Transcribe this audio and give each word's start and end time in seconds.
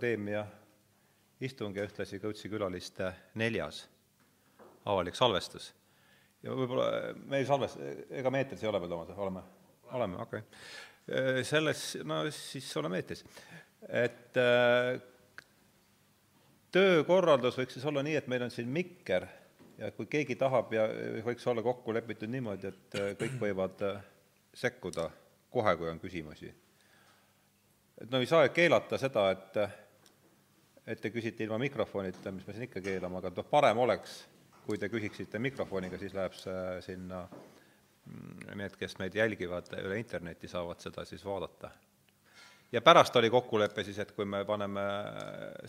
Akadeemia 0.00 0.46
istung 1.44 1.76
ja 1.76 1.84
ühtlasi 1.84 2.16
Kõutsi 2.22 2.48
külaliste 2.48 3.10
neljas 3.36 3.82
avalik 4.88 5.12
salvestus. 5.14 5.74
ja 6.40 6.54
võib-olla 6.56 7.12
me 7.28 7.36
ei 7.36 7.44
salvest-, 7.44 7.82
ega 8.08 8.30
me 8.32 8.40
eetris 8.40 8.62
ei 8.64 8.68
ole 8.70 8.80
veel, 8.80 8.88
Toomas, 8.94 9.10
oleme? 9.20 9.42
oleme, 9.92 10.16
okei 10.24 10.40
okay.. 10.40 11.44
selles, 11.44 11.82
no 12.04 12.22
siis 12.32 12.70
oleme 12.80 12.96
eetris. 12.96 13.20
et 13.88 14.40
äh, 14.40 15.02
töökorraldus 16.72 17.60
võiks 17.60 17.76
siis 17.76 17.84
olla 17.84 18.00
nii, 18.06 18.16
et 18.22 18.32
meil 18.32 18.46
on 18.48 18.54
siin 18.56 18.72
mikker 18.72 19.28
ja 19.82 19.92
kui 19.92 20.08
keegi 20.08 20.38
tahab 20.40 20.72
ja 20.72 20.88
võiks 21.28 21.44
olla 21.52 21.60
kokku 21.66 21.92
lepitud 21.92 22.32
niimoodi, 22.32 22.72
et 22.72 22.98
äh, 23.02 23.12
kõik 23.20 23.36
võivad 23.44 23.84
äh, 23.84 24.00
sekkuda 24.64 25.10
kohe, 25.52 25.76
kui 25.76 25.92
on 25.92 26.00
küsimusi. 26.00 26.54
et 28.00 28.08
no 28.08 28.24
ei 28.24 28.32
saa 28.32 28.48
keelata 28.48 28.96
seda, 28.96 29.28
et 29.36 29.62
et 30.86 31.00
te 31.00 31.10
küsite 31.12 31.44
ilma 31.44 31.58
mikrofonita, 31.60 32.32
mis 32.32 32.46
me 32.46 32.56
siin 32.56 32.68
ikka 32.68 32.82
keelame, 32.84 33.20
aga 33.20 33.32
noh, 33.36 33.48
parem 33.50 33.82
oleks, 33.84 34.22
kui 34.66 34.78
te 34.78 34.88
küsiksite 34.92 35.40
mikrofoniga, 35.42 35.98
siis 35.98 36.14
läheb 36.16 36.34
see 36.38 36.64
sinna, 36.86 37.24
mm, 38.06 38.56
need, 38.60 38.76
kes 38.80 38.98
meid 39.02 39.16
jälgivad 39.18 39.70
üle 39.80 40.00
interneti, 40.00 40.50
saavad 40.50 40.82
seda 40.82 41.04
siis 41.08 41.24
vaadata 41.26 41.72
ja 42.72 42.82
pärast 42.82 43.16
oli 43.16 43.30
kokkulepe 43.30 43.84
siis, 43.84 43.98
et 43.98 44.12
kui 44.14 44.24
me 44.24 44.44
paneme 44.46 44.84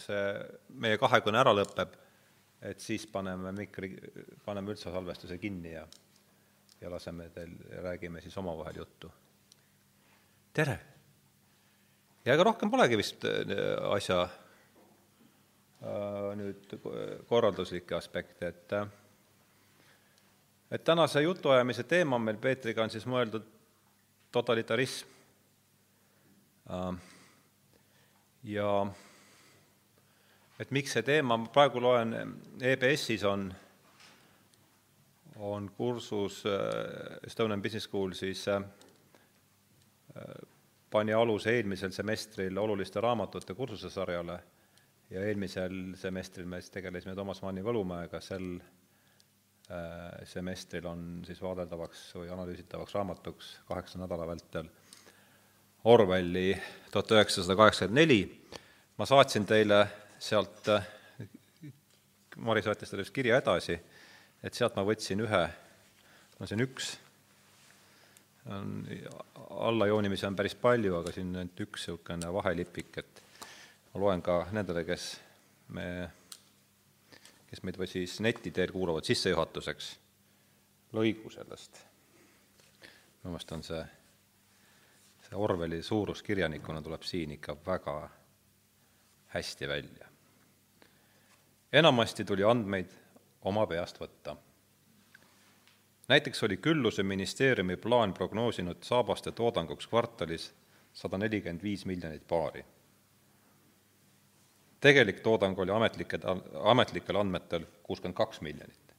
see, 0.02 0.22
meie 0.83 1.00
kahekõne 1.02 1.41
ära 1.41 1.53
lõpeb, 1.55 1.95
et 2.61 2.80
siis 2.81 3.07
paneme 3.09 3.53
mikri, 3.57 3.95
paneme 4.45 4.73
üldse 4.73 4.94
salvestuse 4.94 5.38
kinni 5.41 5.75
ja 5.75 5.85
ja 6.81 6.89
laseme 6.89 7.28
teil, 7.30 7.52
räägime 7.83 8.22
siis 8.22 8.38
omavahel 8.38 8.81
juttu. 8.81 9.11
tere! 10.53 10.80
ja 12.25 12.33
ega 12.33 12.44
rohkem 12.44 12.72
polegi 12.72 12.97
vist 12.97 13.25
äh, 13.25 13.53
asja 13.94 14.28
nüüd 16.37 16.75
korralduslikke 17.29 17.95
aspekte, 17.97 18.47
et 18.47 18.73
äh, 18.77 18.87
et 20.71 20.83
tänase 20.83 21.21
jutuajamise 21.21 21.83
teema 21.83 22.15
on 22.15 22.21
meil 22.21 22.38
Peetriga 22.38 22.83
on 22.83 22.89
siis 22.89 23.05
mõeldud 23.05 23.47
totalitarism. 24.31 25.07
Äh, 26.71 26.93
ja 28.43 28.69
et 30.59 30.71
miks 30.71 30.95
see 30.95 31.03
teema, 31.03 31.38
ma 31.38 31.49
praegu 31.51 31.81
loen, 31.83 32.16
EBS-is 32.61 33.25
on, 33.27 33.49
on 35.35 35.67
kursus 35.77 36.43
äh, 36.45 37.19
Estonian 37.27 37.61
Business 37.61 37.89
School 37.89 38.16
siis 38.16 38.45
äh, 38.47 38.61
pani 40.91 41.13
aluse 41.13 41.55
eelmisel 41.57 41.91
semestril 41.91 42.57
oluliste 42.57 43.01
raamatute 43.01 43.53
kursusesarjale 43.53 44.39
ja 45.11 45.23
eelmisel 45.27 45.95
semestril 45.99 46.47
me 46.47 46.61
siis 46.61 46.73
tegelesime 46.73 47.15
Toomas 47.15 47.41
Manni 47.43 47.63
Võlumäega, 47.65 48.21
sel 48.23 48.53
semestril 50.27 50.85
on 50.89 51.03
siis 51.23 51.39
vaadeldavaks 51.39 52.09
või 52.17 52.31
analüüsitavaks 52.33 52.95
raamatuks 52.97 53.51
kaheksa 53.69 54.01
nädala 54.01 54.25
vältel 54.27 54.67
Orwelli 55.88 56.51
tuhat 56.91 57.13
üheksasada 57.16 57.55
kaheksakümmend 57.57 57.97
neli, 57.97 58.19
ma 58.97 59.07
saatsin 59.09 59.47
teile 59.50 59.85
sealt, 60.21 60.67
Mari 62.38 62.61
saatis 62.63 62.91
teile 62.91 63.01
vist 63.01 63.16
kirja 63.16 63.39
edasi, 63.41 63.79
et 64.44 64.57
sealt 64.57 64.77
ma 64.77 64.85
võtsin 64.85 65.23
ühe, 65.25 65.41
no 66.38 66.47
see 66.47 66.59
on 66.59 66.66
üks, 66.67 66.91
on, 68.53 68.77
allajoonimisi 69.71 70.27
on 70.29 70.38
päris 70.38 70.55
palju, 70.59 71.00
aga 71.00 71.16
siin 71.16 71.33
on 71.33 71.41
ainult 71.41 71.66
üks 71.66 71.88
niisugune 71.88 72.29
vahelipik, 72.38 73.01
et 73.01 73.23
ma 73.94 74.00
loen 74.00 74.22
ka 74.22 74.47
nendele, 74.52 74.84
kes 74.88 75.07
me, 75.75 75.88
kes 77.50 77.63
meid 77.63 77.78
või 77.78 77.88
siis 77.88 78.19
neti 78.24 78.52
teel 78.52 78.72
kuulavad, 78.72 79.03
sissejuhatuseks 79.07 79.96
lõigu 80.94 81.31
sellest. 81.31 81.81
minu 83.22 83.34
meelest 83.34 83.51
on 83.51 83.63
see 83.63 83.81
see 85.31 85.38
Orwelli 85.40 85.84
suurus 85.84 86.24
kirjanikuna 86.24 86.81
tuleb 86.81 87.01
siin 87.01 87.31
ikka 87.31 87.57
väga 87.66 88.09
hästi 89.28 89.68
välja. 89.68 90.07
enamasti 91.74 92.25
tuli 92.25 92.44
andmeid 92.44 92.90
oma 93.41 93.68
peast 93.68 94.00
võtta. 94.00 94.35
näiteks 96.07 96.44
oli 96.44 96.57
Külluse 96.57 97.03
ministeeriumi 97.03 97.78
plaan 97.78 98.13
prognoosinud 98.13 98.84
saabaste 98.84 99.31
toodanguks 99.31 99.88
kvartalis 99.88 100.53
sada 100.94 101.18
nelikümmend 101.18 101.63
viis 101.63 101.85
miljonit 101.85 102.28
paari. 102.28 102.66
Tegelik 104.81 105.19
toodang 105.19 105.59
oli 105.59 105.72
ametlike, 105.72 106.19
ametlikel 106.64 107.16
andmetel 107.16 107.66
kuuskümmend 107.84 108.18
kaks 108.18 108.42
miljonit. 108.42 108.96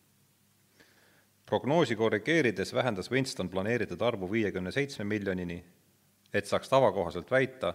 prognoosi 1.46 1.96
korrigeerides 1.96 2.74
vähendas 2.74 3.10
Winston 3.10 3.48
planeeritud 3.48 4.00
arvu 4.00 4.30
viiekümne 4.30 4.72
seitsme 4.72 5.04
miljonini 5.04 5.64
et 6.32 6.46
saaks 6.46 6.68
tavakohaselt 6.68 7.30
väita, 7.30 7.74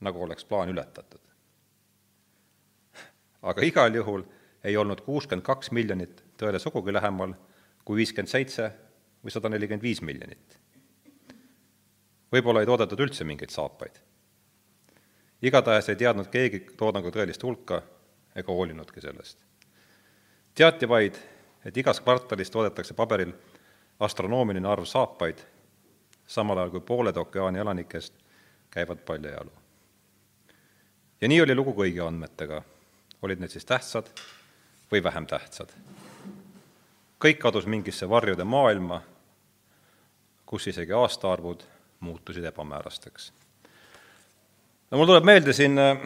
nagu 0.00 0.22
oleks 0.22 0.44
plaan 0.44 0.68
ületatud. 0.68 1.20
aga 3.42 3.62
igal 3.64 3.94
juhul 3.94 4.22
ei 4.64 4.76
olnud 4.76 5.00
kuuskümmend 5.00 5.44
kaks 5.44 5.70
miljonit 5.70 6.18
tõele 6.36 6.58
sugugi 6.60 6.92
lähemal 6.92 7.32
kui 7.84 7.96
viiskümmend 7.96 8.28
seitse 8.28 8.66
või 9.24 9.32
sada 9.32 9.48
nelikümmend 9.48 9.82
viis 9.82 10.02
miljonit. 10.02 10.58
võib-olla 12.32 12.60
ei 12.60 12.66
toodetud 12.66 13.00
üldse 13.00 13.24
mingeid 13.24 13.50
saapaid. 13.50 13.98
Igatahes 15.42 15.88
ei 15.88 15.96
teadnud 15.96 16.28
keegi 16.28 16.60
toodangu 16.76 17.10
tõelist 17.10 17.42
hulka 17.42 17.82
ega 18.36 18.52
hoolinudki 18.52 19.00
sellest. 19.00 19.38
teati 20.54 20.88
vaid, 20.88 21.14
et 21.64 21.76
igas 21.76 22.00
kvartalis 22.00 22.50
toodetakse 22.50 22.94
paberil 22.94 23.32
astronoomiline 24.00 24.68
arv 24.68 24.84
saapaid 24.84 25.38
samal 26.26 26.58
ajal 26.58 26.70
kui 26.70 26.80
pooled 26.80 27.16
ookeani 27.16 27.58
elanikest 27.58 28.14
käivad 28.70 28.98
paljajalu. 29.06 29.52
ja 31.20 31.28
nii 31.28 31.40
oli 31.40 31.54
lugu 31.54 31.72
kõigi 31.72 32.06
andmetega, 32.06 32.62
olid 33.22 33.40
need 33.40 33.50
siis 33.50 33.64
tähtsad 33.64 34.06
või 34.92 35.02
vähem 35.02 35.26
tähtsad. 35.26 35.72
kõik 37.24 37.38
kadus 37.38 37.66
mingisse 37.66 38.08
varjude 38.08 38.44
maailma, 38.44 39.02
kus 40.46 40.66
isegi 40.66 40.92
aastaarvud 40.92 41.62
muutusid 42.00 42.44
ebamäärasteks. 42.44 43.32
No 44.90 44.98
mul 44.98 45.08
tuleb 45.10 45.26
meelde 45.26 45.54
siin 45.56 45.78
äh, 45.78 46.04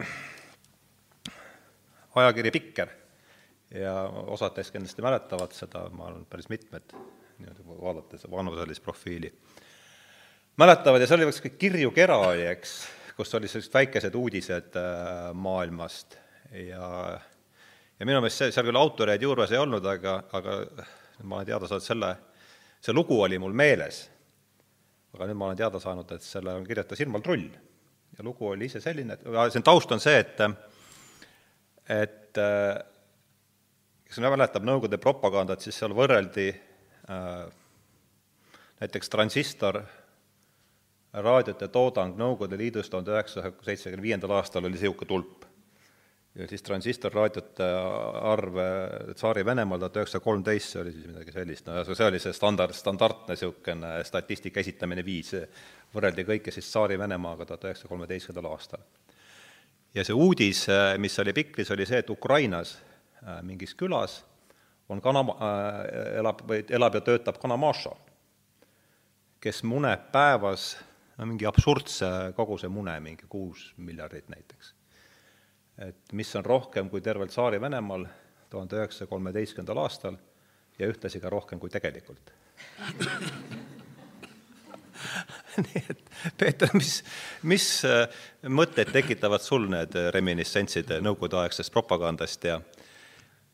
ajakiri 2.15 2.51
Pikker 2.53 2.91
ja 3.75 3.95
osad 4.31 4.55
teist 4.55 4.73
kindlasti 4.73 5.03
mäletavad 5.03 5.55
seda, 5.57 5.87
ma 5.91 6.09
arvan, 6.09 6.25
päris 6.29 6.49
mitmed, 6.53 6.93
niimoodi 7.39 7.65
vaadates 7.81 8.27
vanuselist 8.31 8.83
profiili 8.83 9.33
mäletavad 10.57 11.01
ja 11.01 11.07
seal 11.09 11.23
oli 11.23 11.31
üks 11.31 11.41
kirju 11.59 11.91
kera 11.95 12.17
oli, 12.29 12.45
eks, 12.53 12.75
kus 13.17 13.33
oli 13.35 13.49
sellised 13.51 13.73
väikesed 13.73 14.15
uudised 14.15 14.77
äh, 14.79 15.31
maailmast 15.33 16.17
ja 16.55 17.17
ja 17.99 18.05
minu 18.05 18.19
meelest 18.19 18.41
see, 18.41 18.51
seal 18.51 18.67
küll 18.67 18.79
autoreid 18.79 19.23
juures 19.23 19.51
ei 19.53 19.61
olnud, 19.61 19.85
aga, 19.87 20.17
aga 20.35 20.57
ma 21.23 21.39
olen 21.39 21.47
teada 21.47 21.69
saanud 21.69 21.85
selle, 21.85 22.11
see 22.83 22.95
lugu 22.95 23.21
oli 23.23 23.39
mul 23.39 23.55
meeles. 23.55 24.05
aga 25.15 25.29
nüüd 25.29 25.39
ma 25.39 25.47
olen 25.49 25.59
teada 25.59 25.79
saanud, 25.79 26.11
et 26.11 26.23
selle 26.23 26.57
kirjutas 26.67 26.99
Irmal 26.99 27.23
Trull. 27.23 27.47
Ja 28.17 28.23
lugu 28.23 28.47
oli 28.47 28.65
ise 28.69 28.81
selline, 28.81 29.13
et, 29.17 29.25
see 29.53 29.63
taust 29.65 29.91
on 29.91 29.99
see, 29.99 30.19
et 30.19 30.39
et 31.89 32.39
äh, 32.41 32.79
kes 34.07 34.21
mäletab 34.23 34.65
Nõukogude 34.65 34.97
propagandat, 35.01 35.61
siis 35.61 35.77
seal 35.77 35.93
võrreldi 35.95 36.47
äh, 36.49 37.45
näiteks 38.81 39.11
transistor 39.11 39.81
raadiote 41.13 41.67
toodang 41.71 42.17
Nõukogude 42.19 42.57
Liidus 42.59 42.89
tuhande 42.89 43.13
üheksasaja 43.13 43.53
seitsmekümne 43.67 44.03
viiendal 44.03 44.35
aastal 44.39 44.65
oli 44.65 44.75
niisugune 44.75 45.07
tulp. 45.09 45.44
Ja 46.35 46.47
siis 46.47 46.63
transistorraadiote 46.63 47.67
arv 48.21 48.57
Tsaari-Venemaal 49.13 49.79
tuhat 49.79 49.99
üheksasada 50.01 50.23
kolmteist, 50.23 50.73
see 50.73 50.81
oli 50.81 50.91
siis 50.91 51.07
midagi 51.07 51.31
sellist, 51.35 51.69
no 51.71 51.83
see 51.87 52.07
oli 52.09 52.19
see 52.19 52.35
standard, 52.35 52.75
standardne 52.75 53.35
niisugune 53.35 53.93
statistika 54.07 54.59
esitamine 54.59 55.05
viis, 55.05 55.31
võrreldi 55.95 56.27
kõike 56.27 56.53
siis 56.53 56.67
Tsaari-Venemaaga 56.73 57.47
tuhat 57.47 57.69
üheksasaja 57.69 57.91
kolmeteistkümnendal 57.93 58.51
aastal. 58.51 58.83
ja 59.95 60.03
see 60.03 60.15
uudis, 60.15 60.65
mis 60.99 61.19
oli 61.23 61.33
Pikris, 61.33 61.71
oli 61.71 61.87
see, 61.87 62.03
et 62.03 62.09
Ukrainas 62.11 62.75
äh, 63.23 63.39
mingis 63.43 63.75
külas 63.75 64.23
on 64.89 65.01
kana 65.01 65.23
äh,, 65.23 66.19
elab 66.19 66.43
või 66.49 66.65
elab 66.69 66.99
ja 66.99 67.01
töötab 67.01 67.39
kanamašo, 67.41 67.95
kes 69.39 69.63
muneb 69.63 70.11
päevas 70.11 70.73
no 71.17 71.31
mingi 71.31 71.47
absurdse 71.47 72.33
koguse 72.35 72.67
mune, 72.67 72.99
mingi 72.99 73.27
kuus 73.29 73.69
miljardit 73.77 74.27
näiteks. 74.29 74.74
Et 75.77 76.13
mis 76.13 76.35
on 76.35 76.45
rohkem 76.45 76.89
kui 76.89 77.01
tervel 77.03 77.27
Tsaari-Venemaal 77.31 78.05
tuhande 78.49 78.79
üheksasaja 78.79 79.11
kolmeteistkümnendal 79.11 79.83
aastal 79.83 80.17
ja 80.79 80.87
ühtlasi 80.91 81.19
ka 81.23 81.29
rohkem 81.29 81.59
kui 81.59 81.69
tegelikult 81.73 82.31
nii 85.65 85.83
et 85.89 86.01
Peeter, 86.39 86.71
mis, 86.75 87.03
mis 87.47 87.67
äh, 87.87 88.07
mõtteid 88.47 88.91
tekitavad 88.95 89.43
sul 89.43 89.67
need 89.71 89.95
reminiссentsid 90.15 90.97
nõukogudeaegsest 91.03 91.73
propagandast 91.73 92.47
ja 92.47 92.59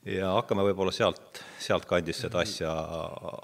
ja 0.05 0.31
hakkame 0.33 0.63
võib-olla 0.65 0.93
sealt, 0.93 1.43
sealtkandist 1.61 2.25
seda 2.25 2.41
asja 2.41 2.71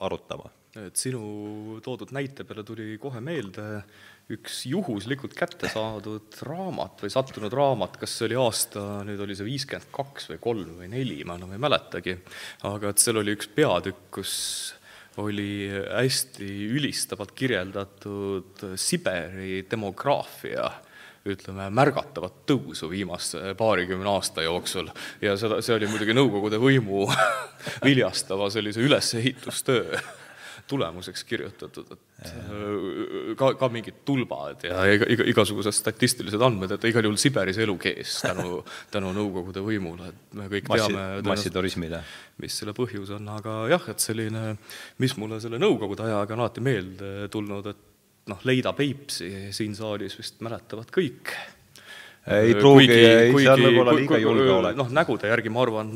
arutama. 0.06 0.50
et 0.77 0.95
sinu 0.97 1.80
toodud 1.83 2.12
näite 2.13 2.44
peale 2.45 2.63
tuli 2.63 2.97
kohe 3.01 3.21
meelde 3.21 3.83
üks 4.33 4.65
juhuslikult 4.68 5.35
kätte 5.38 5.69
saadud 5.71 6.35
raamat 6.44 7.03
või 7.03 7.12
sattunud 7.13 7.53
raamat, 7.56 7.95
kas 8.01 8.18
see 8.18 8.27
oli 8.27 8.39
aasta, 8.41 8.81
nüüd 9.07 9.21
oli 9.24 9.38
see 9.39 9.47
viiskümmend 9.47 9.88
kaks 9.95 10.27
või 10.33 10.41
kolm 10.44 10.74
või 10.81 10.89
neli, 10.91 11.21
ma 11.27 11.38
enam 11.39 11.53
ei 11.56 11.62
mäletagi, 11.63 12.18
aga 12.68 12.91
et 12.91 13.03
seal 13.03 13.21
oli 13.21 13.38
üks 13.38 13.47
peatükk, 13.56 14.01
kus 14.19 14.33
oli 15.18 15.69
hästi 15.71 16.50
ülistavalt 16.75 17.31
kirjeldatud 17.38 18.68
Siberi 18.77 19.63
demograafia 19.71 20.68
ütleme, 21.27 21.69
märgatavat 21.75 22.44
tõusu 22.47 22.88
viimase 22.91 23.53
paarikümne 23.59 24.07
aasta 24.12 24.45
jooksul. 24.45 24.88
Ja 25.23 25.35
seda, 25.39 25.59
see 25.65 25.75
oli 25.75 25.89
muidugi 25.91 26.15
Nõukogude 26.15 26.59
võimu 26.62 27.07
viljastava 27.88 28.47
sellise 28.53 28.83
ülesehitustöö 28.85 30.00
tulemuseks 30.68 31.23
kirjutatud, 31.23 31.91
et 31.95 32.23
ka, 33.38 33.51
ka 33.59 33.69
mingid 33.74 34.01
tulbad 34.07 34.65
ja 34.68 34.83
iga, 34.91 35.07
iga, 35.13 35.25
igasugused 35.33 35.75
statistilised 35.75 36.44
andmed, 36.44 36.75
et 36.77 36.88
igal 36.89 37.07
juhul 37.07 37.19
Siberis 37.21 37.59
elu 37.63 37.75
kees 37.81 38.21
tänu, 38.25 38.62
tänu 38.94 39.12
Nõukogude 39.18 39.63
võimule, 39.65 40.12
et 40.12 40.38
me 40.38 40.47
kõik 40.51 40.71
Massi, 40.71 40.94
teame 40.94 41.27
massiturismile. 41.27 42.01
mis 42.44 42.62
selle 42.62 42.75
põhjus 42.77 43.12
on, 43.18 43.27
aga 43.33 43.59
jah, 43.74 43.91
et 43.94 44.03
selline, 44.03 44.45
mis 45.03 45.18
mulle 45.19 45.41
selle 45.44 45.59
Nõukogude 45.62 46.07
ajaga 46.07 46.38
on 46.38 46.45
alati 46.45 46.63
meelde 46.63 47.12
tulnud, 47.33 47.71
et 47.74 47.85
noh, 48.31 48.41
Leida 48.47 48.74
Peipsi 48.77 49.53
siin 49.56 49.75
saalis 49.77 50.18
vist 50.19 50.41
mäletavad 50.45 50.91
kõik 50.94 51.33
ei 52.27 52.56
pruugi, 52.57 52.91
ei, 52.91 53.33
seal 53.39 53.62
võib 53.63 53.81
olla 53.83 53.94
liiga 53.95 54.19
julge 54.21 54.50
olek. 54.51 54.79
noh, 54.79 54.89
nägude 54.95 55.29
järgi 55.31 55.51
ma 55.53 55.62
arvan, 55.63 55.94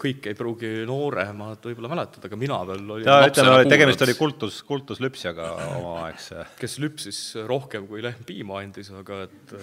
kõik 0.00 0.28
ei 0.30 0.36
pruugi 0.38 0.72
nooremad 0.88 1.64
võib-olla 1.70 1.92
mäletada, 1.94 2.28
aga 2.28 2.40
mina 2.40 2.58
veel 2.68 2.84
olin 2.96 3.08
ja 3.08 3.20
ütleme, 3.30 3.62
tegemist 3.70 4.04
oli 4.04 4.16
kultus, 4.18 4.60
kultuslüpsjaga 4.68 5.48
omaaegse. 5.78 6.48
kes 6.60 6.76
lüpsis 6.84 7.22
rohkem, 7.48 7.88
kui 7.90 8.04
lehm 8.04 8.26
piima 8.28 8.60
andis, 8.60 8.92
aga 8.94 9.24
et 9.28 9.56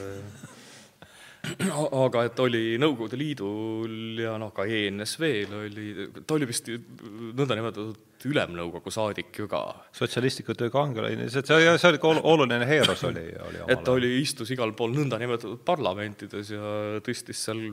aga 2.06 2.24
et 2.28 2.40
oli 2.44 2.62
Nõukogude 2.82 3.18
Liidul 3.18 4.20
ja 4.22 4.36
noh, 4.42 4.52
ka 4.54 4.68
ENSV-l 4.70 5.56
oli, 5.58 5.86
ta 6.22 6.36
oli 6.38 6.48
vist 6.50 6.70
nõndanimetatud 6.70 8.28
ülemnõukogu 8.30 8.94
saadik 8.94 9.40
ju 9.42 9.48
ka. 9.50 9.62
sotsialistliku 9.98 10.54
töö 10.58 10.70
kangelane, 10.74 11.26
see, 11.34 11.42
see, 11.42 11.72
see 11.82 11.90
oli 11.90 12.02
ka 12.04 12.12
oluline 12.30 12.68
heeros 12.70 13.02
oli, 13.10 13.26
oli 13.48 13.64
et 13.66 13.82
ta 13.86 13.96
oli, 13.98 14.12
istus 14.22 14.54
igal 14.54 14.76
pool 14.78 14.94
nõndanimetatud 14.94 15.64
parlamentides 15.66 16.54
ja 16.54 16.76
tõstis 17.06 17.42
seal 17.48 17.64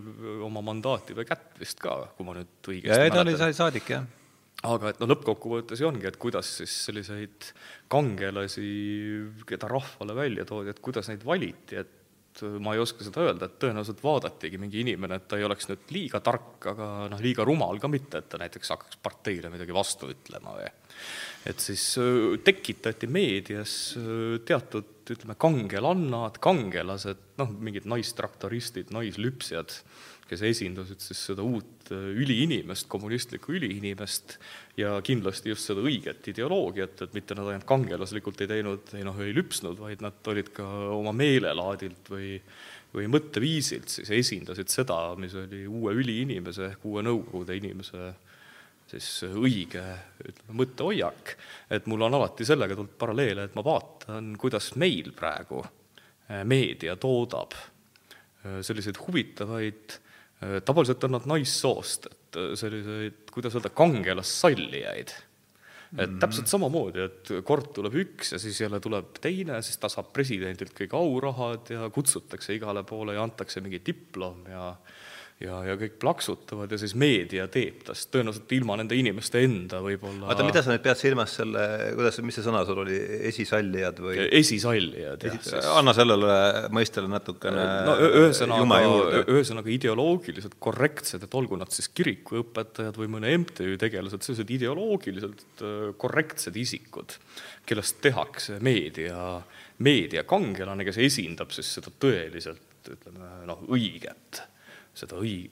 oma 0.49 0.65
mandaati 0.65 1.19
või 1.19 1.29
kätt 1.29 1.61
vist 1.61 1.85
ka, 1.85 2.01
kui 2.17 2.29
ma 2.29 2.39
nüüd 2.39 2.73
õigesti 2.73 2.89
ja, 2.89 3.05
mäletan. 3.05 3.37
ta 3.37 3.51
oli 3.51 3.59
saadik, 3.61 3.93
jah 3.93 4.09
aga 4.67 4.91
et 4.91 4.99
noh, 4.99 5.07
lõppkokkuvõttes 5.13 5.79
ju 5.79 5.87
ongi, 5.87 6.09
et 6.09 6.17
kuidas 6.19 6.49
siis 6.59 6.73
selliseid 6.89 7.53
kangelasi, 7.93 8.65
keda 9.47 9.71
rahvale 9.71 10.17
välja 10.19 10.47
toodi, 10.49 10.73
et 10.73 10.81
kuidas 10.83 11.11
neid 11.13 11.23
valiti, 11.27 11.79
et 11.79 11.98
ma 12.63 12.75
ei 12.75 12.83
oska 12.83 13.05
seda 13.07 13.25
öelda, 13.27 13.49
et 13.49 13.57
tõenäoliselt 13.63 14.03
vaadatigi 14.05 14.61
mingi 14.61 14.83
inimene, 14.85 15.19
et 15.19 15.29
ta 15.31 15.39
ei 15.39 15.47
oleks 15.47 15.69
nüüd 15.71 15.93
liiga 15.95 16.21
tark, 16.25 16.59
aga 16.73 16.89
noh, 17.13 17.23
liiga 17.23 17.47
rumal 17.47 17.81
ka 17.83 17.91
mitte, 17.91 18.21
et 18.21 18.29
ta 18.33 18.41
näiteks 18.41 18.75
hakkaks 18.75 19.01
parteile 19.05 19.51
midagi 19.53 19.75
vastu 19.77 20.11
ütlema 20.13 20.57
või. 20.59 20.69
Et 21.49 21.63
siis 21.63 21.85
tekitati 22.45 23.09
meedias 23.11 23.73
teatud, 24.49 24.95
ütleme, 25.09 25.39
kangelannad, 25.41 26.37
kangelased, 26.45 27.23
noh, 27.41 27.53
mingid 27.65 27.87
naistraktoristid, 27.89 28.93
naislüpsjad, 28.93 29.73
kes 30.29 30.43
esindasid 30.45 31.03
siis 31.03 31.21
seda 31.31 31.45
uut 31.47 31.93
äh, 31.95 32.09
üliinimest, 32.23 32.89
kommunistlikku 32.93 33.55
üliinimest 33.59 34.39
ja 34.81 34.97
kindlasti 35.05 35.55
just 35.55 35.69
seda 35.71 35.85
õiget 35.85 36.31
ideoloogiat, 36.33 37.05
et 37.07 37.15
mitte 37.17 37.37
nad 37.39 37.51
ainult 37.51 37.69
kangelaslikult 37.69 38.45
ei 38.45 38.51
teinud, 38.55 38.93
ei 38.99 39.07
noh, 39.09 39.21
ei 39.25 39.37
lüpsnud, 39.37 39.81
vaid 39.81 40.05
nad 40.05 40.33
olid 40.33 40.53
ka 40.57 40.67
oma 40.97 41.15
meelelaadilt 41.17 42.13
või 42.13 42.37
või 42.95 43.09
mõtteviisilt 43.13 43.91
siis 43.93 44.11
esindasid 44.17 44.71
seda, 44.73 44.97
mis 45.21 45.35
oli 45.37 45.67
uue 45.69 45.93
üliinimese 45.99 46.71
ehk 46.71 46.87
uue 46.89 47.03
Nõukogude 47.05 47.57
inimese 47.59 48.15
siis 48.89 49.09
õige 49.29 49.83
ütleme, 50.25 50.57
mõttehoiak. 50.63 51.35
et 51.71 51.87
mul 51.87 52.07
on 52.07 52.17
alati 52.17 52.47
sellega 52.49 52.77
tulnud 52.77 52.97
paralleele, 52.99 53.45
et 53.45 53.57
ma 53.57 53.65
vaatan, 53.65 54.35
kuidas 54.41 54.73
meil 54.81 55.13
praegu 55.17 55.61
äh, 55.61 56.45
meedia 56.45 56.97
toodab 56.97 57.57
äh, 57.57 58.61
selliseid 58.65 59.01
huvitavaid 59.05 59.99
tavaliselt 60.65 61.05
on 61.05 61.17
nad 61.17 61.27
naissoost, 61.27 62.07
et 62.11 62.39
äh, 62.39 62.53
selliseid, 62.59 63.25
kuidas 63.35 63.57
öelda, 63.59 63.73
kangelassallijaid. 63.75 65.15
et 65.97 66.11
mm. 66.11 66.19
täpselt 66.21 66.51
samamoodi, 66.51 67.01
et 67.01 67.31
kord 67.49 67.71
tuleb 67.73 67.95
üks 68.03 68.35
ja 68.35 68.39
siis 68.39 68.59
jälle 68.61 68.77
tuleb 68.85 69.17
teine, 69.25 69.63
siis 69.65 69.81
ta 69.81 69.89
saab 69.89 70.11
presidendilt 70.13 70.75
kõik 70.77 70.93
aurahad 70.95 71.71
ja 71.73 71.89
kutsutakse 71.89 72.53
igale 72.59 72.83
poole 72.85 73.17
ja 73.17 73.23
antakse 73.25 73.63
mingi 73.65 73.81
diplom 73.87 74.43
ja 74.53 74.75
ja, 75.43 75.59
ja 75.69 75.75
kõik 75.79 75.99
plaksutavad 76.03 76.73
ja 76.73 76.79
siis 76.81 76.95
meedia 76.99 77.45
teeb 77.53 77.85
tast, 77.87 78.09
tõenäoliselt 78.15 78.51
ilma 78.57 78.75
nende 78.81 78.97
inimeste 78.99 79.43
enda 79.47 79.79
võib-olla 79.85 80.33
oota, 80.33 80.47
mida 80.47 80.65
sa 80.65 80.73
nüüd 80.73 80.83
pead 80.83 80.99
silmas 80.99 81.37
selle, 81.39 81.63
kuidas, 81.95 82.19
mis 82.27 82.39
see 82.39 82.47
sõna 82.47 82.65
sul 82.67 82.81
oli, 82.83 82.97
esisallijad 83.31 84.03
või? 84.03 84.17
esisallijad, 84.41 85.29
jah 85.29 85.39
Esi,. 85.39 85.55
anna 85.71 85.95
sellele 85.97 86.33
mõistele 86.75 87.11
natukene 87.13 87.69
no 87.87 87.95
ühesõnaga, 88.09 88.81
ühesõnaga 89.23 89.73
ideoloogiliselt 89.77 90.59
korrektsed, 90.63 91.29
et 91.29 91.39
olgu 91.39 91.61
nad 91.61 91.71
siis 91.75 91.91
kirikuõpetajad 91.95 92.99
või 92.99 93.13
mõne 93.15 93.37
MTÜ 93.45 93.79
tegelased, 93.79 94.27
sellised 94.27 94.51
ideoloogiliselt 94.59 95.63
äh, 95.63 95.79
korrektsed 96.03 96.59
isikud, 96.59 97.15
kellest 97.69 98.03
tehakse 98.03 98.59
meedia, 98.65 99.39
meediakangelane, 99.87 100.87
kes 100.89 100.99
esindab 101.07 101.55
siis 101.55 101.71
seda 101.79 101.95
tõeliselt 101.95 102.65
ütleme 102.89 103.45
noh, 103.47 103.67
õiget 103.71 104.49
seda 104.99 105.19
õi-, 105.23 105.49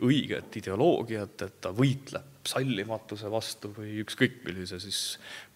õiget 0.00 0.60
ideoloogiat, 0.62 1.46
et 1.46 1.58
ta 1.62 1.72
võitleb 1.76 2.32
sallimatuse 2.48 3.30
vastu 3.30 3.70
või 3.76 4.00
ükskõik 4.02 4.40
millise 4.46 4.78
siis 4.82 4.98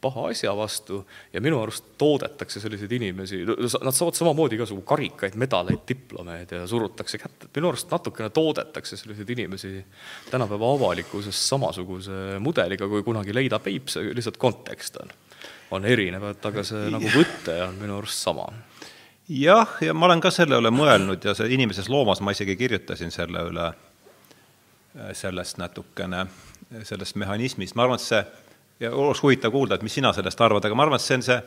paha 0.02 0.28
asja 0.30 0.52
vastu. 0.56 1.00
Ja 1.32 1.42
minu 1.42 1.58
arust 1.62 1.88
toodetakse 1.98 2.62
selliseid 2.62 2.92
inimesi, 2.94 3.40
nad 3.46 3.96
saavad 3.96 4.18
samamoodi 4.18 4.58
igasugu 4.58 4.84
karikaid, 4.86 5.34
medaleid, 5.40 5.82
diplomeid 5.88 6.54
ja 6.54 6.62
surutakse 6.70 7.18
kätte, 7.22 7.48
et 7.48 7.58
minu 7.58 7.72
arust 7.72 7.90
natukene 7.90 8.30
toodetakse 8.34 8.98
selliseid 9.00 9.34
inimesi 9.34 9.72
tänapäeva 10.30 10.70
avalikkuses 10.76 11.42
samasuguse 11.48 12.38
mudeliga, 12.44 12.88
kui 12.90 13.02
kunagi 13.06 13.34
Leida 13.34 13.58
Peips, 13.62 13.98
lihtsalt 14.06 14.38
kontekst 14.42 15.02
on, 15.02 15.10
on 15.76 15.90
erinev, 15.90 16.30
et 16.30 16.50
aga 16.52 16.64
see 16.66 16.86
nagu 16.94 17.12
võte 17.16 17.60
on 17.66 17.82
minu 17.82 17.98
arust 17.98 18.22
sama 18.28 18.46
jah, 19.28 19.68
ja 19.80 19.94
ma 19.94 20.06
olen 20.06 20.22
ka 20.22 20.30
selle 20.34 20.58
üle 20.60 20.70
mõelnud 20.74 21.24
ja 21.24 21.34
see 21.34 21.50
Inimeses 21.54 21.88
loomas 21.90 22.22
ma 22.22 22.34
isegi 22.34 22.56
kirjutasin 22.58 23.12
selle 23.14 23.42
üle, 23.50 23.70
äh, 24.96 25.14
sellest 25.18 25.58
natukene, 25.58 26.26
sellest 26.86 27.18
mehhanismist, 27.18 27.76
ma 27.76 27.86
arvan, 27.86 28.00
et 28.00 28.06
see, 28.06 28.22
ja 28.80 28.92
oleks 28.94 29.22
huvitav 29.24 29.54
kuulda, 29.54 29.78
et 29.78 29.86
mis 29.86 29.96
sina 29.98 30.12
sellest 30.14 30.40
arvad, 30.40 30.64
aga 30.64 30.78
ma 30.78 30.86
arvan, 30.86 31.00
et 31.00 31.06
see 31.06 31.18
on 31.18 31.26
see, 31.26 31.40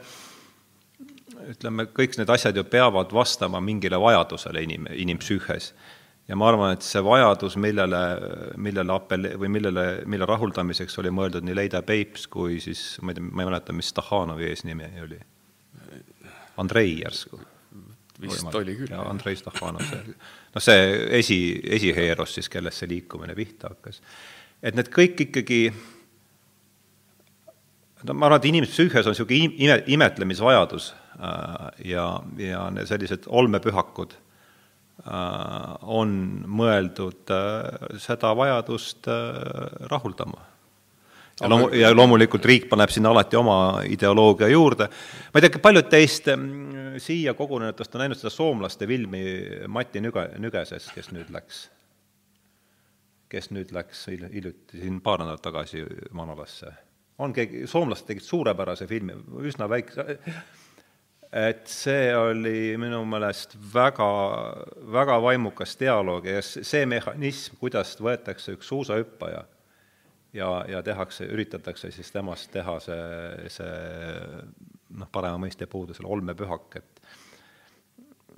ütleme, 1.55 1.87
kõik 1.95 2.19
need 2.19 2.29
asjad 2.29 2.57
ju 2.57 2.65
peavad 2.67 3.13
vastama 3.15 3.61
mingile 3.63 3.97
vajadusele 4.01 4.61
inim-, 4.67 4.89
inimpsüühes. 5.05 5.71
ja 6.29 6.35
ma 6.37 6.49
arvan, 6.51 6.75
et 6.75 6.85
see 6.85 7.01
vajadus, 7.01 7.55
millele, 7.57 8.01
millele 8.57 8.93
apel- 8.93 9.31
või 9.39 9.49
millele, 9.49 9.85
mille 10.05 10.27
rahuldamiseks 10.29 10.99
oli 10.99 11.09
mõeldud 11.09 11.47
nii 11.47 11.55
Leida 11.55 11.81
Peips 11.81 12.27
kui 12.27 12.59
siis, 12.59 12.99
ma 13.01 13.11
ei 13.11 13.17
tea, 13.17 13.23
ma 13.31 13.41
ei 13.41 13.49
mäleta, 13.49 13.73
mis 13.73 13.89
Stahhanovi 13.89 14.45
eesnimi 14.51 14.91
oli. 15.01 15.17
Andrei 16.59 16.99
järsku 16.99 17.39
vist 18.21 18.55
oli 18.55 18.75
küll. 18.77 18.91
ja 18.91 19.03
Andrei 19.09 19.37
Stahhanov, 19.39 19.85
see, 19.87 20.15
noh, 20.55 20.63
see 20.63 20.87
esi, 21.19 21.39
esiheeros 21.77 22.35
siis, 22.37 22.49
kellest 22.51 22.83
see 22.83 22.91
liikumine 22.91 23.35
pihta 23.37 23.73
hakkas. 23.73 24.01
et 24.61 24.77
need 24.77 24.91
kõik 24.93 25.25
ikkagi, 25.27 25.61
no 28.03 28.15
ma 28.15 28.29
arvan, 28.29 28.41
et 28.41 28.49
inimese 28.51 28.75
psüühias 28.75 29.07
on 29.07 29.15
niisugune 29.15 29.53
ime, 29.65 29.79
imetlemisvajadus 29.95 30.91
äh, 31.19 31.69
ja, 31.93 32.09
ja 32.41 32.67
sellised 32.89 33.27
olmepühakud 33.27 34.15
äh, 34.15 35.73
on 35.81 36.13
mõeldud 36.59 37.35
äh, 37.35 37.97
seda 38.03 38.35
vajadust 38.37 39.11
rahuldama 39.91 40.48
ja 41.41 41.49
loomu-, 41.49 41.69
ja 41.75 41.91
loomulikult 41.95 42.45
riik 42.45 42.67
paneb 42.69 42.91
sinna 42.93 43.11
alati 43.13 43.37
oma 43.39 43.57
ideoloogia 43.87 44.49
juurde. 44.51 44.89
ma 45.33 45.39
ei 45.39 45.47
tea, 45.47 45.61
paljud 45.63 45.89
teist 45.91 46.29
mm, 46.35 46.99
siia 47.01 47.33
kogunenutest 47.37 47.95
on 47.95 48.03
näinud 48.03 48.19
seda 48.19 48.33
soomlaste 48.33 48.87
filmi 48.87 49.23
Mati 49.67 50.03
Nüge-, 50.03 50.31
Nügeses, 50.41 50.89
kes 50.95 51.11
nüüd 51.15 51.31
läks, 51.33 51.65
kes 53.31 53.51
nüüd 53.55 53.73
läks 53.75 54.07
hiljuti, 54.11 54.79
siin 54.79 55.01
paar 55.05 55.23
nädalat 55.23 55.43
tagasi 55.45 55.83
Manalasse. 56.11 56.73
on 57.19 57.33
keegi, 57.35 57.67
soomlased 57.67 58.07
tegid 58.07 58.23
suurepärase 58.23 58.87
filmi, 58.87 59.15
üsna 59.43 59.67
väikse, 59.69 60.17
et 61.35 61.67
see 61.69 62.09
oli 62.15 62.73
minu 62.79 63.03
meelest 63.05 63.55
väga, 63.73 64.09
väga 64.91 65.21
vaimukas 65.21 65.75
dialoog 65.79 66.25
ja 66.25 66.41
see 66.41 66.85
mehhanism, 66.89 67.59
kuidas 67.59 67.95
võetakse 68.01 68.55
üks 68.57 68.71
suusahüppaja 68.71 69.45
ja, 70.33 70.49
ja 70.69 70.81
tehakse, 70.83 71.25
üritatakse 71.25 71.91
siis 71.91 72.11
temast 72.11 72.51
teha 72.53 72.77
see, 72.83 73.49
see 73.51 73.73
noh, 74.99 75.09
parema 75.11 75.39
mõiste 75.41 75.67
puudusel 75.69 76.07
olmepühak, 76.09 76.79
et 76.81 77.03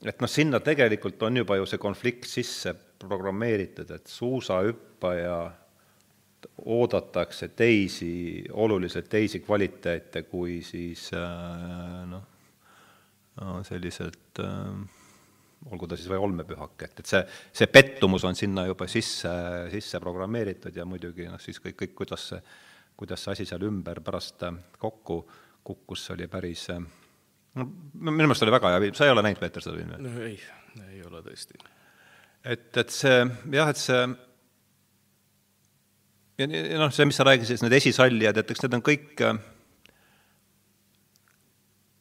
et 0.01 0.21
noh, 0.24 0.29
sinna 0.31 0.57
tegelikult 0.65 1.21
on 1.27 1.38
juba 1.43 1.60
ju 1.60 1.67
see 1.69 1.81
konflikt 1.81 2.25
sisse 2.25 2.74
programmeeritud, 3.01 3.91
et 3.93 4.10
suusahüppaja 4.10 5.36
oodatakse 6.65 7.51
teisi, 7.53 8.43
oluliselt 8.50 9.10
teisi 9.10 9.43
kvaliteete 9.45 10.24
kui 10.25 10.62
siis 10.65 11.12
äh, 11.13 12.01
noh, 12.10 12.25
selliselt 13.67 14.41
olgu 15.70 15.88
ta 15.88 15.98
siis 16.00 16.10
või 16.10 16.24
olmepühak, 16.25 16.88
et, 16.88 17.00
et 17.03 17.12
see, 17.12 17.22
see 17.53 17.70
pettumus 17.70 18.25
on 18.25 18.38
sinna 18.38 18.65
juba 18.65 18.88
sisse, 18.89 19.30
sisse 19.74 20.01
programmeeritud 20.01 20.75
ja 20.75 20.88
muidugi 20.89 21.27
noh, 21.30 21.41
siis 21.41 21.62
kõik, 21.62 21.77
kõik, 21.84 21.94
kuidas 22.01 22.32
see, 22.32 22.41
kuidas 22.98 23.22
see 23.22 23.36
asi 23.36 23.46
seal 23.50 23.68
ümber 23.68 24.01
pärast 24.06 24.41
kokku 24.82 25.22
kukkus, 25.63 26.08
see 26.08 26.15
oli 26.15 26.27
päris 26.32 26.65
no 26.72 27.68
minu 27.94 28.15
meelest 28.25 28.46
oli 28.46 28.56
väga 28.56 28.74
hea, 28.74 28.89
sa 28.98 29.06
ei 29.06 29.13
ole 29.13 29.24
näinud, 29.25 29.41
Peeter, 29.41 29.63
seda 29.63 29.77
filmi? 29.77 30.01
no 30.01 30.25
ei, 30.25 30.38
ei 30.88 31.03
ole 31.06 31.22
tõesti. 31.25 31.62
et, 32.44 32.70
et 32.82 32.94
see 32.96 33.18
jah, 33.53 33.70
et 33.70 33.82
see 33.82 34.01
ja, 36.41 36.48
ja 36.48 36.82
noh, 36.82 36.94
see, 36.96 37.08
mis 37.10 37.20
sa 37.20 37.27
rääkisid, 37.27 37.62
need 37.65 37.77
esisallijad, 37.77 38.41
et 38.41 38.53
eks 38.53 38.65
need 38.65 38.77
on 38.80 38.86
kõik, 38.86 39.25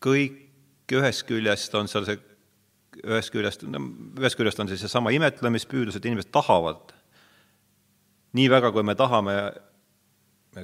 kõik 0.07 0.97
ühest 0.97 1.27
küljest 1.29 1.77
on 1.79 1.91
seal 1.91 2.09
see, 2.09 2.19
ühest 3.05 3.33
küljest, 3.35 3.65
ühest 3.65 4.39
küljest 4.39 4.61
on 4.63 4.71
siis 4.71 4.83
seesama 4.85 5.13
imetlemispüüdlus, 5.17 5.99
et 5.99 6.07
inimesed 6.09 6.33
tahavad. 6.35 6.95
Nii 8.37 8.51
väga, 8.51 8.71
kui 8.75 8.85
me 8.87 8.95
tahame, 8.99 9.37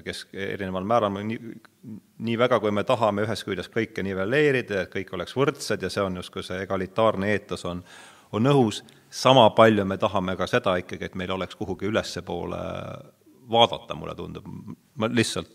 kes 0.04 0.24
erineval 0.32 0.86
määral, 0.86 1.14
nii, 1.16 1.54
nii 2.26 2.36
väga, 2.38 2.60
kui 2.62 2.74
me 2.74 2.84
tahame 2.86 3.26
ühest 3.26 3.46
küljest 3.46 3.72
kõike 3.74 4.04
nivelleerida, 4.06 4.84
et 4.84 4.92
kõik 4.92 5.12
oleks 5.16 5.36
võrdsed 5.36 5.82
ja 5.82 5.90
see 5.92 6.04
on 6.04 6.20
justkui 6.22 6.44
see 6.46 6.60
egalitaarne 6.66 7.30
eetos 7.34 7.66
on, 7.68 7.82
on 8.34 8.50
õhus, 8.50 8.82
sama 9.10 9.48
palju 9.56 9.84
me 9.86 9.98
tahame 9.98 10.36
ka 10.38 10.48
seda 10.50 10.76
ikkagi, 10.82 11.10
et 11.10 11.18
meil 11.18 11.34
oleks 11.34 11.58
kuhugi 11.58 11.90
ülespoole 11.90 12.62
vaadata, 13.50 13.94
mulle 13.94 14.14
tundub, 14.18 14.48
ma 14.98 15.10
lihtsalt 15.10 15.54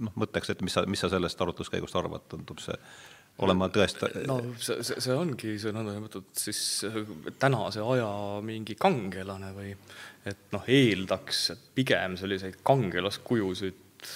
noh, 0.00 0.12
mõtleks, 0.14 0.52
et 0.52 0.62
mis 0.62 0.74
sa, 0.76 0.84
mis 0.86 1.00
sa 1.02 1.10
sellest 1.12 1.40
arutluskäigust 1.42 1.96
arvad, 1.98 2.26
tundub 2.30 2.62
see 2.62 2.76
olema 3.38 3.68
tõest-. 3.72 4.02
no 4.28 4.40
see, 4.58 4.80
see, 4.86 5.00
see 5.00 5.16
ongi 5.16 5.56
see 5.60 5.74
nõndanimetatud 5.74 6.32
siis 6.36 6.62
tänase 7.40 7.84
aja 7.84 8.08
mingi 8.44 8.76
kangelane 8.80 9.52
või 9.56 9.74
et 10.28 10.50
noh, 10.52 10.66
eeldaks, 10.68 11.44
et 11.54 11.70
pigem 11.78 12.18
selliseid 12.20 12.60
kangelaskujusid 12.66 14.10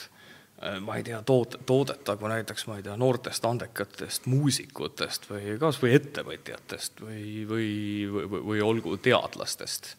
ma 0.85 0.97
ei 0.97 1.05
tea, 1.05 1.19
tood-, 1.27 1.59
toodetagu 1.69 2.29
näiteks, 2.31 2.67
ma 2.71 2.79
ei 2.79 2.85
tea, 2.87 2.95
noortest 2.97 3.45
andekatest 3.45 4.29
muusikutest 4.33 5.27
või 5.29 5.59
kas 5.61 5.81
või 5.83 5.97
ettevõtjatest 5.99 7.03
või, 7.05 7.25
või, 7.49 7.73
või, 8.13 8.45
või 8.53 8.63
olgu 8.65 8.97
teadlastest 9.03 9.95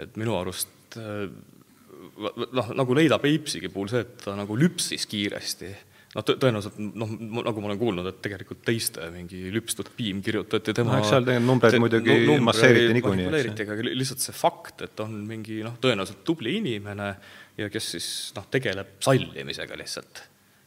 et 0.00 0.16
minu 0.20 0.36
arust 0.38 0.98
äh, 0.98 1.26
noh, 2.54 2.70
nagu 2.76 2.96
Leila 2.96 3.18
Peipsigi 3.22 3.70
puhul 3.72 3.90
see, 3.92 4.04
et 4.04 4.16
ta 4.24 4.34
nagu 4.38 4.56
lüpsis 4.58 5.06
kiiresti, 5.10 5.70
noh, 6.14 6.24
tõenäoliselt 6.26 6.76
noh, 6.78 7.14
nagu 7.18 7.62
ma 7.62 7.70
olen 7.70 7.80
kuulnud, 7.80 8.08
et 8.10 8.20
tegelikult 8.24 8.62
teiste 8.66 9.08
mingi 9.14 9.48
lüpstud 9.54 9.90
piim 9.96 10.20
kirjutati 10.24 10.74
tema 10.76 10.94
no 10.94 11.00
eks 11.00 11.10
seal 11.12 11.26
tegelikult 11.26 11.50
numbreid 11.50 11.80
muidugi 11.82 12.18
no, 12.28 12.36
masseeriti 12.48 12.98
niikuinii, 12.98 13.64
aga 13.64 13.88
lihtsalt 13.90 14.22
see 14.22 14.36
fakt, 14.38 14.84
et 14.86 15.02
on 15.04 15.16
mingi 15.28 15.62
noh, 15.66 15.74
tõenäoliselt 15.82 16.22
tubli 16.26 16.56
inimene 16.60 17.10
ja 17.58 17.68
kes 17.72 17.90
siis 17.96 18.08
noh, 18.38 18.46
tegeleb 18.50 18.96
sallimisega 19.04 19.78
lihtsalt. 19.80 20.24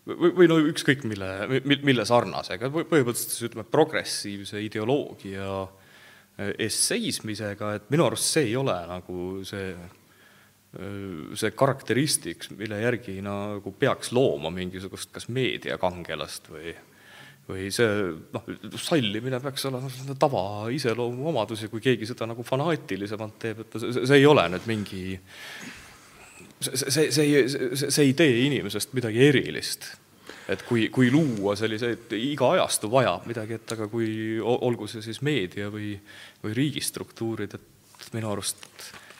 või, 0.07 0.33
või 0.41 0.51
no 0.51 0.59
ükskõik 0.71 1.07
mille, 1.07 1.31
mille 1.63 2.07
sarnasega, 2.07 2.71
põhimõtteliselt 2.71 3.35
siis 3.35 3.49
ütleme, 3.49 3.67
progressiivse 3.71 4.61
ideoloogia 4.63 5.47
äh, 5.63 6.51
eest 6.67 6.91
seismisega, 6.91 7.73
et 7.79 7.87
minu 7.93 8.07
arust 8.07 8.35
see 8.35 8.49
ei 8.51 8.55
ole 8.59 8.75
nagu 8.91 9.29
see, 9.47 9.71
see 11.37 11.53
karakteristik, 11.57 12.49
mille 12.57 12.77
järgi 12.83 13.15
nagu 13.25 13.71
peaks 13.79 14.11
looma 14.13 14.51
mingisugust 14.53 15.09
kas 15.15 15.25
meediakangelast 15.33 16.51
või 16.53 16.75
või 17.47 17.69
see 17.71 17.87
noh, 18.33 18.47
sallimine 18.75 19.39
peaks 19.39 19.63
olema 19.69 20.15
tavaiseloomuomadus 20.19 21.63
ja 21.63 21.69
kui 21.71 21.83
keegi 21.83 22.09
seda 22.09 22.27
nagu 22.27 22.43
fanaatilisemalt 22.43 23.37
teeb, 23.39 23.61
et 23.63 23.77
see, 23.79 24.03
see 24.03 24.19
ei 24.19 24.27
ole 24.27 24.43
nüüd 24.51 24.67
mingi 24.67 25.03
see, 26.59 26.75
see, 26.75 27.07
see, 27.11 27.47
see, 27.47 27.87
see 27.87 28.09
ei 28.09 28.13
tee 28.17 28.43
inimesest 28.47 28.93
midagi 28.97 29.23
erilist. 29.29 29.89
Et 30.47 30.61
kui, 30.63 30.85
kui 30.93 31.09
luua 31.11 31.57
selliseid, 31.59 32.13
iga 32.15 32.53
ajastu 32.55 32.87
vajab 32.91 33.25
midagi, 33.27 33.57
et 33.59 33.73
aga 33.75 33.89
kui 33.91 34.39
olgu 34.39 34.87
see 34.87 35.03
siis 35.03 35.19
meedia 35.25 35.67
või, 35.71 35.89
või 36.43 36.55
riigistruktuurid, 36.55 37.57
et 37.57 38.07
minu 38.15 38.31
arust 38.31 38.63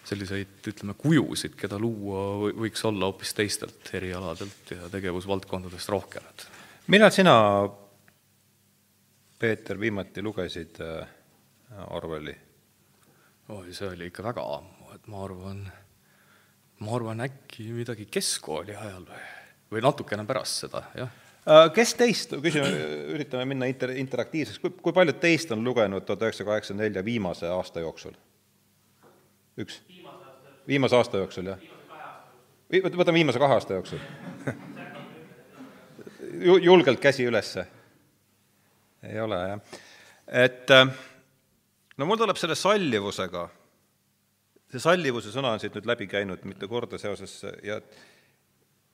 selliseid, 0.07 0.59
ütleme, 0.71 0.95
kujusid, 0.99 1.57
keda 1.59 1.79
luua, 1.81 2.51
võiks 2.55 2.83
olla 2.87 3.09
hoopis 3.09 3.33
teistelt 3.35 3.89
erialadelt 3.97 4.71
ja 4.71 4.87
tegevusvaldkondadest 4.93 5.91
rohkem, 5.91 6.29
millal 6.93 7.11
sina, 7.15 7.35
Peeter, 9.37 9.77
viimati 9.77 10.23
lugesid 10.25 10.79
äh, 10.81 11.83
Orwelli? 11.93 12.35
oi, 13.53 13.73
see 13.75 13.89
oli 13.91 14.07
ikka 14.09 14.23
väga 14.25 14.45
ammu, 14.57 14.93
et 14.95 15.11
ma 15.11 15.23
arvan, 15.27 15.65
ma 16.83 16.95
arvan 16.95 17.27
äkki 17.27 17.67
midagi 17.75 18.07
keskkooli 18.11 18.75
ajal 18.75 19.05
või 19.11 19.25
või 19.71 19.83
natukene 19.83 20.25
pärast 20.27 20.63
seda, 20.65 20.83
jah. 20.97 21.11
Äh, 21.47 21.65
kes 21.75 21.93
teist, 21.99 22.33
küsime, 22.43 22.69
üritame 23.15 23.47
minna 23.47 23.69
inter-, 23.71 23.95
interaktiivseks, 24.01 24.59
kui, 24.63 24.73
kui 24.83 24.95
paljud 24.95 25.19
teist 25.21 25.51
on 25.55 25.63
lugenud 25.63 26.03
tuhat 26.07 26.25
üheksasada 26.25 26.51
kaheksakümmend 26.51 26.89
nelja 26.89 27.05
viimase 27.05 27.51
aasta 27.51 27.83
jooksul? 27.83 28.17
üks? 29.57 29.79
Viimase 30.67 30.95
aasta 30.95 31.21
jooksul, 31.23 31.51
jah? 31.53 31.67
võtame 32.83 33.15
viimase 33.21 33.39
kahe 33.39 33.57
aasta 33.57 33.77
jooksul 33.77 34.01
julgelt 36.41 36.99
käsi 36.99 37.25
ülesse. 37.25 37.67
ei 39.03 39.19
ole, 39.19 39.37
jah. 39.49 39.61
et 40.27 40.71
äh, 40.71 40.89
no 41.97 42.05
mul 42.05 42.19
tuleb 42.19 42.37
selle 42.39 42.55
sallivusega, 42.55 43.47
see 44.71 44.83
sallivuse 44.83 45.31
sõna 45.33 45.53
on 45.55 45.63
siit 45.63 45.75
nüüd 45.77 45.87
läbi 45.87 46.07
käinud 46.11 46.43
mitu 46.49 46.67
korda 46.67 46.99
seoses 47.01 47.39
ja 47.63 47.81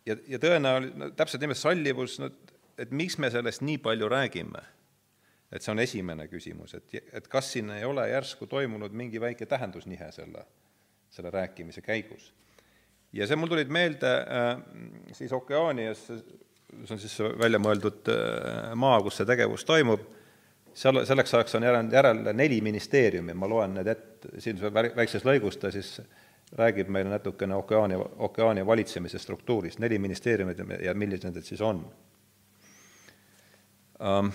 ja, 0.05 0.15
ja 0.27 0.39
tõenäoliselt, 0.39 0.97
no 0.99 1.09
täpselt 1.17 1.43
nimelt 1.43 1.59
sallivus, 1.59 2.17
no 2.21 2.29
et 2.77 2.91
miks 2.91 3.17
me 3.21 3.29
sellest 3.33 3.63
nii 3.63 3.79
palju 3.83 4.09
räägime? 4.11 4.63
et 5.53 5.61
see 5.61 5.69
on 5.69 5.79
esimene 5.83 6.25
küsimus, 6.27 6.73
et, 6.73 6.95
et 7.13 7.27
kas 7.29 7.51
siin 7.53 7.69
ei 7.75 7.83
ole 7.85 8.07
järsku 8.09 8.47
toimunud 8.49 8.93
mingi 8.97 9.21
väike 9.21 9.45
tähendusnihe 9.45 10.07
selle, 10.11 10.47
selle 11.13 11.29
rääkimise 11.33 11.81
käigus. 11.85 12.31
ja 13.13 13.27
see 13.29 13.37
mul 13.37 13.51
tulid 13.51 13.69
meelde 13.69 14.11
äh, 14.17 14.57
siis 15.13 15.33
Okeaanias, 15.33 16.07
see 16.07 16.95
on 16.95 16.99
siis 16.99 17.19
välja 17.39 17.61
mõeldud 17.61 18.09
äh, 18.09 18.73
maa, 18.75 18.99
kus 19.05 19.21
see 19.21 19.29
tegevus 19.29 19.65
toimub, 19.69 20.03
seal, 20.73 21.03
selleks 21.05 21.33
ajaks 21.37 21.59
on 21.59 21.69
järel, 21.69 21.91
järel 21.93 22.23
neli 22.33 22.59
ministeeriumi, 22.65 23.37
ma 23.37 23.49
loen 23.49 23.77
need 23.77 23.93
ette, 23.93 24.33
siin 24.41 24.61
väikses 24.97 25.25
lõigus 25.27 25.59
ta 25.61 25.71
siis 25.71 25.99
räägib 26.57 26.89
meile 26.93 27.09
natukene 27.09 27.55
okeaani, 27.55 27.95
okeaani 28.27 28.65
valitsemise 28.65 29.19
struktuurist, 29.19 29.79
neli 29.79 29.99
ministeeriumit 29.99 30.57
ja 30.81 30.93
millised 30.93 31.29
need 31.29 31.45
siis 31.45 31.61
on. 31.61 31.85
Um,. 34.03 34.33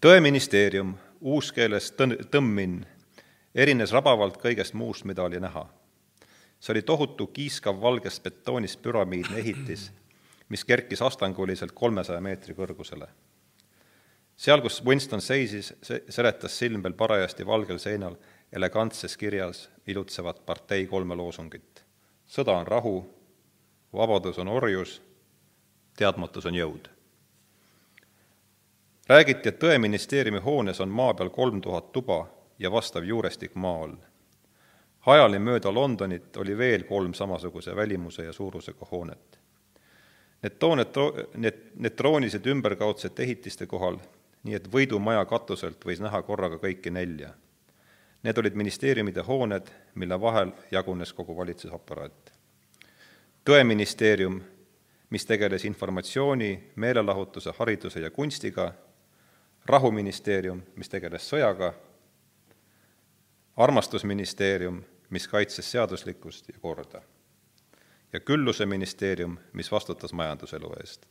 tõeministeerium, 0.00 0.94
uuskeeles 1.20 1.92
tõ-, 1.98 2.18
tõmmin, 2.30 2.80
erines 3.54 3.92
rabavalt 3.92 4.38
kõigest 4.42 4.74
muust, 4.74 5.04
mida 5.04 5.22
oli 5.22 5.40
näha. 5.40 5.66
see 6.60 6.72
oli 6.72 6.82
tohutu 6.82 7.26
kiiskav 7.26 7.80
valgest 7.80 8.22
betoonist 8.22 8.82
püramiidne 8.82 9.38
ehitis, 9.38 9.90
mis 10.48 10.64
kerkis 10.64 11.02
astanguliselt 11.02 11.72
kolmesaja 11.72 12.20
meetri 12.20 12.54
kõrgusele 12.54 13.08
seal, 14.40 14.62
kus 14.64 14.80
Winston 14.86 15.20
seisis, 15.20 15.74
seletas 16.08 16.56
silm 16.58 16.84
veel 16.84 16.96
parajasti 16.96 17.46
valgel 17.46 17.80
seinal 17.82 18.16
elegantses 18.52 19.16
kirjas 19.20 19.66
ilutsevat 19.86 20.44
partei 20.46 20.86
kolme 20.86 21.14
loosungit. 21.14 21.84
sõda 22.30 22.54
on 22.56 22.66
rahu, 22.66 22.94
vabadus 23.92 24.38
on 24.38 24.48
orjus, 24.48 25.00
teadmatus 25.96 26.46
on 26.46 26.54
jõud. 26.54 26.88
Räägiti, 29.10 29.48
et 29.48 29.58
Tõeministeeriumi 29.58 30.38
hoones 30.44 30.80
on 30.80 30.88
maa 30.88 31.14
peal 31.14 31.32
kolm 31.34 31.60
tuhat 31.60 31.92
tuba 31.92 32.28
ja 32.58 32.70
vastav 32.70 33.04
juurestik 33.04 33.54
maa 33.54 33.82
all. 33.84 33.96
hajali 35.00 35.38
mööda 35.38 35.72
Londonit 35.74 36.36
oli 36.36 36.58
veel 36.58 36.84
kolm 36.84 37.14
samasuguse 37.14 37.76
välimuse 37.76 38.24
ja 38.24 38.32
suurusega 38.32 38.86
hoonet. 38.90 39.38
Need 40.42 40.58
tooned, 40.58 40.98
need, 41.36 41.56
need 41.74 41.96
troonisid 41.96 42.46
ümberkaudsete 42.46 43.22
ehitiste 43.22 43.66
kohal, 43.66 43.98
nii 44.42 44.54
et 44.54 44.68
Võidumaja 44.72 45.24
katuselt 45.24 45.84
võis 45.84 46.00
näha 46.00 46.22
korraga 46.22 46.60
kõiki 46.62 46.92
nelja. 46.92 47.32
Need 48.22 48.38
olid 48.38 48.54
ministeeriumide 48.54 49.24
hooned, 49.26 49.72
mille 49.94 50.20
vahel 50.20 50.52
jagunes 50.70 51.12
kogu 51.12 51.36
valitsusaparaat. 51.36 52.32
tõeministeerium, 53.44 54.40
mis 55.10 55.26
tegeles 55.26 55.64
informatsiooni, 55.64 56.70
meelelahutuse, 56.76 57.52
hariduse 57.58 58.00
ja 58.00 58.10
kunstiga, 58.10 58.72
rahuministeerium, 59.66 60.62
mis 60.76 60.88
tegeles 60.88 61.28
sõjaga, 61.30 61.72
armastusministeerium, 63.56 64.82
mis 65.10 65.28
kaitses 65.28 65.70
seaduslikkust 65.70 66.48
ja 66.48 66.58
korda 66.60 67.02
ja 68.12 68.20
Külluse 68.20 68.66
ministeerium, 68.66 69.38
mis 69.52 69.72
vastutas 69.72 70.12
majanduselu 70.12 70.72
eest. 70.80 71.06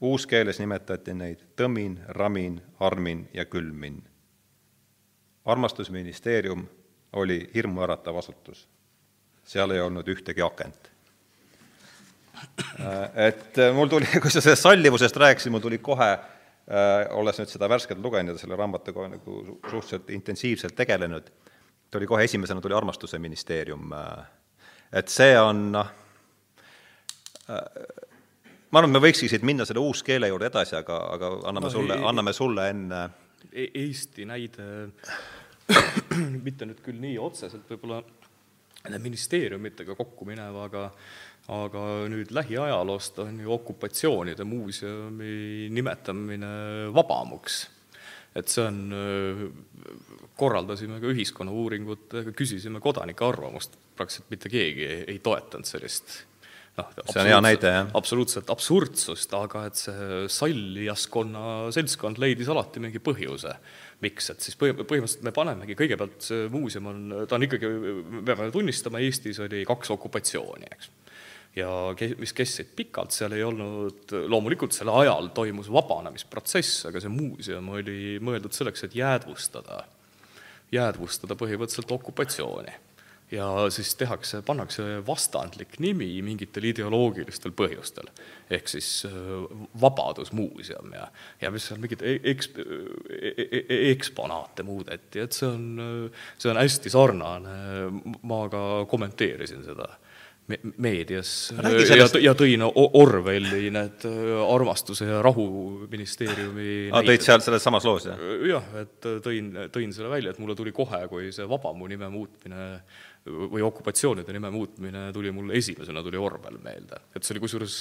uuskeeles 0.00 0.58
nimetati 0.58 1.14
neid 1.14 1.40
Tõmin, 1.56 2.00
Ramin, 2.08 2.62
Armin 2.80 3.28
ja 3.34 3.44
Külmin. 3.44 4.02
armastusministeerium 5.44 6.68
oli 7.12 7.50
hirmuäratav 7.54 8.16
asutus. 8.16 8.68
seal 9.44 9.70
ei 9.70 9.80
olnud 9.80 10.08
ühtegi 10.08 10.42
akent. 10.42 10.90
Äh, 12.80 13.26
et 13.26 13.56
mul 13.74 13.88
tuli, 13.88 14.06
kui 14.22 14.30
sa 14.30 14.40
sellest 14.40 14.62
sallivusest 14.62 15.16
rääkisid, 15.16 15.52
mul 15.52 15.60
tuli 15.60 15.78
kohe 15.78 16.12
äh, 16.12 16.18
olles 16.64 17.40
nüüd 17.40 17.50
seda 17.52 17.68
värskelt 17.68 18.00
lugenud 18.00 18.38
ja 18.38 18.40
selle 18.40 18.56
raamatuga 18.56 19.08
nagu 19.12 19.40
suhteliselt 19.68 20.08
intensiivselt 20.16 20.76
tegelenud, 20.78 21.26
tuli 21.92 22.08
kohe 22.08 22.24
esimesena 22.24 22.62
tuli 22.64 22.74
armastuse 22.74 23.18
ministeerium. 23.20 23.92
et 24.92 25.08
see 25.12 25.34
on 25.40 25.60
noh, 25.72 25.90
ma 28.70 28.80
arvan, 28.80 28.94
me 28.96 29.02
võikski 29.04 29.28
siit 29.28 29.44
minna 29.44 29.66
selle 29.68 29.84
uuskeele 29.84 30.28
juurde 30.32 30.48
edasi, 30.48 30.76
aga, 30.80 31.02
aga 31.18 31.30
anname 31.50 31.68
no, 31.68 31.74
sulle, 31.76 32.00
anname 32.12 32.32
sulle 32.32 32.68
enne 32.72 33.02
e 33.52 33.68
Eesti 33.74 34.24
näide, 34.28 34.66
mitte 36.46 36.68
nüüd 36.68 36.80
küll 36.84 37.00
nii 37.02 37.18
otseselt 37.22 37.68
võib-olla 37.70 38.00
ministeeriumitega 39.00 39.96
kokku 39.96 40.26
minev, 40.28 40.56
aga 40.66 40.88
aga 41.52 41.84
nüüd 42.08 42.32
lähiajaloost 42.32 43.18
on 43.24 43.40
ju 43.42 43.52
okupatsioonide 43.52 44.46
muuseumi 44.48 45.68
nimetamine 45.70 46.52
vabamuks. 46.94 47.68
et 48.34 48.50
see 48.50 48.64
on, 48.66 48.78
korraldasime 50.34 50.96
ka 50.98 51.06
ühiskonnauuringut, 51.12 52.16
küsisime 52.34 52.80
kodanike 52.82 53.22
arvamust, 53.22 53.76
praktiliselt 53.94 54.32
mitte 54.32 54.50
keegi 54.50 54.88
ei, 54.88 55.04
ei 55.12 55.20
toetanud 55.22 55.68
sellist 55.68 56.24
noh, 56.74 56.88
see 57.06 57.20
on 57.22 57.28
hea 57.30 57.38
näide, 57.44 57.70
jah. 57.76 57.92
absoluutselt 57.94 58.50
absurdsust, 58.50 59.36
aga 59.38 59.66
et 59.68 59.78
see 59.78 60.24
sallijaskonna 60.32 61.44
seltskond 61.76 62.18
leidis 62.22 62.50
alati 62.50 62.82
mingi 62.82 62.98
põhjuse, 63.04 63.54
miks, 64.02 64.32
et 64.32 64.42
siis 64.48 64.58
põhi, 64.58 64.74
põhimõtteliselt 64.80 65.28
me 65.28 65.34
panemegi, 65.36 65.78
kõigepealt 65.78 66.26
see 66.26 66.48
muuseum 66.50 66.90
on, 66.90 67.00
ta 67.30 67.38
on 67.38 67.46
ikkagi, 67.46 67.70
me 68.18 68.26
peame 68.26 68.50
tunnistama, 68.54 69.04
Eestis 69.04 69.38
oli 69.44 69.62
kaks 69.68 69.94
okupatsiooni, 69.94 70.72
eks 70.72 70.90
ja 71.56 71.70
ke-, 71.98 72.14
mis 72.20 72.34
kestsid 72.36 72.72
pikalt, 72.76 73.14
seal 73.14 73.34
ei 73.36 73.44
olnud, 73.46 74.14
loomulikult 74.30 74.74
sel 74.76 74.90
ajal 74.92 75.30
toimus 75.36 75.70
vabanemisprotsess, 75.72 76.88
aga 76.90 77.02
see 77.02 77.12
muuseum 77.12 77.74
oli 77.76 78.16
mõeldud 78.24 78.54
selleks, 78.56 78.86
et 78.86 78.96
jäädvustada, 78.98 79.84
jäädvustada 80.74 81.38
põhimõtteliselt 81.38 81.94
okupatsiooni. 81.98 82.80
Ja 83.32 83.46
siis 83.72 83.94
tehakse, 83.98 84.42
pannakse 84.46 84.84
vastandlik 85.06 85.78
nimi 85.82 86.10
mingitel 86.22 86.66
ideoloogilistel 86.68 87.54
põhjustel. 87.56 88.10
ehk 88.52 88.68
siis 88.68 89.06
äh, 89.08 89.14
Vabadusmuuseum 89.80 90.92
ja, 90.92 91.06
ja 91.40 91.50
mis 91.50 91.64
seal 91.66 91.80
mingeid 91.82 92.04
e-, 92.04 92.20
eks-, 92.30 92.50
e-, 92.60 93.32
e-, 93.48 93.80
eksponaate 93.94 94.62
muudeti, 94.62 95.24
et 95.24 95.32
see 95.32 95.48
on, 95.48 96.12
see 96.36 96.52
on 96.52 96.60
hästi 96.60 96.92
sarnane, 96.92 97.56
ma 98.22 98.42
ka 98.52 98.62
kommenteerisin 98.92 99.64
seda 99.64 99.88
meedias. 100.46 101.30
Ja, 101.56 102.06
ja 102.20 102.34
tõin 102.36 102.64
Orwelli 102.66 103.70
need 103.72 104.04
armastuse 104.44 105.08
ja 105.08 105.22
rahu 105.24 105.46
ministeeriumi 105.88 106.68
ah, 106.92 107.00
tõid 107.06 107.24
seal 107.24 107.40
selles 107.44 107.64
samas 107.64 107.86
loos, 107.88 108.08
jah? 108.10 108.20
jah, 108.50 108.68
et 108.82 109.08
tõin, 109.24 109.48
tõin 109.72 109.94
selle 109.96 110.12
välja, 110.12 110.34
et 110.34 110.40
mulle 110.42 110.56
tuli 110.58 110.74
kohe, 110.76 111.00
kui 111.08 111.30
see 111.32 111.48
Vabamu 111.48 111.88
nime 111.88 112.10
muutmine 112.12 112.68
või 113.24 113.64
okupatsioonide 113.64 114.36
nime 114.36 114.50
muutmine 114.52 115.06
tuli 115.16 115.32
mul 115.32 115.54
esimesena, 115.56 116.04
tuli 116.04 116.20
Orwell 116.20 116.60
meelde. 116.60 117.00
et 117.16 117.24
see 117.24 117.32
oli 117.36 117.44
kusjuures, 117.46 117.78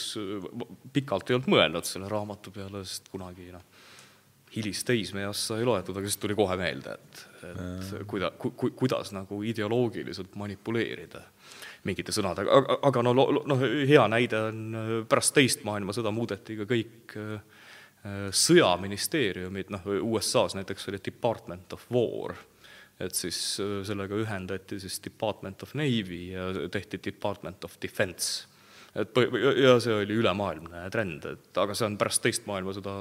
pikalt 0.95 1.29
ei 1.29 1.39
olnud 1.39 1.51
mõelnud 1.51 1.89
selle 1.89 2.07
raamatu 2.11 2.55
peale, 2.55 2.85
sest 2.87 3.11
kunagi 3.11 3.51
noh, 3.51 3.67
hilist 4.55 4.87
teismeeas 4.87 5.49
sai 5.49 5.67
loetud, 5.67 5.97
aga 5.99 6.07
siis 6.07 6.21
tuli 6.21 6.37
kohe 6.37 6.55
meelde, 6.59 6.95
et, 6.95 7.23
et 7.49 7.93
kuida-, 8.07 8.31
ku-, 8.39 8.53
ku, 8.55 8.71
kuidas 8.85 9.11
nagu 9.11 9.43
ideoloogiliselt 9.43 10.39
manipuleerida 10.39 11.25
mingite 11.87 12.13
sõnadega, 12.15 12.61
aga, 12.61 12.77
aga 12.89 13.03
no, 13.03 13.13
noh, 13.13 13.65
hea 13.87 14.05
näide 14.11 14.39
on 14.49 14.77
pärast 15.09 15.35
teist 15.35 15.65
maailmasõda 15.67 16.13
muudeti 16.15 16.55
ka 16.59 16.67
kõik 16.69 17.15
äh, 17.19 17.35
sõjaministeeriumid, 18.43 19.71
noh, 19.73 19.85
USA-s 20.03 20.57
näiteks 20.59 20.89
oli 20.91 20.99
Department 21.03 21.75
of 21.75 21.85
War. 21.91 22.35
Et 23.03 23.15
siis 23.15 23.37
äh, 23.63 23.81
sellega 23.87 24.17
ühendati 24.19 24.79
siis 24.79 24.99
Department 25.03 25.63
of 25.63 25.73
Navy 25.79 26.23
ja 26.33 26.49
tehti 26.71 27.01
Department 27.05 27.63
of 27.67 27.77
Defense. 27.81 28.52
Et 28.93 29.17
ja 29.57 29.73
see 29.81 29.95
oli 30.03 30.17
ülemaailmne 30.21 30.83
trend, 30.93 31.25
et 31.31 31.59
aga 31.63 31.73
see 31.77 31.87
on 31.87 31.97
pärast 31.97 32.21
teist 32.25 32.45
maailmasõda 32.49 32.93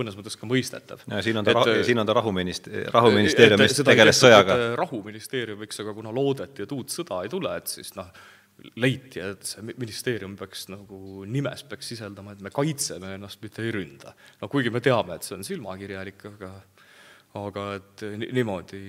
mõnes 0.00 0.18
mõttes 0.18 0.36
ka 0.38 0.48
mõistetav. 0.50 1.04
ja 1.06 1.22
siin 1.22 1.38
on 1.38 1.46
ta, 1.46 1.62
siin 1.86 2.02
on 2.02 2.08
ta 2.08 2.16
rahuminist-, 2.18 2.66
rahuministeerium, 2.90 3.62
mis 3.62 3.78
tegeles 3.86 4.18
sõjaga. 4.22 4.58
rahuministeeriumiks, 4.80 5.80
aga 5.84 5.94
kuna 5.94 6.14
loodeti, 6.14 6.66
et 6.66 6.74
uut 6.74 6.90
sõda 6.92 7.22
ei 7.24 7.32
tule, 7.32 7.54
et 7.62 7.70
siis 7.70 7.94
noh, 7.98 8.10
leiti, 8.82 9.22
et 9.22 9.46
see 9.46 9.64
ministeerium 9.70 10.34
peaks 10.40 10.66
nagu 10.72 11.24
nimes 11.30 11.62
peaks 11.70 11.94
sisaldama, 11.94 12.34
et 12.34 12.44
me 12.44 12.52
kaitseme 12.54 13.14
ennast, 13.16 13.40
mitte 13.44 13.64
ei 13.64 13.72
ründa. 13.78 14.14
no 14.42 14.50
kuigi 14.52 14.74
me 14.74 14.82
teame, 14.84 15.16
et 15.16 15.26
see 15.26 15.38
on 15.38 15.46
silmakirjalik, 15.46 16.26
aga 16.34 16.54
aga 17.38 17.64
et 17.78 18.02
niimoodi 18.34 18.80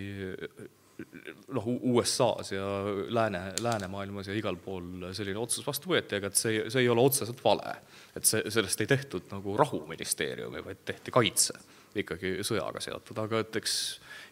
noh, 1.56 1.68
USA-s 1.68 2.52
ja 2.52 2.66
lääne, 3.10 3.42
läänemaailmas 3.62 4.28
ja 4.28 4.36
igal 4.38 4.58
pool 4.62 5.10
selline 5.16 5.40
otsus 5.40 5.66
vastu 5.68 5.94
võeti, 5.94 6.18
aga 6.20 6.32
et 6.32 6.40
see, 6.40 6.64
see 6.70 6.84
ei 6.86 6.90
ole 6.92 7.04
otseselt 7.04 7.44
vale. 7.44 7.76
et 8.16 8.28
see, 8.28 8.44
sellest 8.52 8.82
ei 8.82 8.90
tehtud 8.92 9.30
nagu 9.32 9.58
rahuministeeriumi, 9.58 10.64
vaid 10.66 10.86
tehti 10.86 11.14
kaitse, 11.16 11.58
ikkagi 11.96 12.38
sõjaga 12.48 12.84
seotud, 12.84 13.20
aga 13.24 13.44
et 13.46 13.60
eks 13.62 13.76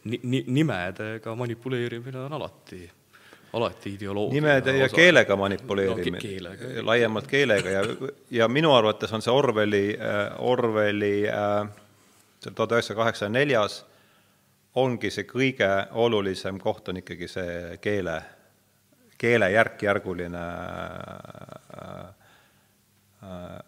ni-, 0.06 0.22
ni-, 0.24 0.46
nimedega 0.48 1.36
manipuleerimine 1.36 2.26
on 2.28 2.40
alati 2.40 2.86
alati 3.54 3.94
ideoloogia. 3.94 4.34
nimede 4.42 4.78
ja 4.78 4.86
osa. 4.86 4.96
keelega 4.96 5.36
manipuleerimine 5.36 6.20
no, 6.44 6.56
ke, 6.60 6.82
laiemalt 6.86 7.28
keelega 7.28 7.70
ja, 7.70 7.84
ja 8.32 8.48
minu 8.48 8.74
arvates 8.76 9.14
on 9.14 9.26
see 9.26 9.34
Orwelli 9.34 9.86
äh,, 9.98 10.36
Orwelli 10.38 11.24
äh, 11.28 11.70
tuhat 12.46 12.76
üheksasada 12.78 13.00
kaheksakümne 13.02 13.40
neljas 13.40 13.82
ongi 14.76 15.10
see 15.12 15.26
kõige 15.28 15.70
olulisem 15.98 16.60
koht, 16.62 16.90
on 16.92 17.02
ikkagi 17.02 17.28
see 17.28 17.78
keele, 17.82 18.20
keele 19.18 19.50
järk-järguline 19.52 20.46
äh, 21.80 23.60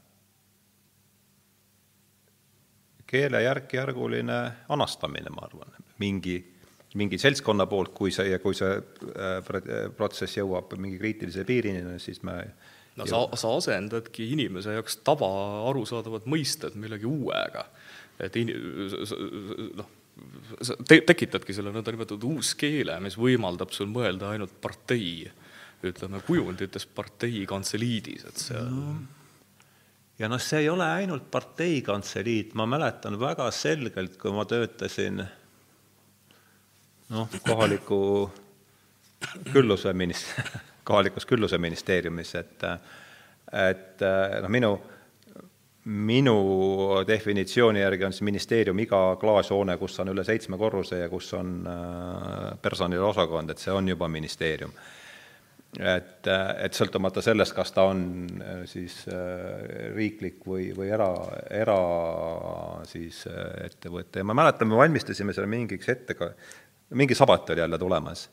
keele 3.11 3.43
järk-järguline 3.43 4.39
anastamine, 4.71 5.33
ma 5.35 5.47
arvan, 5.47 5.73
mingi, 5.99 6.37
mingi 6.99 7.17
seltskonna 7.19 7.65
poolt, 7.67 7.91
kui 7.97 8.13
see, 8.15 8.37
kui 8.43 8.55
see 8.57 8.77
äh, 8.77 9.41
protsess 9.97 10.37
jõuab 10.37 10.77
mingi 10.79 10.99
kriitilise 11.01 11.43
piirini, 11.47 11.97
siis 11.99 12.21
me 12.27 12.37
no 12.99 13.07
sa, 13.07 13.23
sa 13.39 13.55
asendadki 13.57 14.29
inimese 14.35 14.75
jaoks 14.75 14.99
tavaarusaadavad 15.07 16.27
mõisted 16.31 16.75
millegi 16.79 17.07
uuega. 17.09 17.65
et 18.21 18.35
in-, 18.37 18.51
noh, 19.79 19.87
sa 20.61 20.75
te-, 20.87 21.01
tekitadki 21.07 21.55
selle 21.55 21.73
nõndanimetatud 21.73 22.25
uuskeele, 22.31 22.97
mis 23.03 23.17
võimaldab 23.19 23.73
sul 23.75 23.89
mõelda 23.91 24.31
ainult 24.33 24.53
partei, 24.63 25.25
ütleme, 25.85 26.21
kujundites 26.27 26.85
partei 26.93 27.45
kantseliidis, 27.49 28.27
et 28.29 28.43
see 28.43 28.59
on 28.59 28.77
no. 28.77 28.95
ja 30.21 30.29
noh, 30.29 30.41
see 30.41 30.63
ei 30.65 30.69
ole 30.69 30.85
ainult 31.01 31.29
partei 31.33 31.81
kantseliit, 31.85 32.53
ma 32.59 32.67
mäletan 32.69 33.17
väga 33.21 33.49
selgelt, 33.55 34.17
kui 34.21 34.33
ma 34.35 34.45
töötasin 34.49 35.23
noh, 37.11 37.39
kohaliku 37.47 38.01
külluse 39.51 39.95
minist-, 39.97 40.35
kohalikus 40.87 41.27
külluse 41.29 41.61
ministeeriumis, 41.61 42.35
et 42.41 42.67
et 43.51 43.99
noh, 44.01 44.51
minu 44.53 44.75
minu 45.85 47.01
definitsiooni 47.07 47.81
järgi 47.81 48.05
on 48.05 48.13
siis 48.13 48.25
ministeerium 48.27 48.79
iga 48.83 49.15
klaashoone, 49.21 49.77
kus 49.81 49.97
on 50.03 50.11
üle 50.13 50.23
seitsme 50.25 50.57
korrusega 50.61 51.07
ja 51.07 51.09
kus 51.09 51.31
on 51.33 51.55
äh, 51.65 52.57
personaliosakond, 52.61 53.49
et 53.49 53.61
see 53.61 53.73
on 53.73 53.89
juba 53.89 54.09
ministeerium. 54.11 54.73
et, 55.79 56.27
et 56.27 56.75
sõltumata 56.75 57.21
sellest, 57.23 57.55
kas 57.55 57.71
ta 57.71 57.87
on 57.89 58.03
äh, 58.43 58.59
siis 58.69 59.05
äh, 59.07 59.95
riiklik 59.95 60.43
või, 60.45 60.69
või 60.77 60.91
era, 60.91 61.09
era 61.49 61.77
siis 62.85 63.23
äh, 63.31 63.65
ettevõte 63.65 64.21
ja 64.21 64.27
ma 64.27 64.35
mäletan, 64.37 64.69
me 64.69 64.77
valmistasime 64.77 65.33
seal 65.33 65.49
mingiks 65.49 65.89
ette 65.89 66.13
ka, 66.19 66.29
mingi 66.93 67.17
sabat 67.17 67.49
oli 67.49 67.63
jälle 67.63 67.79
tulemas. 67.79 68.29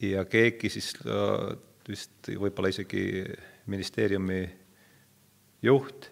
ja 0.00 0.24
keegi 0.24 0.68
siis 0.68 0.96
vist 1.88 2.32
võib-olla 2.32 2.72
isegi 2.72 3.22
ministeeriumi 3.70 4.63
juht 5.64 6.10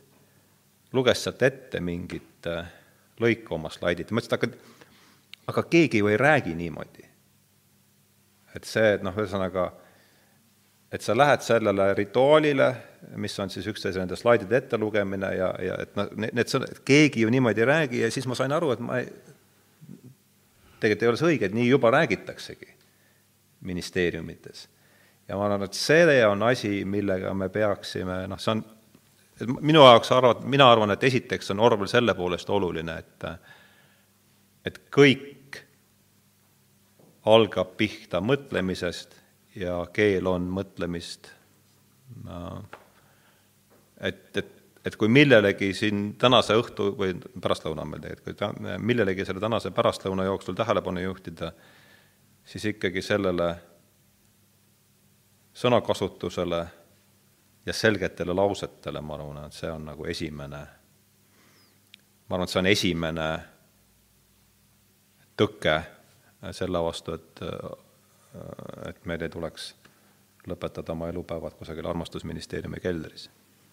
luges 0.93 1.23
sealt 1.25 1.43
ette 1.47 1.81
mingit 1.81 2.49
lõiku 3.23 3.57
oma 3.57 3.71
slaidilt, 3.73 4.11
ma 4.13 4.21
ütlesin, 4.21 4.35
et 4.35 4.43
aga, 4.43 4.77
aga 5.53 5.65
keegi 5.71 6.03
ju 6.03 6.11
ei 6.11 6.19
räägi 6.21 6.55
niimoodi 6.59 7.13
et 8.57 8.69
see, 8.69 8.97
et 8.97 9.05
noh, 9.05 9.15
ühesõnaga, 9.17 9.67
et 10.93 11.05
sa 11.05 11.17
lähed 11.17 11.45
sellele 11.45 11.89
rituaalile, 11.97 12.69
mis 13.21 13.35
on 13.41 13.51
siis 13.53 13.67
üksteise 13.71 14.01
nende 14.01 14.17
slaidide 14.19 14.59
ettelugemine 14.61 15.31
ja, 15.39 15.49
ja 15.65 15.79
et 15.83 15.97
noh, 15.99 16.11
need 16.23 16.51
sõnad, 16.53 16.83
keegi 16.87 17.25
ju 17.25 17.33
niimoodi 17.33 17.65
ei 17.65 17.71
räägi 17.71 18.03
ja 18.05 18.11
siis 18.13 18.29
ma 18.31 18.37
sain 18.39 18.53
aru, 18.55 18.75
et 18.75 18.85
ma 18.85 19.01
ei, 19.01 19.09
tegelikult 20.83 21.07
ei 21.07 21.13
ole 21.13 21.21
see 21.21 21.31
õige, 21.33 21.49
et 21.49 21.57
nii 21.57 21.71
juba 21.71 21.93
räägitaksegi 21.95 22.71
ministeeriumites. 23.69 24.69
ja 25.29 25.39
ma 25.39 25.47
arvan, 25.47 25.65
et 25.65 25.79
see 25.79 26.21
on 26.27 26.43
asi, 26.45 26.83
millega 26.85 27.33
me 27.35 27.49
peaksime, 27.49 28.25
noh, 28.29 28.41
see 28.43 28.57
on, 28.57 28.65
minu 29.47 29.83
jaoks 29.85 30.13
arvad, 30.13 30.45
mina 30.45 30.71
arvan, 30.73 30.91
et 30.91 31.05
esiteks 31.05 31.51
on 31.51 31.61
Orwell 31.61 31.91
selle 31.91 32.15
poolest 32.15 32.51
oluline, 32.51 32.99
et 32.99 33.27
et 34.67 34.79
kõik 34.95 35.59
algab 37.27 37.77
pihta 37.79 38.21
mõtlemisest 38.23 39.17
ja 39.59 39.83
keel 39.93 40.27
on 40.27 40.47
mõtlemist. 40.51 41.31
et, 44.01 44.37
et, 44.37 44.53
et 44.85 44.97
kui 44.97 45.09
millelegi 45.09 45.73
siin 45.75 46.15
tänase 46.19 46.55
õhtu 46.59 46.93
või 46.99 47.15
pärastlõuna 47.41 47.83
on 47.83 47.93
meil 47.93 48.03
tegelikult, 48.03 48.39
kui 48.39 48.79
millelegi 48.79 49.25
selle 49.25 49.41
tänase 49.41 49.71
pärastlõuna 49.71 50.25
jooksul 50.25 50.55
tähelepanu 50.59 51.01
juhtida, 51.01 51.53
siis 52.45 52.65
ikkagi 52.75 53.03
sellele 53.03 53.55
sõnakasutusele 55.55 56.67
ja 57.67 57.73
selgetele 57.73 58.35
lausetele, 58.35 59.01
ma 59.01 59.15
arvan, 59.15 59.45
et 59.47 59.57
see 59.57 59.71
on 59.71 59.85
nagu 59.91 60.07
esimene, 60.11 60.63
ma 62.29 62.37
arvan, 62.37 62.47
et 62.47 62.55
see 62.55 62.63
on 62.63 62.71
esimene 62.71 63.29
tõke 65.39 65.77
selle 66.53 66.83
vastu, 66.83 67.15
et, 67.15 67.45
et 68.89 69.07
meil 69.07 69.23
ei 69.23 69.31
tuleks 69.33 69.73
lõpetada 70.51 70.95
oma 70.97 71.09
elupäevad 71.13 71.55
kusagil 71.59 71.87
armastusministeeriumi 71.87 72.81
keldris. 72.83 73.29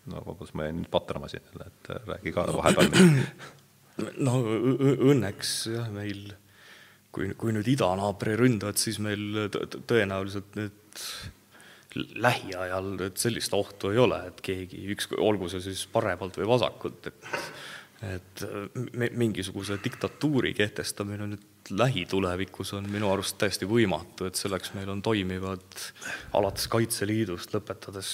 no 0.09 0.21
vabandust, 0.25 0.53
ma 0.57 0.67
jäin 0.67 0.77
nüüd 0.79 0.89
patrama 0.91 1.27
siin 1.29 1.43
jälle, 1.45 1.65
et 1.67 1.89
räägi 2.07 2.31
ka 2.33 2.45
vahepeal. 2.53 2.93
no 4.25 4.37
õnneks 5.09 5.55
jah, 5.73 5.89
meil, 5.93 6.29
kui, 7.11 7.33
kui 7.37 7.53
nüüd 7.53 7.67
idanaabri 7.73 8.37
ründavad, 8.39 8.77
siis 8.81 9.01
meil 9.03 9.49
tõenäoliselt 9.89 10.55
nüüd 10.61 11.03
lähiajal 11.95 12.93
et 13.07 13.17
sellist 13.17 13.53
ohtu 13.57 13.89
ei 13.93 13.97
ole, 13.97 14.19
et 14.29 14.41
keegi 14.45 14.83
üks, 14.93 15.09
olgu 15.17 15.49
see 15.49 15.63
siis 15.69 15.87
paremalt 15.91 16.37
või 16.37 16.49
vasakult, 16.53 17.09
et 17.09 17.29
et 17.99 18.43
mingisuguse 19.19 19.75
diktatuuri 19.83 20.53
kehtestamine 20.55 21.25
nüüd 21.27 21.71
lähitulevikus 21.75 22.71
on 22.77 22.85
minu 22.87 23.09
arust 23.11 23.35
täiesti 23.41 23.67
võimatu, 23.67 24.29
et 24.29 24.39
selleks 24.39 24.71
meil 24.77 24.87
on 24.93 25.01
toimivad 25.03 25.81
alates 26.39 26.69
Kaitseliidust, 26.71 27.51
lõpetades 27.53 28.11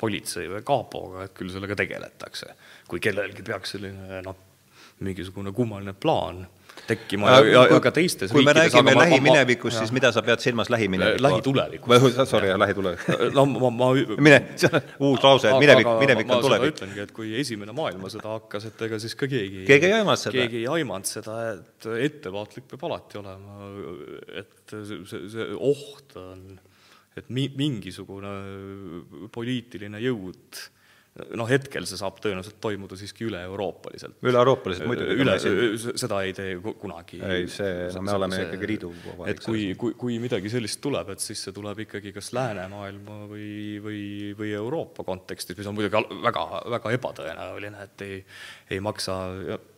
politsei 0.00 0.50
või 0.50 0.64
kapoga, 0.66 1.24
et 1.24 1.34
küll 1.36 1.52
sellega 1.54 1.78
tegeletakse. 1.78 2.56
kui 2.88 2.98
kellelgi 2.98 3.46
peaks 3.46 3.76
selline 3.76 4.18
noh, 4.26 4.36
mingisugune 5.06 5.52
kummaline 5.54 5.94
plaan 5.94 6.42
tekkima 6.88 7.30
ja, 7.30 7.40
ja, 7.44 7.62
ja 7.74 7.80
ka 7.82 7.92
teistes 7.94 8.32
kui 8.32 8.44
riikides. 8.44 8.72
kui 8.74 8.82
me 8.86 8.94
räägime 8.94 8.94
lähiminevikust, 8.98 9.78
siis 9.78 9.92
mida 9.94 10.12
sa 10.14 10.22
pead 10.26 10.42
silmas 10.42 10.70
lähiminevikust? 10.72 11.22
lähitulevikust. 11.26 12.22
Sorry, 12.30 12.52
lähitulevikust. 12.58 13.34
no 13.36 13.44
ma, 13.46 13.70
ma 13.74 13.90
mine, 14.16 14.40
see 14.60 14.70
on 14.72 14.80
uus 15.10 15.24
lause, 15.24 15.50
et 15.50 15.62
minevik, 15.62 15.90
minevik 16.00 16.32
on 16.32 16.42
tulevik. 16.44 16.74
ütlengi, 16.74 17.04
et 17.04 17.14
kui 17.16 17.34
Esimene 17.40 17.74
maailmasõda 17.76 18.34
hakkas, 18.36 18.70
et 18.70 18.82
ega 18.88 19.00
siis 19.02 19.16
ka 19.18 19.28
keegi 19.30 19.64
keegi 19.68 19.90
ei 19.90 19.98
aimanud 20.00 20.22
seda. 20.24 20.34
keegi 20.38 20.62
ei 20.62 20.66
aimanud 20.78 21.10
seda, 21.10 21.38
et 21.54 21.90
ettevaatlik 22.08 22.68
peab 22.72 22.88
alati 22.90 23.20
olema, 23.20 23.70
et 24.42 24.74
see, 24.74 25.00
see, 25.10 25.24
see 25.36 25.48
oht 25.56 26.18
on, 26.20 26.44
et 27.18 27.32
mi-, 27.34 27.50
mingisugune 27.56 28.34
poliitiline 29.34 30.02
jõud 30.06 30.66
noh, 31.10 31.48
hetkel 31.50 31.86
see 31.90 31.98
saab 31.98 32.20
tõenäoliselt 32.22 32.60
toimuda 32.62 32.94
siiski 32.98 33.24
üle-euroopaliselt. 33.26 34.20
üle-euroopaliselt 34.22 34.86
muidugi. 34.86 35.16
üle, 35.24 35.34
seda 35.98 36.20
ei 36.22 36.34
tee 36.36 36.54
kunagi. 36.78 37.18
ei, 37.26 37.48
see, 37.50 37.88
no 37.96 38.02
me 38.06 38.14
oleme 38.14 38.38
see, 38.38 38.46
ikkagi 38.46 38.68
liidu 38.70 38.90
et 39.26 39.42
kui, 39.42 39.64
kui, 39.80 39.96
kui 39.98 40.18
midagi 40.22 40.52
sellist 40.52 40.78
tuleb, 40.84 41.10
et 41.14 41.22
siis 41.24 41.42
see 41.46 41.54
tuleb 41.56 41.82
ikkagi 41.86 42.12
kas 42.14 42.30
läänemaailma 42.36 43.16
või, 43.30 43.50
või, 43.82 44.02
või 44.38 44.52
Euroopa 44.60 45.04
kontekstis, 45.06 45.58
mis 45.58 45.70
on 45.70 45.76
muidugi 45.76 46.22
väga, 46.22 46.44
väga 46.76 46.94
ebatõenäoline, 46.96 47.88
et 47.88 48.06
ei, 48.06 48.20
ei 48.70 48.80
maksa, 48.84 49.18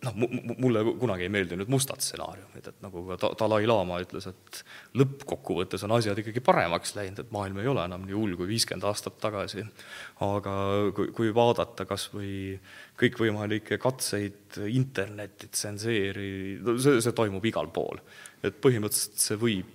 noh, 0.05 0.21
mulle 0.53 0.85
kunagi 1.01 1.27
ei 1.29 1.33
meeldinud 1.33 1.73
mustad 1.73 2.05
stsenaariumid, 2.05 2.69
et 2.75 2.85
nagu 2.85 3.07
ka 3.09 3.33
Dalai-laama 3.41 4.03
ütles, 4.05 4.29
et 4.29 4.63
lõppkokkuvõttes 5.01 5.89
on 5.89 5.97
asjad 5.97 6.21
ikkagi 6.21 6.45
paremaks 6.45 6.93
läinud, 6.99 7.25
et 7.25 7.33
maailm 7.35 7.63
ei 7.63 7.73
ole 7.73 7.89
enam 7.89 8.05
nii 8.05 8.19
hull 8.21 8.37
kui 8.37 8.53
viiskümmend 8.53 8.85
aastat 8.91 9.17
tagasi. 9.23 9.65
aga 10.23 10.53
kui, 10.97 11.09
kui 11.17 11.22
kui 11.23 11.31
vaadata 11.35 11.87
kas 11.87 12.09
või 12.13 12.57
kõikvõimalikke 12.99 13.79
katseid 13.83 14.59
internetti 14.75 15.51
tsenseerida, 15.53 16.75
see, 16.83 16.99
see 17.05 17.15
toimub 17.17 17.47
igal 17.47 17.71
pool. 17.73 18.03
et 18.43 18.59
põhimõtteliselt 18.59 19.23
see 19.23 19.39
võib, 19.39 19.69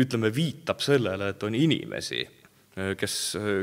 ütleme, 0.00 0.32
viitab 0.32 0.80
sellele, 0.80 1.28
et 1.34 1.44
on 1.44 1.54
inimesi, 1.54 2.22
kes, 2.96 3.18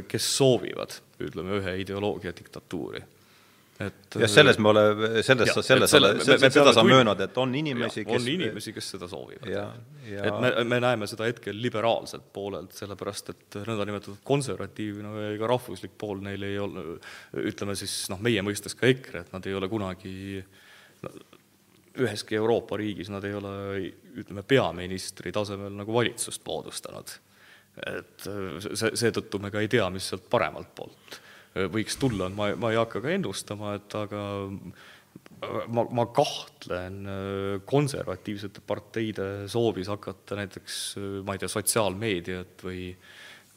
kes 0.09 0.29
soovivad, 0.37 0.95
ütleme, 1.25 1.57
ühe 1.61 1.75
ideoloogia 1.81 2.33
diktatuuri 2.37 3.01
et 3.87 4.17
ja 4.21 4.27
selles 4.31 4.57
me 4.61 4.69
oleme, 4.69 5.09
selles, 5.25 5.51
selles, 5.65 5.91
selle, 5.91 6.49
seda 6.53 6.73
sa 6.75 6.83
möönad, 6.85 7.19
et 7.25 7.37
on 7.41 7.53
inimesi, 7.55 8.03
kes 8.07 8.21
on 8.21 8.29
inimesi, 8.31 8.73
kes 8.75 8.89
seda 8.95 9.09
soovivad. 9.11 9.49
Ja... 9.49 9.65
et 10.13 10.39
me, 10.43 10.51
me 10.69 10.79
näeme 10.83 11.07
seda 11.09 11.27
hetkel 11.29 11.59
liberaalselt 11.61 12.25
poolelt, 12.35 12.75
sellepärast 12.77 13.33
et 13.33 13.59
nõndanimetatud 13.67 14.21
konservatiivne 14.27 15.13
või 15.15 15.39
ka 15.41 15.51
rahvuslik 15.53 15.95
pool 15.99 16.23
neil 16.25 16.47
ei 16.47 16.59
ole, 16.61 16.85
ütleme 17.43 17.77
siis 17.79 17.95
noh, 18.13 18.21
meie 18.23 18.43
mõistes 18.45 18.77
ka 18.79 18.89
EKRE, 18.89 19.25
et 19.25 19.33
nad 19.35 19.49
ei 19.49 19.57
ole 19.57 19.69
kunagi 19.71 20.15
no, 21.03 21.13
üheski 22.03 22.37
Euroopa 22.39 22.77
riigis 22.81 23.11
nad 23.13 23.25
ei 23.27 23.35
ole, 23.37 23.57
ütleme, 24.17 24.45
peaministri 24.47 25.33
tasemel 25.33 25.75
nagu 25.81 25.93
valitsust 25.93 26.41
moodustanud. 26.47 27.19
et 27.89 28.25
see, 28.61 28.91
seetõttu 29.01 29.39
me 29.41 29.49
ka 29.53 29.61
ei 29.63 29.69
tea, 29.71 29.85
mis 29.89 30.05
sealt 30.11 30.27
paremalt 30.29 30.75
poolt 30.77 31.22
võiks 31.53 31.99
tulla, 32.01 32.29
ma, 32.33 32.53
ma 32.57 32.73
ei 32.73 32.79
hakka 32.79 33.03
ka 33.03 33.13
ennustama, 33.13 33.75
et 33.77 33.95
aga 33.97 34.21
ma, 35.67 35.83
ma 35.85 36.07
kahtlen 36.15 37.03
konservatiivsete 37.69 38.63
parteide 38.65 39.27
soovis 39.51 39.91
hakata 39.91 40.39
näiteks, 40.39 40.79
ma 41.27 41.35
ei 41.35 41.43
tea, 41.43 41.51
sotsiaalmeediat 41.51 42.65
või 42.65 42.87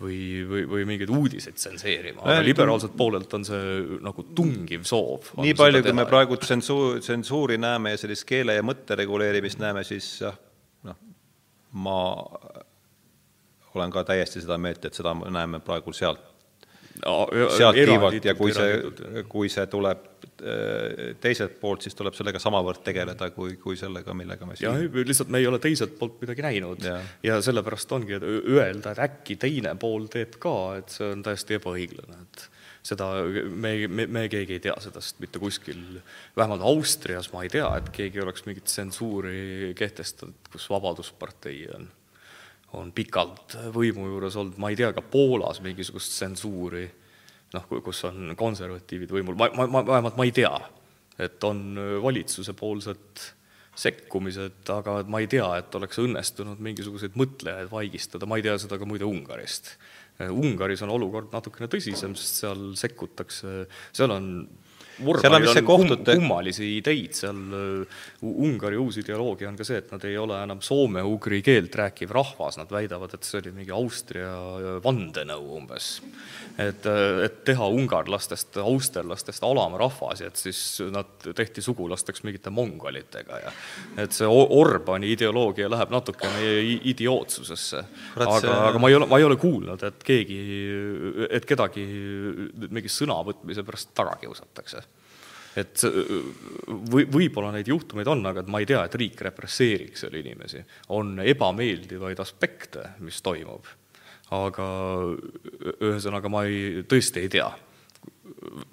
või, 0.00 0.44
või, 0.48 0.64
või 0.68 0.84
mingeid 0.88 1.10
uudiseid 1.12 1.56
tsenseerima, 1.56 2.20
aga 2.20 2.44
liberaalselt 2.44 2.92
poolelt 2.98 3.32
on 3.38 3.46
see 3.48 3.98
nagu 4.04 4.26
tungiv 4.36 4.84
soov. 4.88 5.30
nii 5.40 5.56
palju, 5.56 5.82
kui 5.86 5.96
me 5.96 6.04
praegu 6.08 6.36
tsensuur, 6.40 7.00
tsensuuri 7.00 7.56
näeme 7.60 7.94
ja 7.94 8.00
sellist 8.02 8.26
keele 8.28 8.58
ja 8.58 8.64
mõtte 8.66 8.98
reguleerimist 8.98 9.62
näeme, 9.62 9.86
siis 9.88 10.10
jah, 10.20 10.36
noh, 10.84 10.98
ma 11.80 11.98
olen 13.76 13.92
ka 13.92 14.04
täiesti 14.08 14.44
seda 14.44 14.58
meelt, 14.60 14.84
et 14.84 14.96
seda 14.96 15.14
näeme 15.16 15.62
praegu 15.64 15.96
sealt 15.96 16.35
sealt 17.02 17.76
tiivalt 17.76 18.24
ja 18.24 18.34
kui 18.38 18.54
see, 18.54 18.78
kui 19.28 19.50
see 19.52 19.66
tuleb 19.70 20.04
äh, 20.40 21.14
teiselt 21.22 21.58
poolt, 21.60 21.86
siis 21.86 21.96
tuleb 21.98 22.16
sellega 22.16 22.40
samavõrd 22.42 22.82
tegeleda, 22.86 23.30
kui, 23.34 23.56
kui 23.60 23.78
sellega, 23.78 24.14
millega 24.16 24.48
me 24.48 24.56
siin 24.58 24.70
jah, 24.70 24.98
lihtsalt 25.08 25.32
me 25.32 25.42
ei 25.42 25.48
ole 25.50 25.60
teiselt 25.62 25.96
poolt 25.98 26.20
midagi 26.24 26.44
näinud. 26.46 26.84
Ja, 26.86 26.98
ja 27.26 27.38
sellepärast 27.44 27.92
ongi, 27.96 28.18
et 28.18 28.26
öelda, 28.26 28.94
et 28.94 29.02
äkki 29.06 29.38
teine 29.40 29.76
pool 29.80 30.08
teeb 30.12 30.38
ka, 30.42 30.56
et 30.80 30.94
see 30.94 31.10
on 31.14 31.24
täiesti 31.26 31.58
ebaõiglane, 31.60 32.22
et 32.26 32.48
seda 32.86 33.10
me, 33.50 33.74
me, 33.90 34.06
me 34.06 34.24
keegi 34.30 34.56
ei 34.56 34.62
tea 34.68 34.74
sellest 34.82 35.20
mitte 35.22 35.42
kuskil, 35.42 35.82
vähemalt 36.38 36.64
Austrias 36.66 37.32
ma 37.32 37.42
ei 37.44 37.50
tea, 37.52 37.68
et 37.80 37.90
keegi 37.94 38.22
oleks 38.22 38.46
mingit 38.46 38.68
tsensuuri 38.70 39.72
kehtestanud, 39.78 40.52
kus 40.52 40.68
Vabaduspartei 40.70 41.64
on 41.74 41.88
on 42.76 42.92
pikalt 42.96 43.56
võimu 43.74 44.06
juures 44.10 44.36
olnud, 44.38 44.58
ma 44.60 44.70
ei 44.72 44.78
tea, 44.78 44.92
ka 44.96 45.02
Poolas 45.02 45.62
mingisugust 45.64 46.14
tsensuuri, 46.16 46.84
noh, 47.54 47.70
kus 47.84 48.02
on 48.08 48.34
konservatiivid 48.38 49.14
võimul, 49.16 49.38
ma, 49.38 49.48
ma, 49.56 49.68
ma 49.78 49.84
vähemalt 49.86 50.18
ma 50.18 50.26
ei 50.28 50.34
tea, 50.36 50.52
et 51.22 51.44
on 51.48 51.78
valitsusepoolset 52.04 53.30
sekkumised, 53.76 54.62
aga 54.72 55.00
ma 55.12 55.20
ei 55.20 55.28
tea, 55.30 55.46
et 55.60 55.74
oleks 55.76 56.00
õnnestunud 56.00 56.60
mingisuguseid 56.64 57.16
mõtlejaid 57.20 57.68
vaigistada, 57.72 58.28
ma 58.28 58.38
ei 58.38 58.44
tea 58.46 58.56
seda 58.60 58.78
ka 58.80 58.88
muide 58.88 59.04
Ungarist. 59.08 59.74
Ungaris 60.32 60.80
on 60.86 60.94
olukord 60.94 61.28
natukene 61.34 61.68
tõsisem, 61.68 62.14
sest 62.16 62.40
seal 62.40 62.70
sekkutakse, 62.80 63.66
seal 63.96 64.14
on 64.14 64.30
seal 64.96 65.34
on 65.36 65.66
kohtute 65.66 66.16
kummalisi 66.16 66.68
ideid, 66.78 67.14
seal 67.16 67.36
uh, 67.36 68.02
Ungari 68.46 68.78
uus 68.80 68.98
ideoloogia 69.02 69.50
on 69.50 69.58
ka 69.58 69.66
see, 69.66 69.80
et 69.82 69.90
nad 69.92 70.04
ei 70.08 70.16
ole 70.18 70.38
enam 70.42 70.62
soome-ugri 70.64 71.42
keelt 71.44 71.76
rääkiv 71.76 72.14
rahvas, 72.16 72.56
nad 72.60 72.72
väidavad, 72.72 73.12
et 73.16 73.26
see 73.26 73.40
oli 73.42 73.52
mingi 73.58 73.74
Austria 73.76 74.30
vandenõu 74.84 75.58
umbes. 75.58 75.90
et, 76.56 76.86
uh, 76.88 77.20
et 77.26 77.42
teha 77.44 77.68
ungarlastest, 77.68 78.56
austerlastest 78.62 79.44
alamrahvas 79.44 80.22
ja 80.24 80.30
et 80.32 80.40
siis 80.40 80.80
nad 80.92 81.28
tehti 81.36 81.62
sugulasteks 81.64 82.24
mingite 82.24 82.50
mongolitega 82.50 83.40
ja 83.42 83.52
et 84.00 84.16
see 84.16 84.26
Orbani 84.26 85.12
ideoloogia 85.12 85.68
läheb 85.70 85.92
natukene 85.92 86.48
idiootsusesse. 86.92 87.84
aga 88.16 88.40
see..., 88.40 88.56
aga 88.70 88.80
ma 88.80 88.90
ei 88.90 88.98
ole, 88.98 89.10
ma 89.10 89.20
ei 89.20 89.28
ole 89.28 89.36
kuulnud, 89.40 89.84
et 89.84 90.04
keegi, 90.06 90.40
et 91.28 91.44
kedagi 91.48 91.84
mingi 92.66 92.92
sõnavõtmise 92.92 93.64
pärast 93.66 93.92
taga 93.96 94.16
kiusatakse 94.20 94.85
et 95.56 95.84
või, 96.90 97.06
võib-olla 97.08 97.52
neid 97.54 97.68
juhtumeid 97.70 98.08
on, 98.12 98.24
aga 98.28 98.42
et 98.42 98.50
ma 98.52 98.60
ei 98.62 98.68
tea, 98.68 98.82
et 98.86 98.96
riik 99.00 99.20
represseeriks 99.28 100.04
seal 100.04 100.18
inimesi. 100.20 100.62
on 100.96 101.18
ebameeldivaid 101.24 102.20
aspekte, 102.20 102.90
mis 103.04 103.22
toimub. 103.22 103.66
aga 104.36 104.66
ühesõnaga, 105.80 106.28
ma 106.28 106.44
ei, 106.44 106.82
tõesti 106.88 107.22
ei 107.22 107.28
tea. 107.28 107.50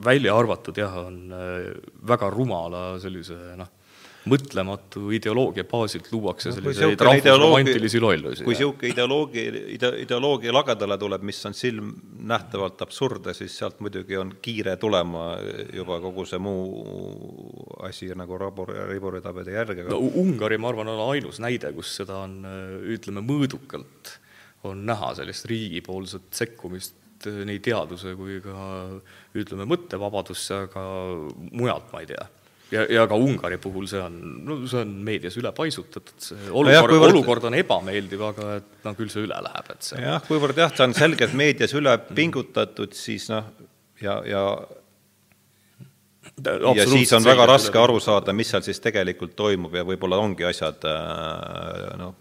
välja 0.03 0.35
arvatud 0.35 0.77
jah, 0.77 0.97
on 1.05 1.31
äh, 1.31 1.71
väga 2.07 2.29
rumala 2.29 2.99
sellise 2.99 3.55
noh 3.57 3.82
mõtlematu 4.29 5.09
ideoloogia 5.15 5.65
baasilt 5.67 6.07
luuakse 6.13 6.51
no, 6.51 6.55
selliseid 6.55 7.01
rahvusromantilisi 7.03 7.99
lollusi. 7.99 8.45
kui 8.45 8.55
niisugune 8.55 8.91
ideoloogia, 8.93 9.51
ide-, 9.75 9.91
ideoloogia 10.05 10.53
lagedale 10.55 10.97
tuleb, 11.01 11.25
mis 11.27 11.41
on 11.49 11.55
silmnähtavalt 11.57 12.81
absurdne, 12.85 13.35
siis 13.35 13.57
sealt 13.59 13.81
muidugi 13.83 14.17
on 14.19 14.35
kiire 14.43 14.77
tulema 14.79 15.33
juba 15.75 15.99
kogu 16.03 16.25
see 16.29 16.39
muu 16.43 17.67
asi 17.83 18.11
nagu 18.15 18.39
rabur, 18.39 18.71
riburitabede 18.91 19.57
järge. 19.57 19.87
no 19.91 19.99
Ungari, 20.23 20.59
ma 20.61 20.71
arvan, 20.71 20.93
on 20.93 21.03
ainus 21.09 21.41
näide, 21.43 21.73
kus 21.75 21.95
seda 21.99 22.21
on, 22.23 22.39
ütleme, 22.95 23.25
mõõdukalt 23.27 24.17
on 24.69 24.85
näha 24.87 25.11
sellist 25.19 25.49
riigipoolset 25.51 26.31
sekkumist 26.31 27.27
nii 27.27 27.59
teaduse 27.63 28.15
kui 28.19 28.39
ka 28.43 28.55
ütleme, 29.39 29.67
mõttevabadusse, 29.67 30.63
aga 30.69 30.85
mujalt 31.51 31.91
ma 31.91 32.03
ei 32.03 32.09
tea 32.13 32.29
ja, 32.71 32.85
ja 32.89 33.07
ka 33.09 33.17
Ungari 33.19 33.57
puhul 33.61 33.87
see 33.89 34.01
on, 34.01 34.19
no 34.47 34.59
see 34.69 34.83
on 34.83 34.93
meedias 35.05 35.35
üle 35.39 35.51
paisutatud, 35.55 36.15
see 36.23 36.39
olukord 36.51 36.77
no, 36.77 36.85
kuivõrd... 36.93 37.17
olukord 37.17 37.49
on 37.49 37.57
ebameeldiv, 37.59 38.23
aga 38.29 38.53
et 38.59 38.87
no 38.87 38.95
küll 38.99 39.11
see 39.13 39.25
üle 39.25 39.41
läheb, 39.47 39.73
et 39.75 39.89
see 39.89 40.01
jah, 40.03 40.23
kuivõrd 40.27 40.63
jah, 40.63 40.73
ta 40.75 40.87
on 40.87 40.95
selgelt 40.97 41.35
meedias 41.37 41.75
üle 41.77 41.97
pingutatud, 42.13 42.95
siis 42.97 43.27
noh, 43.33 43.51
ja, 44.03 44.21
ja 44.29 44.45
ja 46.73 46.85
siis 46.89 47.11
on 47.13 47.25
väga 47.25 47.45
raske 47.45 47.77
aru 47.77 47.99
saada, 48.01 48.33
mis 48.33 48.49
seal 48.49 48.63
siis 48.65 48.79
tegelikult 48.81 49.35
toimub 49.37 49.75
ja 49.75 49.83
võib-olla 49.85 50.17
ongi 50.23 50.47
asjad 50.47 50.85
noh, 51.99 52.15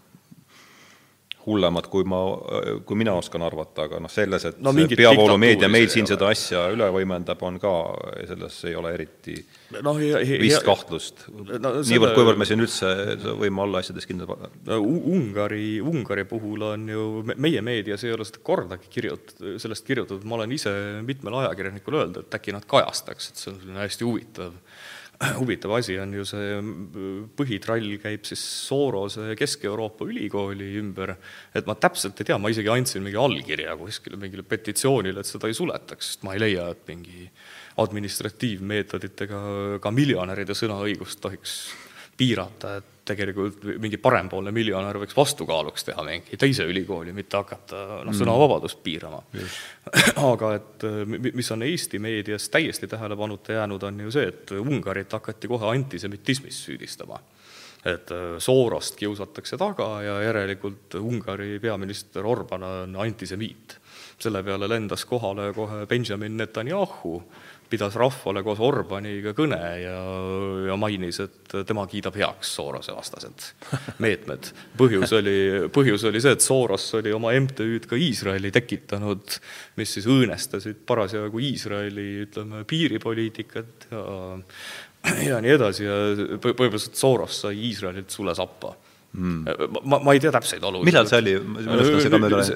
hullemad, 1.45 1.87
kui 1.91 2.05
ma, 2.07 2.19
kui 2.87 2.97
mina 2.99 3.13
oskan 3.19 3.43
arvata, 3.45 3.87
aga 3.87 3.99
noh, 4.03 4.11
selles, 4.11 4.45
et 4.49 4.59
no, 4.63 4.71
peavoolumeedia 4.73 5.69
meil 5.71 5.89
siin 5.91 6.07
seda 6.09 6.29
asja 6.31 6.65
üle 6.73 6.87
võimendab, 6.95 7.41
on 7.43 7.59
ka, 7.61 7.73
selles 8.29 8.59
ei 8.69 8.75
ole 8.79 8.93
eriti 8.95 9.35
no, 9.83 9.95
ja, 9.99 10.21
ja, 10.23 10.39
vist 10.41 10.63
kahtlust 10.65 11.25
no,. 11.31 11.73
niivõrd, 11.81 12.15
kuivõrd 12.17 12.39
me 12.39 12.47
siin 12.47 12.63
üldse 12.63 12.93
võime 13.41 13.65
olla 13.65 13.83
asjades 13.83 14.07
kindlad 14.09 14.31
no,. 14.69 14.79
Ungari, 15.13 15.77
Ungari 15.83 16.25
puhul 16.29 16.63
on 16.69 16.87
ju, 16.93 17.07
meie 17.33 17.63
meedias 17.65 18.05
ei 18.07 18.15
ole 18.15 18.27
seda 18.27 18.43
kordagi 18.45 18.91
kirjut-, 18.93 19.35
sellest 19.61 19.87
kirjutatud, 19.87 20.25
ma 20.27 20.39
olen 20.39 20.55
ise 20.55 20.73
mitmele 21.05 21.43
ajakirjanikule 21.43 22.03
öelnud, 22.03 22.23
et 22.23 22.39
äkki 22.39 22.55
nad 22.55 22.67
kajastaks, 22.69 23.31
et 23.31 23.43
see 23.43 23.51
on 23.51 23.59
selline 23.59 23.83
hästi 23.83 24.07
huvitav 24.07 24.55
huvitav 25.39 25.75
asi 25.77 25.97
on 26.01 26.13
ju 26.17 26.25
see 26.27 26.57
põhitrall 27.37 27.97
käib 28.01 28.25
siis 28.27 28.43
Sorose 28.67 29.35
Kesk-Euroopa 29.39 30.07
ülikooli 30.09 30.73
ümber, 30.81 31.15
et 31.55 31.67
ma 31.69 31.75
täpselt 31.79 32.19
ei 32.19 32.29
tea, 32.29 32.39
ma 32.41 32.51
isegi 32.53 32.71
andsin 32.73 33.05
mingi 33.05 33.19
allkirja 33.19 33.77
kuskile 33.79 34.19
mingile 34.19 34.45
petitsioonile, 34.47 35.21
et 35.21 35.29
seda 35.29 35.49
ei 35.49 35.57
suletaks, 35.57 36.13
sest 36.13 36.25
ma 36.27 36.35
ei 36.35 36.43
leia, 36.43 36.69
et 36.73 36.87
mingi 36.89 37.27
administratiivmeetoditega 37.83 39.43
ka 39.83 39.93
miljonäride 39.93 40.57
sõnaõigust 40.57 41.21
tohiks 41.23 41.55
piirata, 42.17 42.77
et 42.79 42.92
tegelikult 43.05 43.65
mingi 43.83 43.97
parempoolne 44.01 44.51
miljonär 44.55 44.97
võiks 45.01 45.15
vastukaaluks 45.17 45.87
teha 45.89 46.05
mingi 46.07 46.39
teise 46.39 46.65
ülikooli, 46.69 47.13
mitte 47.15 47.37
hakata 47.39 47.81
noh, 48.03 48.11
mm. 48.11 48.17
sõnavabadust 48.19 48.79
piirama. 48.83 49.19
aga 50.31 50.53
et 50.57 50.87
mis 51.25 51.51
on 51.55 51.65
Eesti 51.67 51.99
meedias 52.03 52.47
täiesti 52.53 52.87
tähelepanuta 52.87 53.59
jäänud, 53.59 53.83
on 53.83 54.03
ju 54.05 54.15
see, 54.15 54.27
et 54.31 54.55
Ungarit 54.55 55.11
hakati 55.13 55.51
kohe 55.51 55.71
antisemitismis 55.75 56.63
süüdistama. 56.65 57.19
et 57.85 58.11
äh, 58.11 58.37
Soorost 58.39 58.95
kiusatakse 58.95 59.57
taga 59.57 60.01
ja 60.01 60.21
järelikult 60.23 60.95
Ungari 60.95 61.59
peaminister 61.59 62.25
Orban 62.25 62.63
on 62.63 62.95
antisemiit. 62.95 63.79
selle 64.19 64.43
peale 64.43 64.69
lendas 64.69 65.05
kohale 65.05 65.53
kohe 65.53 65.85
Benjamin 65.85 66.37
Netanyahu, 66.37 67.23
pidas 67.69 67.95
rahvale 67.99 68.43
koos 68.45 68.61
Orbaniga 68.63 69.33
kõne 69.37 69.59
ja, 69.81 69.97
ja 70.67 70.77
mainis, 70.79 71.19
et 71.23 71.55
tema 71.67 71.85
kiidab 71.89 72.17
heaks 72.19 72.53
Soorose 72.57 72.95
vastased 72.95 73.47
meetmed. 74.03 74.51
põhjus 74.79 75.15
oli, 75.17 75.35
põhjus 75.73 76.07
oli 76.09 76.21
see, 76.23 76.35
et 76.37 76.45
Sooros 76.45 76.87
oli 76.99 77.13
oma 77.15 77.33
MTÜ-d 77.39 77.89
ka 77.89 77.99
Iisraeli 77.99 78.53
tekitanud, 78.53 79.37
mis 79.79 79.97
siis 79.97 80.07
õõnestasid 80.09 80.83
parasjagu 80.87 81.43
Iisraeli, 81.51 82.07
ütleme, 82.27 82.63
piiripoliitikat 82.69 83.91
ja 83.91 84.07
ja 85.03 85.39
nii 85.43 85.51
edasi 85.51 85.83
ja 85.83 85.95
põhimõtteliselt 86.39 86.95
Soros 86.95 87.41
sai 87.43 87.57
Iisraelilt 87.67 88.13
sule 88.13 88.35
sappa 88.37 88.71
mm.. 89.13 89.79
ma, 89.83 89.99
ma 90.03 90.15
ei 90.15 90.21
tea 90.23 90.33
täpseid 90.33 90.63
olusid. 90.63 90.89
millal 90.89 91.09
see 91.09 91.21
oli, 91.21 91.35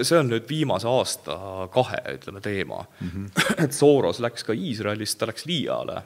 see 0.03 0.19
on 0.19 0.31
nüüd 0.33 0.47
viimase 0.49 0.89
aasta-kahe, 0.91 2.03
ütleme, 2.17 2.43
teema 2.43 2.81
mm. 2.83 3.11
-hmm. 3.11 3.59
et 3.65 3.77
Soros 3.77 4.21
läks 4.23 4.47
ka 4.47 4.55
Iisraelist, 4.57 5.19
ta 5.19 5.29
läks 5.29 5.47
liiale, 5.49 6.01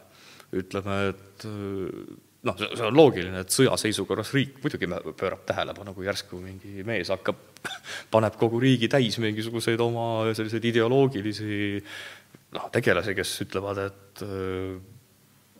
ütleme, 0.61 0.99
et 1.11 1.47
noh, 2.47 2.57
see 2.57 2.87
on 2.87 2.97
loogiline, 2.97 3.43
et 3.43 3.53
sõjaseisukorras 3.53 4.33
riik 4.35 4.61
muidugi 4.63 4.89
pöörab 5.17 5.43
tähelepanu, 5.49 5.93
kui 5.97 6.07
järsku 6.07 6.39
mingi 6.41 6.85
mees 6.87 7.11
hakkab, 7.13 7.37
paneb 8.13 8.37
kogu 8.39 8.61
riigi 8.61 8.89
täis 8.91 9.19
mingisuguseid 9.21 9.81
oma 9.83 10.33
selliseid 10.33 10.65
ideoloogilisi 10.71 11.81
noh, 12.57 12.65
tegelasi, 12.73 13.15
kes 13.17 13.35
ütlevad, 13.45 13.85
et 13.85 14.25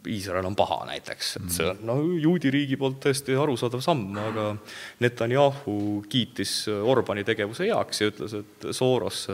Iisrael 0.09 0.45
on 0.45 0.55
paha 0.57 0.79
näiteks, 0.89 1.27
et 1.37 1.51
see 1.53 1.67
on 1.69 1.81
no 1.85 1.95
juudi 2.17 2.49
riigi 2.53 2.77
poolt 2.79 2.99
täiesti 3.03 3.35
arusaadav 3.37 3.83
samm, 3.85 4.15
aga 4.17 4.45
Netanyahu 5.03 5.75
kiitis 6.09 6.55
Orbani 6.71 7.25
tegevuse 7.27 7.67
heaks 7.69 8.01
ja 8.01 8.09
ütles, 8.09 8.33
et 8.39 8.67
Soros 8.73 9.27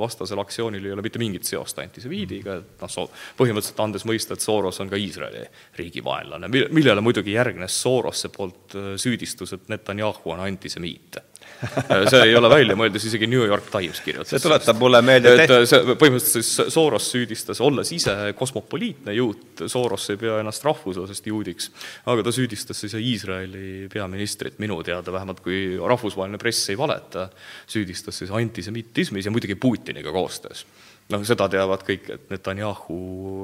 vastasel 0.00 0.40
aktsioonil 0.40 0.88
ei 0.88 0.94
ole 0.94 1.04
mitte 1.04 1.20
mingit 1.20 1.44
seost 1.48 1.78
antisemiidiga, 1.82 2.56
et 2.62 2.86
noh, 2.86 3.20
põhimõtteliselt 3.36 3.84
andes 3.84 4.06
mõista, 4.08 4.38
et 4.38 4.44
Soros 4.44 4.80
on 4.80 4.92
ka 4.92 5.00
Iisraeli 5.00 5.44
riigi 5.76 6.04
vaenlane, 6.04 6.48
millele 6.48 7.04
muidugi 7.04 7.36
järgnes 7.36 7.76
Sorose 7.84 8.32
poolt 8.32 8.78
süüdistus, 9.00 9.52
et 9.58 9.68
Netanyahu 9.72 10.32
on 10.32 10.44
antisemiit 10.46 11.20
see 12.10 12.22
ei 12.28 12.34
ole 12.36 12.50
välja 12.52 12.76
mõeldud, 12.78 13.00
isegi 13.00 13.28
New 13.30 13.42
York 13.44 13.70
Times 13.72 14.00
kirjutas. 14.04 14.32
see 14.34 14.42
tuletab 14.42 14.80
mulle 14.80 15.00
meelde 15.06 15.34
et 15.44 15.54
see 15.70 15.96
põhimõtteliselt 16.00 16.44
siis 16.44 16.74
Soros 16.74 17.08
süüdistas, 17.14 17.60
olles 17.64 17.92
ise 17.96 18.14
kosmopoliitne 18.38 19.16
juut, 19.16 19.64
Soros 19.70 20.08
ei 20.12 20.20
pea 20.20 20.38
ennast 20.42 20.64
rahvuslasest 20.66 21.28
juudiks, 21.30 21.70
aga 22.10 22.26
ta 22.26 22.34
süüdistas 22.34 22.84
siis 22.84 22.96
Iisraeli 22.98 23.88
peaministrit, 23.92 24.58
minu 24.62 24.80
teada 24.86 25.14
vähemalt, 25.14 25.42
kui 25.44 25.76
rahvusvaheline 25.80 26.40
press 26.40 26.72
ei 26.72 26.80
valeta, 26.80 27.28
süüdistas 27.70 28.22
siis 28.22 28.34
antisemitismis 28.34 29.28
ja 29.28 29.34
muidugi 29.34 29.58
Putiniga 29.60 30.12
koostöös 30.14 30.66
noh, 31.12 31.24
seda 31.26 31.48
teavad 31.52 31.84
kõik, 31.84 32.08
et 32.14 32.30
Netanyahu 32.32 32.96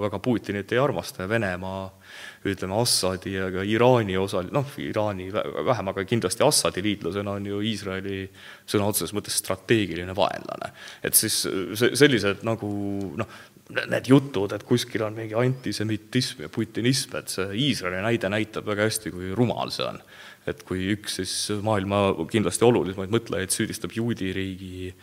väga 0.05 0.20
Putinit 0.23 0.73
ei 0.73 0.81
armasta 0.81 1.25
ja 1.25 1.29
Venemaa 1.29 1.83
ütleme, 2.49 2.79
Assadi 2.81 3.35
ja 3.35 3.51
ka 3.53 3.64
Iraani 3.68 4.16
osal-, 4.20 4.49
noh, 4.55 4.73
Iraani 4.81 5.29
vähem, 5.33 5.92
aga 5.92 6.05
kindlasti 6.09 6.44
Assadi 6.46 6.85
liitlasena 6.87 7.37
on 7.37 7.51
ju 7.51 7.61
Iisraeli 7.70 8.23
sõna 8.64 8.88
otseses 8.88 9.12
mõttes 9.16 9.37
strateegiline 9.42 10.16
vaenlane. 10.16 10.73
et 11.05 11.14
siis 11.18 11.42
sellised 12.01 12.44
nagu 12.49 12.70
noh, 13.20 13.38
need 13.70 14.09
jutud, 14.11 14.51
et 14.57 14.64
kuskil 14.66 15.05
on 15.07 15.14
mingi 15.14 15.37
antisemitism 15.38 16.46
ja 16.46 16.51
putinism, 16.53 17.18
et 17.20 17.31
see 17.31 17.46
Iisraeli 17.68 18.01
näide 18.03 18.33
näitab 18.33 18.66
väga 18.66 18.88
hästi, 18.88 19.12
kui 19.14 19.35
rumal 19.37 19.73
see 19.75 19.87
on. 19.87 20.01
et 20.49 20.62
kui 20.64 20.94
üks 20.94 21.18
siis 21.20 21.33
maailma 21.62 22.14
kindlasti 22.33 22.64
olulisemaid 22.64 23.12
mõtlejaid 23.12 23.53
süüdistab 23.53 23.92
juudi 23.92 24.33
riigi 24.33 24.94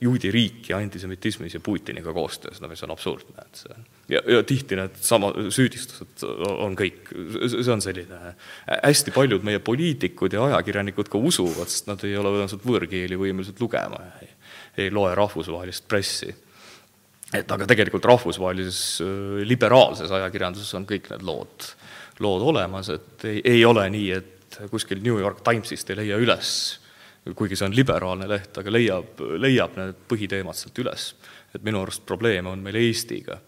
juudi 0.00 0.30
riiki 0.30 0.74
antisemitismis 0.76 1.54
ja 1.54 1.60
Putiniga 1.60 2.12
koostöös, 2.12 2.60
no 2.60 2.68
mis 2.68 2.82
on 2.84 2.92
absurdne, 2.92 3.46
et 3.46 3.62
see 3.62 3.76
ja, 4.10 4.20
ja 4.26 4.42
tihti 4.46 4.76
need 4.78 4.98
sama 5.04 5.30
süüdistused 5.52 6.24
on 6.50 6.74
kõik, 6.78 7.10
see 7.46 7.72
on 7.72 7.82
selline, 7.84 8.34
hästi 8.68 9.14
paljud 9.14 9.44
meie 9.46 9.62
poliitikud 9.64 10.34
ja 10.36 10.44
ajakirjanikud 10.50 11.10
ka 11.12 11.20
usuvad, 11.30 11.70
sest 11.70 11.88
nad 11.90 12.02
ei 12.06 12.16
ole 12.18 12.32
tõenäoliselt 12.34 12.66
võõrkeeli 12.66 13.18
võimelised 13.20 13.62
lugema 13.62 14.02
ja 14.04 14.26
ei, 14.26 14.32
ei 14.84 14.94
loe 14.94 15.14
rahvusvahelist 15.18 15.88
pressi. 15.88 16.34
et 17.34 17.52
aga 17.52 17.66
tegelikult 17.70 18.04
rahvusvahelises 18.10 19.00
liberaalses 19.46 20.10
ajakirjanduses 20.10 20.74
on 20.74 20.86
kõik 20.86 21.10
need 21.12 21.24
lood, 21.26 21.72
lood 22.20 22.46
olemas, 22.52 22.90
et 22.90 23.24
ei, 23.30 23.42
ei 23.56 23.64
ole 23.64 23.86
nii, 23.90 24.12
et 24.12 24.60
kuskil 24.70 25.02
New 25.02 25.18
York 25.18 25.44
Timesist 25.46 25.90
ei 25.90 26.02
leia 26.02 26.18
üles 26.18 26.79
kuigi 27.36 27.58
see 27.58 27.68
on 27.68 27.76
liberaalne 27.76 28.28
leht, 28.30 28.56
aga 28.56 28.72
leiab, 28.72 29.20
leiab 29.40 29.76
need 29.76 30.02
põhiteemad 30.08 30.56
sealt 30.56 30.78
üles. 30.80 31.14
et 31.54 31.62
minu 31.66 31.82
arust 31.82 32.04
probleeme 32.06 32.48
on 32.48 32.60
meil 32.62 32.78
Eestiga, 32.78 33.40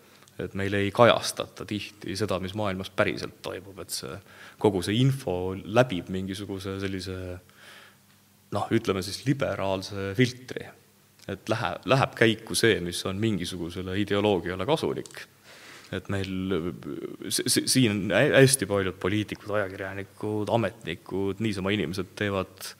et 0.43 0.55
meil 0.59 0.75
ei 0.75 0.91
kajastata 0.95 1.65
tihti 1.69 2.17
seda, 2.19 2.39
mis 2.43 2.55
maailmas 2.59 2.91
päriselt 2.91 3.39
toimub, 3.43 3.79
et 3.85 3.95
see, 3.95 4.17
kogu 4.59 4.83
see 4.83 4.99
info 5.01 5.55
läbib 5.55 6.11
mingisuguse 6.13 6.79
sellise 6.83 7.17
noh, 8.53 8.71
ütleme 8.75 9.03
siis 9.05 9.23
liberaalse 9.27 10.13
filtri. 10.19 10.67
et 11.31 11.49
lähe, 11.49 11.77
läheb 11.87 12.17
käiku 12.19 12.55
see, 12.59 12.81
mis 12.83 12.99
on 13.07 13.21
mingisugusele 13.23 13.95
ideoloogiale 14.01 14.67
kasulik. 14.67 15.23
et 15.93 16.09
meil 16.09 16.73
siin 17.29 18.11
hästi 18.11 18.67
paljud 18.67 18.97
poliitikud, 19.01 19.51
ajakirjanikud, 19.59 20.49
ametnikud, 20.49 21.41
niisama 21.45 21.71
inimesed 21.71 22.15
teevad 22.17 22.73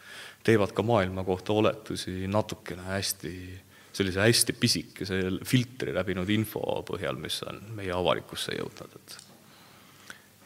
teevad 0.45 0.73
ka 0.75 0.85
maailma 0.87 1.25
kohta 1.25 1.53
oletusi 1.53 2.27
natukene 2.31 2.87
hästi, 2.91 3.35
sellise 3.93 4.25
hästi 4.25 4.57
pisikese 4.59 5.21
filtri 5.47 5.95
läbinud 5.95 6.31
info 6.35 6.63
põhjal, 6.89 7.19
mis 7.21 7.43
on 7.47 7.61
meie 7.77 7.93
avalikkusse 7.95 8.57
jõudnud, 8.59 8.97
et 8.99 9.19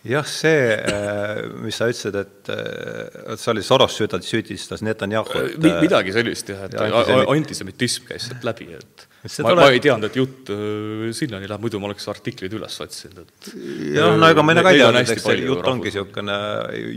jah, 0.06 0.26
see, 0.28 0.70
äh, 0.76 1.42
mis 1.62 1.78
sa 1.78 1.88
ütlesid, 1.90 2.16
et, 2.20 2.50
äh, 2.52 3.32
et 3.32 3.42
see 3.42 3.52
oli 3.54 3.64
Soros 3.66 3.96
süüdistas 3.96 4.84
Netanyahut. 4.86 5.58
midagi 5.58 6.14
sellist 6.14 6.52
jah, 6.52 6.66
et 6.68 6.76
antisemitism 6.78 8.06
käis 8.10 8.28
sealt 8.28 8.46
läbi, 8.46 8.70
et 8.76 9.08
ma, 9.26 9.50
tule... 9.50 9.62
ma 9.62 9.66
ei 9.74 9.80
teadnud, 9.82 10.08
et 10.08 10.16
jutt 10.18 10.50
äh, 10.54 11.06
sinnani 11.16 11.48
läheb, 11.48 11.62
muidu 11.64 11.80
ma 11.82 11.88
oleks 11.90 12.06
artiklid 12.12 12.54
üles 12.58 12.76
otsinud, 12.84 13.26
et 13.26 13.48
jah, 13.96 14.14
no 14.18 14.30
ega 14.32 14.44
mina 14.46 14.64
ka 14.64 14.72
ei 14.74 14.80
teadnud, 14.82 15.00
eks 15.02 15.26
see 15.26 15.36
jutt 15.42 15.70
ongi 15.72 15.90
niisugune, 15.90 16.38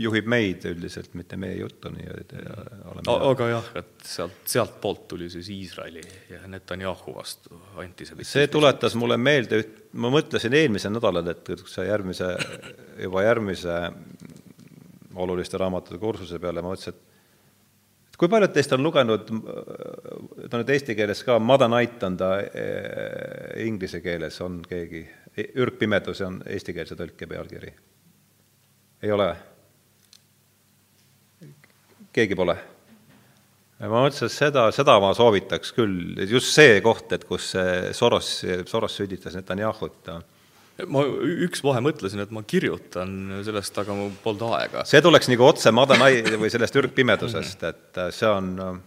juhib 0.04 0.30
meid 0.34 0.66
üldiselt, 0.70 1.12
mitte 1.18 1.38
meie 1.40 1.58
juttu 1.60 1.92
nii-öelda 1.94 2.44
ja 2.44 2.56
oleme 2.92 3.18
aga 3.30 3.50
jah, 3.52 3.68
et 3.82 4.08
sealt, 4.12 4.40
sealtpoolt 4.54 5.06
tuli 5.12 5.30
siis 5.32 5.50
Iisraeli 5.54 6.04
ja 6.30 6.42
Netanyahu 6.50 7.16
vastu 7.16 7.60
antisemitism. 7.80 8.32
see 8.38 8.50
tuletas 8.52 8.96
mulle 9.00 9.18
meelde, 9.20 9.62
ma 10.00 10.12
mõtlesin 10.12 10.56
eelmisel 10.62 10.94
nädalal, 10.96 11.32
et 11.34 11.54
see 11.66 11.86
järgmise, 11.88 12.32
juba 13.06 13.26
järgmise 13.26 13.78
oluliste 15.20 15.58
raamatute 15.60 15.98
kursuse 16.00 16.38
peale 16.42 16.62
ma 16.62 16.72
mõtlesin, 16.72 16.94
et 16.94 17.09
kui 18.20 18.28
paljud 18.28 18.52
teist 18.52 18.74
on 18.76 18.82
lugenud, 18.84 19.30
ta 20.52 20.58
nüüd 20.60 20.72
eesti 20.74 20.96
keeles 20.98 21.22
ka, 21.24 21.38
Night 21.72 22.02
on 22.04 22.18
ta 22.20 22.34
eh, 22.42 23.62
inglise 23.64 24.02
keeles, 24.04 24.36
on 24.44 24.58
keegi, 24.66 25.06
ürgpimedus 25.56 26.20
on 26.26 26.42
eestikeelse 26.44 26.98
tõlke 26.98 27.28
pealkiri? 27.30 27.72
ei 29.00 29.12
ole? 29.16 29.30
keegi 32.12 32.36
pole? 32.36 32.58
ma 33.80 34.04
mõtlesin, 34.04 34.28
et 34.28 34.36
seda, 34.36 34.66
seda 34.76 34.98
ma 35.00 35.14
soovitaks 35.16 35.72
küll, 35.72 36.20
just 36.28 36.52
see 36.52 36.76
koht, 36.84 37.08
et 37.16 37.24
kus 37.24 37.54
Soros, 37.96 38.34
Soros 38.68 39.00
süüditas 39.00 39.38
Netanyahut 39.38 40.12
ma 40.88 41.02
üks 41.46 41.62
vahe 41.64 41.80
mõtlesin, 41.84 42.22
et 42.22 42.32
ma 42.34 42.42
kirjutan 42.46 43.42
sellest, 43.46 43.76
aga 43.82 43.96
mul 43.96 44.12
polnud 44.22 44.54
aega. 44.56 44.84
see 44.88 45.02
tuleks 45.04 45.28
nagu 45.32 45.46
otse 45.46 45.72
Madanai 45.74 46.22
või 46.40 46.50
sellest 46.52 46.76
ürgpimedusest, 46.80 47.64
et 47.68 48.00
äh, 48.00 48.10
see 48.14 48.30
on 48.30 48.50
äh, 48.64 48.78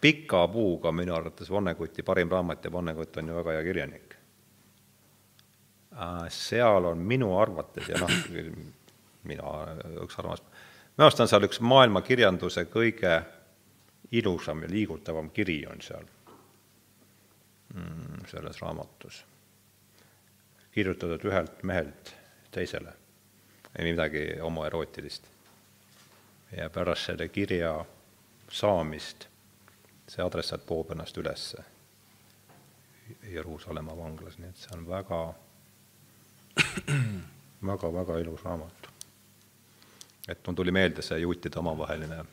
pika 0.00 0.46
puuga 0.52 0.92
minu 0.94 1.16
arvates 1.16 1.50
Vonneguti 1.50 2.04
parim 2.06 2.32
raamat 2.32 2.64
ja 2.68 2.72
Vonnegut 2.72 3.16
on 3.16 3.32
ju 3.32 3.38
väga 3.40 3.56
hea 3.56 3.66
kirjanik. 3.66 4.16
Äh, 5.96 6.26
seal 6.32 6.90
on 6.92 7.04
minu 7.04 7.32
arvates 7.40 7.88
ja 7.92 8.00
noh, 8.02 8.12
mina 9.26 9.54
üks 10.04 10.20
arvamus, 10.20 10.44
minu 10.96 11.08
arust 11.08 11.24
on 11.24 11.32
seal 11.32 11.48
üks 11.48 11.62
maailma 11.64 12.04
kirjanduse 12.06 12.68
kõige 12.72 13.20
ilusam 14.16 14.62
ja 14.62 14.70
liigutavam 14.70 15.32
kiri 15.34 15.64
on 15.66 15.80
seal 15.82 16.04
mm, 17.74 18.28
selles 18.30 18.60
raamatus 18.62 19.24
kirjutatud 20.76 21.24
ühelt 21.24 21.62
mehelt 21.62 22.10
teisele, 22.52 22.92
ei 23.78 23.88
midagi 23.88 24.26
homoerootilist. 24.42 25.24
ja 26.56 26.68
pärast 26.70 27.08
selle 27.08 27.28
kirja 27.28 27.84
saamist 28.48 29.26
see 30.08 30.24
adressaat 30.24 30.66
poob 30.66 30.92
ennast 30.92 31.16
ülesse 31.18 31.64
Jeruusalemma 33.32 33.96
vanglas, 33.96 34.36
nii 34.38 34.48
et 34.52 34.60
see 34.60 34.76
on 34.76 34.84
väga, 34.88 35.20
väga, 37.72 37.92
väga 37.98 38.18
ilus 38.18 38.44
raamat. 38.44 38.88
et 40.28 40.46
mul 40.46 40.60
tuli 40.60 40.76
meelde 40.76 41.02
see 41.02 41.18
juutide 41.24 41.58
omavaheline 41.58 42.24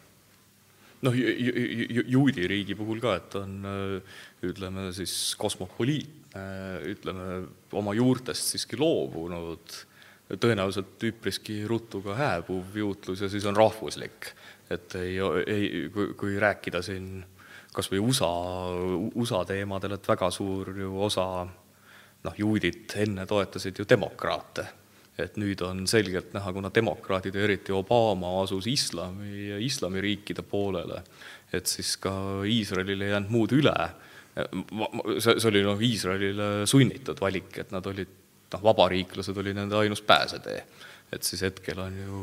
noh, 1.03 1.15
juudi 1.15 2.47
riigi 2.49 2.75
puhul 2.79 3.01
ka, 3.03 3.15
et 3.19 3.35
on 3.39 3.55
ütleme 4.43 4.89
siis 4.95 5.33
kosmopoliit, 5.39 6.35
ütleme 6.89 7.43
oma 7.77 7.93
juurtest 7.93 8.53
siiski 8.53 8.79
loobunud, 8.79 9.75
tõenäoliselt 10.39 11.03
üpriski 11.05 11.59
ruttu 11.69 12.01
ka 12.05 12.15
hääbuv 12.17 12.77
juutlus 12.79 13.21
ja 13.21 13.29
siis 13.29 13.45
on 13.45 13.57
rahvuslik. 13.59 14.31
et 14.71 14.95
ei, 14.95 15.17
ei, 15.47 15.89
kui 16.17 16.39
rääkida 16.39 16.81
siin 16.81 17.23
kas 17.73 17.89
või 17.91 17.99
USA, 17.99 18.29
USA 19.15 19.43
teemadel, 19.45 19.97
et 19.97 20.07
väga 20.07 20.29
suur 20.31 20.71
ju 20.77 20.93
osa 21.03 21.25
noh, 22.23 22.37
juudid 22.37 22.95
enne 23.03 23.25
toetasid 23.29 23.81
ju 23.81 23.85
demokraate 23.89 24.65
et 25.19 25.35
nüüd 25.37 25.61
on 25.65 25.83
selgelt 25.89 26.33
näha, 26.33 26.53
kuna 26.55 26.71
demokraadid 26.73 27.35
ja 27.37 27.43
eriti 27.45 27.73
Obama 27.75 28.31
asus 28.41 28.65
islami 28.69 29.59
islamiriikide 29.61 30.45
poolele, 30.47 31.03
et 31.53 31.69
siis 31.69 31.95
ka 32.01 32.13
Iisraelil 32.49 33.05
ei 33.05 33.13
jäänud 33.13 33.33
muud 33.33 33.53
üle. 33.53 33.75
see, 35.19 35.37
see 35.37 35.49
oli 35.51 35.61
noh, 35.61 35.77
Iisraelile 35.77 36.49
sunnitud 36.69 37.21
valik, 37.21 37.57
et 37.61 37.71
nad 37.71 37.85
olid 37.85 38.19
noh, 38.53 38.63
vabariiklased 38.63 39.37
oli 39.37 39.53
nende 39.53 39.77
ainus 39.77 40.01
pääsetee. 40.01 40.63
et 41.13 41.23
siis 41.23 41.43
hetkel 41.45 41.77
on 41.77 41.93
ju, 41.93 42.19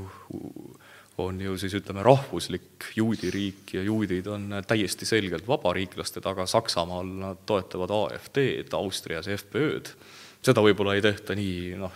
on 1.22 1.40
ju 1.40 1.55
siis 1.59 1.76
ütleme, 1.79 2.03
rahvuslik 2.03 2.90
juudi 2.96 3.31
riik 3.31 3.74
ja 3.76 3.85
juudid 3.87 4.26
on 4.26 4.57
täiesti 4.66 5.07
selgelt 5.07 5.46
vabariiklaste 5.46 6.20
taga, 6.20 6.46
Saksamaal 6.46 7.07
nad 7.07 7.44
toetavad 7.46 7.92
AfD-d, 7.94 8.74
Austrias 8.74 9.31
FPÖ-d, 9.31 9.94
seda 10.42 10.64
võib-olla 10.64 10.96
ei 10.98 11.05
tehta 11.05 11.37
nii 11.38 11.76
noh, 11.79 11.94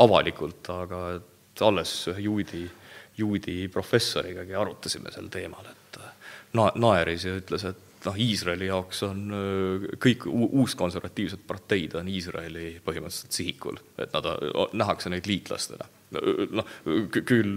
avalikult, 0.00 0.70
aga 0.72 1.02
et 1.16 1.64
alles 1.64 1.92
ühe 2.12 2.26
juudi, 2.28 2.64
juudi 3.18 3.56
professorigagi 3.72 4.56
arutasime 4.56 5.12
sel 5.12 5.28
teemal, 5.32 5.68
et 5.68 6.00
äh, 6.00 6.12
na-, 6.56 6.72
naeris 6.80 7.26
ja 7.28 7.36
ütles, 7.40 7.66
et 7.68 7.88
noh, 8.06 8.18
Iisraeli 8.18 8.68
jaoks 8.70 9.02
on 9.06 9.24
äh, 9.36 9.88
kõik 10.02 10.24
uuskonservatiivsed 10.32 11.44
parteid 11.48 11.96
on 12.00 12.08
Iisraeli 12.10 12.78
põhimõtteliselt 12.84 13.36
sihikul, 13.36 13.82
et 14.00 14.14
nad, 14.16 14.30
nähakse 14.72 15.12
neid 15.12 15.28
liitlastena. 15.28 15.88
noh, 16.52 16.66
küll, 16.84 17.52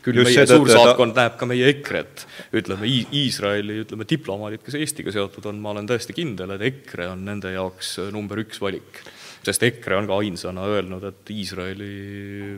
küll 0.00 0.20
Just 0.20 0.30
meie 0.30 0.44
suursaatkond 0.48 1.12
ta... 1.12 1.24
näeb 1.24 1.34
ka 1.40 1.48
meie 1.48 1.66
EKRE-t, 1.74 2.24
ütleme 2.60 2.88
Iisraeli, 2.88 3.82
ütleme 3.84 4.06
diplomaadid, 4.08 4.62
kes 4.64 4.78
Eestiga 4.80 5.12
seotud 5.12 5.48
on, 5.50 5.60
ma 5.64 5.74
olen 5.74 5.88
täiesti 5.88 6.16
kindel, 6.16 6.54
et 6.56 6.64
EKRE 6.70 7.10
on 7.12 7.26
nende 7.28 7.52
jaoks 7.52 7.98
number 8.12 8.40
üks 8.44 8.60
valik 8.64 9.02
sest 9.44 9.62
EKRE 9.68 9.98
on 9.98 10.08
ka 10.08 10.18
ainsana 10.22 10.64
öelnud, 10.68 11.04
et 11.08 11.30
Iisraeli 11.34 11.92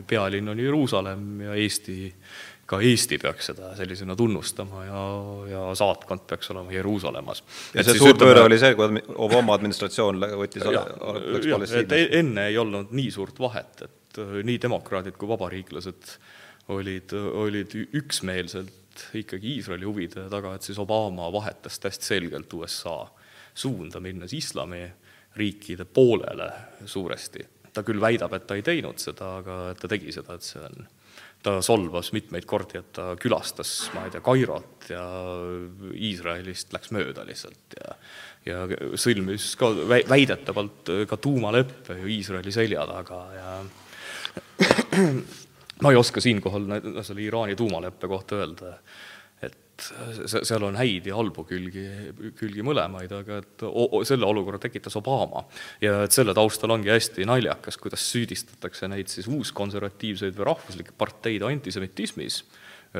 pealinn 0.07 0.51
on 0.51 0.59
Jeruusalemm 0.59 1.45
ja 1.45 1.55
Eesti, 1.59 2.11
ka 2.69 2.79
Eesti 2.85 3.19
peaks 3.21 3.51
seda 3.51 3.73
sellisena 3.77 4.15
tunnustama 4.15 4.85
ja, 4.85 5.05
ja 5.51 5.63
saatkond 5.77 6.25
peaks 6.27 6.51
olema 6.53 6.73
Jeruusalemmas. 6.73 7.43
ja 7.75 7.85
see 7.85 7.99
suur 7.99 8.17
pööre 8.19 8.45
oli 8.47 8.59
see, 8.61 8.75
kui 8.79 9.01
Obama 9.15 9.57
administratsioon 9.59 10.21
võttis 10.43 10.65
ja, 10.67 10.83
läks 10.83 11.49
Palestiinasse? 11.51 12.05
enne 12.19 12.47
ei 12.51 12.59
olnud 12.61 12.93
nii 12.95 13.11
suurt 13.13 13.39
vahet, 13.43 13.87
et 13.87 14.21
äh, 14.21 14.37
nii 14.47 14.61
demokraadid 14.61 15.19
kui 15.19 15.29
vabariiklased 15.31 16.15
olid, 16.71 17.13
olid 17.15 17.73
üksmeelselt 17.97 19.07
ikkagi 19.17 19.55
Iisraeli 19.57 19.87
huvide 19.87 20.27
taga, 20.31 20.55
et 20.55 20.67
siis 20.67 20.79
Obama 20.79 21.29
vahetas 21.33 21.79
täiesti 21.79 22.13
selgelt 22.13 22.53
USA 22.53 23.05
suunda, 23.53 23.99
minnes 24.03 24.33
islami 24.35 24.83
riikide 25.35 25.85
poolele 25.85 26.51
suuresti. 26.85 27.47
ta 27.71 27.85
küll 27.87 28.01
väidab, 28.03 28.33
et 28.35 28.47
ta 28.47 28.57
ei 28.59 28.65
teinud 28.67 28.99
seda, 28.99 29.37
aga 29.39 29.59
ta 29.79 29.87
tegi 29.87 30.11
seda, 30.11 30.35
et 30.35 30.43
see 30.43 30.59
on, 30.59 30.87
ta 31.41 31.53
solvas 31.63 32.11
mitmeid 32.11 32.43
kordi, 32.45 32.81
et 32.81 32.89
ta 32.97 33.13
külastas, 33.15 33.91
ma 33.95 34.03
ei 34.05 34.11
tea, 34.11 34.21
Kairot 34.25 34.89
ja 34.91 35.05
Iisraelist 35.95 36.75
läks 36.75 36.91
mööda 36.91 37.23
lihtsalt 37.27 37.79
ja 37.79 37.95
ja 38.45 38.63
sõlmis 38.97 39.51
ka 39.59 39.69
väidetavalt 40.09 40.89
ka 41.09 41.17
tuumaleppe 41.21 41.99
ju 41.99 42.09
Iisraeli 42.09 42.53
selja 42.53 42.87
taga 42.89 43.19
ja 43.35 43.51
ma 45.83 45.91
ei 45.91 45.99
oska 45.99 46.23
siinkohal 46.23 46.65
selle 47.05 47.21
Iraani 47.21 47.55
tuumaleppe 47.57 48.09
kohta 48.09 48.41
öelda, 48.41 48.73
seal 50.27 50.65
on 50.67 50.77
häid 50.79 51.07
ja 51.09 51.17
halbu 51.17 51.45
külgi, 51.49 51.85
külgi 52.39 52.65
mõlemaid, 52.65 53.13
aga 53.15 53.41
et 53.41 53.65
selle 54.07 54.27
olukorra 54.27 54.61
tekitas 54.61 54.97
Obama. 54.99 55.43
ja 55.81 56.03
et 56.05 56.15
selle 56.15 56.35
taustal 56.37 56.75
ongi 56.77 56.91
hästi 56.93 57.27
naljakas, 57.29 57.79
kuidas 57.81 58.05
süüdistatakse 58.13 58.89
neid 58.91 59.11
siis 59.11 59.29
uuskonservatiivseid 59.31 60.37
või 60.37 60.49
rahvuslikke 60.51 60.95
parteid 60.97 61.45
antisemitismis, 61.47 62.43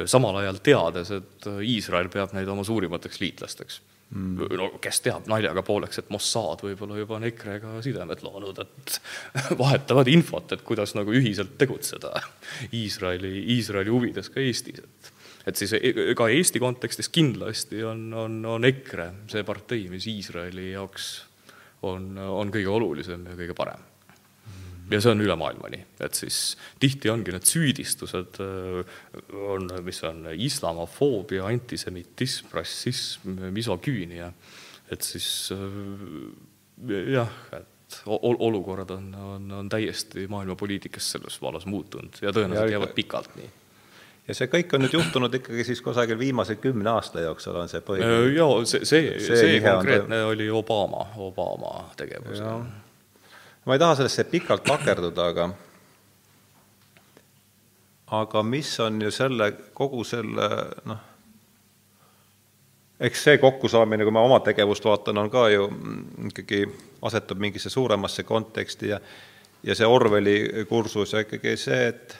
samal 0.05 0.41
ajal 0.41 0.61
teades, 0.63 1.11
et 1.11 1.49
Iisrael 1.67 2.09
peab 2.13 2.35
neid 2.37 2.49
oma 2.51 2.63
suurimateks 2.67 3.19
liitlasteks 3.23 3.81
mm.. 4.11 4.49
no 4.57 4.69
kes 4.83 5.01
teab, 5.05 5.27
naljaga 5.31 5.63
pooleks, 5.65 6.01
et 6.01 6.11
Mossad 6.13 6.63
võib-olla 6.65 6.99
juba 6.99 7.17
on 7.17 7.27
EKRE-ga 7.29 7.77
sidemed 7.85 8.23
loonud, 8.25 8.61
et 8.63 8.97
vahetavad 9.61 10.11
infot, 10.11 10.55
et 10.55 10.65
kuidas 10.67 10.95
nagu 10.97 11.13
ühiselt 11.15 11.57
tegutseda 11.61 12.13
Iisraeli, 12.77 13.33
Iisraeli 13.55 13.93
huvides 13.93 14.31
ka 14.33 14.43
Eestis, 14.43 14.83
et 14.83 15.11
et 15.47 15.57
siis 15.57 15.73
e-, 15.77 16.13
ka 16.17 16.27
Eesti 16.31 16.61
kontekstis 16.61 17.09
kindlasti 17.13 17.83
on, 17.87 18.07
on, 18.13 18.39
on 18.57 18.67
EKRE 18.67 19.11
see 19.31 19.45
partei, 19.47 19.87
mis 19.91 20.07
Iisraeli 20.11 20.71
jaoks 20.71 21.13
on, 21.87 22.13
on 22.17 22.51
kõige 22.53 22.69
olulisem 22.71 23.25
ja 23.31 23.37
kõige 23.39 23.57
parem. 23.57 23.87
Ja 24.91 24.99
see 24.99 25.13
on 25.13 25.23
üle 25.23 25.37
maailma 25.39 25.69
nii, 25.71 25.85
et 26.03 26.17
siis 26.19 26.37
tihti 26.81 27.07
ongi 27.07 27.31
need 27.31 27.47
süüdistused 27.47 28.41
on, 28.41 29.69
mis 29.85 30.01
on 30.03 30.25
islamofoobia, 30.35 31.45
antisemitism, 31.47 32.49
rassism, 32.51 33.37
misoküünia, 33.55 34.27
et 34.91 35.07
siis 35.07 35.29
jah, 37.13 37.31
et 37.55 38.01
olukorrad 38.19 38.91
on, 38.97 39.07
on, 39.15 39.47
on 39.61 39.71
täiesti 39.71 40.27
maailma 40.31 40.59
poliitikas 40.59 41.13
selles 41.15 41.39
vallas 41.43 41.65
muutunud 41.71 42.19
ja 42.23 42.35
tõenäoliselt 42.35 42.75
jäävad 42.75 42.95
pikalt 42.97 43.35
nii 43.39 43.49
ja 44.27 44.35
see 44.37 44.47
kõik 44.51 44.75
on 44.75 44.85
nüüd 44.85 44.93
juhtunud 44.95 45.33
ikkagi 45.41 45.65
siis 45.67 45.81
kusagil 45.81 46.19
viimase 46.19 46.55
kümne 46.61 46.89
aasta 46.89 47.23
jooksul 47.25 47.57
on 47.63 47.71
see 47.71 47.81
põhi. 47.85 48.05
Äh, 48.05 48.27
jaa, 48.37 48.61
see, 48.65 48.85
see, 48.85 49.17
see, 49.19 49.41
see 49.41 49.59
konkreetne 49.65 50.23
on... 50.23 50.31
oli 50.35 50.49
Obama, 50.49 51.07
Obama 51.17 51.89
tegevus 51.97 52.41
ma 53.65 53.75
ei 53.75 53.79
taha 53.79 53.95
sellesse 53.95 54.23
pikalt 54.29 54.63
takerduda, 54.65 55.27
aga 55.33 55.49
aga 58.11 58.43
mis 58.43 58.73
on 58.79 59.01
ju 59.01 59.11
selle, 59.11 59.51
kogu 59.73 60.03
selle 60.03 60.47
noh, 60.89 61.03
eks 62.99 63.23
see 63.27 63.37
kokkusaamine, 63.41 64.05
kui 64.05 64.13
ma 64.13 64.23
oma 64.25 64.39
tegevust 64.45 64.85
vaatan, 64.85 65.21
on 65.21 65.29
ka 65.31 65.47
ju 65.53 65.67
ikkagi, 66.29 66.65
asetub 67.07 67.39
mingisse 67.41 67.69
suuremasse 67.69 68.23
konteksti 68.23 68.91
ja 68.93 68.99
ja 69.63 69.75
see 69.77 69.85
Orwelli 69.85 70.65
kursus 70.69 71.13
ja 71.13 71.21
ikkagi 71.21 71.55
see, 71.57 71.87
et 71.87 72.17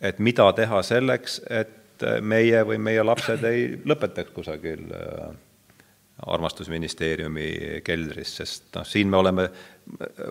et 0.00 0.18
mida 0.18 0.48
teha 0.56 0.82
selleks, 0.86 1.40
et 1.50 2.04
meie 2.22 2.64
või 2.64 2.78
meie 2.80 3.04
lapsed 3.04 3.44
ei 3.44 3.64
lõpetaks 3.84 4.32
kusagil 4.32 4.86
äh, 4.96 5.30
armastusministeeriumi 6.26 7.80
keldris, 7.84 8.36
sest 8.40 8.70
noh, 8.76 8.84
siin 8.84 9.08
me 9.08 9.16
oleme, 9.20 9.48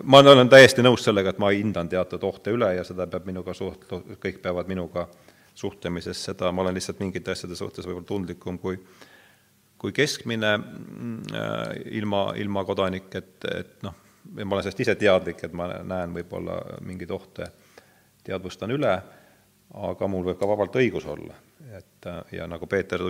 ma 0.02 0.22
olen 0.22 0.48
täiesti 0.50 0.82
nõus 0.82 1.04
sellega, 1.06 1.34
et 1.34 1.42
ma 1.42 1.50
hindan 1.54 1.90
teatud 1.90 2.24
ohte 2.26 2.54
üle 2.54 2.72
ja 2.76 2.86
seda 2.86 3.06
peab 3.10 3.26
minuga 3.26 3.54
suht-, 3.56 3.86
kõik 4.22 4.42
peavad 4.42 4.70
minuga 4.70 5.08
suhtlemises 5.54 6.24
seda, 6.30 6.52
ma 6.52 6.62
olen 6.62 6.76
lihtsalt 6.78 7.00
mingite 7.02 7.34
asjade 7.34 7.58
suhtes 7.58 7.86
võib-olla 7.86 8.06
tundlikum 8.06 8.58
kui 8.58 8.78
kui 9.80 9.94
keskmine 9.96 10.50
äh, 10.54 11.70
ilma, 11.96 12.34
ilma 12.36 12.64
kodanik, 12.68 13.08
et, 13.16 13.46
et 13.48 13.78
noh, 13.86 13.94
ma 14.36 14.52
olen 14.52 14.66
sellest 14.66 14.82
ise 14.84 14.94
teadlik, 15.00 15.40
et 15.46 15.54
ma 15.56 15.70
näen 15.80 16.12
võib-olla 16.12 16.58
mingeid 16.84 17.14
ohte, 17.16 17.48
teadvustan 18.26 18.74
üle, 18.76 18.92
aga 19.70 20.08
mul 20.10 20.26
võib 20.26 20.40
ka 20.40 20.48
vabalt 20.50 20.76
õigus 20.80 21.06
olla. 21.06 21.36
Et 21.70 22.06
äh, 22.10 22.32
ja 22.34 22.46
nagu 22.50 22.66
Peeter, 22.66 23.02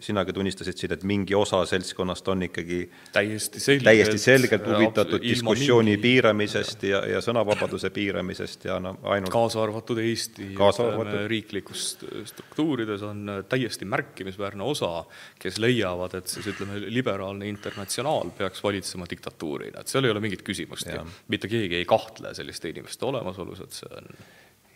sinagi 0.00 0.32
tunnistasid 0.32 0.78
siin, 0.80 0.92
et 0.94 1.02
mingi 1.04 1.34
osa 1.36 1.58
seltskonnast 1.68 2.30
on 2.32 2.46
ikkagi 2.46 2.78
täiesti 3.12 3.60
selgelt, 3.60 3.84
täiesti 3.90 4.22
selgelt 4.22 4.64
huvitatud 4.64 5.20
diskussiooni 5.20 5.92
mingi... 5.92 6.02
piiramisest 6.06 6.86
ja, 6.88 7.02
ja 7.10 7.20
sõnavabaduse 7.24 7.90
piiramisest 7.92 8.64
ja 8.70 8.78
no 8.80 8.94
ainult 9.12 9.34
kaasa 9.34 9.60
arvatud 9.66 10.00
Eesti 10.00 10.48
kaasa 10.56 10.88
arvatud... 10.88 11.26
riiklikus 11.28 11.84
struktuurides 12.32 13.04
on 13.04 13.44
täiesti 13.50 13.84
märkimisväärne 13.84 14.64
osa, 14.64 15.04
kes 15.42 15.60
leiavad, 15.60 16.16
et 16.22 16.32
siis 16.32 16.48
ütleme, 16.54 16.80
liberaalne 16.88 17.52
internatsionaal 17.52 18.32
peaks 18.38 18.64
valitsema 18.64 19.10
diktatuurina, 19.10 19.84
et 19.84 19.92
seal 19.92 20.08
ei 20.08 20.16
ole 20.16 20.24
mingit 20.24 20.46
küsimust. 20.46 20.88
Ja 20.88 21.04
mitte 21.28 21.50
keegi 21.52 21.82
ei 21.82 21.88
kahtle 21.88 22.32
selliste 22.38 22.72
inimeste 22.72 23.04
olemasolus, 23.04 23.66
et 23.66 23.82
see 23.82 23.96
on 24.00 24.14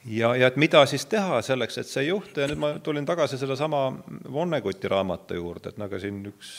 ja, 0.06 0.34
ja 0.36 0.50
et 0.50 0.58
mida 0.60 0.82
siis 0.90 1.06
teha 1.10 1.40
selleks, 1.44 1.78
et 1.78 1.90
see 1.90 2.06
ei 2.06 2.10
juhtu 2.10 2.42
ja 2.42 2.50
nüüd 2.50 2.60
ma 2.62 2.72
tulin 2.84 3.06
tagasi 3.08 3.38
sellesama 3.40 3.84
Vonneguti 4.32 4.90
raamatu 4.90 5.38
juurde, 5.38 5.72
et 5.72 5.80
nagu 5.82 6.00
siin 6.02 6.20
üks 6.32 6.52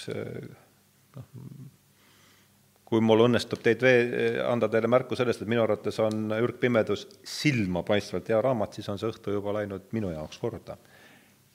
noh, 1.18 1.30
kui 2.94 3.02
mul 3.02 3.26
õnnestub 3.26 3.62
teid 3.66 3.82
vee-, 3.82 4.42
anda 4.46 4.70
teile 4.70 4.90
märku 4.92 5.18
sellest, 5.18 5.42
et 5.42 5.50
minu 5.50 5.64
arvates 5.64 5.98
on 6.04 6.28
Ürgpimedus 6.38 7.08
silmapaistvalt 7.26 8.30
hea 8.30 8.42
raamat, 8.46 8.78
siis 8.78 8.90
on 8.94 9.02
see 9.02 9.10
õhtu 9.10 9.34
juba 9.34 9.56
läinud 9.58 9.90
minu 9.98 10.12
jaoks 10.14 10.38
korda. 10.42 10.78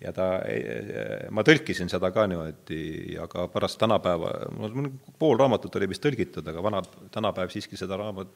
ja 0.03 0.13
ta, 0.15 0.27
ma 1.35 1.43
tõlkisin 1.47 1.91
seda 1.91 2.11
ka 2.15 2.27
niimoodi, 2.31 3.17
aga 3.23 3.49
pärast 3.55 3.79
tänapäeva, 3.81 4.31
mul 4.55 4.91
pool 5.19 5.39
raamatut 5.39 5.75
oli 5.79 5.89
vist 5.91 6.03
tõlgitud, 6.05 6.47
aga 6.47 6.63
vana, 6.63 6.83
tänapäev 7.15 7.51
siiski 7.55 7.79
seda 7.79 7.99
raamat 7.99 8.35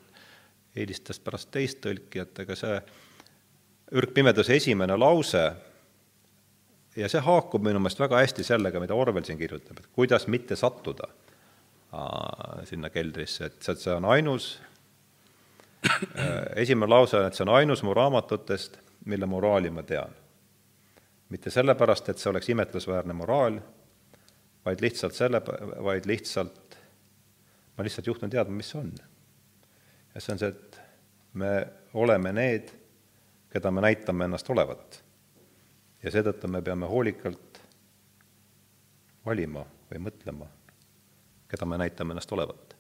eelistas 0.76 1.20
pärast 1.22 1.50
teist 1.54 1.82
tõlkijat, 1.84 2.44
aga 2.46 2.56
see 2.58 2.76
ürgpimeduse 3.92 4.56
esimene 4.56 4.96
lause 4.96 5.42
ja 6.96 7.08
see 7.08 7.20
haakub 7.24 7.64
minu 7.64 7.80
meelest 7.80 8.00
väga 8.00 8.20
hästi 8.20 8.44
sellega, 8.46 8.80
mida 8.80 8.96
Orwell 8.96 9.24
siin 9.26 9.40
kirjutab, 9.40 9.80
et 9.80 9.90
kuidas 9.96 10.26
mitte 10.32 10.56
sattuda 10.56 11.08
sinna 12.64 12.88
keldrisse, 12.92 13.50
et 13.50 13.64
see, 13.64 13.76
see 13.76 13.92
on 13.92 14.06
ainus, 14.08 14.54
esimene 16.62 16.88
lause 16.88 17.18
on, 17.18 17.28
et 17.28 17.36
see 17.36 17.44
on 17.44 17.52
ainus 17.58 17.82
mu 17.84 17.92
raamatutest, 17.96 18.78
mille 19.12 19.28
moraali 19.28 19.70
ma 19.70 19.84
tean. 19.84 20.18
mitte 21.32 21.50
sellepärast, 21.50 22.10
et 22.12 22.20
see 22.20 22.28
oleks 22.28 22.48
imetlusväärne 22.52 23.14
moraal, 23.16 23.54
vaid 24.64 24.82
lihtsalt 24.84 25.16
selle, 25.16 25.40
vaid 25.84 26.04
lihtsalt, 26.06 26.76
ma 27.76 27.84
lihtsalt 27.84 28.06
juhtun 28.06 28.30
teadma, 28.30 28.56
mis 28.56 28.68
see 28.72 28.80
on. 28.80 28.92
ja 30.14 30.20
see 30.20 30.32
on 30.34 30.40
see, 30.42 30.48
et 30.52 30.80
me 31.32 31.52
oleme 31.94 32.32
need 32.36 32.72
keda 33.52 33.70
me 33.70 33.84
näitame 33.84 34.28
ennast 34.28 34.50
olevat. 34.50 35.02
ja 36.02 36.10
seetõttu 36.10 36.48
me 36.50 36.62
peame 36.62 36.88
hoolikalt 36.90 37.60
valima 39.26 39.64
või 39.90 40.00
mõtlema, 40.08 40.48
keda 41.50 41.68
me 41.68 41.78
näitame 41.84 42.16
ennast 42.16 42.32
olevat. 42.32 42.76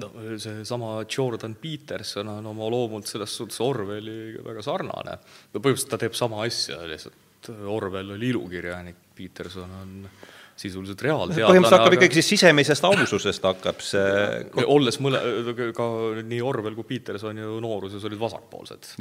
no 0.00 0.10
seesama 0.38 0.92
Jordan 1.16 1.54
Peterson 1.54 2.28
on 2.28 2.46
oma 2.46 2.68
loomult 2.70 3.08
selles 3.10 3.36
suhtes 3.36 3.60
Orwelliga 3.64 4.44
väga 4.44 4.62
sarnane. 4.62 5.18
no 5.54 5.60
põhimõtteliselt 5.60 5.96
ta 5.96 5.98
teeb 6.04 6.18
sama 6.18 6.44
asja, 6.44 6.82
lihtsalt 6.86 7.26
Orwell 7.48 8.12
oli 8.16 8.28
ilukirjanik, 8.28 8.96
Peterson 9.16 9.70
on 9.80 9.96
sisuliselt 10.60 11.02
reaalteadlane. 11.02 11.48
põhimõtteliselt 11.48 11.78
hakkab 11.78 11.94
aga... 11.94 11.98
ikkagi 11.98 12.20
siis 12.20 12.32
sisemisest 12.34 12.84
aususest 12.84 13.46
hakkab 13.48 13.80
see 13.84 14.64
olles 14.68 15.00
mõle-, 15.00 15.72
ka 15.76 15.90
nii 16.20 16.40
Orwell 16.44 16.76
kui 16.78 16.88
Peterson 16.94 17.40
ju 17.40 17.58
nooruses 17.64 18.04
olid 18.04 18.20
vasakpoolsed. 18.20 18.94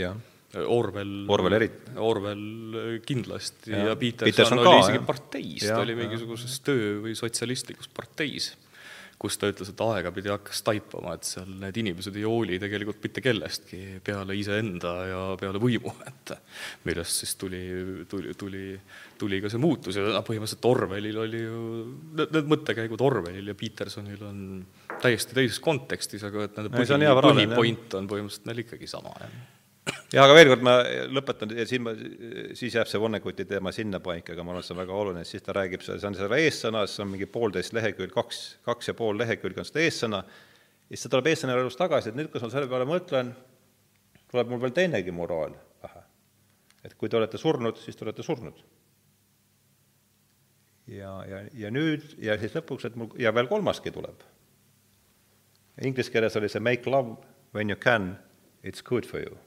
Orwell, 0.58 1.28
Orwell 1.30 1.60
eriti. 1.60 1.92
Orwell 2.02 2.80
äh, 2.80 2.96
kindlasti 3.06 3.70
ja, 3.76 3.92
ja 3.92 4.00
Peterson, 4.00 4.32
Peterson 4.32 4.62
oli 4.64 4.72
ka, 4.72 4.80
isegi 4.88 5.04
parteis, 5.06 5.68
ta 5.68 5.84
oli 5.84 5.96
mingisuguses 6.00 6.56
töö- 6.66 6.98
või 7.04 7.14
sotsialistlikus 7.18 7.92
parteis, 7.94 8.48
kus 9.22 9.38
ta 9.38 9.52
ütles, 9.52 9.70
et 9.70 9.84
aegapidi 9.84 10.32
hakkas 10.32 10.64
taipama, 10.66 11.14
et 11.20 11.28
seal 11.28 11.52
need 11.62 11.78
inimesed 11.84 12.18
ei 12.18 12.24
hooli 12.26 12.58
tegelikult 12.64 13.04
mitte 13.04 13.22
kellestki 13.22 14.00
peale 14.06 14.38
iseenda 14.40 14.94
ja 15.06 15.20
peale 15.38 15.62
võimu, 15.62 15.94
et 16.10 16.34
millest 16.88 17.22
siis 17.22 17.36
tuli, 17.38 17.62
tuli, 18.10 18.34
tuli, 18.40 18.64
tuli 19.22 19.42
ka 19.44 19.54
see 19.54 19.62
muutus 19.62 20.02
ja 20.02 20.08
noh, 20.08 20.26
põhimõtteliselt 20.26 20.66
Orwellil 20.72 21.22
oli 21.28 21.44
ju, 21.44 21.62
need, 22.16 22.34
need 22.40 22.52
mõttekäigud 22.56 23.06
Orwellil 23.06 23.54
ja 23.54 23.58
Petersonil 23.60 24.26
on 24.26 24.42
täiesti 24.98 25.38
teises 25.38 25.62
kontekstis, 25.62 26.26
aga 26.26 26.50
et 26.50 26.58
nende 26.58 26.74
põhi, 26.74 26.90
põhipoint 27.22 28.00
on 28.02 28.10
põhimõtteliselt 28.10 28.50
neil 28.50 28.66
ikkagi 28.66 28.90
sama, 28.90 29.14
jah 29.22 29.40
jah, 30.14 30.24
aga 30.24 30.36
veel 30.36 30.50
kord 30.52 30.64
ma 30.66 30.76
lõpetan 31.12 31.54
siin 31.70 31.84
ma, 31.86 31.94
siis 32.58 32.76
jääb 32.76 32.90
see 32.90 33.02
Vonneguti 33.02 33.46
teema 33.50 33.72
sinnapaika, 33.76 34.34
aga 34.34 34.46
ma 34.46 34.54
arvan, 34.54 34.64
et 34.64 34.68
see 34.68 34.76
on 34.76 34.82
väga 34.82 34.96
oluline, 34.96 35.26
siis 35.28 35.46
ta 35.46 35.56
räägib, 35.56 35.84
see 35.86 36.00
on 36.08 36.18
seal 36.18 36.36
eessõnas, 36.38 36.96
on 37.04 37.12
mingi 37.14 37.28
poolteist 37.30 37.76
lehekülg, 37.78 38.14
kaks, 38.16 38.42
kaks 38.68 38.92
ja 38.92 38.96
pool 38.98 39.20
lehekülge 39.20 39.64
on 39.64 39.68
seda 39.68 39.84
eessõna, 39.86 40.24
ja 40.90 40.98
siis 40.98 41.06
ta 41.06 41.14
tuleb 41.14 41.30
eessõna 41.32 41.58
juurest 41.58 41.82
tagasi, 41.82 42.12
et 42.12 42.20
nüüd, 42.20 42.32
kus 42.34 42.46
ma 42.46 42.52
selle 42.54 42.70
peale 42.72 42.88
mõtlen, 42.90 43.32
tuleb 44.30 44.52
mul 44.52 44.62
veel 44.64 44.76
teinegi 44.78 45.14
moraal 45.16 45.56
pähe. 45.82 46.04
et 46.84 46.96
kui 46.96 47.10
te 47.10 47.18
olete 47.18 47.38
surnud, 47.38 47.78
siis 47.78 47.98
te 47.98 48.06
olete 48.06 48.26
surnud. 48.26 48.64
ja, 50.88 51.14
ja, 51.30 51.44
ja 51.54 51.72
nüüd 51.72 52.16
ja 52.18 52.38
siis 52.42 52.56
lõpuks, 52.58 52.90
et 52.90 52.96
mul 52.96 53.14
ja 53.20 53.34
veel 53.36 53.48
kolmaski 53.48 53.92
tuleb. 53.94 54.26
Inglise 55.86 56.12
keeles 56.12 56.36
oli 56.36 56.50
see 56.50 56.60
make 56.60 56.90
love 56.90 57.16
when 57.54 57.70
you 57.70 57.78
can, 57.78 58.18
it's 58.64 58.82
good 58.84 59.06
for 59.06 59.22
you. 59.22 59.38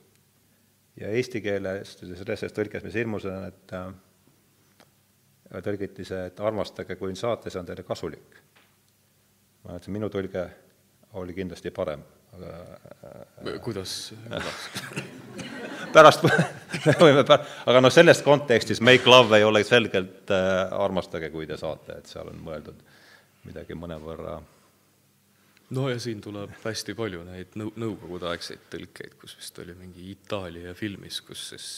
Ja 1.00 1.10
eesti 1.12 1.42
keeles, 1.44 1.96
selles 2.00 2.54
tõlkes, 2.54 2.84
mis 2.86 2.96
ilmus, 3.00 3.26
on, 3.30 3.46
et 3.48 3.74
äh, 3.76 3.92
tõlgiti 5.64 6.06
see, 6.08 6.26
et 6.30 6.40
armastage, 6.40 6.96
kui 7.00 7.14
saate, 7.18 7.52
see 7.52 7.60
on 7.60 7.68
teile 7.68 7.84
kasulik. 7.86 8.40
ma 9.64 9.76
ütlesin, 9.78 9.94
minu 9.94 10.10
tõlge 10.12 10.46
oli 11.20 11.34
kindlasti 11.36 11.70
parem, 11.74 12.02
aga 12.36 12.54
äh, 13.08 13.60
kuidas, 13.64 14.12
kuidas? 14.28 14.62
pärast 15.92 16.24
me 16.24 16.32
võime 17.04 17.24
pär-, 17.28 17.44
aga 17.66 17.84
noh, 17.84 17.92
selles 17.92 18.22
kontekstis 18.24 18.80
make 18.80 19.08
love 19.08 19.36
ei 19.36 19.44
ole 19.44 19.64
selgelt 19.64 20.32
äh, 20.32 20.64
armastage, 20.72 21.30
kui 21.30 21.46
te 21.46 21.56
saate, 21.60 22.00
et 22.00 22.10
seal 22.10 22.32
on 22.32 22.40
mõeldud 22.42 22.80
midagi 23.46 23.74
mõnevõrra 23.74 24.38
no 25.72 25.88
ja 25.88 25.98
siin 26.00 26.20
tuleb 26.20 26.52
hästi 26.64 26.94
palju 26.98 27.24
neid 27.26 27.56
nõu-, 27.60 27.72
nõukogudeaegseid 27.80 28.68
tõlkeid, 28.72 29.16
kus 29.20 29.36
vist 29.38 29.58
oli 29.62 29.74
mingi 29.78 30.10
Itaalia 30.12 30.74
filmis, 30.76 31.20
kus 31.24 31.48
siis 31.52 31.68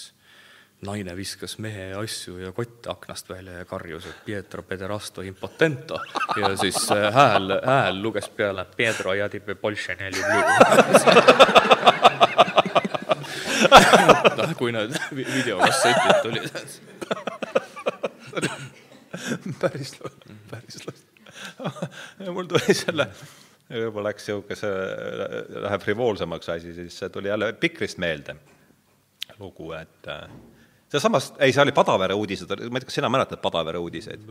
naine 0.85 1.15
viskas 1.17 1.57
mehe 1.63 1.93
asju 1.97 2.39
ja 2.43 2.53
kotte 2.53 2.91
aknast 2.93 3.29
välja 3.31 3.53
ja 3.61 3.65
karjus, 3.69 4.07
et 4.11 4.25
Pietro 4.25 4.63
pederasto 4.67 5.23
impotento. 5.23 6.01
Ja 6.41 6.57
siis 6.61 6.91
äh, 6.93 7.15
hääl, 7.15 7.61
hääl 7.65 8.03
luges 8.03 8.29
peale 8.29 8.67
Pedro 8.77 9.15
jadib 9.15 9.49
Bolšeneli 9.61 10.23
noh, 14.37 14.53
kui 14.59 14.73
need 14.75 14.99
videokassetid 15.15 16.21
tulid. 16.23 16.51
päris, 19.63 19.97
päris 20.51 20.77
mul 22.35 22.47
tuli 22.51 22.75
selle, 22.75 23.09
võib-olla 23.71 24.11
läks 24.11 24.27
niisuguse, 24.29 24.73
läheb 25.65 25.85
frivoolsemaks 25.85 26.51
asi, 26.57 26.75
siis 26.77 26.99
tuli 27.13 27.29
jälle 27.29 27.53
Pikrist 27.53 27.99
meelde 27.99 28.37
lugu, 29.39 29.73
et 29.73 30.09
äh, 30.09 30.29
sealsamast, 30.93 31.39
ei, 31.43 31.53
see 31.53 31.63
oli 31.65 31.73
Padavere 31.75 32.15
uudised, 32.15 32.51
ma 32.71 32.79
ei 32.79 32.85
tea, 32.85 32.91
kas 32.91 32.99
sina 33.01 33.11
mäletad 33.13 33.41
Padavere 33.43 33.81
uudiseid? 33.83 34.27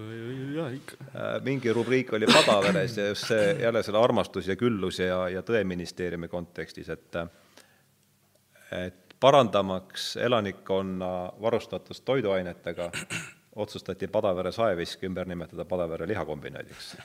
jaa, 0.55 0.69
ikka. 0.77 0.99
Äh, 1.09 1.37
mingi 1.45 1.73
rubriik 1.73 2.13
oli 2.13 2.29
Padaveres 2.29 2.97
ja 2.97 3.07
just 3.11 3.27
see, 3.31 3.53
jälle 3.61 3.83
selle 3.83 4.01
armastus 4.03 4.47
ja 4.47 4.57
küllus 4.59 4.99
ja, 5.01 5.25
ja 5.33 5.45
Tõeministeeriumi 5.45 6.29
kontekstis, 6.31 6.89
et 6.93 7.23
et 8.73 9.15
parandamaks 9.19 10.15
elanikkonna 10.17 11.09
varustatust 11.41 12.05
toiduainetega, 12.05 12.89
otsustati 13.55 14.07
Padavere 14.07 14.51
saevisk 14.51 15.03
ümber 15.09 15.29
nimetada 15.29 15.65
Padavere 15.65 16.07
lihakombinaadiks 16.09 16.95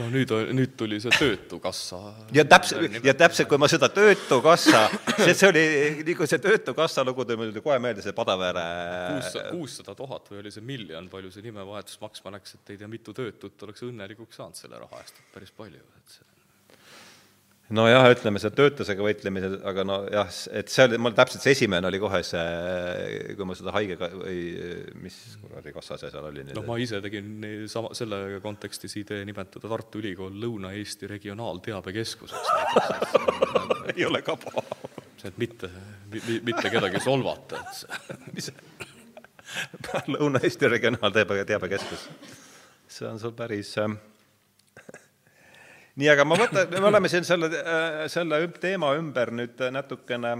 no 0.00 0.08
nüüd, 0.12 0.32
nüüd 0.56 0.74
tuli 0.78 0.98
see 1.02 1.12
Töötukassa. 1.14 2.00
ja 2.34 2.44
täpselt, 2.48 2.98
ja 3.04 3.14
täpselt, 3.18 3.48
kui 3.50 3.60
ma 3.60 3.68
seda 3.70 3.90
Töötukassa, 3.92 4.84
see, 5.18 5.34
see 5.34 5.50
oli, 5.50 6.16
kui 6.18 6.28
see 6.30 6.42
Töötukassa 6.42 7.04
lugu 7.06 7.26
tuli, 7.28 7.40
mul 7.40 7.52
tuli 7.52 7.64
kohe 7.64 7.78
meelde 7.82 8.04
see 8.04 8.16
Padavere 8.16 8.66
kuussada 9.50 9.96
tuhat 9.98 10.30
või 10.32 10.42
oli 10.44 10.54
see 10.54 10.64
miljon, 10.66 11.10
palju 11.12 11.32
see 11.34 11.46
nimevahetus 11.46 12.00
maksma 12.02 12.36
läks, 12.38 12.58
et 12.58 12.74
ei 12.74 12.82
tea, 12.82 12.90
mitu 12.90 13.14
töötut 13.16 13.66
oleks 13.68 13.84
õnnelikuks 13.88 14.40
saanud 14.40 14.58
selle 14.58 14.80
raha 14.82 15.02
eest, 15.04 15.20
et 15.20 15.34
päris 15.36 15.54
palju, 15.56 15.82
et 16.00 16.16
see 16.16 16.41
nojah, 17.74 18.06
ütleme 18.12 18.40
see 18.42 18.52
töötusega 18.54 19.04
võitlemise, 19.04 19.50
aga 19.68 19.84
nojah, 19.86 20.30
et 20.58 20.72
see 20.72 20.84
oli, 20.86 20.98
mul 21.02 21.14
täpselt 21.16 21.44
see 21.44 21.54
esimene 21.56 21.88
oli 21.88 22.00
kohe 22.02 22.20
see, 22.26 22.42
kui 23.38 23.48
ma 23.48 23.56
seda 23.58 23.74
haige 23.76 23.98
või 24.00 24.38
mis 25.02 25.16
kuradi 25.42 25.74
kassa 25.74 25.98
see 26.00 26.12
seal 26.12 26.28
oli? 26.28 26.44
noh, 26.50 26.66
ma 26.68 26.78
ise 26.82 27.00
tegin 27.04 27.46
sama, 27.72 27.92
selle 27.98 28.40
kontekstis 28.44 28.96
idee 29.00 29.24
nimetada 29.28 29.70
Tartu 29.72 30.02
Ülikool 30.02 30.36
Lõuna-Eesti 30.42 31.10
Regionaalteabekeskuseks 31.10 32.48
ei 33.96 34.06
ole 34.08 34.22
ka 34.26 34.36
paha. 34.40 34.64
et 35.24 35.36
mitte, 35.40 35.70
mitte 36.12 36.70
kedagi 36.70 37.02
solvata, 37.02 37.62
et 37.62 37.82
see 37.82 37.90
mis 38.36 38.52
Lõuna-Eesti 40.14 40.70
Regionaalteabekeskus, 40.72 42.08
see 42.88 43.08
on 43.08 43.20
sul 43.22 43.34
päris 43.36 43.74
äh, 43.80 43.92
nii, 45.96 46.08
aga 46.08 46.24
ma 46.24 46.38
mõtlen, 46.40 46.70
me 46.72 46.88
oleme 46.88 47.10
siin 47.12 47.26
selle, 47.28 47.50
äh, 47.58 48.02
selle 48.12 48.40
teema 48.60 48.94
ümber 48.98 49.32
nüüd 49.34 49.60
natukene 49.74 50.36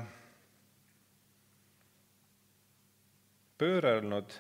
pöörelnud. 3.59 4.33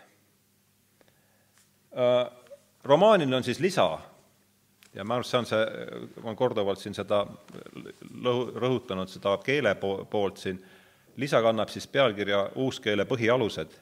Äh, 1.92 2.24
romaanil 2.84 3.34
on 3.34 3.44
siis 3.44 3.60
lisa. 3.60 3.98
Ja 4.94 5.00
arvan, 5.00 5.20
et 5.20 5.28
see 5.28 5.38
on 5.38 5.46
see, 5.48 5.60
ma 6.20 6.28
olen 6.30 6.36
korduvalt 6.36 6.80
siin 6.82 6.94
seda 6.96 7.22
lõhu-, 8.24 8.50
rõhutanud, 8.60 9.08
seda 9.08 9.38
keele 9.44 9.72
poolt 9.80 10.42
siin, 10.42 10.58
lisa 11.16 11.40
kannab 11.44 11.72
siis 11.72 11.86
pealkirja 11.88 12.42
Uuskeele 12.60 13.06
põhialused 13.08 13.72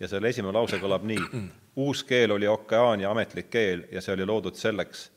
ja 0.00 0.10
selle 0.10 0.30
esimene 0.30 0.54
lause 0.54 0.78
kõlab 0.82 1.06
nii, 1.06 1.42
uus 1.82 2.04
keel 2.06 2.36
oli 2.36 2.46
okeaania 2.46 3.10
ametlik 3.10 3.50
keel 3.50 3.86
ja 3.90 4.02
see 4.02 4.14
oli 4.14 4.26
loodud 4.26 4.58
selleks, 4.58 5.08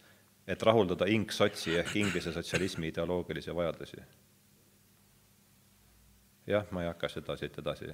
et 0.47 0.63
rahuldada 0.63 1.07
ingsotsi 1.11 1.75
ehk 1.81 1.95
Inglise 1.99 2.31
sotsialismi 2.33 2.87
ideoloogilisi 2.87 3.55
vajadusi. 3.55 3.97
jah, 6.47 6.65
ma 6.71 6.81
ei 6.81 6.87
hakka 6.87 7.09
seda 7.09 7.35
siit 7.37 7.57
edasi. 7.59 7.91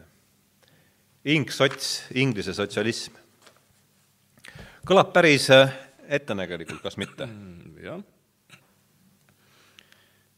ingsots, 1.25 2.03
Inglise 2.15 2.53
sotsialism. 2.53 3.13
kõlab 4.85 5.13
päris 5.13 5.49
äh, 5.49 5.73
ettenägelikult, 6.07 6.81
kas 6.81 6.97
mitte 6.97 7.25
mm,? 7.25 7.77
jah. 7.83 8.03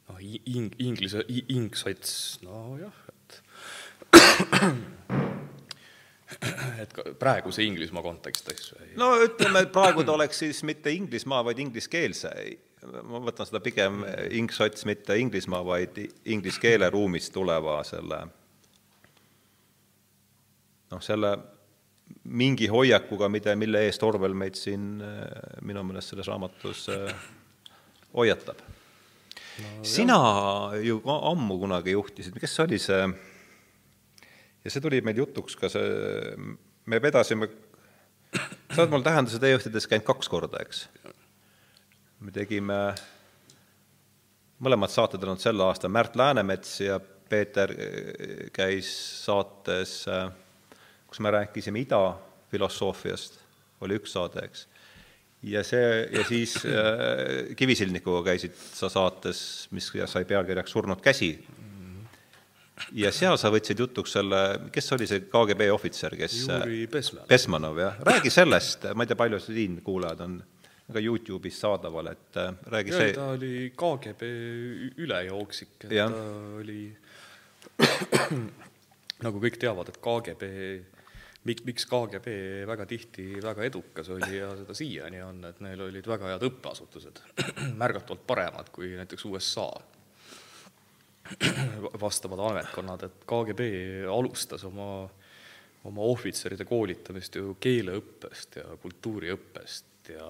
noh, 0.09 0.19
ing-, 0.45 0.75
inglise, 0.79 1.25
ingsots, 1.27 2.39
nojah, 2.43 2.93
et 3.09 3.41
et 6.83 6.95
praeguse 7.19 7.63
Inglismaa 7.63 8.03
kontekstis? 8.03 8.73
no 8.99 9.11
ütleme, 9.23 9.65
et 9.65 9.73
praegu 9.73 10.05
ta 10.05 10.15
oleks 10.15 10.43
siis 10.43 10.63
mitte 10.67 10.93
Inglismaa, 10.93 11.43
vaid 11.45 11.59
ingliskeelse, 11.63 12.31
ma 13.03 13.21
võtan 13.23 13.49
seda 13.49 13.61
pigem 13.63 14.03
ingsots, 14.35 14.85
mitte 14.89 15.17
Inglismaa, 15.19 15.63
vaid 15.65 15.99
inglise 16.25 16.61
keele 16.61 16.89
ruumist 16.93 17.33
tuleva 17.33 17.79
selle 17.87 18.21
noh, 20.91 21.01
selle 21.01 21.35
mingi 22.37 22.67
hoiakuga, 22.69 23.29
mida, 23.33 23.55
mille 23.57 23.81
eest 23.87 24.03
Orwell 24.05 24.35
meid 24.37 24.57
siin 24.59 24.99
minu 25.65 25.83
meelest 25.87 26.13
selles 26.13 26.29
raamatus 26.29 26.85
hoiatab 28.15 28.61
no,. 28.61 29.71
sina 29.85 30.19
ju 30.83 30.99
ammu 31.05 31.57
kunagi 31.63 31.95
juhtisid, 31.95 32.37
kes 32.41 32.59
oli 32.63 32.79
see 32.81 33.07
ja 34.65 34.73
see 34.73 34.81
tuli 34.81 35.01
meil 35.05 35.21
jutuks 35.21 35.57
ka 35.59 35.69
see, 35.71 36.35
me 36.89 36.99
vedasime, 37.01 37.49
sa 38.35 38.81
oled 38.81 38.93
mul 38.93 39.05
tähenduse 39.05 39.39
teejuhtides 39.41 39.87
käinud 39.91 40.07
kaks 40.07 40.31
korda, 40.31 40.61
eks? 40.65 40.87
me 42.25 42.33
tegime, 42.33 42.79
mõlemad 44.65 44.89
saated 44.89 45.21
on 45.21 45.35
olnud 45.35 45.43
sel 45.43 45.61
aastal, 45.61 45.93
Märt 45.93 46.15
Läänemets 46.17 46.79
ja 46.81 46.97
Peeter 47.29 47.71
äh, 47.71 48.47
käis 48.55 48.89
saates, 49.25 49.99
äh, 50.09 50.29
kus 51.05 51.21
me 51.21 51.33
rääkisime 51.35 51.83
idafilosoofiast, 51.85 53.37
oli 53.85 53.99
üks 53.99 54.15
saade, 54.17 54.47
eks. 54.47 54.65
ja 55.45 55.61
see, 55.67 55.91
ja 56.15 56.25
siis 56.25 56.57
äh, 56.65 57.53
Kivisildnikuga 57.57 58.23
käisid 58.31 58.57
sa 58.57 58.89
saates, 58.89 59.67
mis 59.75 59.91
sai 60.09 60.25
pealkirjaks 60.25 60.73
Surnud 60.73 61.03
käsi 61.05 61.35
ja 62.95 63.11
seal 63.15 63.37
sa 63.39 63.51
võtsid 63.53 63.79
jutuks 63.79 64.15
selle, 64.17 64.41
kes 64.73 64.91
oli 64.95 65.07
see 65.09 65.25
KGB 65.31 65.69
ohvitser, 65.73 66.15
kes 66.19 66.41
Juri 66.47 66.83
Besmanov. 66.91 67.29
Besmanov, 67.29 67.79
jah, 67.79 68.01
räägi 68.09 68.33
sellest, 68.33 68.89
ma 68.95 69.05
ei 69.05 69.11
tea, 69.11 69.19
palju 69.19 69.39
siin 69.43 69.79
kuulajad 69.85 70.25
on 70.25 70.41
ka 70.85 71.01
Youtube'is 71.01 71.57
saadaval, 71.63 72.11
et 72.11 72.37
äh, 72.37 72.51
räägi 72.73 72.93
ja, 72.93 72.99
see 72.99 73.13
ta 73.15 73.29
oli 73.33 73.53
KGB 73.73 74.27
ülejooksik, 75.01 75.77
et 75.87 75.95
ja. 75.97 76.09
ta 76.11 76.25
oli 76.59 76.83
nagu 79.25 79.41
kõik 79.41 79.57
teavad, 79.61 79.89
et 79.89 79.97
KGB 80.03 80.51
mik-, 81.49 81.63
miks 81.65 81.87
KGB 81.89 82.35
väga 82.69 82.85
tihti 82.89 83.27
väga 83.43 83.65
edukas 83.65 84.11
oli 84.13 84.37
ja 84.37 84.51
seda 84.59 84.77
siiani 84.77 85.23
on, 85.25 85.41
et 85.49 85.63
neil 85.65 85.87
olid 85.87 86.07
väga 86.11 86.35
head 86.35 86.45
õppeasutused, 86.51 87.23
märgatavalt 87.81 88.25
paremad 88.27 88.71
kui 88.75 88.93
näiteks 88.99 89.25
USA 89.31 89.71
vastavad 92.05 92.41
ametkonnad, 92.51 93.05
et 93.07 93.25
KGB 93.27 93.67
alustas 94.11 94.63
oma, 94.67 95.07
oma 95.89 96.07
ohvitseride 96.11 96.67
koolitamist 96.69 97.39
ju 97.39 97.55
keeleõppest 97.61 98.59
ja 98.61 98.65
kultuuriõppest 98.81 100.11
ja 100.13 100.27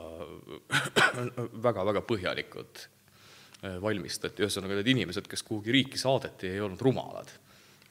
väga-väga 1.67 2.03
põhjalikud 2.07 2.83
äh, 2.85 3.75
valmistati, 3.83 4.45
ühesõnaga 4.45 4.79
need 4.79 4.93
inimesed, 4.95 5.27
kes 5.31 5.43
kuhugi 5.43 5.75
riiki 5.75 5.99
saadeti, 5.99 6.53
ei 6.53 6.63
olnud 6.63 6.81
rumalad. 6.85 7.33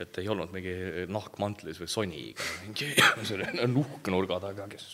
Et 0.02 0.18
ei 0.18 0.26
olnud 0.30 0.50
mingi 0.50 0.72
nahkmantlis 1.12 1.78
või 1.78 1.90
soniga 1.90 2.46
mingi 2.64 2.88
selline 3.28 3.66
nuhk 3.70 4.08
nurga 4.10 4.40
taga, 4.42 4.66
kes 4.70 4.88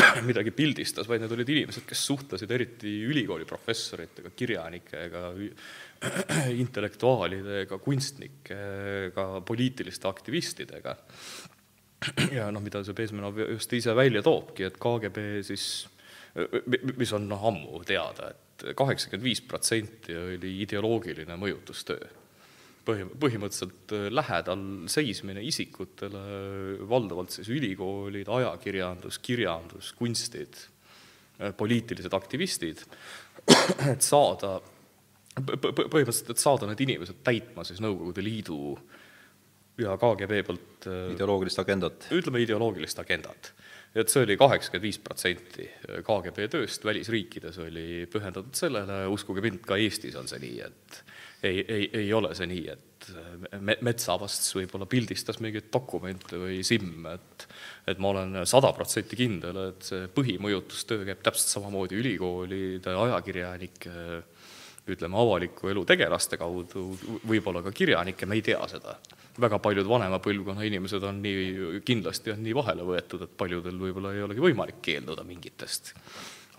midagi 0.28 0.52
pildistas, 0.56 1.08
vaid 1.10 1.20
need 1.24 1.34
olid 1.36 1.52
inimesed, 1.52 1.84
kes 1.88 2.04
suhtlesid 2.08 2.54
eriti 2.56 2.94
ülikooli 3.08 3.44
professoritega, 3.48 4.32
kirjanikega, 4.36 5.24
intellektuaalidega, 6.64 7.78
kunstnikega, 7.84 9.26
poliitiliste 9.46 10.08
aktivistidega. 10.08 10.96
ja 12.38 12.48
noh, 12.48 12.64
mida 12.64 12.80
see 12.86 12.96
Bezmenov 12.96 13.42
just 13.44 13.76
ise 13.76 13.92
välja 13.96 14.24
toobki, 14.24 14.64
et 14.70 14.80
KGB 14.80 15.26
siis, 15.44 15.66
mis 16.96 17.12
on 17.12 17.28
noh, 17.28 17.44
ammu 17.52 17.84
teada, 17.84 18.32
et 18.32 18.72
kaheksakümmend 18.76 19.24
viis 19.24 19.44
protsenti 19.44 20.16
oli 20.16 20.56
ideoloogiline 20.64 21.36
mõjutustöö 21.40 22.19
põhi, 22.90 23.06
põhimõtteliselt 23.22 23.94
äh, 23.96 24.08
lähedal 24.12 24.64
seismine 24.90 25.42
isikutele, 25.46 26.22
valdavalt 26.90 27.34
siis 27.34 27.50
ülikoolid, 27.52 28.28
ajakirjandus, 28.30 29.20
kirjandus, 29.24 29.92
kunstid, 29.98 30.58
äh, 31.40 31.54
poliitilised 31.56 32.14
aktivistid, 32.16 32.82
et 33.92 34.04
saada, 34.04 34.58
põhimõtteliselt, 35.40 36.34
et 36.34 36.42
saada 36.42 36.68
need 36.70 36.82
inimesed 36.86 37.22
täitma 37.26 37.64
siis 37.66 37.80
Nõukogude 37.84 38.24
Liidu 38.24 38.60
ja 39.80 39.96
KGB 40.00 40.42
poolt 40.46 40.90
äh, 40.90 41.14
ideoloogilist 41.14 41.62
agendat. 41.62 42.10
ütleme, 42.12 42.42
ideoloogilist 42.44 42.98
agendat. 42.98 43.54
et 43.94 44.08
see 44.10 44.22
oli 44.22 44.36
kaheksakümmend 44.38 44.86
viis 44.86 45.00
protsenti 45.02 45.64
KGB 46.06 46.44
tööst 46.52 46.84
välisriikides 46.86 47.56
oli 47.64 48.06
pühendatud 48.10 48.54
sellele, 48.54 49.02
uskuge 49.10 49.42
mind, 49.42 49.64
ka 49.66 49.78
Eestis 49.80 50.14
on 50.18 50.30
see 50.30 50.38
nii, 50.44 50.60
et 50.68 51.00
ei, 51.42 51.64
ei, 51.68 51.90
ei 52.02 52.12
ole 52.12 52.34
see 52.36 52.48
nii, 52.50 52.64
et 52.72 53.10
me-, 53.60 53.78
Metsavast 53.86 54.48
võib-olla 54.56 54.88
pildistas 54.90 55.40
mingeid 55.40 55.70
dokumente 55.72 56.40
või 56.40 56.60
Simm, 56.66 57.06
et 57.10 57.46
et 57.90 57.98
ma 57.98 58.10
olen 58.12 58.42
sada 58.48 58.72
protsenti 58.76 59.16
kindel, 59.18 59.56
et 59.70 59.86
see 59.86 60.08
põhimõjutustöö 60.14 61.06
käib 61.08 61.22
täpselt 61.24 61.54
samamoodi 61.56 61.96
ülikoolide, 61.98 62.92
ajakirjanike, 62.92 63.94
ütleme, 64.90 65.18
avaliku 65.22 65.70
elu 65.72 65.84
tegelaste 65.88 66.38
kaudu, 66.40 66.84
võib-olla 67.28 67.64
ka 67.64 67.72
kirjanike, 67.74 68.28
me 68.28 68.38
ei 68.38 68.44
tea 68.44 68.60
seda. 68.70 68.98
väga 69.40 69.58
paljud 69.62 69.86
vanema 69.88 70.18
põlvkonna 70.20 70.66
inimesed 70.66 71.02
on 71.06 71.22
nii, 71.22 71.80
kindlasti 71.86 72.34
on 72.34 72.42
nii 72.44 72.54
vahele 72.54 72.84
võetud, 72.84 73.22
et 73.24 73.36
paljudel 73.36 73.78
võib-olla 73.78 74.12
ei 74.14 74.22
olegi 74.22 74.44
võimalik 74.44 74.82
keelduda 74.82 75.24
mingitest 75.24 75.94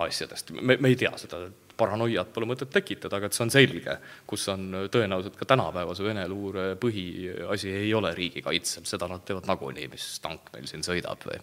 asjadest, 0.01 0.51
me, 0.51 0.77
me 0.81 0.89
ei 0.89 0.95
tea 0.97 1.11
seda, 1.19 1.43
paranoiat 1.81 2.31
pole 2.33 2.47
mõtet 2.49 2.71
tekitada, 2.73 3.17
aga 3.17 3.29
et 3.29 3.37
see 3.37 3.45
on 3.47 3.53
selge, 3.53 3.97
kus 4.29 4.47
on 4.53 4.67
tõenäoliselt 4.93 5.37
ka 5.39 5.49
tänapäevase 5.49 6.05
Vene 6.05 6.27
luure 6.29 6.67
põhiasi 6.81 7.73
ei 7.81 7.93
ole 7.97 8.13
riigikaitsel, 8.17 8.85
seda 8.89 9.09
nad 9.11 9.25
teevad 9.25 9.49
nagunii, 9.49 9.89
mis 9.91 10.13
tank 10.23 10.53
meil 10.53 10.69
siin 10.69 10.85
sõidab 10.85 11.25
või. 11.27 11.41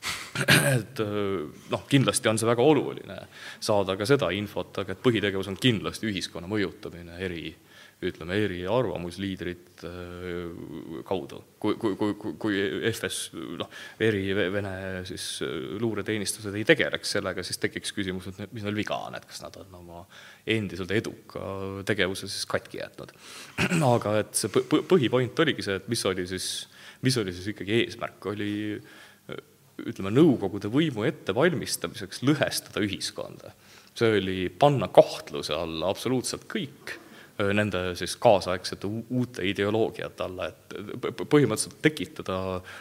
Et 0.74 1.00
noh, 1.02 1.82
kindlasti 1.90 2.30
on 2.30 2.38
see 2.40 2.48
väga 2.48 2.64
oluline 2.64 3.18
saada 3.60 3.98
ka 4.00 4.06
seda 4.08 4.30
infot, 4.32 4.72
aga 4.80 4.94
et 4.94 5.02
põhitegevus 5.04 5.50
on 5.52 5.58
kindlasti 5.60 6.08
ühiskonna 6.08 6.48
mõjutamine 6.48 7.18
eri 7.20 7.50
ütleme, 8.00 8.36
eri 8.40 8.60
arvamusliidrite 8.68 9.88
äh, 9.88 11.00
kaudu. 11.06 11.42
kui, 11.60 11.76
kui, 11.80 11.96
kui, 11.98 12.14
kui 12.40 12.60
FS, 12.90 13.18
noh, 13.60 13.68
eri 14.00 14.22
Vene 14.36 14.72
siis 15.08 15.26
äh, 15.44 15.56
luureteenistused 15.82 16.56
ei 16.56 16.64
tegeleks 16.68 17.16
sellega, 17.18 17.44
siis 17.44 17.60
tekiks 17.60 17.92
küsimus, 17.96 18.30
et 18.30 18.54
mis 18.56 18.64
neil 18.64 18.78
viga 18.78 18.96
on, 19.08 19.18
et 19.18 19.26
kas 19.28 19.42
nad 19.44 19.58
on 19.60 19.76
oma 19.82 20.04
endiselt 20.48 20.92
eduka 20.96 21.42
tegevuse 21.88 22.30
siis 22.30 22.48
katki 22.48 22.80
jätnud. 22.80 23.12
aga 23.94 24.16
et 24.22 24.32
see 24.38 24.64
põhipoint 24.64 25.44
oligi 25.44 25.66
see, 25.66 25.76
et 25.82 25.92
mis 25.92 26.06
oli 26.08 26.24
siis, 26.30 26.50
mis 27.04 27.20
oli 27.20 27.36
siis 27.36 27.52
ikkagi 27.52 27.82
eesmärk, 27.82 28.32
oli 28.32 28.52
ütleme, 29.88 30.12
Nõukogude 30.12 30.70
võimu 30.72 31.04
ettevalmistamiseks 31.08 32.24
lõhestada 32.26 32.82
ühiskonda. 32.84 33.54
see 33.94 34.16
oli 34.20 34.48
panna 34.48 34.88
kahtluse 34.88 35.52
alla 35.52 35.88
absoluutselt 35.90 36.46
kõik 36.48 36.94
nende 37.56 37.82
siis 37.98 38.16
kaasaegsete 38.20 38.88
uute 39.10 39.44
ideoloogiate 39.48 40.24
alla, 40.24 40.48
et 40.50 40.74
põhimõtteliselt 41.20 41.80
tekitada, 41.82 42.38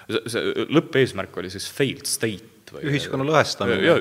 see 0.09 0.65
lõppeesmärk 0.69 1.37
oli 1.41 1.51
siis 1.53 1.69
failed 1.73 2.09
state 2.09 2.75
või 2.75 2.91
ühiskonna 2.91 3.25
lõhestamine. 3.25 3.81
ja 3.85 3.95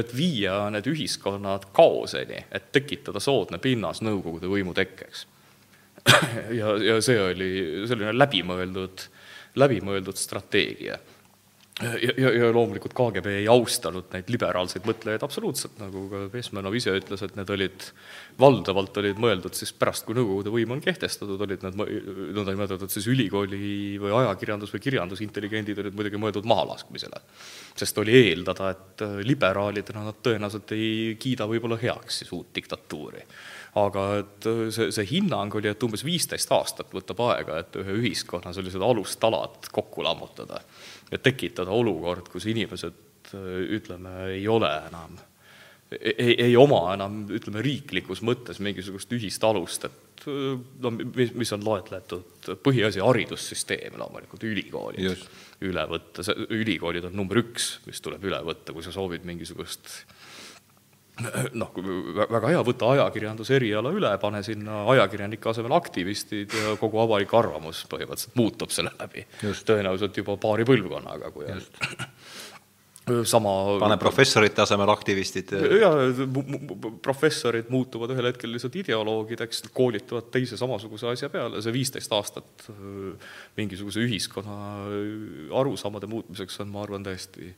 et 0.00 0.14
viia 0.16 0.56
need 0.72 0.88
ühiskonnad 0.90 1.68
kaoseni, 1.76 2.44
et 2.52 2.70
tekitada 2.72 3.20
soodne 3.20 3.60
pinnas 3.62 4.02
Nõukogude 4.04 4.48
võimu 4.50 4.74
tekkeks. 4.76 5.26
ja, 6.60 6.74
ja 6.80 7.00
see 7.04 7.18
oli 7.20 7.50
selline 7.90 8.14
läbimõeldud, 8.16 9.06
läbimõeldud 9.60 10.16
strateegia 10.16 10.96
ja, 11.82 12.12
ja, 12.16 12.30
ja 12.34 12.48
loomulikult 12.52 12.94
KGB 12.96 13.32
ei 13.40 13.46
austanud 13.50 14.10
neid 14.14 14.30
liberaalseid 14.32 14.86
mõtlejaid 14.88 15.24
absoluutselt, 15.24 15.76
nagu 15.80 16.04
ka 16.10 16.22
Vesmenov 16.32 16.76
ise 16.76 16.94
ütles, 16.96 17.22
et 17.24 17.36
need 17.38 17.52
olid, 17.54 17.86
valdavalt 18.40 19.00
olid 19.02 19.20
mõeldud 19.22 19.56
siis 19.56 19.72
pärast, 19.76 20.06
kui 20.06 20.16
Nõukogude 20.18 20.52
võim 20.54 20.74
on 20.76 20.82
kehtestatud, 20.84 21.40
olid 21.46 21.64
need 21.66 21.78
nõndanimetatud 21.80 22.92
siis 22.92 23.08
ülikooli 23.10 23.96
või 24.02 24.12
ajakirjandus- 24.22 24.74
või 24.74 24.84
kirjandusintelligendid 24.88 25.80
olid 25.84 25.96
muidugi 25.96 26.20
mõeldud 26.20 26.48
mahalaskmisele. 26.50 27.22
sest 27.76 27.98
oli 27.98 28.16
eeldada, 28.18 28.70
et 28.70 29.06
liberaalidena 29.24 30.04
nad 30.04 30.20
tõenäoliselt 30.22 30.76
ei 30.76 31.16
kiida 31.20 31.48
võib-olla 31.48 31.80
heaks 31.80 32.22
siis 32.22 32.32
uut 32.36 32.52
diktatuuri 32.54 33.24
aga 33.78 34.04
et 34.18 34.46
see, 34.74 34.88
see 34.90 35.06
hinnang 35.12 35.54
oli, 35.54 35.70
et 35.70 35.84
umbes 35.86 36.02
viisteist 36.02 36.50
aastat 36.54 36.90
võtab 36.94 37.20
aega, 37.28 37.60
et 37.62 37.76
ühe 37.78 37.98
ühiskonna 38.00 38.52
sellised 38.54 38.82
alustalad 38.82 39.70
kokku 39.70 40.02
lammutada 40.02 40.58
ja 41.10 41.18
tekitada 41.18 41.72
olukord, 41.74 42.28
kus 42.32 42.46
inimesed 42.50 43.34
ütleme, 43.76 44.14
ei 44.34 44.46
ole 44.48 44.70
enam, 44.88 45.18
ei, 46.00 46.34
ei 46.46 46.54
oma 46.58 46.82
enam, 46.94 47.24
ütleme, 47.30 47.62
riiklikus 47.64 48.22
mõttes 48.26 48.60
mingisugust 48.62 49.12
ühist 49.14 49.44
alust, 49.46 49.86
et 49.86 50.26
no 50.26 50.92
mis, 50.94 51.32
mis 51.38 51.52
on 51.56 51.64
loetletud, 51.64 52.50
põhiasi 52.64 53.02
haridussüsteem 53.04 53.98
loomulikult, 54.00 54.44
ülikoolid 54.48 55.04
Just. 55.04 55.28
üle 55.66 55.84
võtta, 55.90 56.24
see, 56.26 56.48
ülikoolid 56.60 57.08
on 57.08 57.16
number 57.16 57.40
üks, 57.42 57.72
mis 57.86 58.02
tuleb 58.04 58.24
üle 58.28 58.40
võtta, 58.46 58.74
kui 58.76 58.84
sa 58.84 58.92
soovid 58.94 59.26
mingisugust 59.28 59.92
noh, 61.60 61.72
väga 62.20 62.52
hea, 62.52 62.60
võta 62.66 62.90
ajakirjanduse 62.94 63.56
eriala 63.58 63.92
üle, 63.94 64.10
pane 64.22 64.42
sinna 64.46 64.84
ajakirjanike 64.94 65.52
asemel 65.52 65.74
aktivistid 65.76 66.54
ja 66.56 66.76
kogu 66.80 67.02
avalik 67.02 67.32
arvamus 67.36 67.84
põhimõtteliselt 67.90 68.38
muutub 68.40 68.72
selle 68.74 68.92
läbi. 68.98 69.26
tõenäoliselt 69.42 70.22
juba 70.22 70.38
paari 70.40 70.66
põlvkonnaga, 70.68 71.32
kui 71.34 71.48
Just. 71.50 71.76
on 73.10 73.24
sama 73.34 73.52
pane 73.82 73.98
professorite 74.00 74.62
asemel 74.64 74.92
aktivistid. 74.92 75.52
jaa, 75.80 75.92
professorid 77.02 77.68
muutuvad 77.72 78.14
ühel 78.14 78.30
hetkel 78.30 78.54
lihtsalt 78.54 78.80
ideoloogideks, 78.84 79.66
koolitavad 79.76 80.30
teise 80.32 80.60
samasuguse 80.60 81.10
asja 81.12 81.32
peale, 81.32 81.62
see 81.64 81.74
viisteist 81.74 82.16
aastat 82.16 82.70
mingisuguse 83.58 84.04
ühiskonna 84.06 84.56
arusaamade 85.60 86.10
muutmiseks 86.10 86.62
on, 86.64 86.72
ma 86.72 86.84
arvan, 86.86 87.04
täiesti 87.06 87.52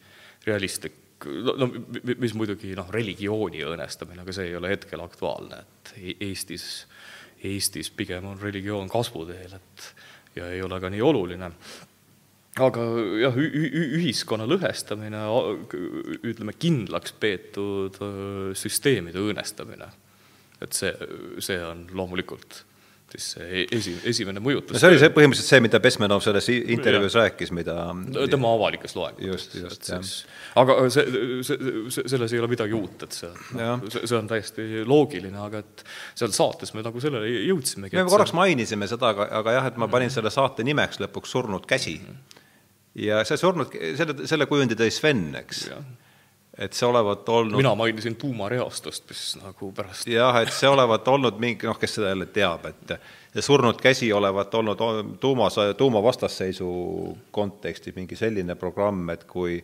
realistlik 0.46 1.01
no, 1.26 1.54
no 1.58 1.68
mis 2.22 2.34
muidugi 2.38 2.72
noh, 2.78 2.90
religiooni 2.92 3.62
õõnestamine, 3.66 4.24
aga 4.24 4.34
see 4.34 4.50
ei 4.50 4.58
ole 4.58 4.72
hetkel 4.74 5.02
aktuaalne, 5.04 5.62
et 5.62 5.94
e-, 6.00 6.18
Eestis, 6.28 6.66
Eestis 7.42 7.90
pigem 7.94 8.26
on 8.30 8.40
religioon 8.40 8.90
kasvuteel, 8.92 9.56
et 9.58 9.86
ja 10.38 10.50
ei 10.52 10.62
ole 10.64 10.80
ka 10.80 10.90
nii 10.92 11.02
oluline. 11.04 11.50
aga 12.62 12.82
jah, 13.22 13.36
ühiskonna 13.36 14.44
lõhestamine, 14.48 15.22
ütleme, 16.28 16.52
kindlaks 16.58 17.14
peetud 17.20 17.96
süsteemide 18.58 19.22
õõnestamine, 19.22 19.88
et 20.62 20.76
see, 20.76 20.92
see 21.40 21.58
on 21.64 21.86
loomulikult 21.92 22.64
siis 23.12 23.28
see 23.34 23.46
e-, 23.48 23.64
esi, 23.76 23.92
esimene 24.08 24.42
mõjutus. 24.42 24.74
no 24.74 24.80
see 24.80 24.90
oli 24.92 25.00
see 25.00 25.12
põhimõtteliselt 25.14 25.50
see, 25.54 25.62
mida 25.64 25.80
Besmenov 25.82 26.22
selles 26.24 26.48
intervjuus 26.52 27.16
rääkis, 27.18 27.52
mida 27.56 27.76
tema 28.32 28.52
avalikes 28.56 28.96
loengutes. 28.98 29.28
just, 29.28 29.56
just, 29.60 29.90
jah. 29.92 30.10
aga 30.62 30.76
see, 30.94 31.06
see, 31.46 31.72
see, 31.94 32.06
selles 32.14 32.34
ei 32.34 32.42
ole 32.42 32.50
midagi 32.52 32.76
uut, 32.78 33.06
et 33.06 33.18
see, 33.18 33.32
see, 33.52 34.04
see 34.04 34.18
on 34.18 34.30
täiesti 34.30 34.68
loogiline, 34.88 35.38
aga 35.48 35.62
et 35.64 35.84
seal 36.18 36.34
saates 36.34 36.74
me 36.76 36.84
nagu 36.86 37.02
sellele 37.04 37.30
jõudsimegi. 37.48 37.98
me 37.98 38.06
korraks 38.10 38.34
see... 38.34 38.40
mainisime 38.40 38.90
seda, 38.90 39.12
aga, 39.14 39.28
aga 39.42 39.58
jah, 39.58 39.72
et 39.72 39.82
ma 39.82 39.90
panin 39.92 40.12
selle 40.12 40.32
saate 40.34 40.66
nimeks 40.66 41.02
lõpuks 41.02 41.32
Surnud 41.32 41.66
käsi. 41.68 41.98
ja 43.00 43.22
see 43.28 43.40
surnud, 43.40 43.72
selle, 43.98 44.26
selle 44.28 44.48
kujundi 44.50 44.78
tõi 44.78 44.92
Sven, 44.92 45.28
eks 45.42 45.66
et 46.58 46.76
see 46.76 46.86
olevat 46.86 47.28
olnud 47.28 47.56
mina 47.56 47.74
mainisin 47.74 48.16
tuumareostust, 48.20 49.06
mis 49.08 49.22
nagu 49.40 49.70
pärast 49.72 50.08
jah, 50.10 50.36
et 50.42 50.52
see 50.52 50.68
olevat 50.68 51.08
olnud 51.08 51.38
mingi, 51.40 51.68
noh, 51.68 51.78
kes 51.80 51.96
seda 51.98 52.12
jälle 52.12 52.28
teab, 52.32 52.66
et 52.68 53.44
surnud 53.44 53.80
käsi 53.80 54.12
olevat 54.12 54.54
olnud 54.54 54.82
tuumas, 55.20 55.56
tuumavastasseisu 55.76 56.72
kontekstis 57.30 57.96
mingi 57.96 58.18
selline 58.20 58.56
programm, 58.60 59.08
et 59.14 59.24
kui 59.24 59.62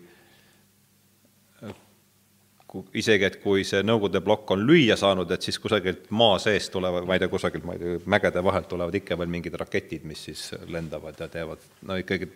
isegi, 2.92 3.24
et 3.24 3.38
kui 3.42 3.64
see 3.64 3.80
Nõukogude 3.86 4.20
plokk 4.24 4.50
on 4.56 4.64
lüüa 4.68 4.96
saanud, 5.00 5.30
et 5.32 5.44
siis 5.44 5.58
kusagilt 5.60 6.10
maa 6.10 6.36
seest 6.42 6.72
tulevad, 6.74 7.06
ma 7.08 7.16
ei 7.16 7.22
tea, 7.22 7.30
kusagilt, 7.32 7.64
ma 7.64 7.76
ei 7.76 7.80
tea, 7.84 8.00
mägede 8.08 8.42
vahelt 8.44 8.68
tulevad 8.68 8.96
ikka 8.98 9.16
veel 9.18 9.32
mingid 9.32 9.56
raketid, 9.60 10.04
mis 10.08 10.24
siis 10.28 10.50
lendavad 10.68 11.20
ja 11.20 11.30
teevad, 11.32 11.64
no 11.88 11.96
ikkagi 12.00 12.28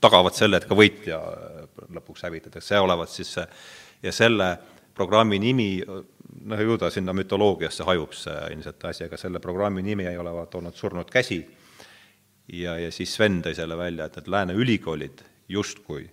tagavad 0.00 0.36
selle, 0.36 0.60
et 0.60 0.66
ka 0.68 0.76
võitja 0.78 1.20
lõpuks 1.94 2.26
hävitatakse, 2.26 2.74
see 2.74 2.82
olevat 2.82 3.12
siis 3.12 3.32
see, 3.38 3.46
ja 4.02 4.12
selle 4.14 4.52
programmi 4.98 5.38
nimi, 5.42 5.70
noh, 5.82 6.60
ju 6.60 6.76
ta 6.78 6.90
sinna 6.90 7.14
mütoloogiasse 7.16 7.86
hajub, 7.86 8.14
see 8.18 8.36
ilmselt 8.54 8.84
asi, 8.90 9.06
aga 9.06 9.18
selle 9.20 9.42
programmi 9.42 9.82
nimi 9.86 10.06
ei 10.10 10.18
olevat 10.18 10.54
olnud 10.58 10.76
Surnud 10.76 11.10
käsi, 11.10 11.40
ja, 12.52 12.78
ja 12.78 12.92
siis 12.94 13.14
Sven 13.14 13.42
tõi 13.44 13.56
selle 13.58 13.78
välja, 13.78 14.08
et 14.08 14.20
need 14.20 14.30
lääne 14.34 14.56
ülikoolid 14.58 15.22
justkui 15.48 16.06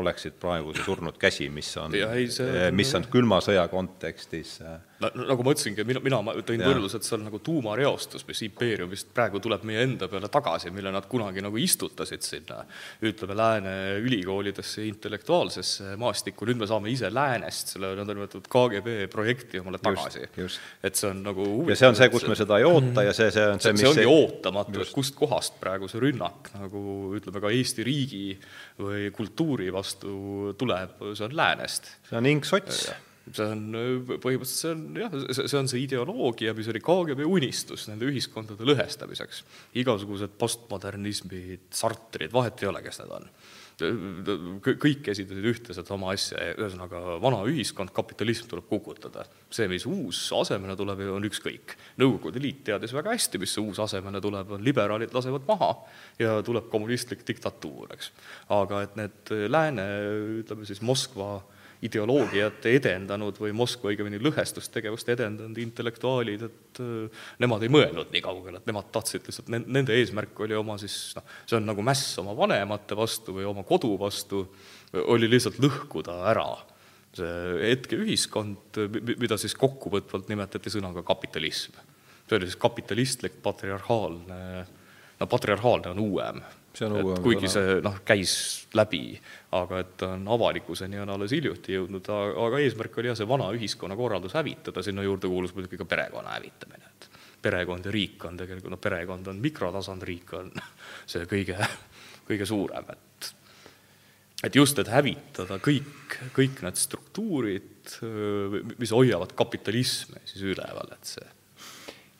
oleksid 0.00 0.38
praegu 0.42 0.72
see 0.74 0.84
surnud 0.84 1.18
käsi, 1.20 1.46
mis 1.54 1.68
on, 1.78 1.94
see... 1.94 2.70
mis 2.74 2.90
on 2.98 3.06
külma 3.10 3.38
sõja 3.44 3.66
kontekstis 3.70 4.56
äh, 4.64 4.80
nagu 5.14 5.44
ma 5.44 5.52
ütlesingi, 5.54 5.84
mina, 5.86 6.00
mina 6.04 6.20
tõin 6.46 6.62
võrdluse, 6.64 6.98
et 7.00 7.06
see 7.06 7.16
on 7.18 7.26
nagu 7.28 7.40
tuumareostus, 7.44 8.24
mis 8.28 8.42
impeeriumist 8.46 9.12
praegu 9.16 9.40
tuleb 9.42 9.64
meie 9.68 9.84
enda 9.86 10.08
peale 10.10 10.30
tagasi, 10.32 10.72
mille 10.74 10.92
nad 10.94 11.06
kunagi 11.10 11.42
nagu 11.44 11.60
istutasid 11.60 12.24
sinna, 12.24 12.62
ütleme, 13.04 13.36
lääne 13.38 13.74
ülikoolidesse, 14.04 14.84
intellektuaalsesse 14.88 15.94
maastikku, 16.00 16.48
nüüd 16.48 16.62
me 16.62 16.68
saame 16.70 16.92
ise 16.92 17.10
läänest 17.12 17.74
selle 17.74 17.94
nõndanimetatud 18.00 18.48
KGB 18.50 19.08
projekti 19.12 19.62
omale 19.62 19.80
tagasi. 19.82 20.26
et 20.84 20.98
see 20.98 21.08
on 21.10 21.22
nagu 21.24 21.48
ja 21.70 21.78
see 21.78 21.90
on 21.90 21.98
see, 21.98 22.10
kus 22.12 22.28
me 22.30 22.38
seda 22.38 22.58
ei 22.60 22.68
oota 22.68 23.06
ja 23.06 23.14
see, 23.16 23.30
see 23.34 23.46
on 23.54 23.62
see, 23.62 23.74
mis 23.76 23.84
see 23.84 23.92
ongi 23.92 24.02
see... 24.02 24.10
ootamatu, 24.10 24.84
et 24.84 24.92
kust 24.94 25.16
kohast 25.18 25.58
praegu 25.62 25.88
see 25.90 26.02
rünnak 26.02 26.52
nagu 26.58 26.84
ütleme, 27.18 27.42
ka 27.42 27.52
Eesti 27.54 27.86
riigi 27.86 28.26
või 28.80 29.08
kultuuri 29.14 29.70
vastu 29.74 30.54
tuleb, 30.58 31.00
see 31.12 31.26
on 31.28 31.36
läänest. 31.36 31.90
see 32.10 32.20
on 32.20 32.32
hingsots 32.32 32.86
see 33.32 33.46
on 33.48 33.64
põhimõtteliselt, 34.20 34.60
see 34.60 34.72
on 34.74 35.00
jah, 35.00 35.18
see 35.38 35.58
on 35.58 35.70
see 35.70 35.82
ideoloogia, 35.86 36.52
mis 36.56 36.68
oli 36.68 36.82
KGB 36.84 37.24
unistus 37.28 37.88
nende 37.88 38.08
ühiskondade 38.10 38.66
lõhestamiseks. 38.68 39.42
igasugused 39.80 40.36
postmodernismid, 40.40 41.70
Sartrid, 41.74 42.34
vahet 42.34 42.60
ei 42.62 42.68
ole, 42.68 42.82
kes 42.84 43.00
need 43.00 43.14
on. 43.16 43.30
kõik 44.62 45.08
esindasid 45.10 45.46
ühte 45.50 45.74
sedasama 45.74 46.12
asja, 46.14 46.52
ühesõnaga 46.52 47.16
vana 47.22 47.40
ühiskond, 47.48 47.90
kapitalism 47.96 48.46
tuleb 48.52 48.68
kukutada. 48.68 49.24
see, 49.50 49.66
mis 49.72 49.86
uus 49.88 50.20
asemele 50.36 50.76
tuleb, 50.76 51.00
on 51.16 51.24
ükskõik. 51.24 51.74
Nõukogude 51.98 52.42
Liit 52.44 52.62
teadis 52.68 52.92
väga 52.92 53.16
hästi, 53.16 53.40
mis 53.40 53.56
uus 53.58 53.80
asemele 53.80 54.20
tuleb, 54.20 54.52
liberaalid 54.60 55.16
lasevad 55.16 55.48
maha 55.48 55.72
ja 56.20 56.42
tuleb 56.44 56.68
kommunistlik 56.68 57.24
diktatuur, 57.26 57.88
eks. 57.96 58.12
aga 58.52 58.84
et 58.84 58.96
need 59.00 59.34
lääne, 59.48 59.88
ütleme 60.44 60.68
siis 60.68 60.84
Moskva 60.84 61.40
ideoloogiat 61.84 62.66
edendanud 62.70 63.38
või 63.40 63.54
Moskva 63.56 63.92
õigemini 63.92 64.20
lõhestustegevust 64.22 65.10
edendanud 65.14 65.58
intellektuaalid, 65.62 66.46
et 66.48 66.82
äh, 66.82 67.24
nemad 67.44 67.64
ei 67.64 67.72
mõelnud 67.72 68.12
nii 68.14 68.24
kaugele, 68.24 68.60
et 68.60 68.70
nemad 68.70 68.92
tahtsid 68.94 69.28
lihtsalt, 69.28 69.50
nende 69.52 69.96
eesmärk 69.96 70.44
oli 70.46 70.56
oma 70.58 70.78
siis 70.82 71.14
noh, 71.18 71.26
see 71.44 71.58
on 71.60 71.68
nagu 71.68 71.84
mäss 71.86 72.14
oma 72.22 72.36
vanemate 72.38 72.96
vastu 72.98 73.36
või 73.38 73.48
oma 73.48 73.66
kodu 73.68 73.94
vastu, 74.00 74.46
oli 75.10 75.28
lihtsalt 75.30 75.58
lõhkuda 75.62 76.20
ära 76.30 76.48
see 77.14 77.70
hetkeühiskond, 77.70 78.80
mida 79.20 79.38
siis 79.40 79.54
kokkuvõtvalt 79.58 80.30
nimetati 80.30 80.72
sõnaga 80.72 81.04
kapitalism. 81.06 81.76
see 82.28 82.38
oli 82.38 82.48
siis 82.48 82.58
kapitalistlik 82.60 83.36
patriarhaalne, 83.42 84.66
no 85.20 85.26
patriarhaalne 85.26 85.92
on 85.92 85.98
uuem. 86.00 86.40
Kuigi 87.22 87.50
see 87.50 87.78
noh, 87.84 88.00
käis 88.06 88.34
läbi, 88.74 89.14
aga 89.54 89.82
et 89.84 90.04
on 90.06 90.26
avalikkuseni 90.36 90.98
on 91.02 91.12
alles 91.14 91.34
hiljuti 91.36 91.76
jõudnud, 91.76 92.10
aga 92.46 92.62
eesmärk 92.62 92.98
oli 92.98 93.12
jah, 93.12 93.18
see 93.18 93.28
vana 93.30 93.50
ühiskonnakorraldus 93.54 94.34
hävitada, 94.38 94.82
sinna 94.82 95.04
juurde 95.06 95.30
kuulus 95.30 95.54
muidugi 95.54 95.78
ka 95.80 95.86
perekonna 95.88 96.34
hävitamine, 96.34 96.90
et 96.90 97.08
perekond 97.44 97.86
ja 97.86 97.94
riik 97.94 98.26
on 98.26 98.40
tegelikult, 98.40 98.74
no 98.74 98.80
perekond 98.82 99.30
on 99.30 99.40
mikrotasand, 99.44 100.06
riik 100.08 100.34
on 100.38 100.50
see 101.14 101.28
kõige, 101.30 101.58
kõige 102.28 102.48
suurem, 102.48 102.90
et 102.96 103.32
et 104.44 104.56
just, 104.58 104.76
et 104.76 104.90
hävitada 104.92 105.56
kõik, 105.62 106.18
kõik 106.36 106.58
need 106.66 106.76
struktuurid, 106.76 107.94
mis 108.76 108.92
hoiavad 108.92 109.32
kapitalismi 109.38 110.20
siis 110.28 110.42
üleval, 110.52 110.90
et 110.92 111.14
see 111.14 111.30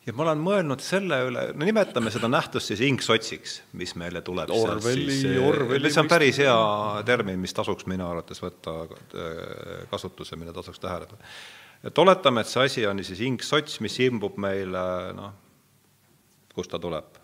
ja 0.05 0.13
ma 0.13 0.25
olen 0.27 0.41
mõelnud 0.41 0.83
selle 0.85 1.17
üle, 1.27 1.43
no 1.57 1.67
nimetame 1.67 2.11
seda 2.13 2.29
nähtust 2.29 2.71
siis 2.71 2.83
ingsotsiks, 2.85 3.57
mis 3.79 3.95
meile 3.99 4.21
tuleb 4.25 4.53
Orwelli, 4.53 5.35
Orwelli 5.41 5.91
see 5.91 6.03
on 6.03 6.11
päris 6.11 6.39
hea 6.43 6.55
termin, 7.07 7.39
mis 7.41 7.55
tasuks 7.57 7.87
minu 7.89 8.07
arvates 8.07 8.41
võtta 8.43 8.77
äh, 8.85 9.87
kasutusse, 9.91 10.37
mille 10.39 10.53
tasuks 10.55 10.81
täheldada. 10.83 11.17
et 11.83 12.03
oletame, 12.05 12.45
et 12.45 12.51
see 12.51 12.69
asi 12.69 12.85
on 12.89 13.01
siis 13.03 13.23
ingsots, 13.25 13.81
mis 13.85 13.97
imbub 14.05 14.37
meile 14.41 14.85
noh, 15.17 15.35
kust 16.55 16.73
ta 16.73 16.81
tuleb? 16.81 17.21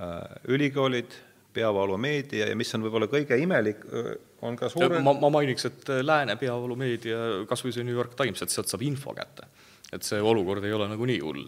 Äh, 0.00 0.16
ülikoolid, 0.56 1.20
peavoolumeedia 1.56 2.50
ja 2.50 2.56
mis 2.56 2.72
on 2.76 2.82
võib-olla 2.84 3.06
kõige 3.08 3.36
imelik, 3.40 3.84
on 4.44 4.58
ka 4.60 4.68
suure 4.68 4.98
ma, 5.00 5.14
ma 5.16 5.30
mainiks, 5.32 5.64
et 5.70 5.86
lääne 6.04 6.34
peavoolumeedia, 6.36 7.20
kas 7.48 7.64
või 7.64 7.72
see 7.72 7.86
New 7.86 7.96
York 7.96 8.12
Times, 8.18 8.42
et 8.44 8.52
sealt 8.52 8.68
saab 8.68 8.84
info 8.84 9.14
kätte 9.16 9.48
et 9.92 10.06
see 10.06 10.22
olukord 10.22 10.64
ei 10.66 10.74
ole 10.74 10.88
nagu 10.90 11.08
nii 11.08 11.20
hull. 11.22 11.44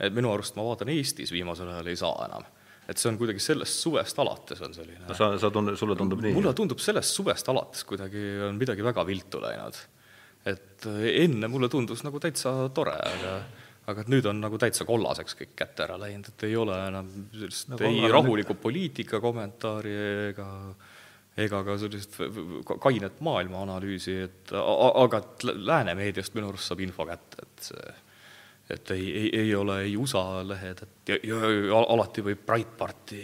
et 0.00 0.16
minu 0.16 0.32
arust 0.32 0.56
ma 0.58 0.66
vaatan 0.66 0.90
Eestis 0.92 1.32
viimasel 1.32 1.70
ajal 1.72 1.92
ei 1.92 2.00
saa 2.00 2.26
enam. 2.26 2.44
et 2.88 2.98
see 2.98 3.10
on 3.10 3.18
kuidagi 3.20 3.42
sellest 3.42 3.84
suvest 3.86 4.18
alates 4.18 4.60
on 4.66 4.74
selline 4.76 5.06
no 5.06 5.16
sa, 5.16 5.32
sa 5.40 5.52
tund-, 5.54 5.76
sulle 5.80 5.96
tundub 5.96 6.20
nii? 6.24 6.34
mulle 6.36 6.52
tundub 6.56 6.82
sellest 6.82 7.16
suvest 7.16 7.48
alates 7.52 7.86
kuidagi 7.88 8.26
on 8.48 8.60
midagi 8.60 8.84
väga 8.84 9.06
viltu 9.08 9.40
läinud. 9.42 9.80
et 10.50 10.86
enne 11.24 11.48
mulle 11.48 11.72
tundus 11.72 12.04
nagu 12.06 12.20
täitsa 12.20 12.54
tore, 12.74 12.96
aga 13.14 13.40
aga 13.90 14.04
et 14.04 14.10
nüüd 14.12 14.26
on 14.28 14.38
nagu 14.38 14.58
täitsa 14.60 14.84
kollaseks 14.86 15.34
kõik 15.38 15.56
kätte 15.58 15.82
ära 15.86 15.96
läinud, 15.98 16.28
et 16.30 16.46
ei 16.46 16.56
ole 16.56 16.76
enam 16.86 17.08
sellist 17.32 17.72
no, 17.72 17.78
ei 17.88 18.04
rahulikku 18.12 18.54
poliitika 18.60 19.18
kommentaari 19.24 19.94
ega 20.30 20.46
äh, 20.68 20.89
ega 21.46 21.62
ka 21.66 21.78
sellist 21.80 22.18
kainet 22.80 23.20
maailmaanalüüsi, 23.24 24.14
et 24.28 24.54
aga 24.54 25.24
et 25.24 25.48
lääne 25.56 25.96
meediast 25.98 26.36
minu 26.36 26.52
arust 26.52 26.70
saab 26.70 26.84
info 26.84 27.08
kätte, 27.08 27.44
et 27.46 27.68
see 27.72 27.98
et 28.70 28.90
ei, 28.94 29.06
ei, 29.18 29.30
ei 29.40 29.54
ole 29.54 29.80
ei 29.82 29.96
USA 29.98 30.22
lehed, 30.46 30.82
et 30.84 31.10
ja, 31.10 31.16
ja, 31.26 31.38
ja 31.70 31.78
alati 31.94 32.22
võib 32.24 32.42
Breitbarti 32.46 33.22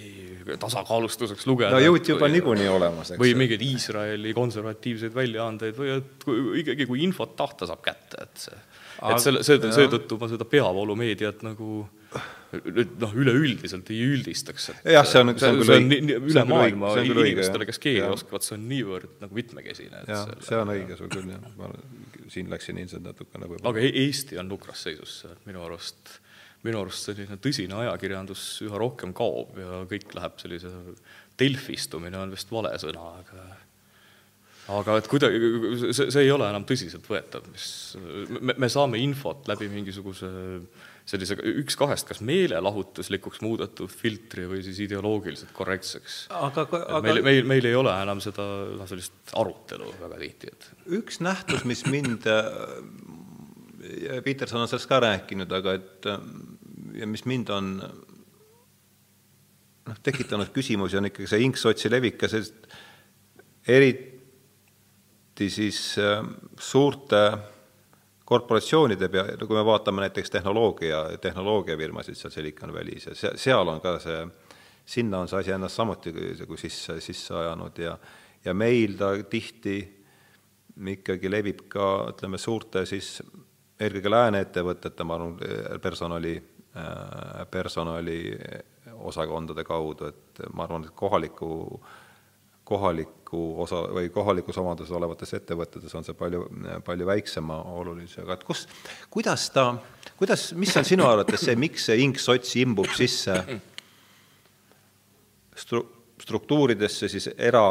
tasakaalustuseks 0.59 1.47
lugeda. 1.47 1.75
no 1.77 1.83
Youtube 1.83 2.25
on 2.27 2.35
niikuinii 2.35 2.69
olemas, 2.71 3.13
eks. 3.13 3.21
või 3.21 3.35
mingeid 3.39 3.63
Iisraeli 3.63 4.35
konservatiivseid 4.37 5.15
väljaandeid 5.15 5.79
või 5.79 5.93
et 5.99 6.27
kui, 6.27 6.41
ikkagi, 6.63 6.89
kui 6.91 7.05
infot 7.07 7.37
tahta 7.39 7.69
saab 7.71 7.85
kätte, 7.87 8.27
et 8.27 8.47
see, 8.49 8.59
et 9.13 9.23
selle, 9.23 9.45
see, 9.47 9.61
seetõttu 9.79 10.19
ma 10.21 10.31
seda 10.33 10.49
peavoolumeediat 10.51 11.47
nagu 11.47 11.85
nüüd 12.57 12.95
noh, 13.03 13.15
üleüldiselt 13.19 13.91
ei 13.93 14.03
üldistaks, 14.07 14.71
et 14.73 14.93
jah, 14.95 15.07
see 15.09 15.23
on, 15.23 15.33
see 15.39 15.51
on 15.51 15.59
küll 15.61 15.73
õige. 15.75 16.19
üle 16.31 16.45
maailma 16.49 16.93
inimestele, 17.03 17.67
kes 17.69 17.81
keeli 17.83 18.07
oskavad, 18.07 18.47
see 18.47 18.57
on 18.57 18.69
niivõrd 18.71 19.19
nagu 19.23 19.37
mitmekesine. 19.37 20.05
jah, 20.09 20.31
see 20.47 20.61
on 20.61 20.73
õige 20.75 20.99
sul 20.99 21.11
küll, 21.13 21.33
jah, 21.35 21.51
ma 21.59 21.71
siin 22.33 22.51
läksin 22.53 22.81
ilmselt 22.83 23.05
natukene 23.07 23.51
võib-olla. 23.51 23.75
aga 23.75 23.83
e-, 23.83 23.93
Eesti 24.07 24.41
on 24.43 24.51
nukras 24.51 24.87
seisus, 24.87 25.19
minu 25.49 25.63
arust, 25.67 26.17
minu 26.67 26.81
arust 26.83 27.11
selline 27.11 27.39
tõsine 27.43 27.79
ajakirjandus 27.83 28.47
üha 28.67 28.81
rohkem 28.83 29.15
kaob 29.17 29.59
ja 29.61 29.85
kõik 29.91 30.17
läheb 30.17 30.41
sellise, 30.43 30.73
delfistumine 31.39 32.19
on 32.23 32.35
vist 32.35 32.53
vale 32.55 32.73
sõna, 32.81 33.13
aga 33.21 33.47
aga 34.77 34.97
et 34.99 35.07
kuidagi, 35.11 35.39
see, 35.95 36.09
see 36.11 36.25
ei 36.25 36.33
ole 36.35 36.49
enam 36.51 36.65
tõsiseltvõetav, 36.67 37.45
mis, 37.53 37.69
me, 38.41 38.57
me 38.59 38.71
saame 38.73 38.99
infot 39.03 39.47
läbi 39.51 39.69
mingisuguse 39.71 40.31
sellise 41.07 41.37
üks 41.63 41.77
kahest, 41.79 42.09
kas 42.09 42.21
meelelahutuslikuks 42.27 43.43
muudetud 43.45 43.93
filtri 43.93 44.47
või 44.51 44.63
siis 44.67 44.81
ideoloogiliselt 44.83 45.53
korrektseks. 45.55 46.17
aga, 46.35 46.67
aga 46.67 47.03
meil, 47.05 47.23
meil, 47.27 47.45
meil 47.47 47.69
ei 47.71 47.77
ole 47.79 47.95
enam 48.03 48.23
seda 48.25 48.47
noh, 48.73 48.89
sellist 48.91 49.37
arutelu 49.39 49.93
väga 50.01 50.19
tihti, 50.25 50.51
et 50.51 50.67
üks 50.99 51.21
nähtus, 51.23 51.63
mis 51.69 51.85
mind 51.87 52.27
ja 52.27 54.19
Peterson 54.25 54.65
on 54.65 54.69
sellest 54.71 54.91
ka 54.91 54.99
rääkinud, 55.05 55.53
aga 55.61 55.77
et 55.79 56.11
ja 56.99 57.07
mis 57.07 57.25
mind 57.29 57.55
on 57.55 57.73
noh, 59.87 59.99
tekitanud 60.03 60.51
küsimusi, 60.55 60.99
on 60.99 61.07
ikkagi 61.11 61.31
see 61.31 61.47
inksotsi 61.47 61.93
levik 61.93 62.23
ja 62.27 62.33
sest 62.35 62.67
eriti 63.71 65.51
siis 65.53 65.81
suurte 66.59 67.23
korporatsioonide 68.27 69.09
pea, 69.09 69.25
kui 69.39 69.57
me 69.57 69.65
vaatame 69.65 70.03
näiteks 70.03 70.33
tehnoloogia, 70.35 71.05
tehnoloogiafirmasid 71.23 72.19
seal 72.19 72.35
Silicon 72.35 72.75
Valley's 72.75 73.07
ja 73.07 73.33
seal 73.39 73.69
on 73.71 73.81
ka 73.81 73.97
see, 74.03 74.25
sinna 74.85 75.23
on 75.23 75.31
see 75.31 75.41
asi 75.41 75.55
ennast 75.55 75.79
samuti 75.79 76.13
nagu 76.13 76.59
sisse, 76.59 77.01
sisse 77.01 77.35
ajanud 77.39 77.79
ja 77.79 77.99
ja 78.47 78.55
meil 78.55 78.95
ta 78.99 79.13
tihti 79.31 79.77
ikkagi 80.93 81.31
levib 81.31 81.67
ka, 81.73 81.87
ütleme, 82.13 82.39
suurte 82.39 82.85
siis 82.87 83.17
eelkõige 83.81 84.13
lääne 84.13 84.43
ettevõtete, 84.45 85.05
ma 85.05 85.17
arvan, 85.17 85.37
personali, 85.83 86.35
personali 87.51 88.19
osakondade 89.09 89.65
kaudu, 89.67 90.11
et 90.13 90.43
ma 90.55 90.67
arvan, 90.67 90.87
et 90.87 90.97
kohaliku 90.97 91.49
kohaliku 92.67 93.63
osa 93.63 93.85
või 93.95 94.09
kohalikus 94.11 94.59
omanduses 94.59 94.95
olevates 94.99 95.35
ettevõtetes 95.39 95.95
on 95.95 96.05
see 96.07 96.17
palju, 96.19 96.43
palju 96.85 97.07
väiksema 97.07 97.61
olulisusega, 97.79 98.35
et 98.35 98.45
kus, 98.47 98.65
kuidas 99.11 99.49
ta, 99.55 99.69
kuidas, 100.19 100.49
mis 100.59 100.75
on 100.77 100.87
sinu 100.89 101.07
arvates 101.07 101.47
see, 101.47 101.55
miks 101.59 101.87
see 101.87 102.01
ingsots 102.03 102.57
imbub 102.59 102.91
sisse 102.99 103.39
stru-, 105.63 105.85
struktuuridesse 106.23 107.09
siis 107.13 107.31
era, 107.39 107.65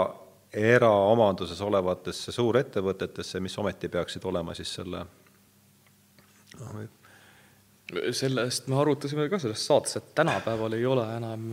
eraomanduses 0.55 1.59
olevatesse 1.61 2.31
suurettevõtetesse, 2.31 3.43
mis 3.43 3.57
ometi 3.59 3.91
peaksid 3.91 4.23
olema 4.31 4.55
siis 4.55 4.71
selle 4.79 5.03
noh, 6.61 6.85
sellest 8.15 8.71
me 8.71 8.79
arutasime 8.79 9.27
ka 9.29 9.43
selles 9.43 9.67
saates, 9.67 9.99
et 9.99 10.13
tänapäeval 10.15 10.79
ei 10.79 10.87
ole 10.87 11.09
enam 11.17 11.51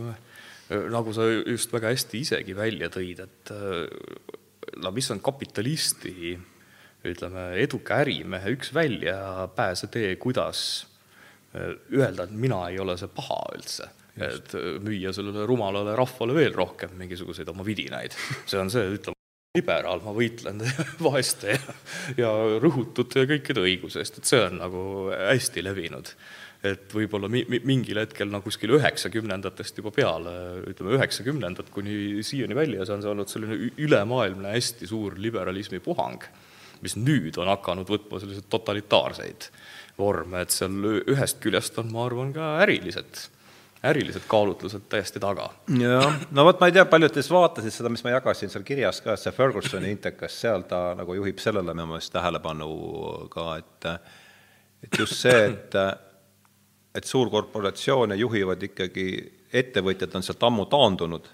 nagu 0.93 1.13
sa 1.15 1.27
just 1.29 1.73
väga 1.73 1.91
hästi 1.93 2.23
isegi 2.23 2.55
välja 2.57 2.89
tõid, 2.93 3.23
et 3.23 3.53
no 4.81 4.91
mis 4.95 5.09
on 5.13 5.21
kapitalisti, 5.23 6.33
ütleme, 7.09 7.49
eduka 7.61 7.99
ärimehe 8.03 8.53
üks 8.55 8.71
väljapääsetee, 8.75 10.15
kuidas 10.23 10.61
öelda, 11.53 12.23
et 12.23 12.31
mina 12.31 12.63
ei 12.71 12.79
ole 12.81 12.95
see 12.97 13.11
paha 13.13 13.43
üldse 13.57 13.89
et 14.21 14.53
müüa 14.85 15.09
sellele 15.15 15.47
rumalale 15.49 15.95
rahvale 15.97 16.35
veel 16.37 16.53
rohkem 16.53 16.93
mingisuguseid 16.99 17.49
oma 17.49 17.65
vidinaid. 17.65 18.13
see 18.45 18.59
on 18.61 18.69
see, 18.69 18.85
ütleme, 18.97 19.17
liberaal, 19.57 20.01
ma 20.05 20.13
võitlen 20.17 20.61
vaeste 21.07 21.53
ja, 21.53 21.73
ja 22.17 22.29
rõhutute 22.61 23.23
ja 23.23 23.29
kõikide 23.29 23.61
õiguse 23.65 24.01
eest, 24.01 24.19
et 24.19 24.29
see 24.29 24.41
on 24.41 24.59
nagu 24.61 24.83
hästi 25.13 25.65
levinud. 25.65 26.13
Et 26.63 26.95
võib-olla 26.95 27.27
mi-, 27.31 27.43
mi-, 27.51 27.61
mingil 27.67 27.99
hetkel 27.99 28.31
no 28.31 28.39
kuskil 28.43 28.71
üheksakümnendatest 28.77 29.81
juba 29.81 29.91
peale, 29.95 30.33
ütleme 30.71 30.95
üheksakümnendad 30.97 31.69
kuni 31.73 32.23
siiani 32.23 32.55
välja, 32.57 32.87
see 32.87 32.95
on 32.95 33.03
see 33.03 33.11
olnud 33.11 33.31
selline 33.31 33.71
ülemaailmne 33.83 34.55
hästi 34.55 34.87
suur 34.89 35.19
liberalismi 35.19 35.81
puhang, 35.83 36.23
mis 36.83 36.95
nüüd 36.99 37.37
on 37.41 37.51
hakanud 37.51 37.89
võtma 37.91 38.21
selliseid 38.21 38.47
totalitaarseid 38.51 39.49
vorme, 39.99 40.43
et 40.43 40.55
seal 40.55 41.03
ühest 41.03 41.43
küljest 41.43 41.77
on, 41.83 41.91
ma 41.93 42.07
arvan, 42.07 42.33
ka 42.35 42.57
ärilised 42.63 43.27
ärilised 43.83 44.23
kaalutlused 44.31 44.85
täiesti 44.87 45.19
taga. 45.19 45.49
jah, 45.79 46.21
no 46.31 46.45
vot, 46.47 46.59
ma 46.61 46.69
ei 46.69 46.75
tea, 46.75 46.85
paljud 46.87 47.11
teist 47.11 47.31
vaatasid 47.33 47.75
seda, 47.75 47.91
mis 47.91 48.03
ma 48.05 48.13
jagasin 48.13 48.51
seal 48.51 48.63
kirjas 48.63 49.01
ka, 49.03 49.17
see 49.19 49.33
Fergusoni 49.35 49.91
intekas, 49.91 50.37
seal 50.45 50.63
ta 50.69 50.93
nagu 50.95 51.17
juhib 51.19 51.43
sellele 51.43 51.75
minu 51.75 51.89
meelest 51.91 52.13
tähelepanu 52.15 52.69
ka, 53.33 53.49
et 53.59 53.89
et 54.83 54.99
just 54.99 55.19
see, 55.19 55.43
et 55.51 55.75
et 56.95 57.03
suurkorporatsioone 57.09 58.15
juhivad 58.15 58.63
ikkagi, 58.63 59.07
ettevõtjad 59.53 60.13
on 60.15 60.25
sealt 60.25 60.43
ammu 60.45 60.65
taandunud. 60.69 61.25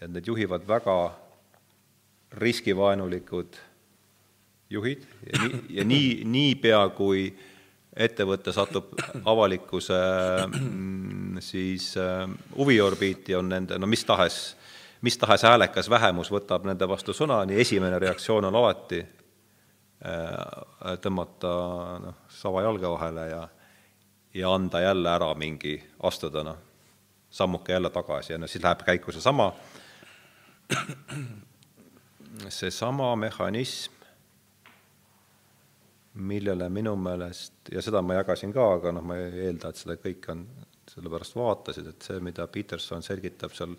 Ja 0.00 0.08
need 0.08 0.26
juhivad 0.26 0.64
väga 0.68 0.96
riskivaenulikud 2.40 3.56
juhid. 4.72 5.04
Ja 5.32 5.42
nii, 5.42 5.64
ja 5.70 5.84
nii, 5.84 6.12
niipea 6.24 6.82
kui 6.96 7.26
ettevõte 7.92 8.52
satub 8.56 8.94
avalikkuse 9.32 9.98
mm, 10.48 11.40
siis 11.44 11.92
äh, 12.00 12.24
huviorbiiti, 12.56 13.36
on 13.36 13.50
nende 13.52 13.78
no 13.78 13.88
mis 13.90 14.04
tahes, 14.08 14.38
mis 15.04 15.18
tahes 15.20 15.44
häälekas 15.44 15.90
vähemus 15.92 16.32
võtab 16.32 16.64
nende 16.68 16.88
vastu 16.88 17.12
sõna, 17.16 17.42
nii 17.48 17.60
esimene 17.60 17.98
reaktsioon 18.00 18.48
on 18.48 18.56
alati 18.62 19.02
äh, 19.02 20.94
tõmmata 21.04 21.52
noh, 22.06 22.22
sava 22.32 22.64
jalge 22.64 22.88
vahele 22.96 23.28
ja 23.28 23.42
ja 24.34 24.54
anda 24.54 24.80
jälle 24.80 25.10
ära 25.10 25.34
mingi, 25.34 25.76
astuda 26.02 26.42
noh, 26.44 26.58
sammuke 27.30 27.72
jälle 27.72 27.90
tagasi 27.90 28.32
ja 28.32 28.38
no 28.38 28.46
siis 28.46 28.64
läheb 28.64 28.84
käiku 28.86 29.12
seesama, 29.12 29.52
seesama 32.48 33.16
mehhanism, 33.16 33.92
millele 36.14 36.68
minu 36.68 36.96
meelest, 36.96 37.54
ja 37.72 37.82
seda 37.82 38.02
ma 38.02 38.18
jagasin 38.20 38.52
ka, 38.52 38.72
aga 38.76 38.92
noh, 38.92 39.04
ma 39.04 39.16
ei 39.16 39.46
eelda, 39.48 39.72
et 39.72 39.80
seda 39.80 39.96
kõik 40.00 40.28
on, 40.32 40.46
sellepärast 40.92 41.36
vaatasid, 41.36 41.86
et 41.88 42.08
see, 42.08 42.20
mida 42.20 42.46
Peterson 42.52 43.04
selgitab 43.04 43.54
seal 43.56 43.76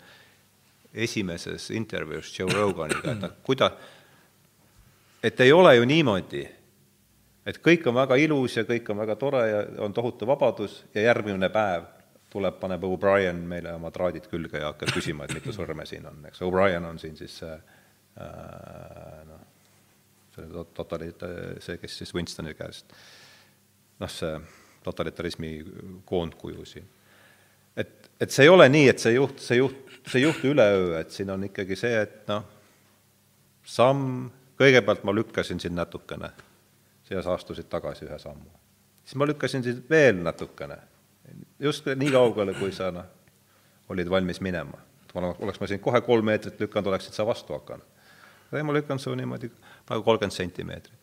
esimeses 0.93 1.69
intervjuus 1.73 2.31
Joe 2.37 2.53
Roganiga, 2.53 3.11
et 3.11 3.21
noh, 3.21 3.37
kuida-, 3.45 3.73
et 5.23 5.45
ei 5.45 5.53
ole 5.53 5.75
ju 5.75 5.85
niimoodi, 5.89 6.43
et 7.45 7.59
kõik 7.63 7.87
on 7.89 7.97
väga 7.97 8.17
ilus 8.21 8.57
ja 8.57 8.63
kõik 8.67 8.89
on 8.93 9.01
väga 9.03 9.15
tore 9.19 9.43
ja 9.49 9.61
on 9.83 9.93
tohutu 9.93 10.27
vabadus 10.27 10.83
ja 10.95 11.09
järgmine 11.09 11.49
päev 11.53 11.89
tuleb, 12.33 12.57
paneb 12.61 12.83
O'Brien 12.87 13.43
meile 13.49 13.75
oma 13.77 13.91
traadid 13.93 14.27
külge 14.31 14.61
ja 14.61 14.71
hakkab 14.71 14.93
küsima, 14.95 15.27
et 15.27 15.35
mitu 15.37 15.53
sõrme 15.55 15.85
siin 15.89 16.07
on, 16.09 16.23
eks, 16.29 16.41
O'Brien 16.45 16.85
on 16.89 16.99
siin 17.01 17.17
siis 17.19 17.35
see 17.43 17.53
äh, 17.53 19.19
noh, 19.29 19.43
see 20.33 20.65
totalita-, 20.77 21.31
see, 21.63 21.77
kes 21.81 21.99
siis 22.01 22.13
Winstoni 22.15 22.55
käest, 22.57 22.93
noh, 24.01 24.11
see 24.11 24.33
totalitarismi 24.83 25.53
koondkuju 26.09 26.65
siin. 26.67 26.87
et, 27.77 28.09
et 28.21 28.31
see 28.31 28.47
ei 28.47 28.51
ole 28.51 28.67
nii, 28.69 28.87
et 28.91 29.03
see 29.03 29.15
juht, 29.15 29.39
see 29.43 29.59
juht, 29.59 29.99
see 30.07 30.21
ei 30.21 30.27
juhtu 30.27 30.51
üleöö, 30.53 30.95
et 30.99 31.13
siin 31.13 31.31
on 31.33 31.45
ikkagi 31.49 31.77
see, 31.79 32.01
et 32.01 32.25
noh, 32.31 32.47
samm, 33.63 34.31
kõigepealt 34.59 35.05
ma 35.07 35.15
lükkasin 35.15 35.61
sind 35.61 35.77
natukene, 35.77 36.33
sa 37.21 37.33
astusid 37.33 37.69
tagasi 37.69 38.05
ühe 38.05 38.19
sammu. 38.19 38.49
siis 39.03 39.15
ma 39.15 39.27
lükkasin 39.27 39.63
sind 39.63 39.83
veel 39.89 40.23
natukene, 40.23 40.77
just 41.59 41.85
nii 41.85 42.11
kaugele, 42.11 42.53
kui 42.53 42.71
sa 42.71 42.91
noh, 42.91 43.05
olid 43.89 44.09
valmis 44.09 44.41
minema. 44.41 44.77
oleks 45.13 45.59
ma 45.59 45.67
sind 45.67 45.81
kohe 45.81 46.01
kolm 46.01 46.25
meetrit 46.25 46.59
lükanud, 46.59 46.87
oleksid 46.87 47.13
sa 47.13 47.25
vastu 47.25 47.53
hakanud. 47.53 47.85
ei, 48.53 48.63
ma 48.63 48.73
lükkan 48.73 48.99
su 48.99 49.15
niimoodi 49.15 49.51
nagu 49.89 50.03
kolmkümmend 50.03 50.33
sentimeetrit. 50.33 50.99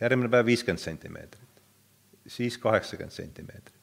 järgmine 0.00 0.28
päev 0.28 0.46
viiskümmend 0.46 0.80
sentimeetrit, 0.80 1.62
siis 2.26 2.58
kaheksakümmend 2.58 3.12
sentimeetrit. 3.12 3.76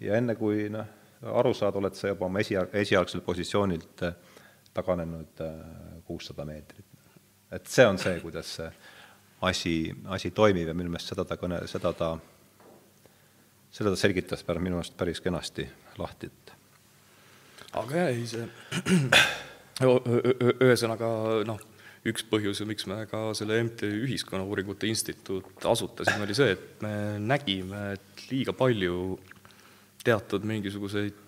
ja 0.00 0.16
enne, 0.16 0.34
kui 0.34 0.68
noh, 0.68 0.86
aru 1.22 1.54
saad, 1.54 1.76
oled 1.76 1.94
sa 1.94 2.08
juba 2.08 2.26
oma 2.26 2.40
esi, 2.40 2.54
esialgselt 2.72 3.24
positsioonilt 3.24 4.02
äh, 4.02 4.14
taganenud 4.74 5.40
äh, 5.40 5.54
kuussada 6.04 6.44
meetrit. 6.44 6.86
et 7.50 7.66
see 7.66 7.86
on 7.86 7.98
see, 7.98 8.20
kuidas 8.20 8.56
see 8.56 8.72
asi, 9.48 9.92
asi 10.14 10.30
toimib 10.34 10.70
ja 10.70 10.74
minu 10.76 10.92
meelest 10.92 11.12
seda 11.12 11.26
ta 11.28 11.38
kõne, 11.40 11.62
seda 11.70 11.92
ta, 11.96 12.12
seda 13.72 13.92
ta 13.92 13.98
selgitas 13.98 14.44
pärast 14.46 14.64
minu 14.64 14.78
meelest 14.78 14.96
päris 14.98 15.22
kenasti 15.24 15.66
lahti, 15.98 16.30
et 16.30 16.54
aga 17.80 18.02
jah, 18.02 18.12
ei 18.12 18.26
see 18.28 18.46
ühesõnaga 20.66 21.08
noh, 21.48 21.60
üks 22.08 22.24
põhjus, 22.26 22.62
miks 22.66 22.86
me 22.90 23.02
ka 23.10 23.30
selle 23.38 23.60
MTÜ 23.68 23.90
Ühiskonnauuringute 24.06 24.88
Instituut 24.90 25.66
asutasime, 25.70 26.24
oli 26.26 26.36
see, 26.36 26.56
et 26.56 26.82
me 26.84 26.94
nägime, 27.22 27.92
et 27.96 28.24
liiga 28.30 28.54
palju 28.56 28.96
teatud 30.02 30.46
mingisuguseid, 30.48 31.20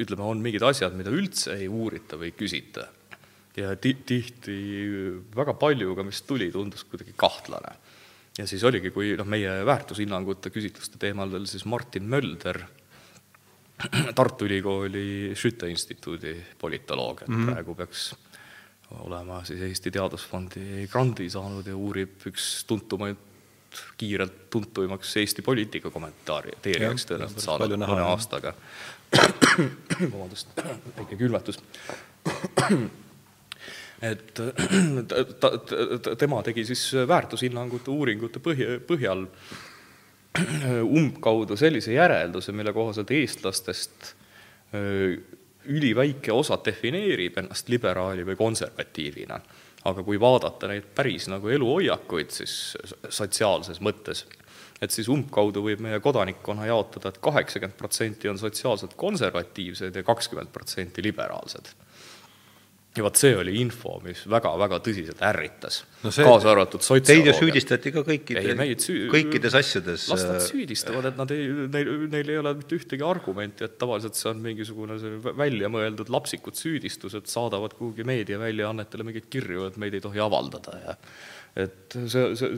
ütleme, 0.00 0.24
on 0.24 0.40
mingid 0.40 0.64
asjad, 0.64 0.96
mida 0.96 1.12
üldse 1.12 1.58
ei 1.58 1.68
uurita 1.68 2.16
või 2.20 2.32
küsita. 2.36 2.88
Ja 3.60 3.76
ti-, 3.76 3.98
tihti 4.06 4.56
väga 5.36 5.54
palju 5.60 5.94
ka, 5.98 6.04
mis 6.06 6.22
tuli, 6.26 6.50
tundus 6.54 6.84
kuidagi 6.88 7.14
kahtlane. 7.16 7.76
ja 8.38 8.46
siis 8.48 8.64
oligi, 8.64 8.92
kui 8.94 9.14
noh, 9.18 9.28
meie 9.28 9.60
väärtushinnangute 9.66 10.52
küsitluste 10.54 11.00
teemadel 11.00 11.46
siis 11.50 11.66
Martin 11.68 12.08
Mölder, 12.08 12.62
Tartu 14.16 14.44
Ülikooli 14.44 15.32
Schütte 15.36 15.70
instituudi 15.72 16.34
politoloog, 16.60 17.22
et 17.22 17.28
mm 17.28 17.36
-hmm. 17.36 17.52
praegu 17.52 17.74
peaks 17.74 18.10
olema 18.90 19.44
siis 19.44 19.60
Eesti 19.62 19.90
Teadusfondi 19.90 20.86
grandi 20.92 21.30
saanud 21.30 21.66
ja 21.66 21.76
uurib 21.76 22.26
üks 22.26 22.64
tuntumaid, 22.66 23.16
kiirelt 23.96 24.50
tuntuimaks 24.50 25.16
Eesti 25.16 25.42
poliitika 25.42 25.90
kommentaari, 25.90 26.56
teie 26.62 26.82
jaoks 26.82 27.06
tõenäoliselt 27.06 27.44
saanud 27.44 27.76
mõne 27.78 28.02
aastaga. 28.02 28.54
vabandust, 30.12 30.48
väike 30.96 31.16
külmetus. 31.18 31.58
et 34.10 34.30
ta, 34.34 34.46
ta, 35.40 35.50
ta, 36.02 36.14
tema 36.16 36.40
tegi 36.46 36.64
siis 36.68 36.86
väärtushinnangute 37.08 37.92
uuringute 37.92 38.40
põhja, 38.40 38.78
põhjal 38.88 39.26
umbkaudu 41.00 41.58
sellise 41.58 41.92
järelduse, 41.96 42.54
mille 42.56 42.72
kohaselt 42.72 43.10
eestlastest 43.12 44.14
üliväike 45.70 46.32
osa 46.32 46.58
defineerib 46.64 47.38
ennast 47.42 47.68
liberaali 47.68 48.24
või 48.26 48.36
konservatiivina. 48.38 49.40
aga 49.84 50.02
kui 50.04 50.18
vaadata 50.20 50.68
neid 50.68 50.90
päris 50.94 51.24
nagu 51.32 51.48
eluhoiakuid 51.48 52.30
siis 52.30 52.76
sotsiaalses 53.08 53.80
mõttes, 53.80 54.26
et 54.80 54.92
siis 54.92 55.08
umbkaudu 55.08 55.62
võib 55.64 55.80
meie 55.80 56.00
kodanikkonna 56.00 56.66
jaotada 56.68 57.08
et, 57.08 57.16
et 57.16 57.22
kaheksakümmend 57.24 57.76
protsenti 57.78 58.28
on 58.28 58.38
sotsiaalselt 58.38 58.94
konservatiivsed 58.96 59.96
ja 59.96 60.02
kakskümmend 60.02 60.52
protsenti 60.52 61.02
liberaalsed. 61.02 61.72
Ja 62.96 63.04
vot 63.06 63.18
see 63.20 63.36
oli 63.38 63.54
info, 63.60 63.98
mis 64.02 64.24
väga-väga 64.30 64.80
tõsiselt 64.82 65.20
ärritas 65.22 65.84
no 66.02 66.10
kaasa 66.10 66.50
arvatud 66.50 66.82
sotsioloogia. 66.82 67.06
Teid 67.10 67.28
ju 67.28 67.34
süüdistati 67.38 67.92
ka 67.94 68.02
kõikide, 68.06 68.42
süü... 68.82 69.04
kõikides 69.12 69.56
asjades. 69.60 70.06
las 70.10 70.24
nad 70.26 70.42
süüdistavad, 70.42 71.10
et 71.12 71.20
nad 71.20 71.34
ei, 71.34 71.46
neil, 71.70 71.92
neil 72.10 72.32
ei 72.34 72.40
ole 72.40 72.54
mitte 72.58 72.78
ühtegi 72.80 73.06
argumenti, 73.06 73.66
et 73.68 73.76
tavaliselt 73.80 74.18
see 74.18 74.30
on 74.32 74.42
mingisugune 74.42 74.98
see 75.02 75.34
väljamõeldud 75.38 76.10
lapsikud 76.10 76.58
süüdistused, 76.58 77.30
saadavad 77.30 77.76
kuhugi 77.78 78.06
meediaväljaannetele 78.10 79.06
mingeid 79.06 79.30
kirju, 79.30 79.68
et 79.70 79.78
meid 79.80 79.94
ei 79.94 80.02
tohi 80.02 80.22
avaldada 80.24 80.80
ja 80.82 80.96
et 81.58 81.96
see, 82.06 82.34
see 82.38 82.50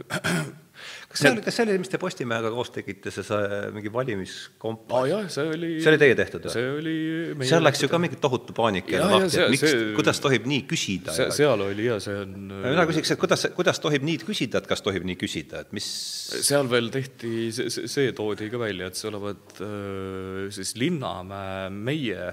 kas 1.10 1.22
see 1.22 1.30
oli, 1.32 1.42
kas 1.44 1.56
see 1.58 1.64
oli, 1.66 1.76
mis 1.82 1.90
te 1.92 1.98
Postimehega 2.00 2.50
koos 2.54 2.70
tegite, 2.74 3.12
see, 3.12 3.24
see 3.26 3.58
mingi 3.74 3.90
valimiskompass 3.92 5.14
oh,? 5.16 5.24
see 5.32 5.54
oli 5.54 5.70
see 5.82 5.92
oli 5.92 6.00
teie 6.00 6.16
tehtud 6.18 6.46
või? 6.46 6.54
see 6.54 6.68
oli 6.76 7.48
seal 7.50 7.64
läks 7.66 7.82
ju 7.84 7.90
ka 7.92 8.00
mingi 8.02 8.20
tohutu 8.22 8.54
paanika 8.56 9.02
lahti, 9.02 9.40
et 9.42 9.54
miks, 9.54 9.74
kuidas 9.98 10.22
tohib 10.22 10.46
nii 10.50 10.62
küsida? 10.70 11.14
see, 11.16 11.28
seal 11.40 11.66
oli 11.66 11.88
ja 11.88 11.98
see 12.02 12.22
on 12.22 12.38
mina 12.52 12.86
küsiks, 12.90 13.14
et 13.14 13.20
kuidas, 13.20 13.48
kuidas 13.56 13.82
tohib 13.82 14.06
nii 14.06 14.22
küsida, 14.22 14.62
et 14.62 14.70
kas 14.70 14.84
tohib 14.86 15.06
nii 15.08 15.18
küsida, 15.20 15.64
et 15.66 15.74
mis 15.76 15.90
seal 16.30 16.70
veel 16.70 16.92
tehti, 16.94 17.50
see, 17.56 17.90
see 17.90 18.14
toodi 18.16 18.50
ka 18.52 18.62
välja, 18.62 18.90
et 18.90 19.00
see 19.00 19.10
olevat 19.10 19.60
äh, 19.66 20.48
siis 20.54 20.76
Linnamäe, 20.80 21.68
meie 21.74 22.32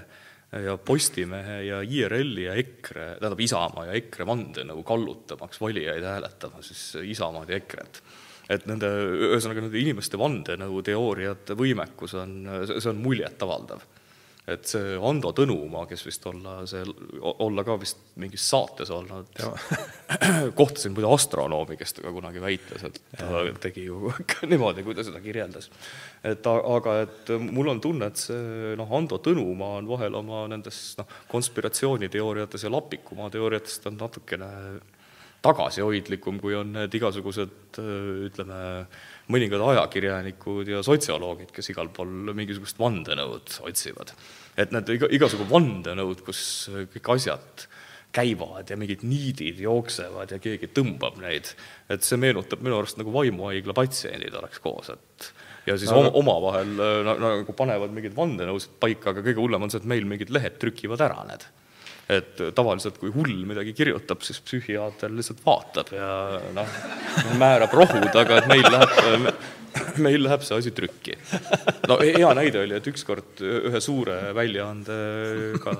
ja 0.52 0.78
Postimehe 0.80 1.58
ja 1.66 1.82
IRL-i 1.84 2.46
ja 2.46 2.54
EKRE, 2.56 3.18
tähendab 3.18 3.40
Isamaa 3.44 3.90
ja 3.90 3.98
EKRE 3.98 4.26
vandenõu 4.28 4.82
kallutamaks 4.86 5.60
valijaid 5.60 6.06
hääletama 6.06 6.62
siis 6.64 6.94
Isamaad 7.04 7.52
ja 7.52 7.60
EKRE-t 7.60 8.02
et 8.52 8.64
nende, 8.68 8.88
ühesõnaga 9.28 9.62
nende 9.64 9.80
inimeste 9.80 10.18
vandenõuteooriate 10.20 11.56
võimekus 11.58 12.16
on, 12.18 12.40
see 12.70 12.90
on 12.90 13.00
muljetavaldav. 13.04 13.84
et 14.48 14.64
see 14.64 14.94
Ando 15.04 15.34
Tõnumaa, 15.36 15.84
kes 15.90 16.06
vist 16.06 16.24
olla 16.30 16.62
see, 16.66 16.80
olla 17.20 17.64
ka 17.68 17.74
vist 17.80 17.98
mingis 18.16 18.46
saates 18.48 18.88
olnud, 18.94 19.42
kohtasin 20.60 20.94
muide 20.96 21.10
astronoomi, 21.12 21.76
kes 21.76 21.98
ta 21.98 22.06
ka 22.06 22.12
kunagi 22.16 22.40
väitles, 22.40 22.86
et 22.88 22.96
ta 23.12 23.42
tegi 23.60 23.84
ju 23.90 24.14
niimoodi, 24.48 24.86
kui 24.86 24.96
ta 24.96 25.04
seda 25.04 25.20
kirjeldas. 25.20 25.68
Et 26.26 26.46
aga, 26.50 26.94
et 27.04 27.32
mul 27.38 27.70
on 27.70 27.80
tunne, 27.82 28.10
et 28.10 28.20
see 28.20 28.74
noh, 28.78 28.92
Ando 28.98 29.20
Tõnumaa 29.22 29.78
on 29.78 29.90
vahel 29.90 30.18
oma 30.18 30.46
nendes 30.50 30.80
noh, 30.98 31.18
konspiratsiooniteooriates 31.30 32.66
ja 32.66 32.72
lapikumaa 32.74 33.30
teooriatest 33.34 33.86
on 33.90 33.98
natukene 34.00 34.48
tagasihoidlikum, 35.44 36.40
kui 36.42 36.56
on 36.58 36.72
need 36.74 36.94
igasugused 36.98 37.78
ütleme, 38.26 38.60
mõningad 39.30 39.62
ajakirjanikud 39.70 40.72
ja 40.72 40.82
sotsioloogid, 40.86 41.52
kes 41.54 41.70
igal 41.70 41.92
pool 41.94 42.32
mingisugust 42.34 42.80
vandenõud 42.80 43.60
otsivad. 43.68 44.14
et 44.58 44.72
need 44.74 44.88
iga, 44.96 45.06
igasugu 45.14 45.46
vandenõud, 45.46 46.24
kus 46.26 46.40
kõik 46.94 47.12
asjad 47.14 47.68
käivad 48.12 48.70
ja 48.70 48.76
mingid 48.80 49.04
niidid 49.06 49.60
jooksevad 49.62 50.32
ja 50.32 50.40
keegi 50.42 50.72
tõmbab 50.74 51.20
neid, 51.22 51.52
et 51.92 52.02
see 52.02 52.18
meenutab 52.18 52.64
minu 52.64 52.80
arust 52.80 52.98
nagu 52.98 53.12
vaimuhaigla 53.14 53.76
patsiendid 53.76 54.34
oleks 54.34 54.58
koos, 54.64 54.90
et 54.90 55.28
ja 55.68 55.78
siis 55.80 55.92
no, 55.94 56.08
omavahel 56.18 56.74
nagu 57.06 57.54
panevad 57.56 57.94
mingeid 57.94 58.16
vandenõusid 58.16 58.78
paika, 58.82 59.12
aga 59.12 59.24
kõige 59.26 59.42
hullem 59.42 59.66
on 59.66 59.72
see, 59.72 59.82
et 59.82 59.88
meil 59.90 60.08
mingid 60.08 60.32
lehed 60.34 60.58
trükivad 60.62 61.04
ära 61.06 61.22
need 61.28 61.46
et 62.08 62.40
tavaliselt, 62.56 62.96
kui 63.00 63.10
hull 63.12 63.42
midagi 63.48 63.74
kirjutab, 63.76 64.22
siis 64.24 64.40
psühhiaater 64.40 65.12
lihtsalt 65.12 65.42
vaatab 65.44 65.90
ja 65.92 66.10
noh, 66.56 66.76
määrab 67.40 67.74
rohud, 67.76 68.08
aga 68.16 68.38
et 68.40 68.48
meil 68.48 68.64
läheb, 68.64 69.28
meil 70.06 70.24
läheb 70.24 70.46
see 70.46 70.56
asi 70.56 70.72
trükki. 70.72 71.18
no 71.90 71.98
hea 72.00 72.30
näide 72.38 72.62
oli, 72.62 72.78
et 72.78 72.88
ükskord 72.88 73.44
ühe 73.44 73.82
suure 73.84 74.16
väljaandega 74.36 75.76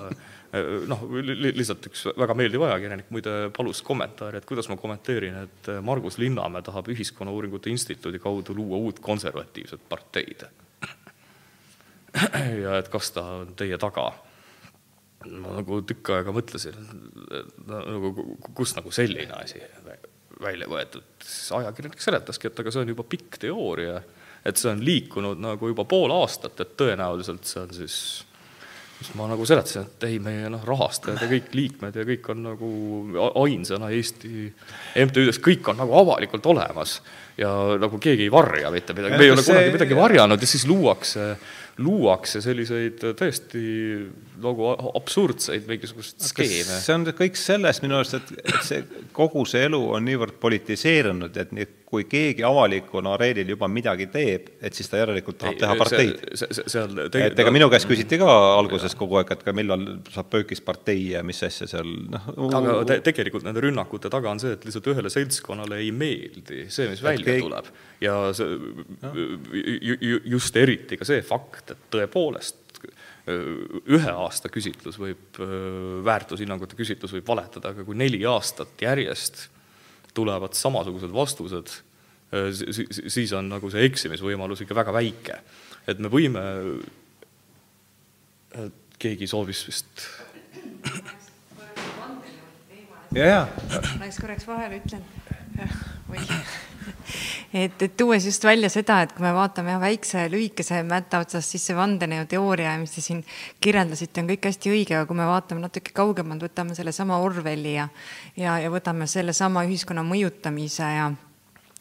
noh, 0.88 1.02
lihtsalt 1.34 1.90
üks 1.90 2.06
väga 2.18 2.36
meeldiv 2.38 2.64
ajakirjanik 2.68 3.10
muide 3.14 3.34
palus 3.56 3.82
kommentaari, 3.86 4.40
et 4.40 4.48
kuidas 4.48 4.70
ma 4.70 4.78
kommenteerin, 4.80 5.42
et 5.44 5.72
Margus 5.84 6.16
Linnamäe 6.20 6.64
tahab 6.66 6.88
Ühiskonnauuringute 6.92 7.70
Instituudi 7.72 8.20
kaudu 8.22 8.56
luua 8.56 8.80
uut 8.80 9.02
konservatiivset 9.04 9.84
parteid. 9.88 10.46
ja 12.64 12.78
et 12.78 12.88
kas 12.92 13.12
ta 13.12 13.26
on 13.42 13.52
teie 13.58 13.78
taga 13.80 14.10
ma 15.26 15.56
nagu 15.58 15.80
tükk 15.86 16.12
aega 16.14 16.32
mõtlesin, 16.34 16.76
nagu 17.66 18.12
kust 18.56 18.78
nagu 18.78 18.92
selline 18.94 19.34
asi 19.40 19.60
välja 20.38 20.68
võetud, 20.70 21.06
siis 21.24 21.50
ajakirjanik 21.58 22.02
seletaski, 22.02 22.50
et 22.50 22.62
aga 22.62 22.72
see 22.72 22.84
on 22.84 22.92
juba 22.92 23.04
pikk 23.08 23.40
teooria, 23.42 23.98
et 24.46 24.60
see 24.60 24.70
on 24.70 24.82
liikunud 24.86 25.40
nagu 25.42 25.72
juba 25.72 25.84
pool 25.90 26.14
aastat, 26.14 26.60
et 26.62 26.76
tõenäoliselt 26.78 27.48
see 27.48 27.62
on 27.64 27.74
siis 27.74 27.96
siis 28.98 29.14
ma 29.18 29.28
nagu 29.30 29.46
seletasin, 29.46 29.86
et 29.86 30.08
ei, 30.08 30.18
meie 30.22 30.50
noh, 30.50 30.64
rahastajad 30.66 31.22
ja 31.22 31.30
kõik 31.30 31.54
liikmed 31.54 31.98
ja 31.98 32.04
kõik 32.08 32.28
on 32.34 32.42
nagu 32.48 32.72
ainsana 33.44 33.92
Eesti 33.94 34.48
MTÜ-des, 35.04 35.38
kõik 35.44 35.70
on 35.70 35.78
nagu 35.82 35.94
avalikult 36.00 36.46
olemas 36.50 36.98
ja 37.38 37.52
nagu 37.78 38.00
keegi 38.02 38.26
ei 38.26 38.34
varja 38.34 38.72
mitte 38.74 38.96
midagi, 38.98 39.20
me 39.20 39.28
ei 39.28 39.34
ole 39.34 39.46
kunagi 39.46 39.72
midagi 39.76 39.98
varjanud 39.98 40.42
ja 40.42 40.50
siis 40.50 40.66
luuakse 40.68 41.30
luuakse 41.78 42.40
selliseid 42.42 43.02
täiesti 43.18 43.60
nagu 44.42 44.72
absurdseid 44.98 45.68
mingisuguseid 45.68 46.24
skeeme. 46.26 46.78
see 46.82 46.96
on 46.96 47.06
kõik 47.20 47.38
sellest 47.38 47.84
minu 47.84 48.00
arust, 48.00 48.18
et, 48.18 48.32
et 48.42 48.64
see 48.66 49.04
kogu 49.14 49.44
see 49.46 49.62
elu 49.68 49.78
on 49.94 50.02
niivõrd 50.08 50.40
politiseerunud, 50.42 51.38
et 51.38 51.54
nii, 51.54 51.68
kui 51.88 52.04
keegi 52.04 52.44
avalikuna 52.44 53.14
areenil 53.16 53.54
juba 53.54 53.68
midagi 53.72 54.08
teeb, 54.12 54.50
et 54.60 54.76
siis 54.76 54.90
ta 54.92 55.00
järelikult 55.00 55.38
tahab 55.40 55.54
ei, 55.54 55.60
teha 55.62 55.76
parteid. 55.80 56.20
et 57.22 57.40
ega 57.40 57.52
minu 57.54 57.70
käest 57.72 57.88
küsiti 57.88 58.18
ka 58.20 58.28
alguses 58.58 58.92
kogu 58.98 59.16
aeg, 59.20 59.32
et 59.32 59.44
ka 59.46 59.54
millal 59.56 59.86
saab 60.12 60.28
pöökis 60.34 60.60
partei 60.64 61.14
ja 61.14 61.22
mis 61.24 61.40
asja 61.48 61.68
seal 61.70 61.88
noh. 62.12 62.28
aga 62.60 62.76
te, 62.90 62.98
tegelikult 63.08 63.46
nende 63.48 63.64
rünnakute 63.64 64.12
taga 64.12 64.34
on 64.34 64.42
see, 64.42 64.52
et 64.58 64.68
lihtsalt 64.68 64.92
ühele 64.92 65.12
seltskonnale 65.12 65.80
ei 65.80 65.88
meeldi 65.96 66.66
see, 66.68 66.90
mis 66.92 67.02
välja 67.04 67.30
keegi... 67.30 67.46
tuleb 67.46 67.72
ja 68.04 68.20
see 68.36 68.60
no. 69.00 69.14
just 70.36 70.60
eriti 70.60 71.00
ka 71.00 71.08
see 71.08 71.24
fakt, 71.24 71.72
et 71.72 71.86
tõepoolest 71.96 72.66
ühe 73.28 74.12
aasta 74.12 74.48
küsitlus 74.52 74.96
võib, 75.00 75.40
väärtushinnangute 76.04 76.76
küsitlus 76.76 77.16
võib 77.16 77.28
valetada, 77.28 77.72
aga 77.72 77.84
kui 77.84 77.96
neli 77.96 78.20
aastat 78.28 78.76
järjest 78.84 79.48
tulevad 80.18 80.56
samasugused 80.58 81.14
vastused, 81.14 81.74
siis 83.08 83.32
on 83.36 83.48
nagu 83.54 83.70
see 83.72 83.86
eksimisvõimalus 83.88 84.64
ikka 84.64 84.76
väga 84.82 84.94
väike. 84.98 85.40
et 85.88 86.00
me 86.02 86.10
võime, 86.12 86.42
keegi 88.98 89.28
soovis 89.30 89.62
vist 89.68 90.08
ja, 93.14 93.24
ja. 93.24 93.42
Läks 94.00 94.20
korraks 94.20 94.48
vahele, 94.48 94.82
ütlen. 94.82 95.04
oi 96.12 96.26
et, 97.62 97.82
et 97.82 97.96
tuues 97.96 98.24
just 98.24 98.44
välja 98.44 98.70
seda, 98.72 99.00
et 99.04 99.14
kui 99.14 99.24
me 99.24 99.32
vaatame 99.36 99.74
jah, 99.74 99.82
väikse 99.82 100.26
lühikese 100.32 100.82
mätta 100.88 101.22
otsast, 101.24 101.54
siis 101.54 101.68
see 101.68 101.76
vandenõuteooria, 101.78 102.74
mis 102.82 102.96
te 102.96 103.04
siin 103.04 103.22
kirjeldasite, 103.64 104.22
on 104.22 104.32
kõik 104.32 104.50
hästi 104.50 104.74
õige, 104.74 104.98
aga 104.98 105.08
kui 105.10 105.18
me 105.18 105.28
vaatame 105.28 105.64
natuke 105.64 105.94
kaugemalt, 105.96 106.44
võtame 106.48 106.76
sellesama 106.78 107.20
Orwelli 107.24 107.76
ja, 107.78 107.88
ja, 108.36 108.58
ja 108.62 108.72
võtame 108.72 109.08
sellesama 109.10 109.66
ühiskonna 109.68 110.06
mõjutamise 110.06 110.92
ja 110.96 111.08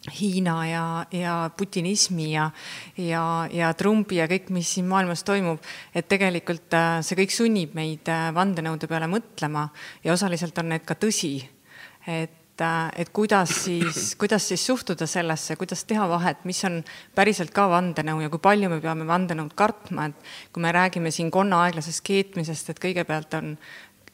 Hiina 0.07 0.55
ja, 0.67 0.83
ja 1.11 1.33
putinismi 1.57 2.29
ja, 2.31 2.45
ja, 3.01 3.23
ja 3.51 3.73
Trumpi 3.75 4.21
ja 4.21 4.27
kõik, 4.29 4.47
mis 4.55 4.69
siin 4.77 4.87
maailmas 4.87 5.25
toimub, 5.27 5.59
et 5.91 6.07
tegelikult 6.07 6.75
äh, 6.77 6.99
see 7.03 7.17
kõik 7.19 7.33
sunnib 7.35 7.75
meid 7.75 8.07
äh, 8.11 8.29
vandenõude 8.35 8.87
peale 8.87 9.09
mõtlema 9.11 9.65
ja 10.05 10.15
osaliselt 10.15 10.57
on 10.63 10.71
need 10.71 10.85
ka 10.87 10.95
tõsi. 10.95 11.41
et 12.07 12.46
et, 12.57 12.61
äh, 12.61 13.01
et 13.01 13.09
kuidas 13.09 13.49
siis, 13.63 14.15
kuidas 14.19 14.47
siis 14.47 14.65
suhtuda 14.65 15.07
sellesse, 15.07 15.55
kuidas 15.55 15.83
teha 15.85 16.07
vahet, 16.09 16.43
mis 16.45 16.63
on 16.65 16.83
päriselt 17.15 17.51
ka 17.53 17.67
vandenõu 17.69 18.21
ja 18.21 18.29
kui 18.29 18.39
palju 18.39 18.69
me 18.69 18.79
peame 18.81 19.05
vandenõud 19.07 19.53
kartma, 19.55 20.07
et 20.09 20.15
kui 20.53 20.61
me 20.61 20.71
räägime 20.71 21.11
siin 21.11 21.31
konna 21.31 21.63
aeglasest 21.65 22.03
keetmisest, 22.03 22.69
et 22.69 22.79
kõigepealt 22.81 23.33
on 23.37 23.57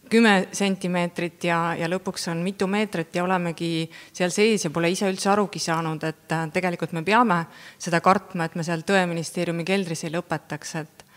kümme 0.09 0.47
sentimeetrit 0.51 1.43
ja, 1.47 1.75
ja 1.79 1.87
lõpuks 1.89 2.27
on 2.29 2.43
mitu 2.43 2.67
meetrit 2.67 3.15
ja 3.15 3.23
olemegi 3.23 3.87
seal 4.11 4.33
sees 4.35 4.65
ja 4.65 4.69
pole 4.69 4.91
ise 4.91 5.07
üldse 5.09 5.31
arugi 5.31 5.61
saanud, 5.63 6.03
et 6.03 6.35
äh, 6.35 6.49
tegelikult 6.53 6.93
me 6.93 7.03
peame 7.03 7.45
seda 7.79 8.01
kartma, 8.03 8.45
et 8.45 8.59
me 8.59 8.67
seal 8.67 8.83
Tõeministeeriumi 8.83 9.63
keldris 9.65 10.03
ei 10.03 10.13
lõpetaks, 10.13 10.75
et 10.81 11.07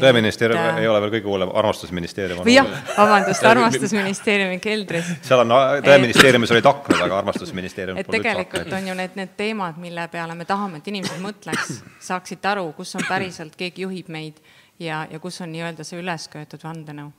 tõeministeerium 0.00 0.60
et, 0.60 0.80
ei 0.82 0.88
ole 0.90 1.00
veel 1.04 1.12
kõige 1.16 1.30
hullem, 1.30 1.52
armastusministeerium 1.60 2.42
on. 2.42 2.50
jah, 2.52 2.70
vabandust, 2.96 3.46
armastusministeeriumi 3.52 4.60
keldris. 4.62 5.10
seal 5.26 5.44
on, 5.44 5.54
tõeministeeriumis 5.86 6.54
olid 6.54 6.68
aknad, 6.70 7.00
aga 7.06 7.18
armastusministeerium 7.22 7.98
et 8.02 8.10
tegelikult 8.10 8.72
on 8.74 8.90
ju 8.90 8.98
need, 8.98 9.18
need 9.20 9.34
teemad, 9.38 9.80
mille 9.80 10.06
peale 10.12 10.38
me 10.38 10.46
tahame, 10.48 10.82
et 10.82 10.92
inimesed 10.92 11.22
mõtleks, 11.24 11.80
saaksid 12.04 12.52
aru, 12.54 12.70
kus 12.76 12.94
on 12.98 13.06
päriselt, 13.08 13.58
keegi 13.60 13.86
juhib 13.86 14.10
meid 14.12 14.40
ja, 14.82 15.04
ja 15.10 15.22
kus 15.22 15.40
on 15.44 15.52
nii-öelda 15.54 15.86
see 15.86 16.02
ülesköetud 16.02 16.66
vandenõu 16.66 17.12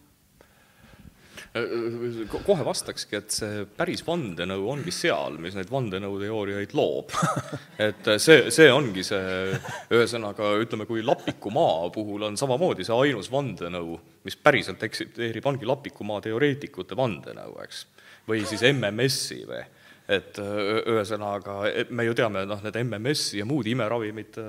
kohe 2.46 2.66
vastakski, 2.68 3.20
et 3.20 3.36
see 3.36 3.64
päris 3.78 4.04
vandenõu 4.08 4.68
ongi 4.74 4.92
seal, 4.94 5.38
mis 5.42 5.56
neid 5.56 5.72
vandenõuteooriaid 5.72 6.76
loob. 6.76 7.14
et 7.88 8.10
see, 8.22 8.50
see 8.54 8.68
ongi 8.74 9.06
see, 9.08 9.56
ühesõnaga 9.94 10.56
ütleme, 10.64 10.88
kui 10.90 11.06
Lapiku 11.06 11.54
maa 11.56 11.90
puhul 11.96 12.28
on 12.28 12.40
samamoodi 12.40 12.88
see 12.88 12.98
ainus 13.08 13.32
vandenõu, 13.32 14.00
mis 14.28 14.36
päriselt 14.36 14.84
eksisteerib, 14.84 15.46
ongi 15.48 15.70
Lapiku 15.70 16.08
maa 16.08 16.24
teoreetikute 16.26 16.98
vandenõu, 16.98 17.58
eks. 17.64 17.86
või 18.28 18.44
siis 18.50 18.66
MMS-i 18.74 19.44
või 19.48 19.64
et 20.06 20.38
ühesõnaga, 20.38 21.58
me 21.90 22.06
ju 22.06 22.14
teame, 22.18 22.44
noh, 22.46 22.60
need 22.62 22.76
MMS 22.84 23.32
ja 23.40 23.46
muud 23.50 23.66
imeravimite 23.70 24.44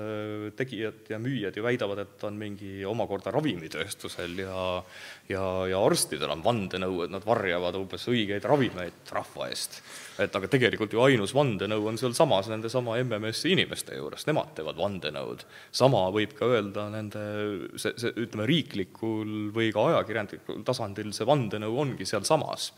tegijad 0.57 1.09
ja 1.09 1.17
müüjad 1.21 1.57
ju 1.57 1.65
väidavad, 1.65 2.03
et 2.03 2.25
on 2.29 2.37
mingi 2.37 2.83
omakorda 2.85 3.33
ravimitööstusel 3.33 4.37
ja 4.43 4.67
ja, 5.31 5.43
ja 5.67 5.79
arstidel 5.83 6.31
on 6.31 6.43
vandenõu, 6.45 7.01
et 7.05 7.13
nad 7.13 7.25
varjavad 7.27 7.75
umbes 7.79 8.05
õigeid 8.11 8.45
ravimeid 8.47 9.11
rahva 9.13 9.49
eest. 9.51 9.81
et 10.21 10.35
aga 10.35 10.49
tegelikult 10.49 10.93
ju 10.93 11.01
ainus 11.03 11.33
vandenõu 11.37 11.89
on 11.91 11.97
sealsamas 11.99 12.49
nendesama 12.49 12.95
MMS-i 13.03 13.51
inimeste 13.53 13.97
juures, 13.97 14.25
nemad 14.29 14.53
teevad 14.55 14.77
vandenõud. 14.79 15.43
sama 15.71 16.07
võib 16.13 16.33
ka 16.37 16.45
öelda 16.45 16.87
nende, 16.93 17.23
see, 17.75 17.93
see 17.97 18.13
ütleme, 18.15 18.47
riiklikul 18.49 19.51
või 19.55 19.71
ka 19.73 19.89
ajakirjanduslikul 19.91 20.63
tasandil 20.67 21.11
see 21.13 21.27
vandenõu 21.27 21.81
ongi 21.85 22.05
sealsamas 22.05 22.71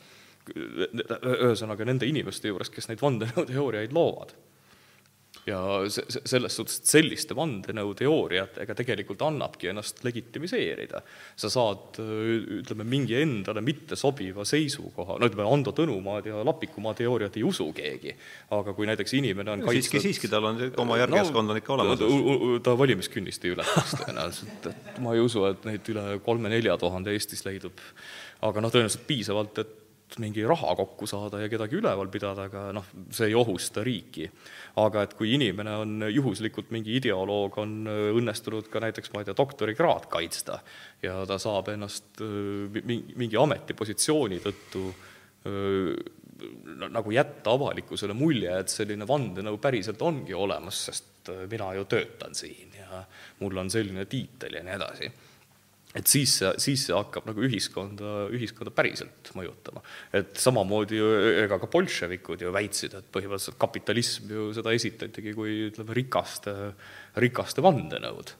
ühesõnaga 0.49 1.87
nende 1.87 2.09
inimeste 2.09 2.51
juures, 2.51 2.71
kes 2.73 2.89
neid 2.89 3.01
vandenõuteooriaid 3.03 3.95
loovad. 3.95 4.35
ja 5.47 5.59
se-, 5.89 6.03
se-, 6.11 6.21
selles 6.29 6.55
suhtes, 6.57 6.79
et 6.81 6.89
selliste 6.89 7.35
vandenõuteooriatega 7.37 8.75
tegelikult 8.77 9.21
annabki 9.25 9.69
ennast 9.71 10.03
legitimiseerida. 10.03 11.01
sa 11.39 11.49
saad, 11.49 11.97
ütleme, 12.59 12.83
mingi 12.83 13.15
endale 13.21 13.63
mittesobiva 13.65 14.45
seisukoha, 14.45 15.17
no 15.19 15.29
ütleme, 15.29 15.47
Ando 15.49 15.73
Tõnumaad 15.75 16.29
ja 16.29 16.43
Lapikumaa 16.45 16.93
teooriat 16.97 17.39
ei 17.39 17.45
usu 17.47 17.69
keegi, 17.73 18.13
aga 18.57 18.75
kui 18.77 18.89
näiteks 18.89 19.15
inimene 19.21 19.55
on 19.55 19.63
no, 19.63 19.69
kaitsnud 19.69 19.89
siiski, 19.89 20.03
siiski 20.05 20.31
tal 20.31 20.49
on 20.51 20.61
oma 20.83 20.99
järgijaskond 21.01 21.49
no, 21.49 21.55
on 21.55 21.63
ikka 21.63 21.75
olemas. 21.77 22.05
ta 22.65 22.77
valimiskünnist 22.77 23.45
ei 23.45 23.55
ületaks 23.55 23.97
tõenäoliselt, 24.03 24.71
et 24.73 25.03
ma 25.05 25.15
ei 25.17 25.23
usu, 25.23 25.45
et 25.49 25.69
neid 25.71 25.93
üle 25.93 26.07
kolme-nelja 26.25 26.77
tuhande 26.81 27.15
Eestis 27.15 27.45
leidub. 27.47 27.79
aga 28.45 28.61
noh, 28.65 28.73
tõenäoliselt 28.73 29.07
piisavalt, 29.07 29.63
et 29.63 29.77
mingi 30.17 30.43
raha 30.47 30.73
kokku 30.79 31.07
saada 31.09 31.41
ja 31.43 31.49
kedagi 31.51 31.77
üleval 31.79 32.09
pidada, 32.11 32.47
aga 32.49 32.69
noh, 32.75 32.87
see 33.13 33.29
ei 33.29 33.35
ohusta 33.37 33.83
riiki. 33.85 34.29
aga 34.81 35.03
et 35.05 35.13
kui 35.17 35.33
inimene 35.35 35.75
on 35.83 36.05
juhuslikult, 36.09 36.71
mingi 36.71 36.95
ideoloog 36.97 37.57
on 37.61 37.75
äh, 37.89 38.01
õnnestunud 38.17 38.69
ka 38.71 38.81
näiteks, 38.81 39.11
ma 39.13 39.21
ei 39.21 39.29
tea, 39.29 39.37
doktorikraad 39.37 40.09
kaitsta 40.09 40.59
ja 41.03 41.21
ta 41.29 41.37
saab 41.41 41.69
ennast 41.73 42.23
äh, 42.25 42.81
mingi 42.89 43.37
ametipositsiooni 43.37 44.41
tõttu 44.43 44.85
äh, 44.89 45.93
nagu 46.89 47.11
jätta 47.11 47.53
avalikkusele 47.53 48.15
mulje, 48.15 48.53
et 48.63 48.71
selline 48.71 49.07
vandenõu 49.07 49.59
päriselt 49.61 50.01
ongi 50.01 50.33
olemas, 50.33 50.85
sest 50.87 51.33
mina 51.51 51.73
ju 51.75 51.83
töötan 51.91 52.33
siin 52.33 52.77
ja 52.79 53.03
mul 53.43 53.59
on 53.59 53.69
selline 53.69 54.07
tiitel 54.09 54.55
ja 54.55 54.63
nii 54.63 54.77
edasi 54.79 55.11
et 55.97 56.09
siis 56.09 56.35
siis 56.61 56.83
see 56.85 56.93
hakkab 56.93 57.25
nagu 57.29 57.41
ühiskonda, 57.45 58.27
ühiskonda 58.35 58.73
päriselt 58.75 59.31
mõjutama. 59.37 59.81
et 60.13 60.37
samamoodi 60.37 60.99
ju 60.99 61.07
ega 61.45 61.57
ka 61.61 61.69
bolševikud 61.71 62.43
ju 62.45 62.51
väitsid, 62.53 62.93
et 62.93 63.07
põhimõtteliselt 63.13 63.57
kapitalism 63.61 64.29
ju 64.29 64.51
seda 64.53 64.73
esitatigi 64.77 65.33
kui 65.37 65.55
ütleme, 65.71 65.95
rikaste, 65.97 66.53
rikaste 67.17 67.65
vandenõud. 67.65 68.35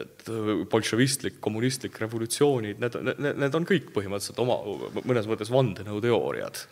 et 0.00 0.24
bolševistlik, 0.70 1.40
kommunistlik 1.42 1.98
revolutsioonid, 1.98 2.78
need, 2.80 2.96
need, 3.10 3.36
need 3.42 3.58
on 3.58 3.66
kõik 3.66 3.90
põhimõtteliselt 3.92 4.38
oma, 4.38 4.56
mõnes 5.02 5.26
mõttes 5.28 5.50
vandenõuteooriad, 5.50 6.64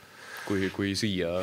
kui, 0.47 0.71
kui 0.71 0.95
siia 0.97 1.37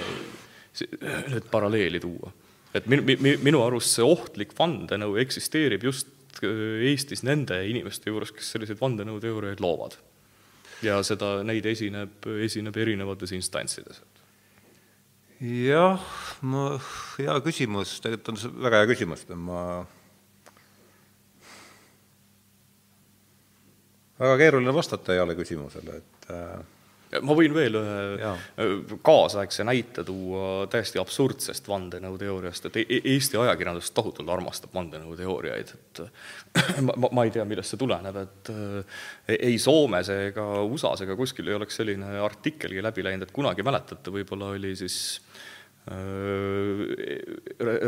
nüüd 1.29 1.51
paralleeli 1.51 2.01
tuua. 2.01 2.33
et 2.73 2.87
minu, 2.91 3.05
minu 3.43 3.61
arust 3.63 3.93
see 3.93 4.03
ohtlik 4.03 4.57
vandenõu 4.57 5.19
eksisteerib 5.21 5.85
just 5.85 6.14
Eestis 6.43 7.23
nende 7.23 7.57
inimeste 7.69 8.11
juures, 8.11 8.33
kes 8.35 8.51
selliseid 8.55 8.79
vandenõuteooriaid 8.81 9.63
loovad. 9.63 9.97
ja 10.83 10.99
seda, 11.03 11.39
neid 11.47 11.65
esineb, 11.65 12.27
esineb 12.43 12.77
erinevates 12.77 13.31
instantsides. 13.37 14.01
jah, 15.39 16.03
ma, 16.41 16.67
hea 17.17 17.39
küsimus, 17.45 17.99
tegelikult 18.03 18.33
on 18.33 18.41
see 18.41 18.55
väga 18.67 18.83
hea 18.83 18.91
küsimus, 18.93 19.25
ma 19.35 19.85
väga 24.19 24.37
keeruline 24.39 24.73
vastata 24.75 25.15
heale 25.15 25.35
küsimusele, 25.35 25.99
et 25.99 26.31
äh, 26.31 26.74
ma 27.23 27.35
võin 27.37 27.53
veel 27.55 27.77
ühe 27.79 28.29
äh, 28.31 28.93
kaasaegse 29.05 29.65
näite 29.67 30.03
tuua 30.07 30.65
täiesti 30.71 30.99
absurdsest 31.01 31.67
vandenõuteooriast, 31.69 32.69
et 32.69 32.79
e-, 32.81 32.85
e-, 32.97 33.01
Eesti 33.15 33.39
ajakirjandus 33.41 33.91
tohutult 33.95 34.29
armastab 34.31 34.73
vandenõuteooriaid, 34.75 35.73
et 35.75 36.03
ma, 36.85 37.09
ma 37.09 37.25
ei 37.25 37.33
tea, 37.35 37.45
millest 37.47 37.73
see 37.73 37.81
tuleneb, 37.81 38.21
et 38.23 38.53
äh, 38.53 39.01
ei 39.39 39.59
Soomes 39.61 40.11
ega 40.13 40.45
USA-s 40.63 41.05
ega 41.05 41.17
kuskil 41.19 41.51
ei 41.51 41.57
oleks 41.59 41.81
selline 41.81 42.15
artikkelgi 42.25 42.83
läbi 42.85 43.05
läinud, 43.05 43.27
et 43.27 43.35
kunagi 43.35 43.65
mäletate, 43.65 44.13
võib-olla 44.13 44.53
oli 44.55 44.73
siis 44.79 44.97
äh, 45.91 45.95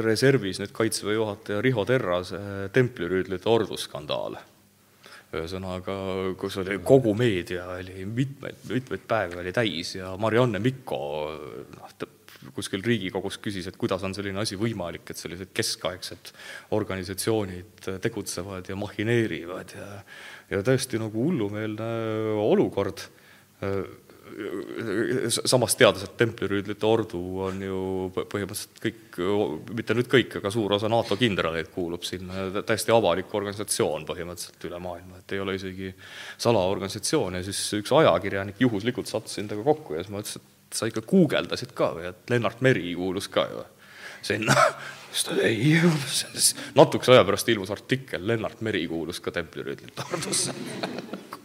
reservis 0.08 0.62
nüüd 0.64 0.76
Kaitseväe 0.76 1.18
juhataja 1.18 1.64
Riho 1.66 1.88
Terrase 1.90 2.40
templirüüdlite 2.76 3.50
ordusskandaal 3.52 4.38
ühesõnaga, 5.36 5.96
kus 6.40 6.60
oli 6.62 6.78
kogu 6.88 7.12
meedia 7.18 7.66
oli 7.76 8.06
mitmeid, 8.08 8.62
mitmeid 8.72 9.04
päevi 9.10 9.42
oli 9.42 9.52
täis 9.56 9.96
ja 9.98 10.14
Marianne 10.20 10.62
Mikko 10.64 11.00
noh, 11.74 11.98
kuskil 12.56 12.84
Riigikogus 12.86 13.40
küsis, 13.44 13.68
et 13.68 13.76
kuidas 13.80 14.06
on 14.08 14.16
selline 14.16 14.40
asi 14.40 14.56
võimalik, 14.60 15.10
et 15.12 15.20
sellised 15.20 15.52
keskaegsed 15.56 16.32
organisatsioonid 16.78 17.90
tegutsevad 18.04 18.72
ja 18.72 18.80
mahineerivad 18.80 19.76
ja 19.76 19.92
ja 20.48 20.62
tõesti 20.64 21.00
nagu 21.02 21.26
hullumeelne 21.28 21.88
olukord 22.40 23.04
samas 25.46 25.76
teades, 25.80 26.04
et 26.06 26.18
templirüüdlite 26.20 26.88
ordu 26.88 27.22
on 27.48 27.62
ju 27.64 27.80
põhimõtteliselt 28.16 28.82
kõik, 28.84 29.20
mitte 29.78 29.96
nüüd 29.98 30.10
kõik, 30.12 30.38
aga 30.40 30.52
suur 30.54 30.76
osa 30.78 30.90
NATO 30.92 31.18
kindraleid 31.20 31.72
kuulub 31.74 32.06
sinna, 32.08 32.48
täiesti 32.62 32.94
avalik 32.96 33.34
organisatsioon 33.40 34.06
põhimõtteliselt 34.10 34.68
üle 34.70 34.82
maailma, 34.84 35.22
et 35.22 35.36
ei 35.36 35.42
ole 35.44 35.58
isegi 35.58 35.94
salaorganisatsioon 36.44 37.40
ja 37.40 37.46
siis 37.48 37.64
üks 37.80 37.94
ajakirjanik 38.02 38.62
juhuslikult 38.64 39.10
sattus 39.10 39.40
endaga 39.42 39.66
kokku 39.68 39.98
ja 39.98 40.04
siis 40.04 40.14
ma 40.14 40.24
ütlesin, 40.24 40.46
et 40.68 40.80
sa 40.82 40.90
ikka 40.90 41.06
guugeldasid 41.08 41.74
ka 41.78 41.94
või, 41.96 42.12
et 42.12 42.34
Lennart 42.34 42.64
Meri 42.66 42.94
kuulus 42.98 43.30
ka 43.32 43.48
ju 43.52 43.66
sinna. 44.26 44.56
Siis 45.12 45.28
ta 45.28 45.38
ei, 45.44 45.78
natukese 46.76 47.16
aja 47.16 47.26
pärast 47.28 47.50
ilmus 47.54 47.72
artikkel, 47.74 48.28
Lennart 48.28 48.62
Meri 48.66 48.86
kuulus 48.88 49.22
ka 49.24 49.34
templirüüdlite 49.36 50.08
ordusse 50.12 50.56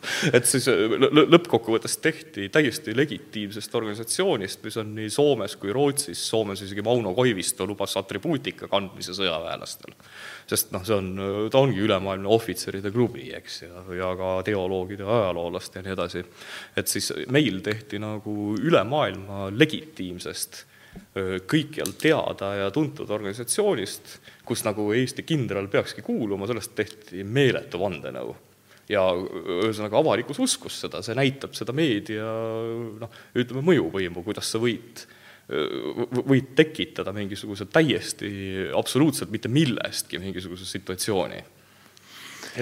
et 0.37 0.47
siis 0.49 0.67
äh, 0.71 0.95
lõppkokkuvõttes 0.99 1.97
tehti 2.03 2.49
täiesti 2.53 2.95
legitiimsest 2.97 3.75
organisatsioonist, 3.79 4.63
mis 4.65 4.79
on 4.81 4.95
nii 4.97 5.11
Soomes 5.13 5.57
kui 5.61 5.73
Rootsis, 5.75 6.23
Soomes 6.29 6.63
isegi 6.67 6.85
Mauno 6.85 7.15
Koivisto 7.15 7.67
lubas 7.69 7.95
atribuutika 8.01 8.69
kandmise 8.73 9.15
sõjaväelastel. 9.17 9.95
sest 10.49 10.73
noh, 10.75 10.83
see 10.87 10.97
on, 10.97 11.13
ta 11.53 11.63
ongi 11.63 11.81
ülemaailmne 11.85 12.29
ohvitseride 12.29 12.91
klubi, 12.93 13.29
eks, 13.37 13.63
ja, 13.63 13.85
ja 13.99 14.11
ka 14.19 14.35
teoloogide, 14.47 15.07
ajaloolaste 15.07 15.79
ja 15.79 15.87
nii 15.87 15.95
edasi. 15.95 16.25
et 16.77 16.89
siis 16.89 17.13
meil 17.31 17.63
tehti 17.63 18.03
nagu 18.03 18.57
üle 18.59 18.83
maailma 18.85 19.49
legitiimsest 19.55 20.65
kõikjal 21.49 21.93
teada 22.01 22.55
ja 22.57 22.71
tuntud 22.73 23.11
organisatsioonist, 23.11 24.15
kus 24.49 24.65
nagu 24.67 24.91
Eesti 24.97 25.25
kindral 25.29 25.69
peakski 25.73 26.05
kuuluma, 26.05 26.49
sellest 26.49 26.75
tehti 26.77 27.25
meeletu 27.25 27.81
vandenõu 27.81 28.35
ja 28.91 29.03
ühesõnaga 29.15 30.01
avalikkus 30.01 30.41
uskus 30.43 30.81
seda, 30.85 31.03
see 31.05 31.17
näitab 31.17 31.55
seda 31.57 31.75
meedia 31.77 32.27
noh, 33.01 33.19
ütleme 33.39 33.65
mõjuvõimu, 33.71 34.25
kuidas 34.27 34.51
sa 34.53 34.61
võid 34.63 35.05
võid 35.53 36.53
tekitada 36.57 37.13
mingisuguse 37.13 37.67
täiesti 37.69 38.31
absoluutselt 38.79 39.33
mitte 39.35 39.51
millestki 39.53 40.21
mingisuguse 40.23 40.65
situatsiooni. 40.65 41.41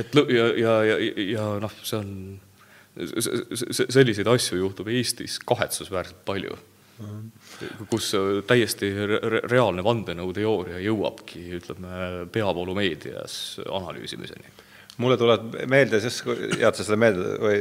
et 0.01 0.17
ja, 0.33 0.47
ja, 0.57 0.73
ja, 0.89 0.97
ja 1.29 1.45
noh, 1.61 1.77
see 1.85 2.01
on, 2.01 2.41
selliseid 3.71 4.27
asju 4.27 4.59
juhtub 4.59 4.89
Eestis 4.91 5.39
kahetsusväärselt 5.45 6.25
palju 6.25 6.57
kus 7.91 8.11
täiesti 8.47 8.91
reaalne 9.51 9.85
vandenõuteooria 9.85 10.81
jõuabki, 10.85 11.45
ütleme, 11.61 12.27
peavoolumeedias 12.33 13.61
analüüsimiseni 13.67 14.59
mulle 15.01 15.17
tuleb 15.17 15.55
meelde, 15.71 16.01
sest 16.03 16.27
hea, 16.29 16.69
et 16.69 16.77
sa 16.77 16.85
selle 16.85 16.99
meelde 17.01 17.35
või 17.41 17.61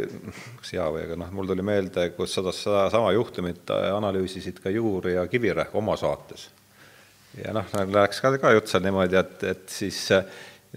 kas 0.60 0.74
hea 0.76 0.88
või, 0.92 1.04
aga 1.08 1.18
noh, 1.22 1.32
mul 1.36 1.50
tuli 1.50 1.66
meelde, 1.66 2.10
kus 2.18 2.36
seda 2.36 2.54
sama 2.54 3.14
juhtumit 3.16 3.72
analüüsisid 3.72 4.60
ka 4.64 4.74
Juur 4.74 5.08
ja 5.14 5.26
Kivirähk 5.32 5.76
oma 5.80 5.96
saates. 6.00 6.50
ja 7.38 7.54
noh, 7.56 7.68
läks 7.94 8.20
ka, 8.24 8.34
ka 8.42 8.54
jutt 8.58 8.72
seal 8.72 8.84
niimoodi, 8.84 9.20
et, 9.20 9.44
et 9.54 9.66
siis 9.72 10.02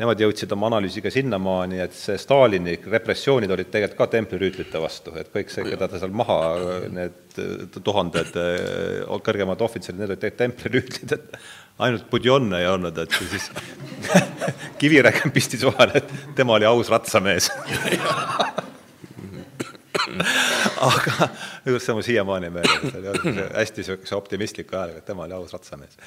nemad 0.00 0.20
jõudsid 0.22 0.52
oma 0.54 0.70
analüüsiga 0.70 1.10
sinnamaani, 1.12 1.80
et 1.84 1.92
see 1.96 2.16
Stalini 2.20 2.78
repressioonid 2.94 3.50
olid 3.52 3.68
tegelikult 3.72 3.98
ka 3.98 4.06
templirüütlite 4.14 4.80
vastu, 4.80 5.12
et 5.20 5.28
kõik 5.34 5.52
see, 5.52 5.66
keda 5.68 5.88
ta 5.90 6.00
seal 6.00 6.14
maha, 6.16 6.38
need 6.92 7.36
tuhanded 7.76 8.38
äh, 8.40 9.12
kõrgemad 9.26 9.60
ohvitserid, 9.66 10.00
need 10.00 10.08
olid 10.14 10.22
tegelikult 10.22 10.42
templirüütlid, 10.46 11.12
et 11.18 11.36
ainult 11.84 12.08
Budjon 12.12 12.48
ei 12.56 12.66
olnud, 12.70 12.96
et 13.04 13.12
siis 13.20 13.50
Kivirägem 14.80 15.30
pistis 15.34 15.62
vahele, 15.68 16.00
et 16.00 16.36
tema 16.36 16.56
oli 16.56 16.66
aus 16.68 16.88
ratsamees. 16.92 17.50
Aga 20.82 21.28
see 21.68 21.92
on 21.92 21.98
mul 21.98 22.04
siiamaani 22.04 22.48
meeles, 22.52 22.80
see 22.88 22.98
oli 23.12 23.34
hästi 23.44 23.84
niisuguse 23.84 24.16
optimistliku 24.16 24.76
häälega, 24.76 25.04
et 25.04 25.06
tema 25.12 25.28
oli 25.28 25.36
aus 25.36 25.52
ratsamees 25.54 26.00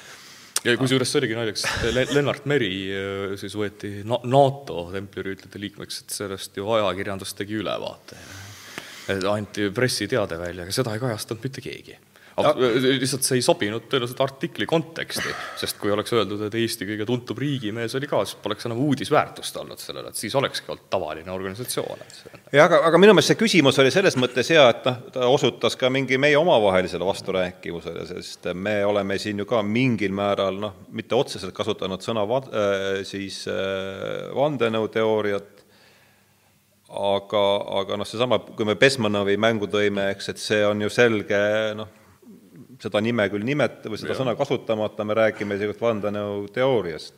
ja 0.66 0.76
kusjuures 0.80 1.12
see 1.12 1.20
oligi 1.22 1.38
naljakas, 1.38 1.66
Lennart 2.12 2.48
Meri 2.50 2.72
äh, 2.90 3.36
siis 3.40 3.54
võeti 3.58 3.92
NATO 4.06 4.88
templirüütlite 4.94 5.62
liikmeks, 5.62 6.02
et 6.02 6.18
sellest 6.20 6.58
ju 6.58 6.68
ajakirjandus 6.78 7.36
tegi 7.38 7.60
ülevaate. 7.62 8.18
anti 9.30 9.70
pressiteade 9.70 10.38
välja, 10.38 10.64
aga 10.66 10.74
seda 10.74 10.94
ei 10.96 11.02
kajastanud 11.02 11.44
mitte 11.46 11.62
keegi 11.62 11.94
lihtsalt 12.36 13.24
see 13.24 13.38
ei 13.38 13.44
sobinud 13.44 13.86
tõenäoliselt 13.88 14.20
artikli 14.20 14.66
konteksti, 14.68 15.30
sest 15.56 15.78
kui 15.80 15.92
oleks 15.92 16.12
öeldud, 16.12 16.42
et 16.46 16.56
Eesti 16.60 16.88
kõige 16.88 17.06
tuntum 17.08 17.38
riigimees 17.40 17.96
oli 17.96 18.08
ka, 18.10 18.20
siis 18.28 18.36
poleks 18.42 18.68
enam 18.68 18.82
uudisväärtust 18.84 19.56
olnud 19.62 19.80
sellele, 19.80 20.12
et 20.12 20.20
siis 20.20 20.36
olekski 20.36 20.68
olnud 20.72 20.84
tavaline 20.92 21.32
organisatsioon. 21.32 22.04
jah, 22.52 22.68
aga, 22.68 22.82
aga 22.90 23.00
minu 23.00 23.16
meelest 23.16 23.32
see 23.32 23.40
küsimus 23.40 23.80
oli 23.80 23.92
selles 23.94 24.18
mõttes 24.20 24.52
hea, 24.52 24.68
et 24.68 24.84
noh, 24.88 25.00
ta 25.14 25.30
osutas 25.32 25.78
ka 25.80 25.90
mingi 25.92 26.20
meie 26.20 26.36
omavahelisele 26.36 27.08
vasturääkivusele, 27.08 28.06
sest 28.12 28.52
me 28.54 28.78
oleme 28.84 29.18
siin 29.22 29.40
ju 29.40 29.48
ka 29.48 29.62
mingil 29.64 30.12
määral 30.16 30.60
noh, 30.60 30.76
mitte 30.92 31.16
otseselt 31.16 31.56
kasutanud 31.56 32.04
sõna 32.04 32.28
va-, 32.28 32.44
äh, 32.52 32.88
siis 33.08 33.46
äh, 33.48 34.28
vandenõuteooriat, 34.36 35.52
aga, 36.86 37.44
aga 37.80 37.96
noh, 37.96 38.06
seesama, 38.08 38.44
kui 38.52 38.68
me 38.68 38.76
Besmanovi 38.76 39.40
mängu 39.40 39.72
tõime, 39.72 40.10
eks, 40.12 40.34
et 40.34 40.42
see 40.42 40.60
on 40.66 40.84
ju 40.84 40.92
selge 40.92 41.40
noh, 41.80 42.02
seda 42.82 43.00
nime 43.00 43.28
küll 43.32 43.44
nimeta- 43.46 43.90
või 43.90 44.00
seda 44.00 44.14
ja. 44.14 44.20
sõna 44.20 44.36
kasutamata, 44.38 45.04
me 45.04 45.16
räägime 45.16 45.58
tegelikult 45.58 45.86
vandenõuteooriast. 45.88 47.14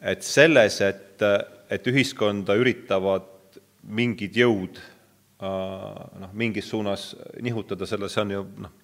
et 0.00 0.22
selles, 0.22 0.80
et, 0.80 1.22
et 1.70 1.86
ühiskonda 1.86 2.54
üritavad 2.54 3.58
mingid 3.82 4.36
jõud 4.36 4.78
noh, 5.40 6.30
mingis 6.32 6.68
suunas 6.70 7.12
nihutada, 7.42 7.86
selle, 7.86 8.08
see 8.10 8.22
on 8.24 8.34
ju 8.34 8.44
noh, 8.64 8.74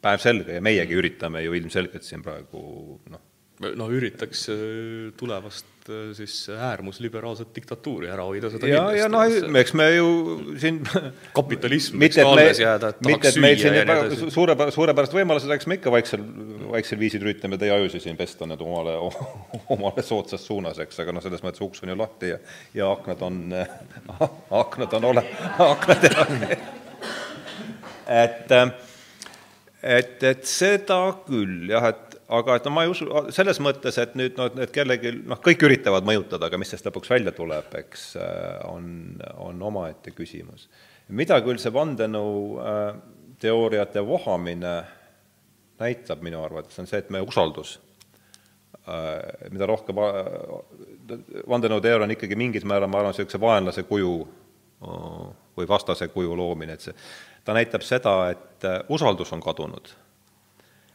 päevselge 0.00 0.56
ja 0.58 0.64
meiegi 0.64 0.96
üritame 0.96 1.42
ju 1.44 1.56
ilmselgelt 1.56 2.04
siin 2.04 2.22
praegu 2.24 2.62
noh, 3.10 3.22
no 3.60 3.88
üritaks 3.92 4.46
äh, 4.52 5.10
tulevast 5.20 5.88
äh, 5.92 6.12
siis 6.16 6.34
äärmusliberaalset 6.54 7.50
diktatuuri 7.56 8.08
ära 8.08 8.24
hoida, 8.24 8.50
seda 8.52 8.70
ja, 8.70 8.82
ja 8.96 9.08
noh, 9.12 9.24
eks 9.60 9.74
me 9.76 9.88
ju 9.92 10.08
siin 10.60 10.80
kapitalism 11.36 12.00
võiks 12.00 12.16
ka 12.16 12.26
alles 12.30 12.62
jääda, 12.62 12.92
et 12.94 13.02
tahaks 13.04 13.36
süüa 13.36 13.52
ja 13.52 13.74
nii 13.74 13.82
edasi. 13.84 14.30
suurepärased, 14.36 14.76
suurepärased 14.78 15.18
võimalused, 15.20 15.54
eks 15.56 15.68
me 15.70 15.80
ikka 15.80 15.92
vaiksel, 15.92 16.24
vaiksel 16.72 17.02
viisil 17.02 17.26
üritame 17.26 17.60
teie 17.60 17.74
ajusid 17.76 18.06
siin 18.06 18.20
pesta 18.20 18.48
nüüd 18.48 18.64
omale, 18.64 18.96
omale 19.76 20.06
soodsas 20.06 20.46
suunas, 20.46 20.80
eks, 20.80 21.02
aga 21.04 21.16
noh, 21.16 21.24
selles 21.24 21.44
mõttes 21.44 21.64
uks 21.66 21.84
on 21.84 21.92
ju 21.92 22.00
lahti 22.00 22.34
ja, 22.34 22.40
ja 22.80 22.92
aknad 22.94 23.24
on, 23.28 23.42
aknad 24.64 25.00
on 25.00 25.10
ole-, 25.12 25.26
aknad 25.68 26.08
on 26.24 26.46
et, 28.10 28.54
et, 29.82 30.22
et 30.32 30.46
seda 30.48 31.02
küll 31.26 31.68
jah, 31.70 31.92
et 31.92 32.09
aga 32.30 32.56
et 32.58 32.66
no 32.66 32.72
ma 32.74 32.84
ei 32.86 32.92
usu, 32.92 33.06
selles 33.34 33.58
mõttes, 33.62 33.98
et 34.00 34.14
nüüd 34.18 34.38
noh, 34.38 34.50
et 34.62 34.72
kellelgi 34.74 35.12
noh, 35.18 35.40
kõik 35.42 35.64
üritavad 35.66 36.06
mõjutada, 36.06 36.46
aga 36.46 36.60
mis 36.60 36.70
sellest 36.70 36.86
lõpuks 36.88 37.10
välja 37.12 37.34
tuleb, 37.36 37.70
eks 37.82 38.06
äh, 38.20 38.56
on, 38.70 38.86
on 39.42 39.62
omaette 39.70 40.14
küsimus. 40.14 40.68
mida 41.08 41.40
küll 41.42 41.58
see 41.58 41.72
vandenõu 41.74 42.58
äh, 42.62 44.02
vohamine 44.06 44.74
näitab 45.80 46.22
minu 46.22 46.42
arvates, 46.44 46.78
on 46.78 46.86
see, 46.86 47.00
et 47.00 47.10
meie 47.10 47.24
usaldus, 47.26 47.78
äh, 48.84 49.48
mida 49.50 49.66
rohkem 49.66 49.96
vandenõuteooria 51.48 52.06
on 52.06 52.14
ikkagi 52.14 52.38
mingis 52.38 52.68
määral, 52.68 52.90
ma 52.90 53.00
arvan, 53.00 53.16
niisuguse 53.16 53.40
vaenlase 53.40 53.86
kuju 53.88 54.14
või 54.80 55.66
vastase 55.68 56.06
kuju 56.08 56.36
loomine, 56.36 56.72
et 56.72 56.84
see, 56.86 56.94
ta 57.44 57.52
näitab 57.52 57.82
seda, 57.84 58.14
et 58.32 58.64
usaldus 58.88 59.32
on 59.36 59.42
kadunud 59.44 59.90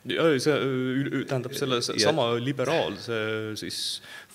see 0.05 1.23
tähendab 1.25 1.55
selle 1.57 1.79
sama 1.81 2.27
liberaalse 2.37 3.17
siis 3.57 3.79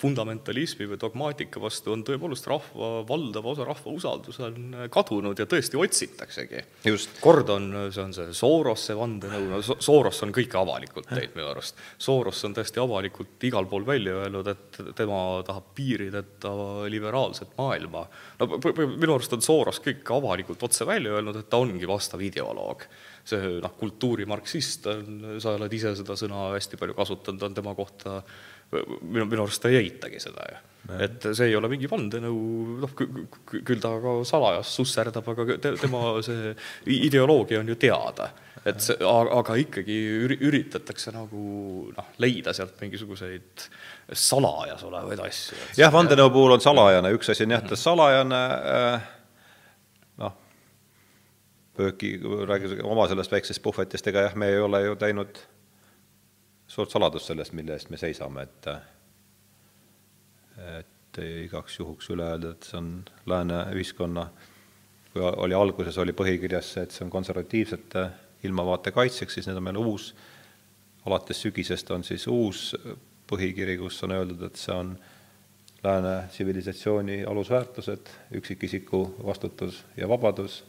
fundamentalismi 0.01 0.87
või 0.89 0.99
dogmaatika 0.99 1.61
vastu 1.63 1.93
on 1.93 2.03
tõepoolest 2.07 2.47
rahva, 2.49 2.89
valdav 3.07 3.47
osa 3.53 3.67
rahva 3.67 3.93
usaldus 3.93 4.41
on 4.43 4.75
kadunud 4.91 5.39
ja 5.39 5.47
tõesti 5.49 5.79
otsitaksegi. 5.79 6.63
kord 7.23 7.51
on, 7.53 7.69
see 7.93 8.03
on 8.03 8.15
see 8.15 8.35
Sorosse 8.35 8.97
vandenõu, 8.97 9.47
no 9.51 9.61
Soros 9.61 10.19
on 10.25 10.33
kõike 10.35 10.59
avalikult 10.59 11.07
teinud 11.11 11.37
minu 11.37 11.47
arust. 11.53 11.79
Soros 12.01 12.43
on 12.47 12.57
täiesti 12.57 12.81
avalikult 12.83 13.47
igal 13.47 13.69
pool 13.71 13.87
välja 13.87 14.17
öelnud, 14.25 14.51
et 14.51 14.81
tema 14.97 15.21
tahab 15.47 15.71
piirideta 15.77 16.51
liberaalset 16.91 17.55
maailma. 17.59 18.07
no 18.41 18.49
minu 18.57 19.15
arust 19.15 19.37
on 19.37 19.45
Soros 19.45 19.79
kõik 19.83 20.03
avalikult 20.17 20.67
otse 20.67 20.87
välja 20.89 21.15
öelnud, 21.15 21.39
et 21.39 21.49
ta 21.49 21.61
ongi 21.61 21.87
vastav 21.87 22.21
ideoloog 22.25 22.87
see 23.27 23.59
noh, 23.61 23.75
kultuurimarksist 23.77 24.87
on, 24.91 25.19
sa 25.43 25.55
oled 25.57 25.73
ise 25.77 25.93
seda 25.99 26.17
sõna 26.19 26.49
hästi 26.55 26.79
palju 26.81 26.97
kasutanud, 26.97 27.43
on 27.47 27.57
tema 27.57 27.75
kohta 27.77 28.21
minu, 28.71 29.25
minu 29.25 29.43
arust 29.45 29.61
ta 29.63 29.71
ei 29.71 29.81
eitagi 29.83 30.19
seda 30.21 30.45
ju. 30.49 30.59
et 31.05 31.27
see 31.29 31.49
ei 31.51 31.55
ole 31.55 31.69
mingi 31.71 31.89
vandenõu, 31.91 32.37
noh, 32.81 32.93
küll 32.97 33.81
ta 33.81 33.91
ka 34.01 34.15
salajas 34.27 34.71
susserdab, 34.77 35.27
aga 35.33 35.57
te, 35.61 35.75
tema 35.79 36.15
see 36.25 36.53
ideoloogia 36.97 37.61
on 37.61 37.69
ju 37.71 37.77
teada. 37.81 38.31
et 38.65 38.81
see, 38.83 38.97
aga 39.01 39.57
ikkagi 39.57 39.97
üritatakse 40.37 41.13
nagu 41.15 41.45
noh, 41.95 42.11
leida 42.21 42.53
sealt 42.53 42.81
mingisuguseid 42.81 43.67
salajas 44.11 44.83
olevaid 44.87 45.23
asju. 45.27 45.57
jah, 45.79 45.93
vandenõu 45.93 46.31
puhul 46.33 46.57
on 46.57 46.63
salajane, 46.63 47.13
üks 47.17 47.33
asi 47.33 47.47
on 47.47 47.57
jah, 47.57 47.65
ta 47.67 47.79
salajane 47.79 48.43
äh, 48.75 49.09
pööki, 51.77 52.15
räägime 52.47 52.83
oma 52.83 53.07
sellest 53.07 53.31
väiksest 53.31 53.61
puhvetist, 53.63 54.07
ega 54.07 54.27
jah, 54.27 54.35
me 54.35 54.49
ei 54.51 54.59
ole 54.59 54.83
ju 54.85 54.95
teinud 54.99 55.39
suurt 56.71 56.91
saladust 56.91 57.31
sellest, 57.31 57.53
mille 57.57 57.75
eest 57.75 57.91
me 57.91 57.99
seisame, 57.99 58.47
et 58.47 58.71
et 60.61 61.19
igaks 61.21 61.79
juhuks 61.79 62.11
üle 62.13 62.23
öelda, 62.23 62.53
et 62.53 62.67
see 62.67 62.77
on 62.77 62.89
lääne 63.27 63.63
ühiskonna, 63.75 64.27
kui 65.11 65.23
oli 65.23 65.55
alguses, 65.57 65.97
oli 65.99 66.13
põhikirjas 66.15 66.73
see, 66.75 66.83
et 66.85 66.95
see 66.95 67.03
on 67.05 67.11
konservatiivsete 67.11 68.05
ilmavaate 68.47 68.93
kaitseks, 68.95 69.35
siis 69.35 69.49
nüüd 69.49 69.59
on 69.59 69.65
meil 69.67 69.79
uus, 69.81 70.11
alates 71.07 71.41
sügisest 71.43 71.91
on 71.91 72.05
siis 72.07 72.27
uus 72.31 72.69
põhikiri, 73.27 73.77
kus 73.81 73.99
on 74.05 74.15
öeldud, 74.15 74.43
et 74.47 74.59
see 74.59 74.75
on 74.75 74.93
lääne 75.83 76.15
tsivilisatsiooni 76.29 77.23
alusväärtused, 77.27 78.11
üksikisiku 78.37 79.01
vastutus 79.25 79.81
ja 79.97 80.07
vabadus 80.09 80.61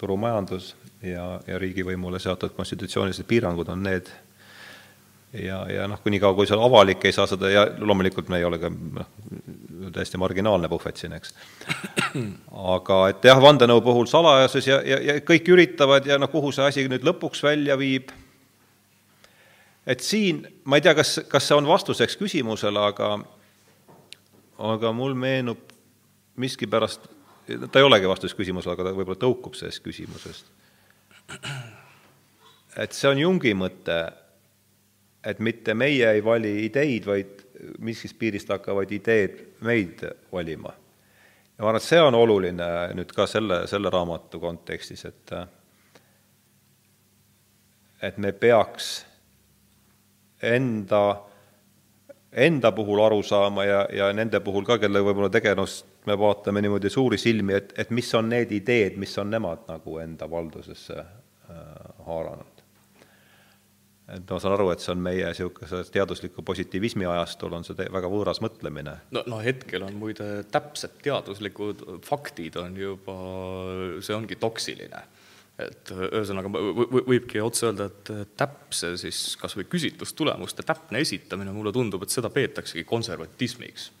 turumajandus 0.00 0.74
ja, 1.02 1.40
ja 1.46 1.58
riigivõimule 1.58 2.18
seatud 2.22 2.54
konstitutsioonilised 2.56 3.26
piirangud 3.28 3.68
on 3.72 3.82
need, 3.86 4.08
ja, 5.32 5.60
ja 5.70 5.88
noh, 5.90 6.00
kuniikaua, 6.02 6.34
kui 6.36 6.48
see 6.48 6.58
avalik 6.58 7.04
ei 7.04 7.14
saa 7.14 7.26
seda 7.30 7.50
ja 7.50 7.64
loomulikult 7.78 8.30
me 8.32 8.40
ei 8.40 8.48
ole 8.48 8.58
ka 8.62 8.70
noh, 8.70 9.08
täiesti 9.94 10.18
marginaalne 10.20 10.68
puhvet 10.70 11.00
siin, 11.00 11.14
eks. 11.16 11.34
aga 12.74 13.00
et 13.12 13.30
jah, 13.30 13.40
vandenõu 13.42 13.82
puhul 13.84 14.10
salajasus 14.10 14.68
ja, 14.70 14.80
ja, 14.86 15.00
ja 15.12 15.16
kõik 15.26 15.50
üritavad 15.54 16.06
ja 16.08 16.18
noh, 16.20 16.30
kuhu 16.32 16.52
see 16.54 16.66
asi 16.66 16.86
nüüd 16.90 17.06
lõpuks 17.06 17.42
välja 17.46 17.78
viib, 17.80 18.12
et 19.86 20.04
siin, 20.04 20.44
ma 20.64 20.78
ei 20.78 20.86
tea, 20.86 20.94
kas, 20.96 21.18
kas 21.30 21.48
see 21.48 21.58
on 21.58 21.68
vastuseks 21.68 22.18
küsimusele, 22.20 22.80
aga 22.92 23.16
aga 24.64 24.92
mul 24.94 25.16
meenub 25.18 25.72
miskipärast 26.38 27.08
ta 27.46 27.78
ei 27.78 27.86
olegi 27.86 28.08
vastus 28.08 28.34
küsimusele, 28.36 28.74
aga 28.74 28.88
ta 28.88 28.94
võib-olla 28.96 29.20
tõukub 29.20 29.56
sellest 29.58 29.82
küsimusest. 29.84 30.46
et 32.76 32.92
see 32.92 33.10
on 33.10 33.18
Jungi 33.18 33.54
mõte, 33.56 33.98
et 35.24 35.40
mitte 35.40 35.74
meie 35.74 36.10
ei 36.16 36.24
vali 36.24 36.54
ideid, 36.66 37.06
vaid 37.06 37.44
miskist 37.78 38.18
piirist 38.18 38.50
hakkavad 38.52 38.90
ideed 38.92 39.40
meid 39.64 40.04
valima. 40.32 40.72
ja 41.56 41.62
ma 41.62 41.68
arvan, 41.68 41.80
et 41.80 41.88
see 41.88 42.00
on 42.02 42.14
oluline 42.14 42.70
nüüd 42.94 43.12
ka 43.14 43.26
selle, 43.30 43.64
selle 43.70 43.92
raamatu 43.92 44.40
kontekstis, 44.40 45.04
et 45.04 45.36
et 48.04 48.18
me 48.18 48.32
peaks 48.32 49.06
enda, 50.44 51.22
enda 52.32 52.72
puhul 52.72 53.00
aru 53.00 53.22
saama 53.22 53.64
ja, 53.64 53.86
ja 53.92 54.12
nende 54.12 54.40
puhul 54.44 54.66
ka, 54.68 54.78
kelle 54.82 55.00
võib-olla 55.00 55.30
tegevust 55.32 55.93
me 56.06 56.18
vaatame 56.18 56.62
niimoodi 56.62 56.90
suuri 56.90 57.18
silmi, 57.18 57.54
et, 57.54 57.72
et 57.78 57.90
mis 57.90 58.08
on 58.14 58.28
need 58.28 58.52
ideed, 58.52 58.98
mis 59.00 59.14
on 59.18 59.30
nemad 59.32 59.64
nagu 59.68 59.98
enda 60.02 60.28
valdusesse 60.30 60.98
äh, 61.00 61.62
haaranud. 62.06 62.62
et 64.14 64.30
ma 64.30 64.38
saan 64.40 64.52
aru, 64.52 64.68
et 64.74 64.84
see 64.84 64.92
on 64.92 65.00
meie 65.00 65.24
niisuguse 65.30 65.80
teadusliku 65.92 66.42
positiivismi 66.44 67.06
ajastul 67.08 67.56
on 67.56 67.64
see 67.64 67.88
väga 67.92 68.10
võõras 68.12 68.42
mõtlemine. 68.44 68.98
no, 69.16 69.24
no 69.26 69.40
hetkel 69.44 69.86
on 69.86 69.96
muide 70.00 70.44
täpsed 70.52 71.00
teaduslikud 71.02 71.86
faktid 72.04 72.60
on 72.60 72.76
juba, 72.76 73.18
see 74.04 74.16
ongi 74.16 74.36
toksiline. 74.36 75.02
et 75.58 75.90
ühesõnaga 75.94 76.50
võ- 76.50 76.76
võ- 76.82 77.04
võibki 77.08 77.40
otse 77.40 77.70
öelda, 77.70 77.86
et 77.86 78.36
täpse 78.36 78.96
siis 79.00 79.36
kas 79.40 79.56
või 79.56 79.68
küsitlustulemuste 79.70 80.66
täpne 80.66 81.00
esitamine, 81.00 81.52
mulle 81.54 81.72
tundub, 81.72 82.02
et 82.02 82.10
seda 82.10 82.28
peetaksegi 82.30 82.84
konservatismiks 82.84 83.92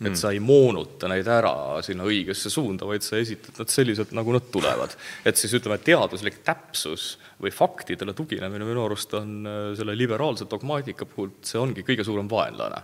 et 0.00 0.16
sa 0.18 0.32
ei 0.32 0.40
moonuta 0.42 1.08
neid 1.10 1.28
ära 1.30 1.82
sinna 1.84 2.06
õigesse 2.08 2.50
suunda, 2.50 2.86
vaid 2.88 3.04
sa 3.06 3.18
esitad 3.20 3.60
nad 3.60 3.70
selliselt, 3.70 4.14
nagu 4.16 4.34
nad 4.34 4.48
tulevad. 4.54 4.96
et 5.24 5.38
siis 5.38 5.52
ütleme, 5.58 5.78
teaduslik 5.78 6.40
täpsus 6.46 7.18
või 7.42 7.52
faktidele 7.54 8.14
tuginemine 8.16 8.66
minu 8.66 8.84
arust 8.86 9.14
on 9.18 9.46
äh, 9.46 9.60
selle 9.78 9.96
liberaalse 9.98 10.48
dogmaatika 10.50 11.06
puhul, 11.06 11.36
see 11.46 11.60
ongi 11.60 11.84
kõige 11.86 12.04
suurem 12.06 12.30
vaenlane. 12.30 12.82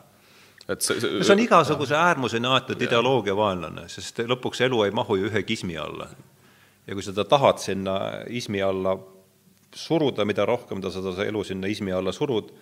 et 0.68 0.84
see, 0.84 1.00
no 1.00 1.24
see 1.24 1.34
on 1.34 1.44
igasuguse 1.44 1.96
äärmuseni 1.98 2.50
aetud 2.54 2.82
ideoloogia 2.86 3.36
vaenlane, 3.36 3.88
sest 3.88 4.22
lõpuks 4.28 4.62
elu 4.68 4.84
ei 4.86 4.94
mahu 4.94 5.18
ju 5.18 5.30
ühe 5.30 5.42
kismi 5.42 5.78
alla. 5.78 6.10
ja 6.86 6.94
kui 6.94 7.02
sa 7.02 7.14
ta 7.16 7.24
tahad 7.24 7.62
sinna 7.62 7.98
ismi 8.28 8.62
alla 8.62 8.96
suruda, 9.74 10.24
mida 10.24 10.46
rohkem 10.46 10.80
ta 10.80 10.90
seda 10.90 11.16
elu 11.24 11.44
sinna 11.44 11.68
ismi 11.68 11.92
alla 11.92 12.12
surud, 12.12 12.52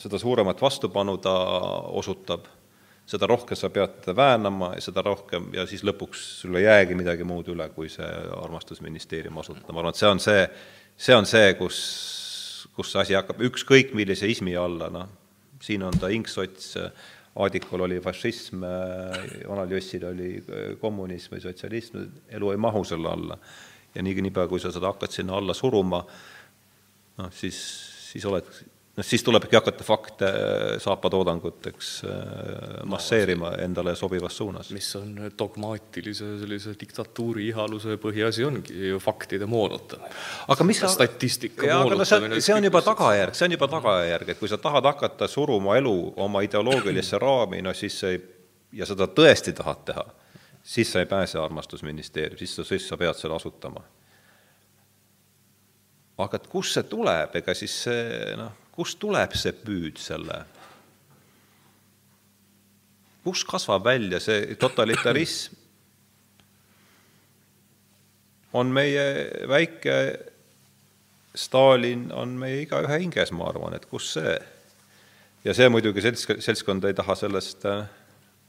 seda 0.00 0.18
suuremat 0.18 0.60
vastupanu 0.62 1.18
ta 1.20 1.36
osutab 2.00 2.48
seda 3.10 3.26
rohkem 3.26 3.58
sa 3.58 3.70
pead 3.74 4.06
väänama 4.16 4.74
ja 4.76 4.84
seda 4.84 5.02
rohkem 5.02 5.48
ja 5.54 5.66
siis 5.66 5.82
lõpuks 5.86 6.22
sul 6.42 6.58
ei 6.60 6.66
jäägi 6.66 6.98
midagi 6.98 7.26
muud 7.26 7.48
üle, 7.50 7.66
kui 7.74 7.90
see 7.90 8.08
armastusministeerium 8.36 9.40
asutada, 9.42 9.72
ma 9.74 9.82
arvan, 9.82 9.94
et 9.96 10.00
see 10.00 10.10
on 10.10 10.22
see, 10.22 10.44
see 11.08 11.16
on 11.16 11.26
see, 11.26 11.54
kus, 11.58 11.78
kus 12.76 12.92
see 12.92 13.02
asi 13.02 13.18
hakkab 13.18 13.42
ükskõik 13.50 13.94
millise 13.98 14.30
ismi 14.30 14.54
alla, 14.58 14.90
noh, 14.94 15.08
siin 15.62 15.86
on 15.86 15.98
ta 16.00 16.12
inksots, 16.12 16.76
Aadikul 17.40 17.84
oli 17.86 18.00
fašism, 18.02 18.64
vanal 19.46 19.70
Jossil 19.70 20.02
oli 20.08 20.32
kommunism 20.80 21.36
või 21.36 21.44
sotsialism, 21.44 22.00
elu 22.34 22.48
ei 22.50 22.58
mahu 22.58 22.82
selle 22.84 23.06
alla. 23.06 23.36
ja 23.94 24.02
nii, 24.02 24.16
niipea, 24.26 24.48
kui 24.50 24.58
sa 24.60 24.72
seda 24.74 24.90
hakkad 24.90 25.14
sinna 25.14 25.36
alla 25.38 25.54
suruma, 25.54 26.02
noh, 27.22 27.30
siis, 27.30 27.60
siis 28.10 28.26
oled 28.26 28.50
noh, 29.00 29.06
siis 29.06 29.24
tulebki 29.26 29.56
hakata 29.56 29.84
fakte 29.86 30.30
saapatoodanguteks 30.84 31.90
masseerima 32.90 33.54
endale 33.64 33.96
sobivas 33.96 34.36
suunas. 34.36 34.70
mis 34.76 34.90
on 34.96 35.14
dogmaatilise 35.38 36.32
sellise 36.40 36.74
diktatuuri 36.80 37.48
ihaluse 37.48 37.96
põhiasi, 38.02 38.44
ongi 38.46 38.90
ju 38.90 39.00
faktide 39.00 39.48
moonutamine. 39.50 40.12
aga 40.48 40.64
mis 40.68 40.82
sa 40.82 40.88
statistika 40.92 41.66
jaa, 41.66 41.80
aga 41.84 41.96
no 41.96 42.04
see, 42.04 42.20
moonutamine. 42.20 42.56
on 42.58 42.68
juba 42.68 42.82
tagajärg, 42.82 43.38
see 43.38 43.48
on 43.48 43.56
juba 43.56 43.70
tagajärg, 43.76 44.34
et 44.34 44.38
kui 44.38 44.50
sa 44.50 44.58
tahad 44.60 44.86
hakata 44.92 45.28
suruma 45.28 45.76
elu 45.80 45.96
oma 46.16 46.44
ideoloogilisse 46.46 47.18
raami, 47.26 47.62
no 47.62 47.74
siis 47.74 47.98
see 48.00 48.16
ei, 48.16 48.20
ja 48.72 48.86
seda 48.88 49.08
tõesti 49.10 49.54
tahad 49.56 49.84
teha, 49.86 50.04
siis 50.62 50.92
sa 50.92 51.02
ei 51.02 51.08
pääse 51.10 51.38
armastusministeerium, 51.40 52.38
siis 52.38 52.54
sa, 52.56 52.66
siis 52.66 52.88
sa 52.88 52.98
pead 53.00 53.18
selle 53.18 53.36
asutama. 53.36 53.82
aga 56.20 56.36
et 56.36 56.50
kust 56.52 56.76
see 56.76 56.84
tuleb, 56.84 57.36
ega 57.40 57.54
siis 57.56 57.74
see 57.86 58.34
noh, 58.36 58.52
kust 58.80 58.96
tuleb 59.02 59.34
see 59.36 59.52
püüd 59.52 59.98
selle, 60.00 60.38
kust 63.26 63.44
kasvab 63.44 63.84
välja 63.84 64.20
see 64.24 64.54
totalitarism, 64.56 65.58
on 68.56 68.72
meie 68.72 69.02
väike 69.46 69.96
Stalin 71.34 72.08
on 72.16 72.32
meie 72.40 72.64
igaühe 72.64 72.96
hinges, 72.98 73.30
ma 73.36 73.50
arvan, 73.52 73.76
et 73.76 73.84
kus 73.90 74.14
see. 74.16 74.32
ja 75.44 75.52
see 75.54 75.68
muidugi 75.70 76.02
selts-, 76.02 76.40
seltskond 76.42 76.88
ei 76.88 76.96
taha 76.96 77.14
sellest, 77.14 77.68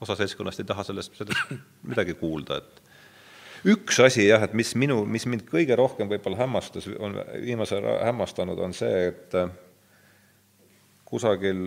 osa 0.01 0.15
seltskonnast 0.17 0.63
ei 0.63 0.69
taha 0.71 0.87
sellest, 0.87 1.13
sellest 1.19 1.51
midagi 1.91 2.15
kuulda, 2.17 2.57
et 2.63 3.75
üks 3.75 3.99
asi 4.01 4.25
jah, 4.29 4.47
et 4.47 4.55
mis 4.57 4.73
minu, 4.79 5.03
mis 5.05 5.27
mind 5.29 5.43
kõige 5.51 5.77
rohkem 5.77 6.09
võib-olla 6.09 6.39
hämmastas, 6.41 6.87
on 6.97 7.19
viimasel 7.43 7.83
ajal 7.83 8.07
hämmastanud, 8.09 8.63
on 8.63 8.73
see, 8.73 9.11
et 9.11 9.37
kusagil 11.11 11.65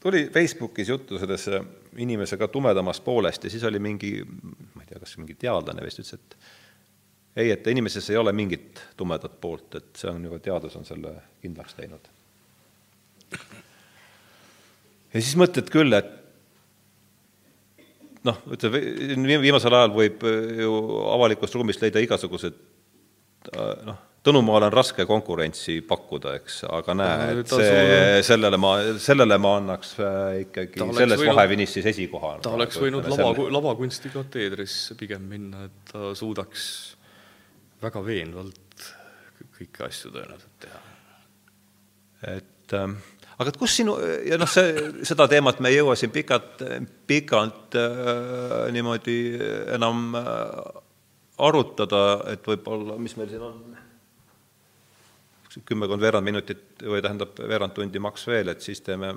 tuli 0.00 0.26
Facebookis 0.32 0.88
juttu 0.92 1.18
sellest 1.18 1.48
inimesega 1.96 2.48
tumedamast 2.52 3.04
poolest 3.04 3.44
ja 3.44 3.50
siis 3.50 3.64
oli 3.64 3.80
mingi, 3.80 4.18
ma 4.74 4.82
ei 4.82 4.90
tea, 4.90 5.00
kas 5.00 5.16
mingi 5.20 5.36
teadlane 5.40 5.84
vist 5.84 6.02
ütles, 6.02 6.18
et 6.18 6.36
ei, 7.36 7.50
et 7.54 7.66
inimeses 7.66 8.10
ei 8.12 8.18
ole 8.20 8.32
mingit 8.36 8.82
tumedat 8.96 9.38
poolt, 9.40 9.78
et 9.80 9.96
see 9.98 10.10
on 10.10 10.26
juba, 10.28 10.38
teadus 10.42 10.76
on 10.78 10.84
selle 10.86 11.14
kindlaks 11.42 11.78
teinud. 11.78 12.10
ja 15.14 15.22
siis 15.22 15.34
mõtled 15.40 15.72
küll, 15.72 15.96
et 15.96 16.12
noh, 18.28 18.40
ütleme, 18.54 18.82
viimasel 19.42 19.74
ajal 19.80 19.94
võib 19.96 20.24
ju 20.60 20.76
avalikust 21.16 21.56
ruumist 21.56 21.82
leida 21.84 22.02
igasugused 22.04 22.60
noh, 23.88 23.98
Tõnumaal 24.24 24.64
on 24.70 24.72
raske 24.72 25.04
konkurentsi 25.04 25.82
pakkuda, 25.84 26.34
eks, 26.38 26.62
aga 26.72 26.94
näe, 26.96 27.24
et 27.42 27.50
see, 27.52 28.22
sellele 28.24 28.56
ma, 28.56 28.70
sellele 29.02 29.36
ma 29.36 29.50
annaks 29.60 29.90
ikkagi 30.40 30.80
selles 30.80 31.20
võinud, 31.20 31.34
vahefinissis 31.34 31.88
esikoha. 31.92 32.38
ta 32.44 32.54
oleks 32.56 32.80
võinud 32.80 33.04
lava, 33.12 33.48
lavakunsti 33.58 34.12
kateedris 34.14 34.78
pigem 34.96 35.28
minna, 35.28 35.66
et 35.68 35.92
ta 35.92 36.14
suudaks 36.16 36.68
väga 37.84 38.00
veenvalt 38.06 38.88
kõiki 39.58 39.84
asju 39.86 40.12
tõenäoliselt 40.14 40.56
teha. 40.64 40.80
et 42.36 42.74
ähm, 42.78 42.96
aga 43.36 43.52
et 43.52 43.58
kus 43.60 43.76
sinu, 43.80 43.96
ja 44.26 44.38
noh, 44.40 44.50
see, 44.50 44.72
seda 45.06 45.28
teemat 45.30 45.60
me 45.60 45.72
ei 45.72 45.80
jõua 45.80 45.96
siin 45.98 46.12
pikalt, 46.14 46.64
pikalt 47.08 47.76
äh, 47.78 48.56
niimoodi 48.74 49.18
enam 49.74 50.16
äh, 50.18 50.82
arutada, 51.44 52.04
et 52.32 52.46
võib-olla, 52.46 52.98
mis 53.00 53.16
meil 53.18 53.30
siin 53.30 53.42
on, 53.42 53.60
kümmekond 55.68 56.02
veerand 56.02 56.26
minutit 56.26 56.82
või 56.82 57.02
tähendab, 57.04 57.38
veerand 57.38 57.74
tundi 57.76 58.02
maks 58.02 58.26
veel, 58.26 58.50
et 58.50 58.64
siis 58.64 58.82
teeme, 58.82 59.12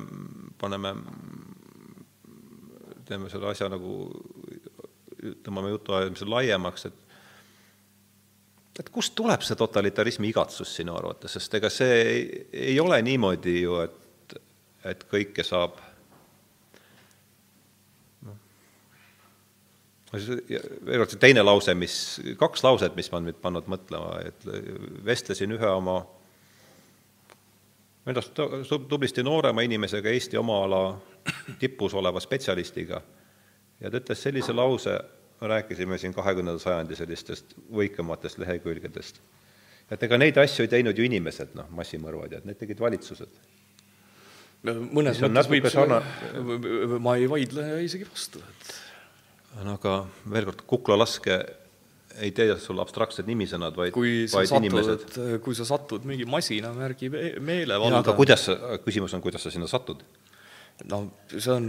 paneme, 0.61 0.93
teeme 3.07 3.31
selle 3.31 3.49
asja 3.51 3.69
nagu, 3.73 3.97
tõmbame 5.45 5.73
jutuajamise 5.73 6.29
laiemaks, 6.29 6.89
et 6.91 7.03
et 8.77 8.89
kust 8.93 9.15
tuleb 9.17 9.41
see 9.41 9.57
totalitarismi 9.57 10.29
igatsus 10.29 10.75
sinu 10.77 10.93
arvates, 10.93 11.33
sest 11.33 11.55
ega 11.57 11.69
see 11.73 11.95
ei, 11.97 12.25
ei 12.69 12.79
ole 12.79 12.99
niimoodi 13.01 13.55
ju, 13.63 13.79
et, 13.81 14.35
et 14.85 15.01
kõike 15.09 15.41
saab 15.41 15.79
veel 20.13 21.01
kord 21.01 21.11
see 21.11 21.19
teine 21.19 21.43
lause, 21.43 21.73
mis, 21.75 21.95
kaks 22.39 22.63
lauset, 22.63 22.93
mis 22.95 23.09
ma 23.11 23.19
nüüd 23.23 23.41
pannud 23.41 23.67
mõtlema, 23.71 24.21
et 24.29 24.45
vestlesin 25.05 25.51
ühe 25.57 25.71
oma 25.73 25.99
endast 28.07 28.39
tublisti 28.89 29.23
noorema 29.23 29.63
inimesega, 29.65 30.09
Eesti 30.09 30.37
oma 30.39 30.61
ala 30.65 30.81
tipus 31.59 31.93
oleva 31.97 32.21
spetsialistiga 32.23 33.01
ja 33.81 33.91
ta 33.91 33.99
ütles 33.99 34.23
sellise 34.23 34.55
lause, 34.55 34.95
rääkisime 35.41 35.97
siin 36.01 36.15
kahekümnenda 36.17 36.59
sajandi 36.59 36.95
sellistest 36.97 37.53
võikamatest 37.73 38.39
lehekülgedest, 38.41 39.21
et 39.91 40.03
ega 40.03 40.17
neid 40.17 40.39
asju 40.41 40.65
ei 40.65 40.71
teinud 40.71 40.97
ju 40.97 41.05
inimesed, 41.05 41.53
noh, 41.57 41.69
massimõrvad 41.77 42.37
ja 42.37 42.41
need 42.45 42.57
tegid 42.57 42.81
valitsused. 42.81 43.37
mõnes 44.65 45.21
mõttes 45.21 45.51
võib 45.51 45.69
sarna... 45.69 46.01
ma 46.99 47.15
ei 47.15 47.29
vaidle 47.29 47.69
isegi 47.85 48.07
vastu, 48.09 48.41
et 48.41 48.73
no 49.63 49.77
aga 49.77 49.99
veel 50.31 50.49
kord, 50.49 50.65
kuklalaske 50.73 51.37
ei 52.23 52.31
tee 52.35 52.55
sulle 52.61 52.81
abstraktsed 52.83 53.27
nimisõnad, 53.29 53.75
vaid, 53.77 53.95
vaid 53.95 54.49
satud, 54.49 54.57
inimesed. 54.63 55.17
kui 55.43 55.57
sa 55.57 55.67
satud 55.67 56.07
mingi 56.07 56.25
masinamärgi 56.29 57.11
meelevalda. 57.11 58.01
aga 58.01 58.15
kuidas 58.17 58.47
sa, 58.49 58.57
küsimus 58.85 59.13
on, 59.17 59.23
kuidas 59.23 59.45
sa 59.45 59.53
sinna 59.53 59.69
satud? 59.69 60.03
no 60.85 61.01
see 61.29 61.51
on 61.51 61.67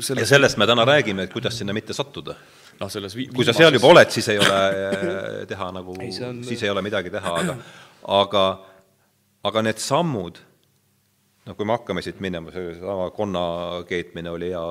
selles... 0.00 0.24
ja 0.24 0.26
sellest 0.26 0.58
me 0.58 0.66
täna 0.66 0.84
räägime, 0.88 1.26
et 1.26 1.32
kuidas 1.32 1.58
sinna 1.58 1.74
mitte 1.76 1.94
sattuda. 1.94 2.34
noh, 2.80 2.90
selles 2.90 3.16
vi-... 3.16 3.28
kui 3.34 3.46
sa 3.46 3.54
seal 3.56 3.74
juba 3.74 3.92
oled, 3.92 4.10
siis 4.14 4.28
ei 4.34 4.40
ole 4.42 4.60
äh, 4.60 5.46
teha 5.50 5.70
nagu, 5.74 5.94
on... 5.94 6.42
siis 6.44 6.62
ei 6.62 6.70
ole 6.70 6.82
midagi 6.82 7.12
teha, 7.14 7.36
aga 7.42 7.56
aga, 8.18 8.44
aga 9.46 9.64
need 9.64 9.80
sammud, 9.82 10.40
noh, 11.46 11.56
kui 11.56 11.68
me 11.68 11.76
hakkame 11.76 12.04
siit 12.04 12.20
minema, 12.24 12.52
seesama 12.54 13.10
konna 13.16 13.44
keetmine 13.88 14.32
oli 14.34 14.50
hea, 14.52 14.64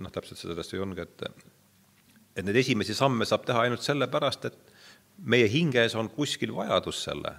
noh, 0.00 0.12
täpselt 0.14 0.40
sellest 0.40 0.74
ju 0.74 0.84
ongi, 0.84 1.06
et 1.06 1.26
et 2.40 2.48
neid 2.48 2.58
esimesi 2.62 2.96
samme 2.96 3.26
saab 3.28 3.44
teha 3.46 3.66
ainult 3.66 3.84
sellepärast, 3.84 4.48
et 4.48 4.74
meie 5.30 5.48
hinges 5.52 5.94
on 5.98 6.08
kuskil 6.12 6.54
vajadus 6.56 7.04
selle, 7.08 7.34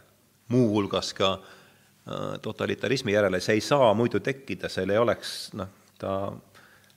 muuhulgas 0.52 1.14
ka 1.18 1.32
äh, 1.38 2.38
totalitarismi 2.42 3.16
järele, 3.16 3.42
see 3.42 3.58
ei 3.60 3.66
saa 3.66 3.94
muidu 3.98 4.22
tekkida, 4.24 4.70
seal 4.70 4.94
ei 4.94 5.02
oleks 5.02 5.36
noh, 5.58 5.72
ta, 6.02 6.18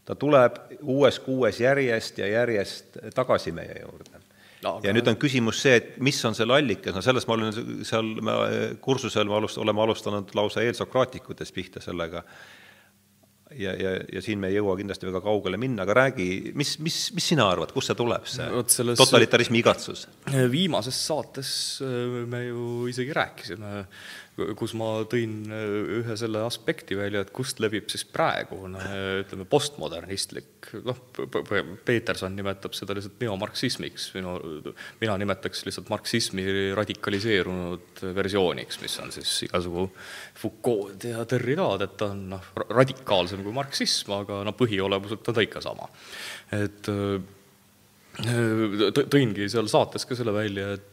ta 0.05 0.17
tuleb 0.19 0.61
uues 0.83 1.21
kuues 1.25 1.61
järjest 1.65 2.21
ja 2.21 2.29
järjest 2.33 2.99
tagasi 3.15 3.55
meie 3.57 3.79
juurde. 3.81 4.21
no, 4.65 4.79
ja 4.85 4.93
nüüd 4.97 5.09
on 5.09 5.21
küsimus 5.21 5.63
see, 5.65 5.79
et 5.81 5.95
mis 6.05 6.19
on 6.25 6.37
selle 6.37 6.59
allikas, 6.59 6.97
no 6.97 7.05
sellest 7.05 7.31
ma 7.31 7.39
olen 7.39 7.81
seal 7.87 8.13
me 8.25 8.37
kursusel 8.85 9.31
me 9.31 9.39
alust-, 9.41 9.63
oleme 9.63 9.87
alustanud 9.87 10.35
lausa 10.37 10.67
eelsokraatikutest 10.67 11.55
pihta 11.55 11.85
sellega 11.85 12.25
ja, 13.59 13.75
ja, 13.79 13.95
ja 14.13 14.23
siin 14.25 14.41
me 14.43 14.51
ei 14.51 14.59
jõua 14.59 14.77
kindlasti 14.79 15.09
väga 15.09 15.23
kaugele 15.25 15.59
minna, 15.61 15.85
aga 15.85 15.97
räägi, 16.01 16.29
mis, 16.59 16.77
mis, 16.85 16.99
mis 17.17 17.29
sina 17.33 17.47
arvad, 17.51 17.73
kust 17.75 17.91
see 17.91 17.99
tuleb, 17.99 18.27
see 18.31 18.49
Võt 18.55 18.75
selles... 18.75 18.99
totalitarismi 19.01 19.61
igatsus? 19.63 20.07
viimases 20.51 20.99
saates 21.07 21.51
äh, 21.85 22.21
me 22.31 22.45
ju 22.47 22.69
isegi 22.91 23.15
rääkisime 23.17 23.85
kus 24.35 24.73
ma 24.79 24.89
tõin 25.11 25.45
äh, 25.47 25.75
ühe 26.01 26.17
selle 26.19 26.41
aspekti 26.43 26.97
välja, 26.99 27.23
et 27.23 27.31
kust 27.35 27.61
levib 27.63 27.87
siis 27.93 28.03
praegune 28.09 28.83
ütleme, 29.21 29.47
postmodernistlik, 29.51 30.71
noh, 30.87 30.99
Peterson 31.87 32.35
nimetab 32.35 32.75
seda 32.75 32.97
lihtsalt 32.97 33.23
neomarksismiks, 33.23 34.09
minu, 34.17 34.35
mina 35.03 35.17
nimetaks 35.23 35.63
lihtsalt 35.69 35.93
marksismi 35.93 36.47
radikaliseerunud 36.75 38.03
versiooniks, 38.17 38.81
mis 38.83 38.99
on 39.05 39.15
siis 39.15 39.37
igasugu 39.47 39.87
Foucault 40.41 41.07
ja 41.11 41.27
Derridaad, 41.31 41.87
et 41.87 41.95
ta 42.01 42.11
on 42.15 42.25
noh, 42.35 42.51
radikaalsem 42.75 43.45
kui 43.47 43.55
marksism, 43.55 44.17
aga 44.19 44.43
noh, 44.49 44.57
põhiolemuselt 44.59 45.31
on 45.31 45.39
ta 45.39 45.47
ikka 45.47 45.63
sama. 45.65 45.87
et 46.55 46.91
äh, 46.91 47.23
tõingi 49.11 49.47
seal 49.51 49.71
saates 49.71 50.07
ka 50.07 50.19
selle 50.19 50.35
välja, 50.35 50.75
et 50.75 50.91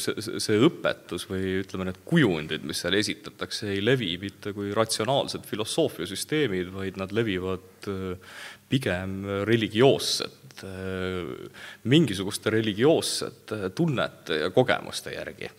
see, 0.00 0.38
see 0.42 0.60
õpetus 0.66 1.26
või 1.30 1.58
ütleme, 1.62 1.88
need 1.88 2.00
kujundid, 2.08 2.64
mis 2.66 2.80
seal 2.84 2.96
esitatakse, 2.98 3.68
ei 3.72 3.82
levi 3.84 4.14
mitte 4.20 4.54
kui 4.56 4.72
ratsionaalsed 4.76 5.46
filosoofiasüsteemid, 5.48 6.72
vaid 6.74 7.00
nad 7.00 7.12
levivad 7.16 7.90
äh, 7.90 8.38
pigem 8.70 9.20
religioossete, 9.48 10.70
äh, 10.70 11.60
mingisuguste 11.90 12.54
religioossete 12.54 13.70
tunnete 13.76 14.44
ja 14.44 14.50
kogemuste 14.54 15.14
järgi. 15.16 15.52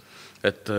Et 0.45 0.69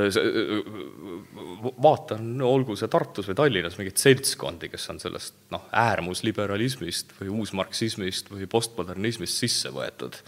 vaatan, 1.82 2.26
olgu 2.46 2.76
see 2.78 2.90
Tartus 2.92 3.26
või 3.26 3.38
Tallinnas, 3.40 3.74
mingeid 3.80 3.98
seltskondi, 3.98 4.68
kes 4.70 4.84
on 4.92 5.00
sellest 5.02 5.34
noh, 5.50 5.64
äärmusliberalismist 5.74 7.16
või 7.18 7.32
uusmarksismist 7.40 8.30
või 8.30 8.46
postmodernismist 8.50 9.42
sisse 9.42 9.72
võetud 9.74 10.20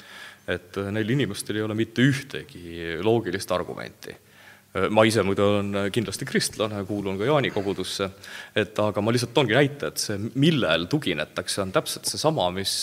et 0.49 0.79
neil 0.93 1.12
inimestel 1.16 1.59
ei 1.59 1.66
ole 1.66 1.77
mitte 1.77 2.05
ühtegi 2.05 2.97
loogilist 3.05 3.53
argumenti. 3.53 4.15
Ma 4.93 5.03
ise 5.09 5.25
muidu 5.25 5.43
olen 5.43 5.89
kindlasti 5.93 6.27
kristlane, 6.29 6.83
kuulun 6.87 7.16
ka 7.19 7.27
Jaani 7.27 7.49
kogudusse, 7.51 8.11
et 8.57 8.77
aga 8.79 9.03
ma 9.03 9.15
lihtsalt 9.15 9.33
toongi 9.35 9.57
näite, 9.57 9.89
et 9.89 10.03
see, 10.03 10.19
millel 10.39 10.85
tuginetakse, 10.93 11.62
on 11.65 11.73
täpselt 11.75 12.07
seesama, 12.07 12.51
mis 12.55 12.75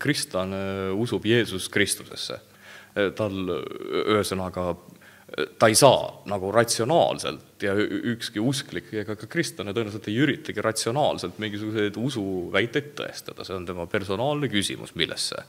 kristlane 0.00 0.64
usub 0.96 1.28
Jeesus 1.28 1.68
Kristusesse. 1.72 2.40
tal 2.94 3.48
ühesõnaga 4.14 4.64
ta 5.58 5.68
ei 5.68 5.74
saa 5.74 6.22
nagu 6.30 6.50
ratsionaalselt 6.54 7.62
ja 7.64 7.74
ükski 7.74 8.38
usklik 8.38 8.92
ega 8.94 9.16
ka 9.18 9.26
kristlane 9.30 9.72
tõenäoliselt 9.74 10.06
ei 10.10 10.20
üritagi 10.22 10.62
ratsionaalselt 10.62 11.40
mingisuguseid 11.42 11.96
usuväiteid 11.98 12.92
tõestada, 12.98 13.46
see 13.46 13.56
on 13.56 13.66
tema 13.66 13.86
personaalne 13.90 14.50
küsimus, 14.52 14.94
millesse 14.94 15.42